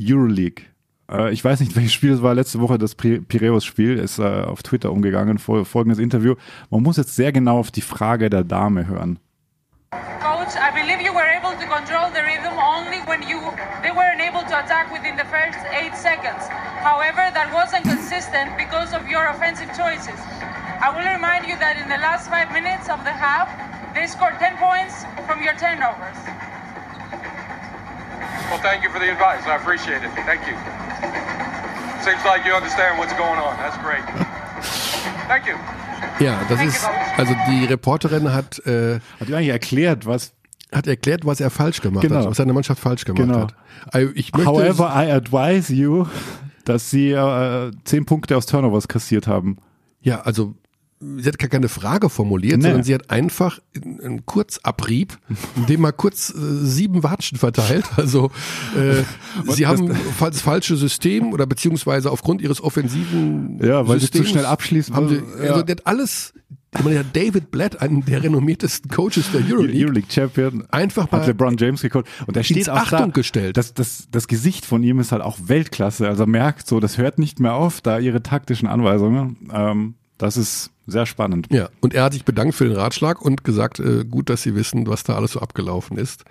Euroleague. 0.00 0.64
Äh, 1.12 1.32
ich 1.34 1.44
weiß 1.44 1.60
nicht, 1.60 1.76
welches 1.76 1.92
Spiel 1.92 2.12
es 2.12 2.22
war, 2.22 2.32
letzte 2.34 2.60
Woche 2.60 2.78
das 2.78 2.94
Pi- 2.94 3.20
Piräus-Spiel, 3.20 3.98
ist 3.98 4.18
äh, 4.18 4.22
auf 4.22 4.62
Twitter 4.62 4.90
umgegangen, 4.90 5.36
fol- 5.38 5.66
folgendes 5.66 5.98
Interview. 5.98 6.34
Man 6.70 6.82
muss 6.82 6.96
jetzt 6.96 7.14
sehr 7.14 7.30
genau 7.30 7.58
auf 7.58 7.70
die 7.70 7.82
Frage 7.82 8.30
der 8.30 8.42
Dame 8.44 8.86
hören. 8.86 9.18
Coach, 9.90 10.54
I 10.56 10.72
believe 10.72 11.02
you 11.04 11.12
were 11.12 11.28
able 11.36 11.52
to 11.60 11.66
control 11.68 12.08
the 12.14 12.22
rhythm 12.24 12.56
only 12.56 13.00
when 13.06 13.20
you 13.28 13.36
they 13.82 13.90
weren't 13.90 14.22
able 14.22 14.40
to 14.48 14.54
attack 14.56 14.86
within 14.92 15.16
the 15.18 15.26
first 15.28 15.58
eight 15.76 15.94
seconds. 15.94 16.48
However, 16.82 17.28
that 17.34 17.52
wasn't 17.52 17.82
consistent 17.84 18.48
because 18.56 18.94
of 18.96 19.02
your 19.10 19.26
offensive 19.28 19.68
choices. 19.76 20.16
I 20.82 20.88
will 20.96 21.04
remind 21.12 21.46
you 21.46 21.56
that 21.58 21.76
in 21.76 21.88
the 21.88 21.98
last 21.98 22.30
five 22.30 22.50
minutes 22.52 22.88
of 22.88 23.04
the 23.04 23.12
half, 23.12 23.48
they 23.94 24.06
scored 24.06 24.38
10 24.38 24.56
points 24.56 25.04
from 25.26 25.42
your 25.42 25.54
turnovers. 25.54 26.16
Well, 28.50 28.60
thank 28.62 28.82
you 28.82 28.90
for 28.90 28.98
the 28.98 29.10
advice. 29.12 29.46
I 29.46 29.56
appreciate 29.56 30.02
it. 30.02 30.10
Thank 30.26 30.42
you. 30.48 30.56
Seems 32.02 32.24
like 32.24 32.44
you 32.46 32.52
understand 32.54 32.98
what's 32.98 33.12
going 33.14 33.38
on. 33.38 33.56
That's 33.58 33.76
great. 33.78 34.04
Thank 35.28 35.46
you. 35.46 35.56
Ja, 36.18 36.38
das 36.48 36.60
ist 36.62 36.88
also 37.16 37.34
die 37.48 37.64
Reporterin 37.66 38.32
hat 38.32 38.58
äh, 38.66 39.00
Hat 39.20 39.28
eigentlich 39.32 39.48
erklärt, 39.48 40.06
was 40.06 40.32
hat 40.72 40.86
erklärt, 40.86 41.24
was 41.24 41.40
er 41.40 41.50
falsch 41.50 41.80
gemacht 41.80 42.02
Genau. 42.02 42.20
hat, 42.20 42.26
was 42.30 42.36
seine 42.36 42.52
Mannschaft 42.52 42.80
falsch 42.80 43.04
gemacht 43.04 43.22
Genau. 43.26 43.40
hat. 43.42 43.54
Also 43.92 44.12
Ich 44.14 44.32
möchte, 44.32 44.46
However, 44.50 44.92
I 44.94 45.10
advise 45.12 45.72
you, 45.72 46.06
dass 46.64 46.90
sie 46.90 47.12
äh, 47.12 47.70
zehn 47.84 48.04
Punkte 48.06 48.36
aus 48.36 48.46
Turnovers 48.46 48.88
kassiert 48.88 49.26
haben. 49.26 49.56
ja, 50.02 50.20
also 50.22 50.54
sie 51.00 51.26
hat 51.28 51.38
gar 51.38 51.48
keine 51.48 51.68
Frage 51.68 52.10
formuliert, 52.10 52.58
Nee. 52.58 52.64
sondern 52.64 52.84
sie 52.84 52.94
hat 52.94 53.10
einfach 53.10 53.58
einen 53.74 54.26
Kurzabrieb, 54.26 55.18
in 55.56 55.66
dem 55.66 55.80
mal 55.80 55.92
kurz 55.92 56.30
äh, 56.30 56.34
sieben 56.64 57.02
Watschen 57.02 57.38
verteilt. 57.38 57.84
Also 57.96 58.30
äh, 58.76 59.02
sie 59.52 59.66
haben 59.66 59.94
das 60.20 60.40
falsche 60.42 60.76
System 60.76 61.32
oder 61.32 61.46
beziehungsweise 61.46 62.10
aufgrund 62.10 62.42
ihres 62.42 62.62
offensiven 62.62 63.58
Ja, 63.62 63.86
weil 63.88 63.98
sie 64.00 64.06
zu 64.06 64.18
Systems 64.18 64.28
schnell 64.30 64.46
abschließen 64.46 64.94
Haben 64.94 65.08
sie, 65.08 65.22
also 65.40 65.44
Ja. 65.58 65.62
der 65.62 65.76
hat 65.76 65.86
alles, 65.86 66.32
ich 66.76 66.84
meine, 66.84 67.04
David 67.04 67.50
Blatt, 67.50 67.80
einen 67.80 68.04
der 68.04 68.22
renommiertesten 68.22 68.90
Coaches 68.90 69.30
der 69.32 69.40
Euroleague, 69.42 69.84
Euroleague 69.84 70.10
Champion. 70.10 70.64
Einfach 70.70 71.10
mal 71.10 71.20
hat 71.20 71.26
LeBron 71.26 71.56
James 71.56 71.80
gecoacht. 71.82 72.06
Und 72.26 72.36
der 72.36 72.42
steht 72.42 72.68
auch 72.70 72.76
Achtung 72.76 72.98
da. 72.98 73.06
gestellt. 73.06 73.56
Das, 73.56 73.74
das, 73.74 74.08
das 74.10 74.28
Gesicht 74.28 74.64
von 74.66 74.82
ihm 74.82 75.00
ist 75.00 75.12
halt 75.12 75.22
auch 75.22 75.38
Weltklasse. 75.44 76.06
Also 76.08 76.24
er 76.24 76.28
merkt 76.28 76.66
so, 76.68 76.78
das 76.80 76.96
hört 76.98 77.18
nicht 77.18 77.40
mehr 77.40 77.54
auf, 77.54 77.80
da 77.80 77.98
ihre 77.98 78.22
taktischen 78.22 78.68
Anweisungen. 78.68 79.48
Ähm, 79.52 79.94
das 80.18 80.36
ist 80.36 80.70
sehr 80.90 81.06
spannend. 81.06 81.46
Ja, 81.50 81.68
und 81.80 81.94
er 81.94 82.04
hat 82.04 82.12
sich 82.12 82.24
bedankt 82.24 82.54
für 82.54 82.64
den 82.64 82.76
Ratschlag 82.76 83.22
und 83.22 83.44
gesagt, 83.44 83.78
äh, 83.80 84.04
gut, 84.04 84.28
dass 84.30 84.42
Sie 84.42 84.54
wissen, 84.54 84.86
was 84.86 85.02
da 85.04 85.14
alles 85.14 85.32
so 85.32 85.40
abgelaufen 85.40 85.96
ist. 85.96 86.24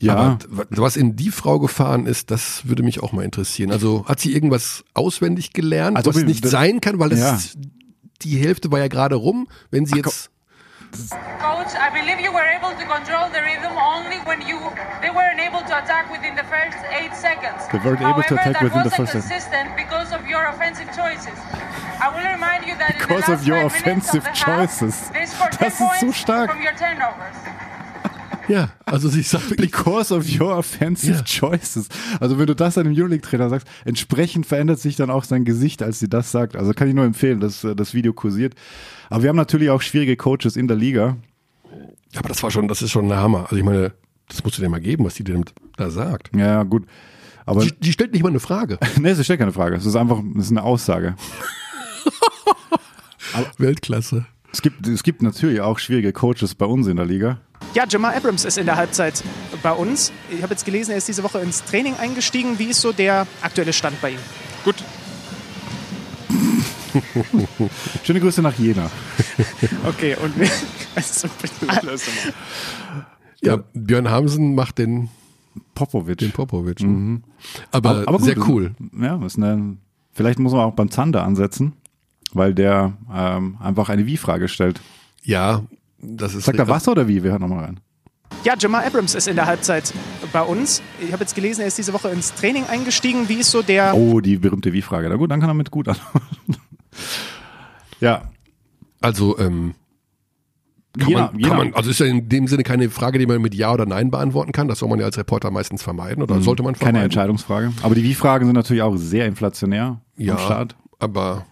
Ja. 0.00 0.14
Aber 0.16 0.38
was 0.70 0.96
in 0.96 1.14
die 1.16 1.30
Frau 1.30 1.58
gefahren 1.58 2.06
ist, 2.06 2.30
das 2.30 2.66
würde 2.66 2.82
mich 2.82 3.02
auch 3.02 3.12
mal 3.12 3.22
interessieren. 3.24 3.70
Also 3.70 4.06
hat 4.06 4.18
sie 4.18 4.32
irgendwas 4.32 4.82
auswendig 4.94 5.52
gelernt, 5.52 5.96
Also, 5.98 6.14
was 6.14 6.22
nicht 6.24 6.42
das- 6.44 6.50
sein 6.52 6.80
kann, 6.80 6.98
weil 6.98 7.12
es 7.12 7.20
Ja. 7.20 7.38
die 8.22 8.36
Hälfte 8.38 8.70
war 8.72 8.78
ja 8.78 8.88
gerade 8.88 9.14
rum. 9.16 9.46
Wenn 9.70 9.84
sie 9.84 9.96
jetzt 9.96 10.30
Coach, 10.90 11.72
I 11.78 11.88
believe 11.94 12.18
you 12.20 12.32
were 12.32 12.44
able 12.44 12.70
to 12.74 12.84
control 12.84 13.30
the 13.30 13.40
rhythm 13.42 13.72
only 13.78 14.18
when 14.26 14.40
you 14.42 14.58
they 15.00 15.10
weren't 15.10 15.38
able 15.40 15.60
to 15.62 15.74
attack 15.78 16.10
within 16.10 16.34
the 16.34 16.42
first 16.44 16.76
eight 16.90 17.14
seconds. 17.14 17.62
They 17.70 17.78
weren't 17.78 18.02
able 18.02 18.22
to 18.26 18.34
However, 18.36 18.50
attack 18.50 18.62
within 18.62 18.82
the 18.82 18.90
first 18.90 19.14
eight- 19.14 19.22
consistent 19.22 19.76
because 19.76 20.12
of 20.12 20.26
your 20.26 20.44
offensive 20.50 20.88
choices. 20.94 21.36
I 22.02 22.08
will 22.10 22.26
remind 22.26 22.66
you 22.66 22.74
that 22.78 22.94
in 22.94 22.98
Because 23.06 23.26
the 23.26 23.32
of 23.34 23.46
your 23.46 23.70
five 23.70 23.86
minutes 23.86 24.08
offensive 24.08 24.26
of 24.26 24.34
the 24.34 24.44
half, 24.44 24.80
choices. 24.80 24.94
scored 25.30 25.52
Das 25.52 25.58
10 25.58 25.68
ist 25.68 25.78
so 25.78 25.86
points 25.86 26.18
stark. 26.18 26.50
from 26.50 26.60
your 26.60 26.74
turnovers. 26.74 27.36
ja, 28.48 28.68
also 28.84 29.08
sie 29.08 29.22
sagt 29.22 29.56
Because 29.56 30.12
of 30.12 30.24
your 30.28 30.56
offensive 30.58 31.18
Ja. 31.18 31.22
choices. 31.24 31.88
Also 32.20 32.38
wenn 32.38 32.46
du 32.46 32.54
das 32.56 32.76
einem 32.78 32.92
Euroleague-Trainer 32.96 33.48
sagst, 33.48 33.68
entsprechend 33.84 34.44
verändert 34.46 34.80
sich 34.80 34.96
dann 34.96 35.10
auch 35.10 35.22
sein 35.24 35.44
Gesicht, 35.44 35.82
als 35.82 36.00
sie 36.00 36.08
das 36.08 36.32
sagt. 36.32 36.56
Also 36.56 36.72
kann 36.74 36.88
ich 36.88 36.94
nur 36.94 37.04
empfehlen, 37.04 37.38
dass 37.40 37.62
äh, 37.64 37.76
das 37.76 37.94
Video 37.94 38.12
kursiert. 38.12 38.54
Aber 39.10 39.22
wir 39.22 39.28
haben 39.28 39.36
natürlich 39.36 39.68
auch 39.70 39.82
schwierige 39.82 40.16
Coaches 40.16 40.56
in 40.56 40.68
der 40.68 40.76
Liga. 40.76 41.16
aber 42.16 42.28
das 42.28 42.42
war 42.42 42.50
schon, 42.50 42.68
das 42.68 42.80
ist 42.80 42.90
schon 42.92 43.10
ein 43.12 43.18
Hammer. 43.18 43.42
Also 43.44 43.56
ich 43.56 43.64
meine, 43.64 43.92
das 44.28 44.42
musst 44.44 44.56
du 44.56 44.62
dir 44.62 44.68
mal 44.68 44.80
geben, 44.80 45.04
was 45.04 45.14
die 45.14 45.24
denn 45.24 45.44
da 45.76 45.90
sagt. 45.90 46.30
Ja, 46.34 46.62
gut. 46.62 46.86
Aber 47.44 47.64
Die, 47.64 47.72
die 47.72 47.92
stellt 47.92 48.12
nicht 48.12 48.22
mal 48.22 48.28
eine 48.28 48.40
Frage. 48.40 48.78
nee, 49.00 49.10
es 49.10 49.24
stellt 49.24 49.40
keine 49.40 49.52
Frage. 49.52 49.76
Es 49.76 49.84
ist 49.84 49.96
einfach, 49.96 50.22
es 50.38 50.46
ist 50.46 50.50
eine 50.52 50.62
Aussage. 50.62 51.16
Weltklasse. 53.58 54.26
Es 54.52 54.62
gibt, 54.62 54.86
es 54.86 55.02
gibt 55.02 55.22
natürlich 55.22 55.60
auch 55.60 55.78
schwierige 55.78 56.12
Coaches 56.12 56.54
bei 56.54 56.66
uns 56.66 56.86
in 56.86 56.96
der 56.96 57.06
Liga. 57.06 57.38
Ja, 57.74 57.84
Jamal 57.88 58.16
Abrams 58.16 58.44
ist 58.44 58.58
in 58.58 58.66
der 58.66 58.76
Halbzeit 58.76 59.22
bei 59.62 59.70
uns. 59.70 60.12
Ich 60.30 60.42
habe 60.42 60.54
jetzt 60.54 60.64
gelesen, 60.64 60.92
er 60.92 60.96
ist 60.96 61.06
diese 61.06 61.22
Woche 61.22 61.38
ins 61.40 61.62
Training 61.64 61.94
eingestiegen. 61.96 62.58
Wie 62.58 62.64
ist 62.64 62.80
so 62.80 62.92
der 62.92 63.26
aktuelle 63.42 63.72
Stand 63.72 64.00
bei 64.00 64.10
ihm? 64.10 64.18
Gut. 64.64 64.76
Schöne 68.04 68.20
Grüße 68.20 68.42
nach 68.42 68.58
Jena. 68.58 68.90
Okay, 69.86 70.16
und 70.22 70.32
also, 70.94 71.28
Ja, 73.42 73.58
Björn 73.74 74.10
Hamsen 74.10 74.54
macht 74.54 74.78
den, 74.78 75.08
Popovic. 75.74 76.18
den 76.18 76.32
Popovic. 76.32 76.84
Aber, 77.70 78.04
gut, 78.04 78.22
sehr 78.24 78.38
cool. 78.48 78.72
Ja, 79.00 79.24
ist 79.24 79.36
eine, 79.38 79.76
vielleicht 80.12 80.38
muss 80.38 80.52
man 80.52 80.62
auch 80.62 80.74
beim 80.74 80.90
Zander 80.90 81.24
ansetzen, 81.24 81.72
weil 82.32 82.54
der 82.54 82.92
ähm, 83.12 83.56
einfach 83.60 83.88
eine 83.88 84.06
Wie-Frage 84.06 84.48
stellt. 84.48 84.80
Ja, 85.22 85.62
das 85.98 86.34
ist 86.34 86.44
Sagt 86.44 86.58
er 86.58 86.68
was 86.68 86.86
oder 86.88 87.08
wie? 87.08 87.22
Wir 87.22 87.32
hören 87.32 87.42
nochmal 87.42 87.64
rein. 87.64 87.80
ja, 88.44 88.54
Jamal 88.58 88.84
Abrams 88.86 89.14
ist 89.14 89.28
in 89.28 89.36
der 89.36 89.46
Halbzeit 89.46 89.92
bei 90.32 90.40
uns. 90.42 90.82
Ich 91.00 91.12
habe 91.12 91.22
jetzt 91.24 91.34
gelesen, 91.34 91.60
er 91.62 91.66
ist 91.66 91.76
diese 91.78 91.92
Woche 91.92 92.08
ins 92.10 92.32
Training 92.34 92.64
eingestiegen. 92.66 93.28
Wie 93.28 93.34
ist 93.40 93.50
so 93.50 93.60
der 93.62 93.94
Oh, 93.94 94.20
die 94.20 94.36
berühmte 94.36 94.72
Wie-Frage. 94.72 95.08
Na 95.08 95.16
gut, 95.16 95.30
dann 95.30 95.40
kann 95.40 95.50
er 95.50 95.54
mit 95.54 95.70
gut 95.70 95.88
antworten. 95.88 96.56
ja, 98.00 98.22
Also, 99.00 99.38
ähm, 99.38 99.74
kann, 100.98 101.08
je, 101.08 101.14
man, 101.14 101.38
je 101.38 101.48
kann 101.48 101.56
man, 101.56 101.74
also 101.74 101.90
ist 101.90 102.00
ja 102.00 102.06
in 102.06 102.28
dem 102.28 102.48
Sinne 102.48 102.64
keine 102.64 102.90
Frage, 102.90 103.18
die 103.18 103.26
man 103.26 103.40
mit 103.40 103.54
Ja 103.54 103.72
oder 103.72 103.86
Nein 103.86 104.10
beantworten 104.10 104.50
kann. 104.52 104.66
Das 104.68 104.80
soll 104.80 104.88
man 104.88 104.98
ja 104.98 105.06
als 105.06 105.16
Reporter 105.18 105.50
meistens 105.50 105.82
vermeiden 105.82 106.22
oder 106.22 106.40
sollte 106.42 106.62
man 106.64 106.74
vermeiden. 106.74 106.94
keine 106.96 107.04
Entscheidungsfrage. 107.04 107.72
Aber 107.82 107.94
die 107.94 108.02
Wie-Fragen 108.02 108.44
sind 108.46 108.56
natürlich 108.56 108.82
auch 108.82 108.96
sehr 108.96 109.26
inflationär 109.26 110.00
Ja, 110.16 110.34
am 110.34 110.38
Start. 110.40 110.76
aber 110.98 111.46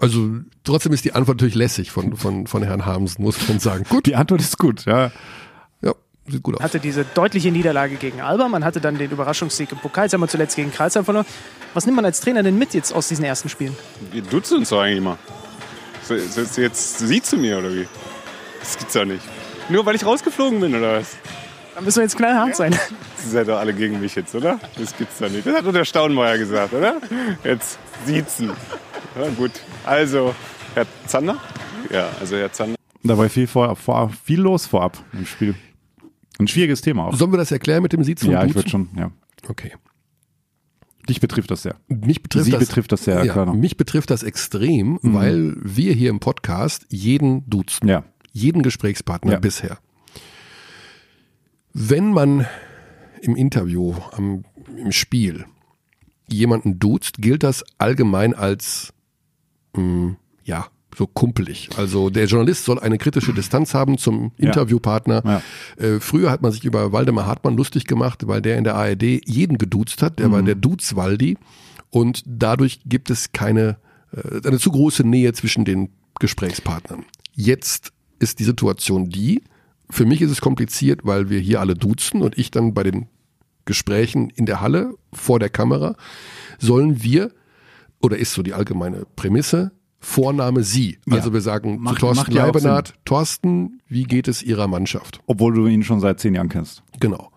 Also 0.00 0.36
trotzdem 0.62 0.92
ist 0.92 1.04
die 1.04 1.14
Antwort 1.14 1.38
natürlich 1.38 1.56
lässig 1.56 1.90
von, 1.90 2.14
von, 2.16 2.46
von 2.46 2.62
Herrn 2.62 2.86
Hamsen, 2.86 3.24
muss 3.24 3.48
man 3.48 3.58
sagen. 3.58 3.84
Gut. 3.88 4.06
Die 4.06 4.14
Antwort 4.14 4.40
ist 4.40 4.56
gut, 4.58 4.84
ja. 4.84 5.10
Ja, 6.26 6.32
sieht 6.32 6.42
gut 6.42 6.56
aus. 6.56 6.62
hatte 6.62 6.80
diese 6.80 7.04
deutliche 7.04 7.50
Niederlage 7.50 7.96
gegen 7.96 8.20
Alba, 8.20 8.48
man 8.48 8.64
hatte 8.64 8.80
dann 8.80 8.98
den 8.98 9.10
Überraschungssieg 9.10 9.72
im 9.72 9.78
Pokal, 9.78 10.04
jetzt 10.04 10.14
haben 10.14 10.20
wir 10.20 10.28
zuletzt 10.28 10.56
gegen 10.56 10.72
Karlsheim 10.72 11.04
verloren. 11.04 11.26
Was 11.74 11.86
nimmt 11.86 11.96
man 11.96 12.04
als 12.04 12.20
Trainer 12.20 12.42
denn 12.42 12.58
mit 12.58 12.74
jetzt 12.74 12.92
aus 12.92 13.08
diesen 13.08 13.24
ersten 13.24 13.48
Spielen? 13.48 13.76
Wir 14.12 14.22
duzen 14.22 14.58
uns 14.58 14.70
doch 14.70 14.80
eigentlich 14.80 15.16
so, 16.02 16.16
so 16.16 16.60
jetzt 16.60 16.98
siehst 17.00 17.32
du 17.32 17.36
mir 17.36 17.58
oder 17.58 17.72
wie? 17.74 17.86
Das 18.60 18.78
gibt's 18.78 18.94
doch 18.94 19.04
nicht. 19.04 19.22
Nur 19.68 19.84
weil 19.84 19.96
ich 19.96 20.06
rausgeflogen 20.06 20.60
bin 20.60 20.74
oder 20.74 21.00
was? 21.00 21.16
Da 21.74 21.80
müssen 21.80 21.96
wir 21.96 22.04
jetzt 22.04 22.16
knallhart 22.16 22.54
sein. 22.54 22.78
Sie 23.16 23.30
seid 23.30 23.48
doch 23.48 23.58
alle 23.58 23.74
gegen 23.74 24.00
mich 24.00 24.14
jetzt, 24.14 24.34
oder? 24.34 24.60
Das 24.78 24.96
gibt's 24.96 25.18
doch 25.18 25.28
nicht. 25.28 25.46
Das 25.46 25.56
hat 25.56 25.66
doch 25.66 25.72
der 25.72 25.84
Staunmeier 25.84 26.38
gesagt, 26.38 26.72
oder? 26.72 27.00
Jetzt 27.42 27.78
siezen. 28.04 28.52
Ja, 29.20 29.28
gut. 29.36 29.50
Also, 29.84 30.34
Herr 30.74 30.86
Zander? 31.06 31.36
Ja, 31.90 32.08
also 32.20 32.36
Herr 32.36 32.52
Zander. 32.52 32.76
Da 33.02 33.18
war 33.18 33.28
viel, 33.28 33.46
vor, 33.46 33.74
vor, 33.76 34.10
viel 34.24 34.40
los 34.40 34.66
vorab 34.66 34.96
im 35.12 35.26
Spiel. 35.26 35.54
Ein 36.38 36.48
schwieriges 36.48 36.80
Thema 36.82 37.06
auch. 37.06 37.14
Sollen 37.16 37.32
wir 37.32 37.38
das 37.38 37.50
erklären 37.50 37.82
mit 37.82 37.92
dem 37.92 38.04
Siezen 38.04 38.30
ja, 38.30 38.44
ich 38.44 38.54
würde 38.54 38.68
schon, 38.68 38.88
ja. 38.96 39.10
Okay. 39.48 39.72
Dich 41.08 41.20
betrifft 41.20 41.50
das 41.50 41.62
sehr. 41.62 41.76
Mich 41.88 42.22
betrifft 42.22 42.46
Sie 42.46 42.50
das, 42.50 42.60
betrifft 42.66 42.92
das 42.92 43.04
sehr, 43.04 43.24
ja, 43.24 43.32
Körner. 43.32 43.54
Mich 43.54 43.76
betrifft 43.76 44.10
das 44.10 44.22
extrem, 44.22 44.98
weil 45.02 45.54
wir 45.62 45.92
hier 45.92 46.10
im 46.10 46.18
Podcast 46.18 46.84
jeden 46.88 47.48
duzen. 47.48 47.86
Ja. 47.88 48.04
Jeden 48.32 48.62
Gesprächspartner 48.62 49.32
Ja. 49.32 49.38
bisher. 49.38 49.78
Wenn 51.72 52.10
man 52.10 52.46
im 53.22 53.36
Interview, 53.36 53.94
am, 54.12 54.44
im 54.76 54.92
Spiel 54.92 55.46
jemanden 56.28 56.78
duzt, 56.78 57.18
gilt 57.18 57.42
das 57.44 57.64
allgemein 57.78 58.34
als, 58.34 58.92
mh, 59.76 60.16
ja, 60.42 60.66
so 60.96 61.06
kumpelig. 61.06 61.68
Also 61.76 62.08
der 62.10 62.24
Journalist 62.26 62.64
soll 62.64 62.78
eine 62.78 62.96
kritische 62.98 63.34
Distanz 63.34 63.74
haben 63.74 63.98
zum 63.98 64.32
Ja. 64.38 64.46
Interviewpartner. 64.46 65.22
Ja. 65.78 65.84
Äh, 65.84 66.00
früher 66.00 66.30
hat 66.30 66.40
man 66.42 66.52
sich 66.52 66.64
über 66.64 66.90
Waldemar 66.92 67.26
Hartmann 67.26 67.56
lustig 67.56 67.84
gemacht, 67.84 68.26
weil 68.26 68.40
der 68.40 68.56
in 68.56 68.64
der 68.64 68.76
ARD 68.76 69.20
jeden 69.26 69.58
geduzt 69.58 70.00
hat. 70.02 70.18
Der 70.18 70.32
war 70.32 70.40
Mhm. 70.40 70.46
der 70.46 70.54
Duzwaldi. 70.54 71.36
Und 71.90 72.22
dadurch 72.26 72.80
gibt 72.86 73.10
es 73.10 73.32
keine, 73.32 73.76
äh, 74.12 74.46
eine 74.46 74.58
zu 74.58 74.70
große 74.70 75.04
Nähe 75.04 75.32
zwischen 75.34 75.64
den 75.66 75.90
Gesprächspartnern. 76.18 77.04
Jetzt 77.34 77.92
ist 78.18 78.38
die 78.38 78.44
Situation 78.44 79.10
die, 79.10 79.42
für 79.90 80.06
mich 80.06 80.22
ist 80.22 80.30
es 80.30 80.40
kompliziert, 80.40 81.00
weil 81.04 81.28
wir 81.28 81.38
hier 81.40 81.60
alle 81.60 81.74
duzen 81.74 82.22
und 82.22 82.38
ich 82.38 82.50
dann 82.50 82.72
bei 82.72 82.82
den 82.82 83.06
Gesprächen 83.66 84.30
in 84.30 84.46
der 84.46 84.60
Halle 84.62 84.94
vor 85.12 85.38
der 85.38 85.50
Kamera 85.50 85.94
sollen 86.58 87.02
wir, 87.02 87.32
oder 88.00 88.16
ist 88.16 88.32
so 88.32 88.42
die 88.42 88.54
allgemeine 88.54 89.04
Prämisse, 89.16 89.72
Vorname 90.08 90.62
Sie. 90.62 90.98
Also 91.10 91.28
Ja. 91.30 91.34
wir 91.34 91.40
sagen 91.40 91.78
Macht- 91.80 91.96
zu 91.96 92.00
Thorsten 92.06 92.32
Leibenhardt, 92.32 92.94
Thorsten, 93.04 93.80
wie 93.88 94.04
geht 94.04 94.28
es 94.28 94.40
Ihrer 94.42 94.68
Mannschaft? 94.68 95.18
Obwohl 95.26 95.52
du 95.54 95.66
ihn 95.66 95.82
schon 95.82 95.98
seit 95.98 96.20
zehn 96.20 96.34
Jahren 96.34 96.48
kennst. 96.48 96.82
Genau. 97.00 97.30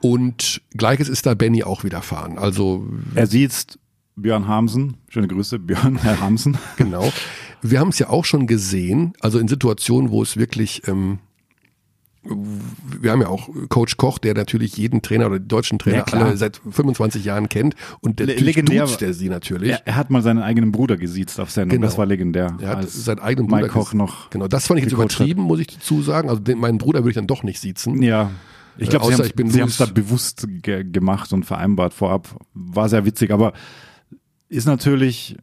Und 0.00 0.62
gleiches 0.76 1.08
ist 1.08 1.26
da 1.26 1.34
Benny 1.34 1.62
auch 1.62 1.84
widerfahren. 1.84 2.38
Also 2.38 2.86
Er 3.14 3.26
sieht 3.28 3.78
Björn 4.16 4.48
Hamsen. 4.48 4.96
Schöne 5.08 5.28
Grüße, 5.28 5.58
Björn, 5.60 5.96
Herr 6.02 6.20
Hamsen. 6.20 6.58
Genau. 6.76 7.12
Wir 7.62 7.78
haben 7.80 7.88
es 7.90 7.98
ja 7.98 8.08
auch 8.10 8.24
schon 8.24 8.46
gesehen, 8.46 9.12
also 9.20 9.38
in 9.38 9.46
Situationen, 9.48 10.10
wo 10.10 10.22
es 10.22 10.36
wirklich, 10.36 10.82
ähm, 10.88 11.18
wir 13.00 13.10
haben 13.12 13.20
ja 13.20 13.28
auch 13.28 13.48
Coach 13.68 13.96
Koch, 13.96 14.18
der 14.18 14.34
natürlich 14.34 14.76
jeden 14.76 15.02
Trainer 15.02 15.26
oder 15.26 15.38
deutschen 15.38 15.78
Trainer 15.78 15.98
Ja, 15.98 16.04
alle 16.18 16.36
seit 16.36 16.60
25 16.70 17.24
Jahren 17.24 17.48
kennt 17.48 17.74
und 18.00 18.18
der 18.18 18.26
Le- 18.26 18.34
legendär 18.34 18.84
duzt 18.84 19.02
er 19.02 19.12
sie 19.14 19.28
natürlich. 19.28 19.70
Er, 19.70 19.86
er 19.86 19.96
hat 19.96 20.10
mal 20.10 20.22
seinen 20.22 20.42
eigenen 20.42 20.72
Bruder 20.72 20.96
gesiezt 20.96 21.38
auf 21.40 21.50
Sendung. 21.50 21.76
Genau. 21.78 21.86
Das 21.86 21.98
war 21.98 22.06
legendär. 22.06 22.56
Er 22.60 22.68
hat 22.70 22.88
seinen 22.88 23.18
eigenen 23.20 23.48
Bruder 23.48 23.62
Mike 23.62 23.72
Koch 23.74 23.92
noch. 23.94 24.30
Genau, 24.30 24.48
das 24.48 24.66
fand 24.66 24.78
ich 24.78 24.84
jetzt 24.84 24.90
gecoacht 24.92 25.10
hat. 25.12 25.16
übertrieben, 25.20 25.42
muss 25.42 25.60
ich 25.60 25.66
dazu 25.68 26.02
sagen. 26.02 26.28
Also 26.28 26.40
den, 26.40 26.58
meinen 26.58 26.78
Bruder 26.78 27.00
würde 27.00 27.10
ich 27.10 27.16
dann 27.16 27.26
doch 27.26 27.42
nicht 27.42 27.60
siezen. 27.60 28.02
Ja. 28.02 28.30
Ich 28.78 28.88
Äh, 28.88 28.90
glaube, 28.90 29.06
sie 29.06 29.22
haben 29.22 29.30
bin 29.34 29.48
sie 29.50 29.60
Louis- 29.60 29.70
es 29.72 29.76
da 29.78 29.86
bewusst 29.86 30.46
ge 30.62 30.84
gemacht 30.84 31.32
und 31.32 31.44
vereinbart 31.44 31.94
vorab. 31.94 32.28
War 32.54 32.88
sehr 32.88 33.04
witzig, 33.06 33.30
aber 33.30 33.52
ist 34.48 34.66
natürlich 34.66 35.36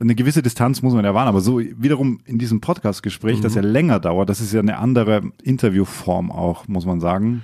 eine 0.00 0.14
gewisse 0.14 0.42
Distanz 0.42 0.80
muss 0.82 0.94
man 0.94 1.04
ja 1.04 1.12
wahren, 1.14 1.28
aber 1.28 1.40
so 1.40 1.58
wiederum 1.60 2.20
in 2.24 2.38
diesem 2.38 2.60
Podcast-Gespräch, 2.60 3.40
das 3.40 3.52
Mhm. 3.56 3.62
ja 3.62 3.68
länger 3.68 4.00
dauert, 4.00 4.28
das 4.28 4.40
ist 4.40 4.52
ja 4.52 4.60
eine 4.60 4.78
andere 4.78 5.22
Interviewform 5.42 6.30
auch, 6.30 6.68
muss 6.68 6.86
man 6.86 7.00
sagen. 7.00 7.42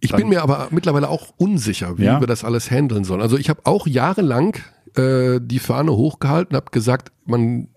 Ich 0.00 0.12
bin 0.14 0.28
mir 0.28 0.42
aber 0.42 0.68
mittlerweile 0.70 1.08
auch 1.08 1.34
unsicher, 1.36 1.98
wie 1.98 2.04
Ja? 2.04 2.20
wir 2.20 2.26
das 2.26 2.44
alles 2.44 2.70
handeln 2.70 3.04
sollen. 3.04 3.20
Also 3.20 3.36
ich 3.36 3.50
habe 3.50 3.60
auch 3.64 3.86
jahrelang 3.86 4.56
äh, 4.96 5.40
die 5.42 5.58
Fahne 5.58 5.92
hochgehalten, 5.92 6.56
habe 6.56 6.70
gesagt, 6.72 7.12
man 7.24 7.68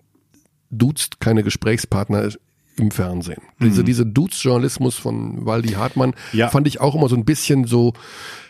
duzt 0.70 1.20
keine 1.20 1.42
Gesprächspartner 1.42 2.28
im 2.76 2.90
Fernsehen. 2.90 3.40
Diese, 3.62 3.82
Mhm. 3.82 3.86
diese 3.86 4.06
Dudes-Journalismus 4.06 4.96
von 4.96 5.44
Waldi 5.46 5.74
Hartmann 5.74 6.14
Ja. 6.32 6.48
fand 6.48 6.66
ich 6.66 6.80
auch 6.80 6.94
immer 6.96 7.08
so 7.08 7.14
ein 7.14 7.24
bisschen 7.24 7.66
so, 7.66 7.92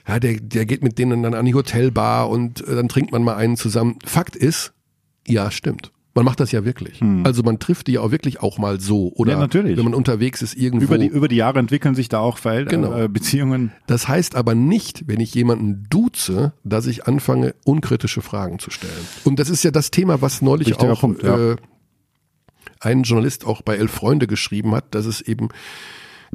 ja, 0.09 0.19
der, 0.19 0.41
der 0.41 0.65
geht 0.65 0.83
mit 0.83 0.99
denen 0.99 1.23
dann 1.23 1.35
an 1.35 1.45
die 1.45 1.55
Hotelbar 1.55 2.31
und 2.31 2.67
äh, 2.67 2.75
dann 2.75 2.89
trinkt 2.89 3.13
man 3.13 3.23
mal 3.23 3.35
einen 3.37 3.57
zusammen. 3.59 3.99
Fakt 4.05 4.35
ist, 4.37 4.73
ja, 5.27 5.51
stimmt. 5.51 5.91
Man 6.17 6.25
macht 6.25 6.39
das 6.39 6.53
ja 6.53 6.65
wirklich. 6.65 7.01
Also 7.25 7.43
man 7.43 7.59
trifft 7.59 7.89
die 7.89 7.93
ja 7.95 8.01
auch 8.01 8.13
wirklich 8.13 8.41
auch 8.41 8.57
mal 8.59 8.79
so. 8.79 9.13
Oder 9.17 9.33
Hm. 9.33 9.39
Ja, 9.39 9.45
natürlich. 9.47 9.77
wenn 9.77 9.83
man 9.85 9.95
unterwegs 9.95 10.43
ist 10.43 10.55
irgendwo. 10.55 10.85
Über 10.85 10.97
die, 10.99 11.09
über 11.09 11.27
die 11.27 11.35
Jahre 11.35 11.59
entwickeln 11.59 11.97
sich 11.97 12.09
da 12.09 12.21
auch 12.21 12.39
Verhält 12.39 12.69
Genau. 12.69 12.97
äh, 12.97 13.09
Beziehungen. 13.09 13.73
Das 13.89 14.07
heißt 14.07 14.37
aber 14.37 14.55
nicht, 14.55 15.09
wenn 15.09 15.19
ich 15.19 15.35
jemanden 15.35 15.87
duze, 15.91 16.53
dass 16.63 16.87
ich 16.87 17.09
anfange, 17.09 17.57
unkritische 17.65 18.23
Fragen 18.23 18.61
zu 18.61 18.71
stellen. 18.71 18.93
Und 19.25 19.41
das 19.41 19.51
ist 19.51 19.65
ja 19.65 19.73
das 19.73 19.91
Thema, 19.91 20.23
was 20.23 20.41
neulich 20.41 20.69
Wichtiger 20.69 20.93
auch 20.93 21.01
Punkt, 21.01 21.25
ja. 21.25 21.53
äh, 21.53 21.57
ein 22.79 23.03
Journalist 23.03 23.45
auch 23.45 23.63
bei 23.63 23.75
Elf 23.77 23.91
Freunde 23.91 24.29
geschrieben 24.29 24.73
hat, 24.73 24.95
dass 24.95 25.07
es 25.07 25.21
eben 25.21 25.49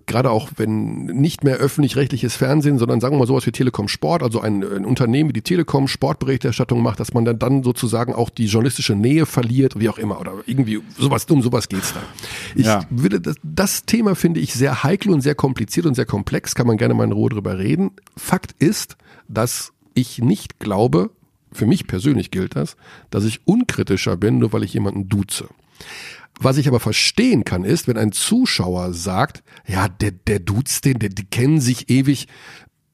gerade 0.06 0.32
auch 0.32 0.50
wenn 0.58 1.06
nicht 1.06 1.44
mehr 1.44 1.58
öffentlich-rechtliches 1.58 2.36
Fernsehen, 2.36 2.78
sondern 2.78 3.00
sagen 3.02 3.16
wir 3.16 3.20
mal 3.20 3.28
sowas 3.28 3.46
wie 3.46 3.52
Telekom 3.52 3.88
Sport, 3.88 4.24
also 4.24 4.42
ein, 4.42 4.64
ein 4.64 4.86
Unternehmen 4.86 5.30
wie 5.30 5.34
die 5.34 5.42
Telekom 5.42 5.88
Sportberichterstattung 5.88 6.82
macht, 6.82 7.00
dass 7.00 7.14
man 7.14 7.26
dann, 7.26 7.40
dann 7.40 7.64
sozusagen 7.64 8.14
auch 8.14 8.30
die 8.30 8.46
journalistische 8.46 8.96
Nähe 8.96 9.26
verliert, 9.26 9.80
wie 9.80 9.90
auch 9.90 9.98
immer, 9.98 10.20
oder 10.20 10.34
irgendwie 10.46 10.82
sowas, 10.98 11.26
um 11.26 11.42
sowas 11.42 11.70
geht's 11.70 11.94
da. 11.94 12.02
Ich 12.56 12.66
Ja. 12.66 12.86
würde 12.90 13.22
das, 13.22 13.36
das 13.44 13.86
Thema 13.86 14.16
finde 14.16 14.40
ich 14.40 14.54
sehr 14.54 14.84
heikel 14.84 15.12
und 15.12 15.22
sehr 15.22 15.36
kompliziert 15.36 15.86
und 15.86 15.96
sehr 15.96 16.06
komplex, 16.06 16.56
kann 16.56 16.68
man 16.68 16.78
gerne 16.78 16.94
mal 16.94 17.04
in 17.06 17.12
Ruhe 17.12 17.30
drüber 17.30 17.58
reden. 17.58 17.92
Fakt 18.18 18.56
ist, 18.60 18.98
dass 19.28 19.74
ich 19.94 20.20
nicht 20.20 20.60
glaube, 20.60 21.12
für 21.52 21.66
mich 21.66 21.88
persönlich 21.88 22.32
gilt 22.32 22.56
das, 22.56 22.78
dass 23.10 23.26
ich 23.26 23.42
unkritischer 23.46 24.18
bin, 24.18 24.38
nur 24.38 24.54
weil 24.54 24.64
ich 24.64 24.74
jemanden 24.74 25.10
duze. 25.10 25.48
Was 26.40 26.58
ich 26.58 26.68
aber 26.68 26.80
verstehen 26.80 27.44
kann, 27.44 27.66
ist, 27.66 27.88
wenn 27.88 27.98
ein 27.98 28.14
Zuschauer 28.14 28.94
sagt, 28.94 29.44
ja, 29.68 29.90
der, 29.90 30.12
der 30.12 30.40
duzt 30.40 30.86
den, 30.86 31.00
der, 31.00 31.10
die 31.10 31.26
kennen 31.26 31.60
sich 31.60 31.90
ewig, 31.90 32.28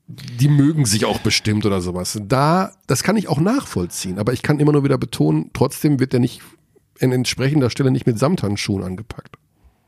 die 0.08 0.50
mögen 0.50 0.86
sich 0.86 1.06
auch 1.06 1.20
bestimmt 1.20 1.66
oder 1.66 1.80
sowas. 1.82 2.20
Da, 2.24 2.72
das 2.88 3.04
kann 3.04 3.18
ich 3.18 3.28
auch 3.28 3.40
nachvollziehen, 3.40 4.20
aber 4.20 4.34
ich 4.34 4.42
kann 4.42 4.60
immer 4.60 4.72
nur 4.72 4.84
wieder 4.84 4.98
betonen, 4.98 5.52
trotzdem 5.54 6.00
wird 6.00 6.14
der 6.14 6.20
nicht 6.20 6.42
in 7.00 7.12
entsprechender 7.12 7.70
Stelle 7.70 7.92
nicht 7.92 8.08
mit 8.08 8.18
Samthandschuhen 8.18 8.84
angepackt. 8.84 9.38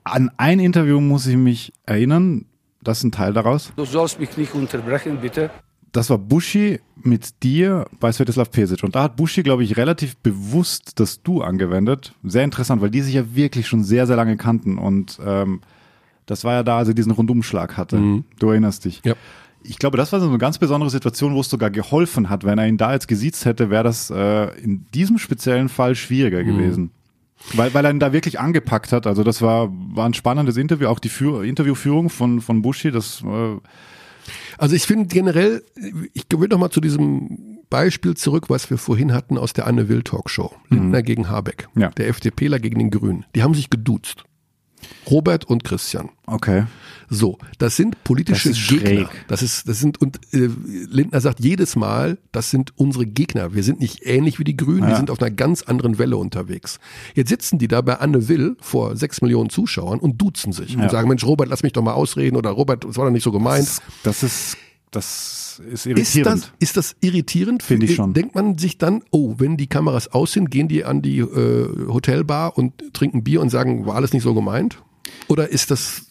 An 0.03 0.31
ein 0.37 0.59
Interview 0.59 1.01
muss 1.01 1.25
ich 1.25 1.35
mich 1.35 1.73
erinnern, 1.85 2.45
das 2.81 2.99
ist 2.99 3.05
ein 3.05 3.11
Teil 3.11 3.33
daraus. 3.33 3.73
Du 3.75 3.85
sollst 3.85 4.19
mich 4.19 4.37
nicht 4.37 4.53
unterbrechen, 4.53 5.19
bitte. 5.21 5.49
Das 5.91 6.09
war 6.09 6.17
Buschi 6.17 6.79
mit 7.01 7.43
dir 7.43 7.85
bei 7.99 8.11
Svetislav 8.11 8.51
Pesic. 8.51 8.83
Und 8.83 8.95
da 8.95 9.03
hat 9.03 9.15
Buschi, 9.15 9.43
glaube 9.43 9.63
ich, 9.63 9.77
relativ 9.77 10.17
bewusst 10.17 10.99
das 10.99 11.21
Du 11.23 11.41
angewendet. 11.41 12.13
Sehr 12.23 12.43
interessant, 12.43 12.81
weil 12.81 12.89
die 12.89 13.01
sich 13.01 13.13
ja 13.15 13.35
wirklich 13.35 13.67
schon 13.67 13.83
sehr, 13.83 14.05
sehr 14.07 14.15
lange 14.15 14.37
kannten. 14.37 14.77
Und 14.77 15.19
ähm, 15.25 15.61
das 16.25 16.43
war 16.43 16.53
ja 16.53 16.63
da, 16.63 16.79
als 16.79 16.89
er 16.89 16.93
diesen 16.93 17.11
Rundumschlag 17.13 17.77
hatte. 17.77 17.97
Mhm. 17.97 18.23
Du 18.39 18.49
erinnerst 18.49 18.85
dich. 18.85 19.01
Ja. 19.05 19.13
Ich 19.63 19.79
glaube, 19.79 19.97
das 19.97 20.11
war 20.13 20.19
so 20.19 20.27
eine 20.27 20.37
ganz 20.37 20.57
besondere 20.59 20.89
Situation, 20.89 21.33
wo 21.33 21.39
es 21.41 21.49
sogar 21.49 21.69
geholfen 21.71 22.29
hat. 22.29 22.43
Wenn 22.43 22.57
er 22.57 22.67
ihn 22.67 22.77
da 22.77 22.93
jetzt 22.93 23.07
gesiezt 23.07 23.45
hätte, 23.45 23.69
wäre 23.69 23.83
das 23.83 24.09
äh, 24.09 24.47
in 24.61 24.85
diesem 24.93 25.17
speziellen 25.17 25.69
Fall 25.69 25.95
schwieriger 25.95 26.43
Mhm. 26.43 26.47
gewesen. 26.57 26.91
Weil, 27.53 27.73
weil 27.73 27.85
er 27.85 27.91
ihn 27.91 27.99
da 27.99 28.13
wirklich 28.13 28.39
angepackt 28.39 28.91
hat. 28.91 29.05
Also 29.07 29.23
das 29.23 29.41
war, 29.41 29.69
war 29.71 30.05
ein 30.07 30.13
spannendes 30.15 30.57
Interview, 30.57 30.87
auch 30.87 30.99
die 30.99 31.09
Führ 31.09 31.43
Interviewführung 31.43 32.09
von, 32.09 32.41
von 32.41 32.61
Buschi, 32.63 32.91
das 32.91 33.23
äh, 33.23 33.57
Also 34.57 34.75
ich 34.75 34.83
finde 34.83 35.07
generell, 35.07 35.63
ich 36.13 36.25
will 36.35 36.47
noch 36.47 36.57
mal 36.57 36.69
zu 36.69 36.81
diesem 36.81 37.59
Beispiel 37.69 38.15
zurück, 38.15 38.49
was 38.49 38.69
wir 38.69 38.77
vorhin 38.77 39.13
hatten 39.13 39.37
aus 39.37 39.53
der 39.53 39.67
Anne 39.67 39.89
Will 39.89 40.03
Talkshow. 40.03 40.53
Lindner 40.69 41.03
gegen 41.03 41.29
Habeck. 41.29 41.67
Ja. 41.75 41.89
Der 41.89 42.07
FDPler 42.07 42.59
gegen 42.59 42.79
den 42.79 42.91
Grünen. 42.91 43.25
Die 43.35 43.43
haben 43.43 43.53
sich 43.53 43.69
geduzt. 43.69 44.23
Robert 45.09 45.45
und 45.45 45.63
Christian. 45.63 46.09
okay. 46.25 46.65
So, 47.09 47.37
das 47.57 47.77
sind 47.77 48.03
politische 48.03 48.49
Das 48.49 48.67
Gegner. 48.67 48.89
schräg. 48.89 49.07
Das 49.29 49.41
ist, 49.41 49.69
das 49.69 49.79
sind, 49.79 50.01
und 50.01 50.19
äh, 50.33 50.49
Lindner 50.89 51.21
sagt 51.21 51.39
jedes 51.39 51.77
Mal, 51.77 52.17
das 52.33 52.49
sind 52.51 52.73
unsere 52.77 53.05
Gegner. 53.05 53.53
Wir 53.53 53.63
sind 53.63 53.79
nicht 53.79 54.05
ähnlich 54.05 54.39
wie 54.39 54.43
die 54.43 54.57
Grünen, 54.57 54.81
wir 54.81 54.89
Ja. 54.89 54.97
sind 54.97 55.09
auf 55.09 55.21
einer 55.21 55.31
ganz 55.31 55.61
anderen 55.61 55.99
Welle 55.99 56.17
unterwegs. 56.17 56.79
Jetzt 57.15 57.29
sitzen 57.29 57.59
die 57.59 57.69
da 57.69 57.79
bei 57.79 57.95
Anne 57.99 58.27
Will 58.27 58.57
vor 58.59 58.97
sechs 58.97 59.21
Millionen 59.21 59.49
Zuschauern 59.49 59.99
und 59.99 60.21
duzen 60.21 60.51
sich 60.51 60.73
Ja. 60.73 60.81
und 60.83 60.91
sagen, 60.91 61.07
Mensch, 61.07 61.23
Robert, 61.23 61.47
lass 61.47 61.63
mich 61.63 61.71
doch 61.71 61.81
mal 61.81 61.93
ausreden 61.93 62.35
oder 62.35 62.49
Robert, 62.49 62.83
das 62.83 62.97
war 62.97 63.05
doch 63.05 63.11
nicht 63.11 63.23
so 63.23 63.31
gemeint. 63.31 63.65
Das, 63.65 63.81
das 64.03 64.23
ist 64.23 64.57
das 64.97 65.61
ist 65.71 65.85
Ist 65.85 65.85
irritierend. 65.85 66.43
das, 66.43 66.51
ist 66.59 66.77
das 66.77 66.95
irritierend? 67.01 67.63
Finde 67.63 67.85
ich 67.85 67.95
schon. 67.95 68.13
Denkt 68.13 68.35
man 68.35 68.57
sich 68.57 68.77
dann, 68.77 69.03
oh, 69.11 69.35
wenn 69.37 69.57
die 69.57 69.67
Kameras 69.67 70.07
aus 70.09 70.33
sind, 70.33 70.51
gehen 70.51 70.67
die 70.67 70.83
an 70.85 71.01
die 71.01 71.19
äh, 71.19 71.87
Hotelbar 71.87 72.57
und 72.57 72.93
trinken 72.93 73.23
Bier 73.23 73.41
und 73.41 73.49
sagen, 73.49 73.85
war 73.85 73.95
alles 73.95 74.13
nicht 74.13 74.23
so 74.23 74.33
gemeint? 74.33 74.77
Oder 75.27 75.49
ist 75.49 75.71
das 75.71 76.07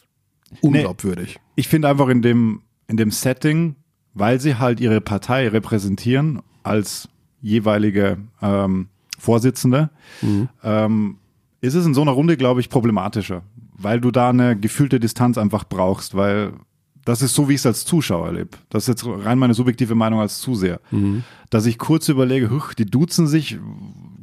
unglaubwürdig? 0.61 1.39
ich 1.57 1.69
finde 1.69 1.89
einfach 1.89 2.09
in 2.09 2.23
dem, 2.23 2.63
in 2.89 2.97
dem 2.97 3.11
Setting, 3.11 3.77
weil 4.15 4.41
sie 4.41 4.57
halt 4.57 4.81
ihre 4.81 5.01
Partei 5.01 5.49
repräsentieren 5.49 6.41
als 6.63 7.09
jeweilige 7.41 8.19
ähm, 8.43 8.89
Vorsitzende, 9.19 9.91
ähm, 10.63 11.19
ist 11.61 11.75
es 11.75 11.87
in 11.87 11.95
so 11.95 12.03
einer 12.03 12.13
Runde, 12.13 12.37
glaube 12.37 12.61
ich, 12.61 12.69
problematischer, 12.69 13.43
weil 13.77 14.01
du 14.01 14.11
da 14.11 14.31
eine 14.31 14.57
gefühlte 14.59 15.01
Distanz 15.01 15.39
einfach 15.39 15.65
brauchst, 15.65 16.15
weil 16.15 16.53
das 17.07 17.23
ist 17.23 17.35
so, 17.35 17.49
wie 17.49 17.55
ich 17.55 17.61
es 17.61 17.67
als 17.67 17.87
Zuschauer 17.87 18.27
erlebe. 18.27 18.51
Das 18.69 18.83
ist 18.85 18.89
jetzt 18.89 19.07
rein 19.07 19.39
meine 19.39 19.55
subjektive 19.55 19.95
Meinung 19.95 20.21
als 20.21 20.41
Zuseher. 20.41 20.81
Dass 21.49 21.65
ich 21.65 21.79
kurz 21.79 22.09
überlege, 22.11 22.51
huch, 22.51 22.75
die 22.75 22.85
duzen 22.85 23.27
sich, 23.27 23.59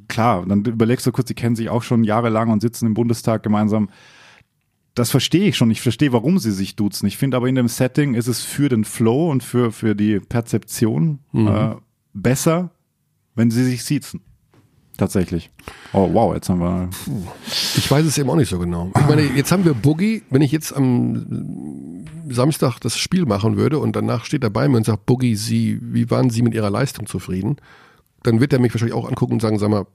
klar, 0.07 0.45
dann 0.47 0.63
überlegst 0.63 1.07
du 1.07 1.11
kurz, 1.11 1.27
die 1.27 1.33
kennen 1.33 1.55
sich 1.55 1.69
auch 1.69 1.81
schon 1.81 2.03
jahrelang 2.03 2.51
und 2.51 2.61
sitzen 2.61 2.85
im 2.85 2.93
Bundestag 2.93 3.41
gemeinsam 3.41 3.89
das 4.95 5.09
verstehe 5.09 5.47
ich 5.47 5.57
schon. 5.57 5.71
Ich 5.71 5.81
verstehe, 5.81 6.13
warum 6.13 6.37
sie 6.37 6.51
sich 6.51 6.75
duzen. 6.75 7.07
Ich 7.07 7.17
finde 7.17 7.35
aber 7.35 7.47
in 7.47 7.55
dem 7.55 7.67
Setting 7.67 8.13
ist 8.13 8.27
es 8.27 8.41
für 8.43 8.69
den 8.69 8.83
Flow 8.85 9.31
und 9.31 9.41
für, 9.43 9.71
für 9.71 9.95
die 9.95 10.19
Perzeption 10.19 11.17
Mhm. 11.31 11.47
äh, 11.47 11.75
besser, 12.13 12.69
wenn 13.33 13.49
sie 13.49 13.63
sich 13.63 13.83
siezen. 13.83 14.21
Tatsächlich. 14.95 15.49
Oh, 15.93 16.07
wow, 16.13 16.35
jetzt 16.35 16.47
haben 16.49 16.59
wir. 16.59 16.89
Ich 17.75 17.89
weiß 17.89 18.05
es 18.05 18.19
eben 18.19 18.29
auch 18.29 18.35
nicht 18.35 18.49
so 18.49 18.59
genau. 18.59 18.91
Ich 18.95 19.07
meine, 19.07 19.23
jetzt 19.35 19.51
haben 19.51 19.65
wir 19.65 19.73
Boogie, 19.73 20.21
wenn 20.29 20.43
ich 20.43 20.51
jetzt 20.51 20.71
am 20.77 22.05
Samstag 22.29 22.79
das 22.79 22.97
Spiel 22.97 23.25
machen 23.25 23.57
würde 23.57 23.79
und 23.79 23.95
danach 23.95 24.25
steht 24.25 24.43
er 24.43 24.49
bei 24.49 24.67
mir 24.67 24.77
und 24.77 24.85
sagt, 24.85 25.05
Boogie, 25.05 25.35
Sie, 25.35 25.79
wie 25.81 26.09
waren 26.09 26.29
Sie 26.29 26.41
mit 26.41 26.53
Ihrer 26.53 26.69
Leistung 26.69 27.05
zufrieden? 27.07 27.57
Dann 28.23 28.39
wird 28.39 28.53
er 28.53 28.59
mich 28.59 28.73
wahrscheinlich 28.73 28.95
auch 28.95 29.07
angucken 29.07 29.33
und 29.33 29.41
sagen, 29.41 29.59
sag 29.59 29.69
mal, 29.69 29.85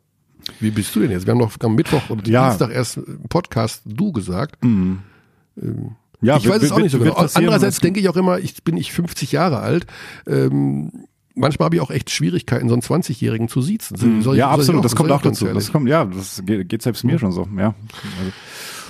wie 0.60 0.70
bist 0.70 0.94
du 0.94 1.00
denn 1.00 1.10
jetzt? 1.10 1.26
Wir 1.26 1.32
haben 1.34 1.40
doch 1.40 1.52
am 1.62 1.74
Mittwoch 1.74 2.10
und 2.10 2.28
Ja. 2.28 2.48
Dienstag 2.48 2.70
erst 2.72 2.98
im 2.98 3.22
Podcast 3.28 3.82
du 3.84 4.12
gesagt. 4.12 4.64
Mhm. 4.64 5.00
Ähm, 5.60 5.96
Ja, 6.20 6.36
ich 6.36 6.44
wird- 6.44 6.56
weiß 6.56 6.62
es 6.62 6.72
auch 6.72 6.78
nicht 6.80 6.92
so 6.92 6.98
genau. 6.98 7.14
Andererseits 7.14 7.80
denke 7.80 8.00
ich 8.00 8.08
auch 8.08 8.16
immer, 8.16 8.38
ich 8.38 8.62
bin 8.64 8.76
ich 8.76 8.92
50 8.92 9.32
Jahre 9.32 9.58
alt. 9.60 9.86
Ähm, 10.26 10.90
manchmal 11.34 11.66
habe 11.66 11.76
ich 11.76 11.82
auch 11.82 11.90
echt 11.90 12.10
Schwierigkeiten, 12.10 12.68
so 12.68 12.74
einen 12.74 12.82
20-Jährigen 12.82 13.48
zu 13.48 13.62
siezen. 13.62 14.22
Soll 14.22 14.34
ich- 14.34 14.38
ja, 14.40 14.50
absolut. 14.50 14.84
das 14.84 14.96
kommt 14.96 15.10
auch 15.12 15.22
dazu. 15.22 15.46
Das 15.46 15.70
kommt, 15.72 15.88
ja, 15.88 16.04
das 16.04 16.42
geht, 16.44 16.68
geht 16.68 16.82
selbst 16.82 17.04
mir 17.04 17.18
schon 17.18 17.30
so. 17.32 17.48
Ja. 17.56 17.74
Also, 18.18 18.32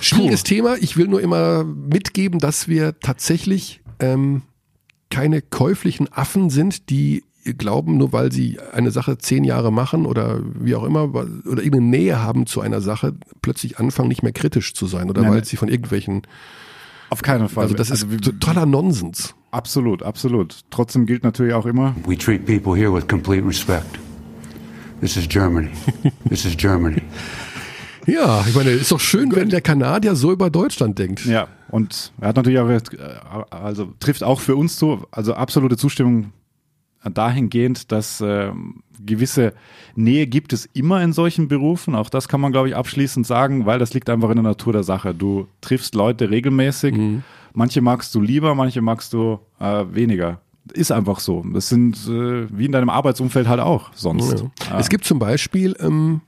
Schwieriges 0.01 0.43
Thema. 0.43 0.75
Ich 0.79 0.97
will 0.97 1.07
nur 1.07 1.21
immer 1.21 1.63
mitgeben, 1.63 2.39
dass 2.39 2.67
wir 2.67 2.99
tatsächlich 2.99 3.81
ähm, 3.99 4.43
keine 5.09 5.41
käuflichen 5.41 6.11
Affen 6.11 6.49
sind, 6.49 6.89
die 6.89 7.23
glauben, 7.57 7.97
nur 7.97 8.13
weil 8.13 8.31
sie 8.31 8.59
eine 8.73 8.91
Sache 8.91 9.17
zehn 9.17 9.43
Jahre 9.43 9.71
machen 9.71 10.05
oder 10.05 10.41
wie 10.59 10.75
auch 10.75 10.83
immer, 10.83 11.03
oder 11.13 11.63
irgendeine 11.63 11.85
Nähe 11.85 12.21
haben 12.21 12.45
zu 12.45 12.61
einer 12.61 12.81
Sache, 12.81 13.15
plötzlich 13.41 13.79
anfangen, 13.79 14.09
nicht 14.09 14.23
mehr 14.23 14.33
kritisch 14.33 14.73
zu 14.73 14.87
sein 14.87 15.09
oder 15.09 15.21
Nein, 15.21 15.31
weil 15.31 15.45
sie 15.45 15.57
von 15.57 15.69
irgendwelchen. 15.69 16.23
Auf 17.09 17.21
keinen 17.21 17.49
Fall. 17.49 17.63
Also 17.63 17.75
das 17.75 17.89
ist 17.89 18.03
Also 18.03 18.17
totaler 18.31 18.65
Nonsens. 18.65 19.33
Absolut, 19.51 20.03
absolut. 20.03 20.59
Trotzdem 20.69 21.07
gilt 21.07 21.23
natürlich 21.23 21.53
auch 21.53 21.65
immer. 21.65 21.95
We 22.05 22.15
treat 22.17 22.45
people 22.45 22.75
here 22.75 22.93
with 22.93 23.07
complete 23.07 23.45
respect. 23.45 23.99
This 25.01 25.15
is 25.15 25.27
Germany. 25.27 25.69
This 26.29 26.45
is 26.45 26.55
Germany. 26.55 27.01
Ja, 28.11 28.43
ich 28.47 28.55
meine, 28.55 28.71
ist 28.71 28.91
doch 28.91 28.99
schön, 28.99 29.33
wenn 29.35 29.49
der 29.49 29.61
Kanadier 29.61 30.15
so 30.15 30.31
über 30.31 30.49
Deutschland 30.49 30.97
denkt. 30.97 31.25
Ja, 31.25 31.47
und 31.69 32.11
er 32.19 32.29
hat 32.29 32.35
natürlich 32.35 32.59
auch, 32.59 32.69
äh, 32.69 32.79
also 33.49 33.93
trifft 33.99 34.23
auch 34.23 34.39
für 34.39 34.55
uns 34.55 34.77
zu, 34.77 35.05
also 35.11 35.33
absolute 35.33 35.77
Zustimmung 35.77 36.31
dahingehend, 37.03 37.91
dass 37.91 38.21
ähm, 38.21 38.83
gewisse 39.05 39.53
Nähe 39.95 40.27
gibt 40.27 40.51
es 40.51 40.65
immer 40.73 41.01
in 41.01 41.13
solchen 41.13 41.47
Berufen. 41.47 41.95
Auch 41.95 42.09
das 42.09 42.27
kann 42.27 42.41
man, 42.41 42.51
glaube 42.51 42.69
ich, 42.69 42.75
abschließend 42.75 43.25
sagen, 43.25 43.65
weil 43.65 43.79
das 43.79 43.93
liegt 43.93 44.09
einfach 44.09 44.29
in 44.29 44.35
der 44.35 44.43
Natur 44.43 44.73
der 44.73 44.83
Sache. 44.83 45.13
Du 45.13 45.47
triffst 45.61 45.95
Leute 45.95 46.29
regelmäßig. 46.29 46.95
Manche 47.53 47.81
magst 47.81 48.13
du 48.15 48.21
lieber, 48.21 48.53
manche 48.55 48.81
magst 48.81 49.13
du 49.13 49.39
äh, 49.59 49.85
weniger. 49.91 50.41
Ist 50.73 50.91
einfach 50.91 51.19
so. 51.19 51.43
Das 51.53 51.69
sind 51.69 51.95
äh, 52.07 52.47
wie 52.55 52.65
in 52.65 52.71
deinem 52.71 52.89
Arbeitsumfeld 52.89 53.47
halt 53.47 53.59
auch 53.59 53.91
sonst. 53.95 54.43
Ja. 54.69 54.77
Es 54.77 54.89
gibt 54.89 55.05
zum 55.05 55.17
Beispiel 55.17 55.75
ähm, 55.79 56.21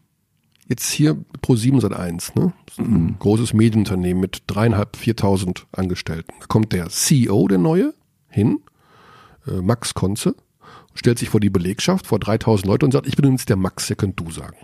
jetzt 0.72 0.90
hier 0.90 1.16
Pro7 1.46 1.80
Sat1, 1.82 2.40
ne? 2.40 2.54
Das 2.66 2.80
ist 2.80 2.80
ein 2.80 3.16
großes 3.20 3.54
Medienunternehmen 3.54 4.20
mit 4.20 4.44
dreieinhalb, 4.48 4.96
viertausend 4.96 5.68
Angestellten. 5.72 6.34
Da 6.40 6.48
kommt 6.48 6.74
der 6.74 6.90
CEO, 6.90 7.48
der 7.48 7.60
neue, 7.60 7.94
hin, 8.30 8.60
äh, 9.48 9.62
Max 9.62 9.94
Konze, 9.94 10.36
stellt 10.96 11.20
sich 11.20 11.30
vor 11.30 11.40
die 11.40 11.50
Belegschaft, 11.50 12.08
vor 12.08 12.18
3000 12.20 12.66
Leute 12.68 12.86
und 12.86 12.92
sagt, 12.92 13.06
ich 13.08 13.16
bin 13.16 13.26
übrigens 13.26 13.46
der 13.46 13.56
Max, 13.58 13.88
der 13.88 13.96
könnt 13.96 14.20
du 14.20 14.32
sagen. 14.32 14.58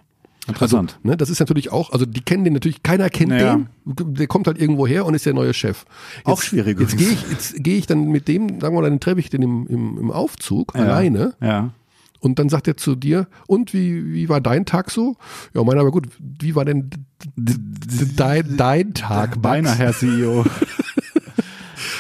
Interessant. 0.48 0.94
Also, 0.96 1.08
ne, 1.10 1.18
das 1.18 1.30
ist 1.30 1.40
natürlich 1.42 1.74
auch, 1.74 1.92
also 1.92 2.06
die 2.06 2.22
kennen 2.22 2.46
den 2.46 2.54
natürlich, 2.54 2.82
keiner 2.82 3.10
kennt 3.10 3.30
Naja. 3.32 3.60
den, 3.84 4.14
der 4.16 4.28
kommt 4.28 4.48
halt 4.48 4.58
irgendwo 4.58 4.88
her 4.88 5.06
und 5.06 5.14
ist 5.14 5.26
der 5.26 5.34
neue 5.34 5.54
Chef. 5.54 5.84
Jetzt, 6.20 6.26
Auch 6.28 6.42
schwierig 6.42 6.80
Jetzt 6.80 6.98
gehe 6.98 7.10
ich, 7.10 7.22
jetzt 7.30 7.62
gehe 7.64 7.78
ich 7.78 7.86
dann 7.86 8.06
mit 8.08 8.30
dem, 8.30 8.62
sagen 8.62 8.74
wir 8.76 8.82
mal, 8.82 8.90
dann 8.90 9.02
treffe 9.02 9.20
ich 9.20 9.30
den 9.30 9.42
im, 9.42 9.68
im, 9.68 9.98
im 9.98 10.12
Aufzug 10.12 10.74
Ja. 10.74 10.84
alleine. 10.84 11.34
Ja. 11.42 11.72
Und 12.20 12.40
dann 12.40 12.50
sagt 12.50 12.68
er 12.68 12.78
zu 12.78 12.96
dir, 12.96 13.28
und 13.48 13.74
wie, 13.74 14.14
wie 14.14 14.30
war 14.30 14.42
dein 14.42 14.66
Tag 14.66 14.90
so? 14.92 15.16
Ja, 15.54 15.64
meiner 15.64 15.84
war 15.84 15.92
gut. 15.92 16.08
Wie 16.20 16.56
war 16.56 16.66
denn 16.66 16.90
dein, 17.36 18.58
dein 18.58 18.94
Tag? 18.94 19.42
Beinahe, 19.42 19.76
Herr 19.76 19.94
CEO. 19.94 20.46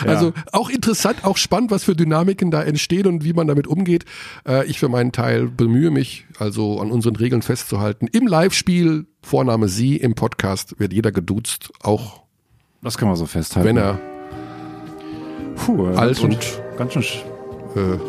Ja. 0.06 0.12
Also 0.12 0.34
auch 0.52 0.70
interessant, 0.70 1.24
auch 1.24 1.38
spannend, 1.38 1.72
was 1.72 1.84
für 1.84 1.96
Dynamiken 1.96 2.52
da 2.52 2.62
entstehen 2.62 3.08
und 3.08 3.24
wie 3.24 3.34
man 3.34 3.48
damit 3.48 3.66
umgeht. 3.66 4.06
Äh, 4.48 4.64
ich 4.68 4.78
für 4.80 4.90
meinen 4.90 5.12
Teil 5.12 5.48
bemühe 5.48 5.90
mich, 5.90 6.28
also 6.38 6.80
an 6.80 6.92
unseren 6.92 7.16
Regeln 7.16 7.42
festzuhalten. 7.42 8.06
Im 8.12 8.28
Live-Spiel, 8.28 9.08
Vorname 9.24 9.68
Sie, 9.70 9.98
im 9.98 10.14
Podcast 10.14 10.80
wird 10.80 10.94
jeder 10.94 11.12
geduzt, 11.12 11.72
auch 11.82 12.22
Das 12.84 12.96
kann 13.00 13.08
man 13.08 13.18
so 13.18 13.26
festhalten. 13.26 13.68
wenn 13.68 13.78
er 13.78 14.00
Puh, 15.56 15.88
alt 15.88 15.98
ganz 15.98 16.20
und, 16.20 16.44
schön- 16.44 16.62
ganz 16.78 16.94
schön 16.94 17.02
sch- 17.02 17.22
äh, 17.76 18.00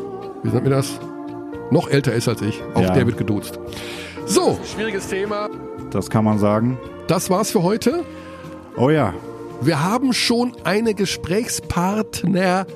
wie 0.43 0.49
nennt 0.51 0.65
man 0.65 0.71
das? 0.73 1.01
Noch 1.71 1.89
älter 1.89 2.13
ist 2.15 2.29
als 2.29 2.43
ich. 2.43 2.63
Auch 2.75 2.83
Ja. 2.83 2.91
der 2.93 3.07
wird 3.07 3.19
geduzt. 3.19 3.59
So, 4.27 4.59
Schwieriges 4.65 5.09
Thema. 5.09 5.49
Das 5.91 6.11
kann 6.11 6.25
man 6.25 6.39
sagen. 6.39 6.79
das 7.07 7.31
war's 7.31 7.51
für 7.51 7.63
heute. 7.63 8.05
Oh 8.77 8.91
ja. 8.91 9.15
Wir 9.61 9.83
haben 9.83 10.13
schon 10.13 10.53
eine 10.65 10.95
Gesprächspartnerin 10.95 12.67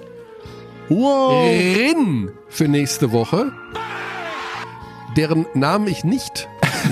für 2.49 2.69
nächste 2.69 3.13
Woche, 3.13 3.53
deren 5.17 5.47
Namen 5.55 5.87
ich 5.87 6.05
nicht 6.05 6.49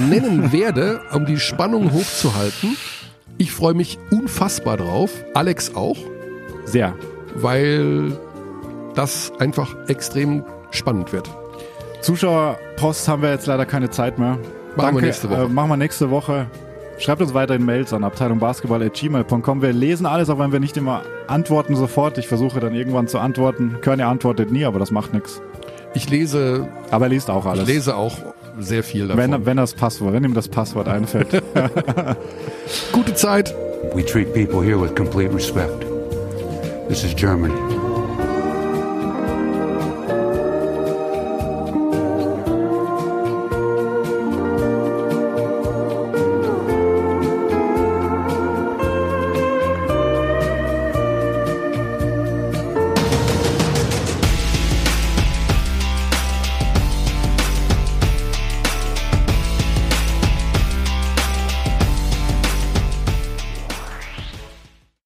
nennen 0.09 0.53
werde, 0.53 1.01
um 1.13 1.27
die 1.27 1.39
Spannung 1.41 1.93
hochzuhalten. 1.93 2.77
Ich 3.39 3.53
freue 3.53 3.75
mich 3.75 3.99
unfassbar 4.11 4.77
drauf. 4.77 5.11
Alex 5.35 5.75
auch, 5.75 5.97
Sehr. 6.67 6.95
weil 7.35 8.13
das 8.95 9.33
einfach 9.39 9.75
extrem 9.89 10.45
spannend 10.71 11.13
wird. 11.13 11.29
Zuschauerpost 12.01 13.09
haben 13.09 13.23
wir 13.23 13.31
jetzt 13.31 13.47
leider 13.47 13.67
keine 13.67 13.91
Zeit 13.91 14.19
mehr. 14.19 14.39
Machen 14.77 14.95
wir 14.97 15.03
nächste 15.03 15.29
Woche. 15.31 15.43
Äh, 15.43 15.49
machen 15.49 15.69
wir 15.71 15.77
nächste 15.77 16.11
Woche. 16.11 16.47
Schreibt 16.99 17.23
uns 17.23 17.33
weiterhin 17.33 17.65
Mails 17.65 17.93
an 17.93 18.05
abteilungbasketball.gmail.com. 18.05 19.63
Wir 19.63 19.73
lesen 19.73 20.07
alles, 20.07 20.29
auch 20.29 20.39
wenn 20.39 20.53
wir 20.53 20.61
nicht 20.61 20.77
immer 20.77 21.03
antworten 21.29 21.75
sofort. 21.77 22.19
Ich 22.19 22.29
versuche 22.29 22.61
dann 22.61 22.75
irgendwann 22.75 23.09
zu 23.09 23.19
antworten. 23.19 23.77
Körny 23.81 24.03
antwortet 24.03 24.53
nie, 24.53 24.65
aber 24.65 24.79
das 24.79 24.91
macht 24.91 25.15
nichts. 25.15 25.41
Ich 25.95 26.09
lese, 26.11 26.69
Aber 26.91 27.07
er 27.07 27.09
liest 27.09 27.31
auch 27.31 27.47
alles. 27.47 27.63
ich 27.63 27.75
lese 27.75 27.97
auch 27.97 28.17
sehr 28.59 28.83
viel 28.85 29.09
davon. 29.09 29.33
wenn, 29.33 29.47
wenn 29.47 29.57
das 29.57 29.75
Passwort, 29.75 30.13
wenn 30.13 30.25
ihm 30.25 30.35
das 30.35 30.49
Passwort 30.49 30.89
einfällt. 30.89 31.43
Gute 32.93 33.15
Zeit. 33.15 33.55
We 33.95 34.05
treat 34.05 34.33
people 34.35 34.63
here 34.63 34.81
with 34.81 34.95
complete 34.95 35.35
respect. 35.35 35.85
This 36.89 37.03
is 37.03 37.15
Germany. 37.17 37.55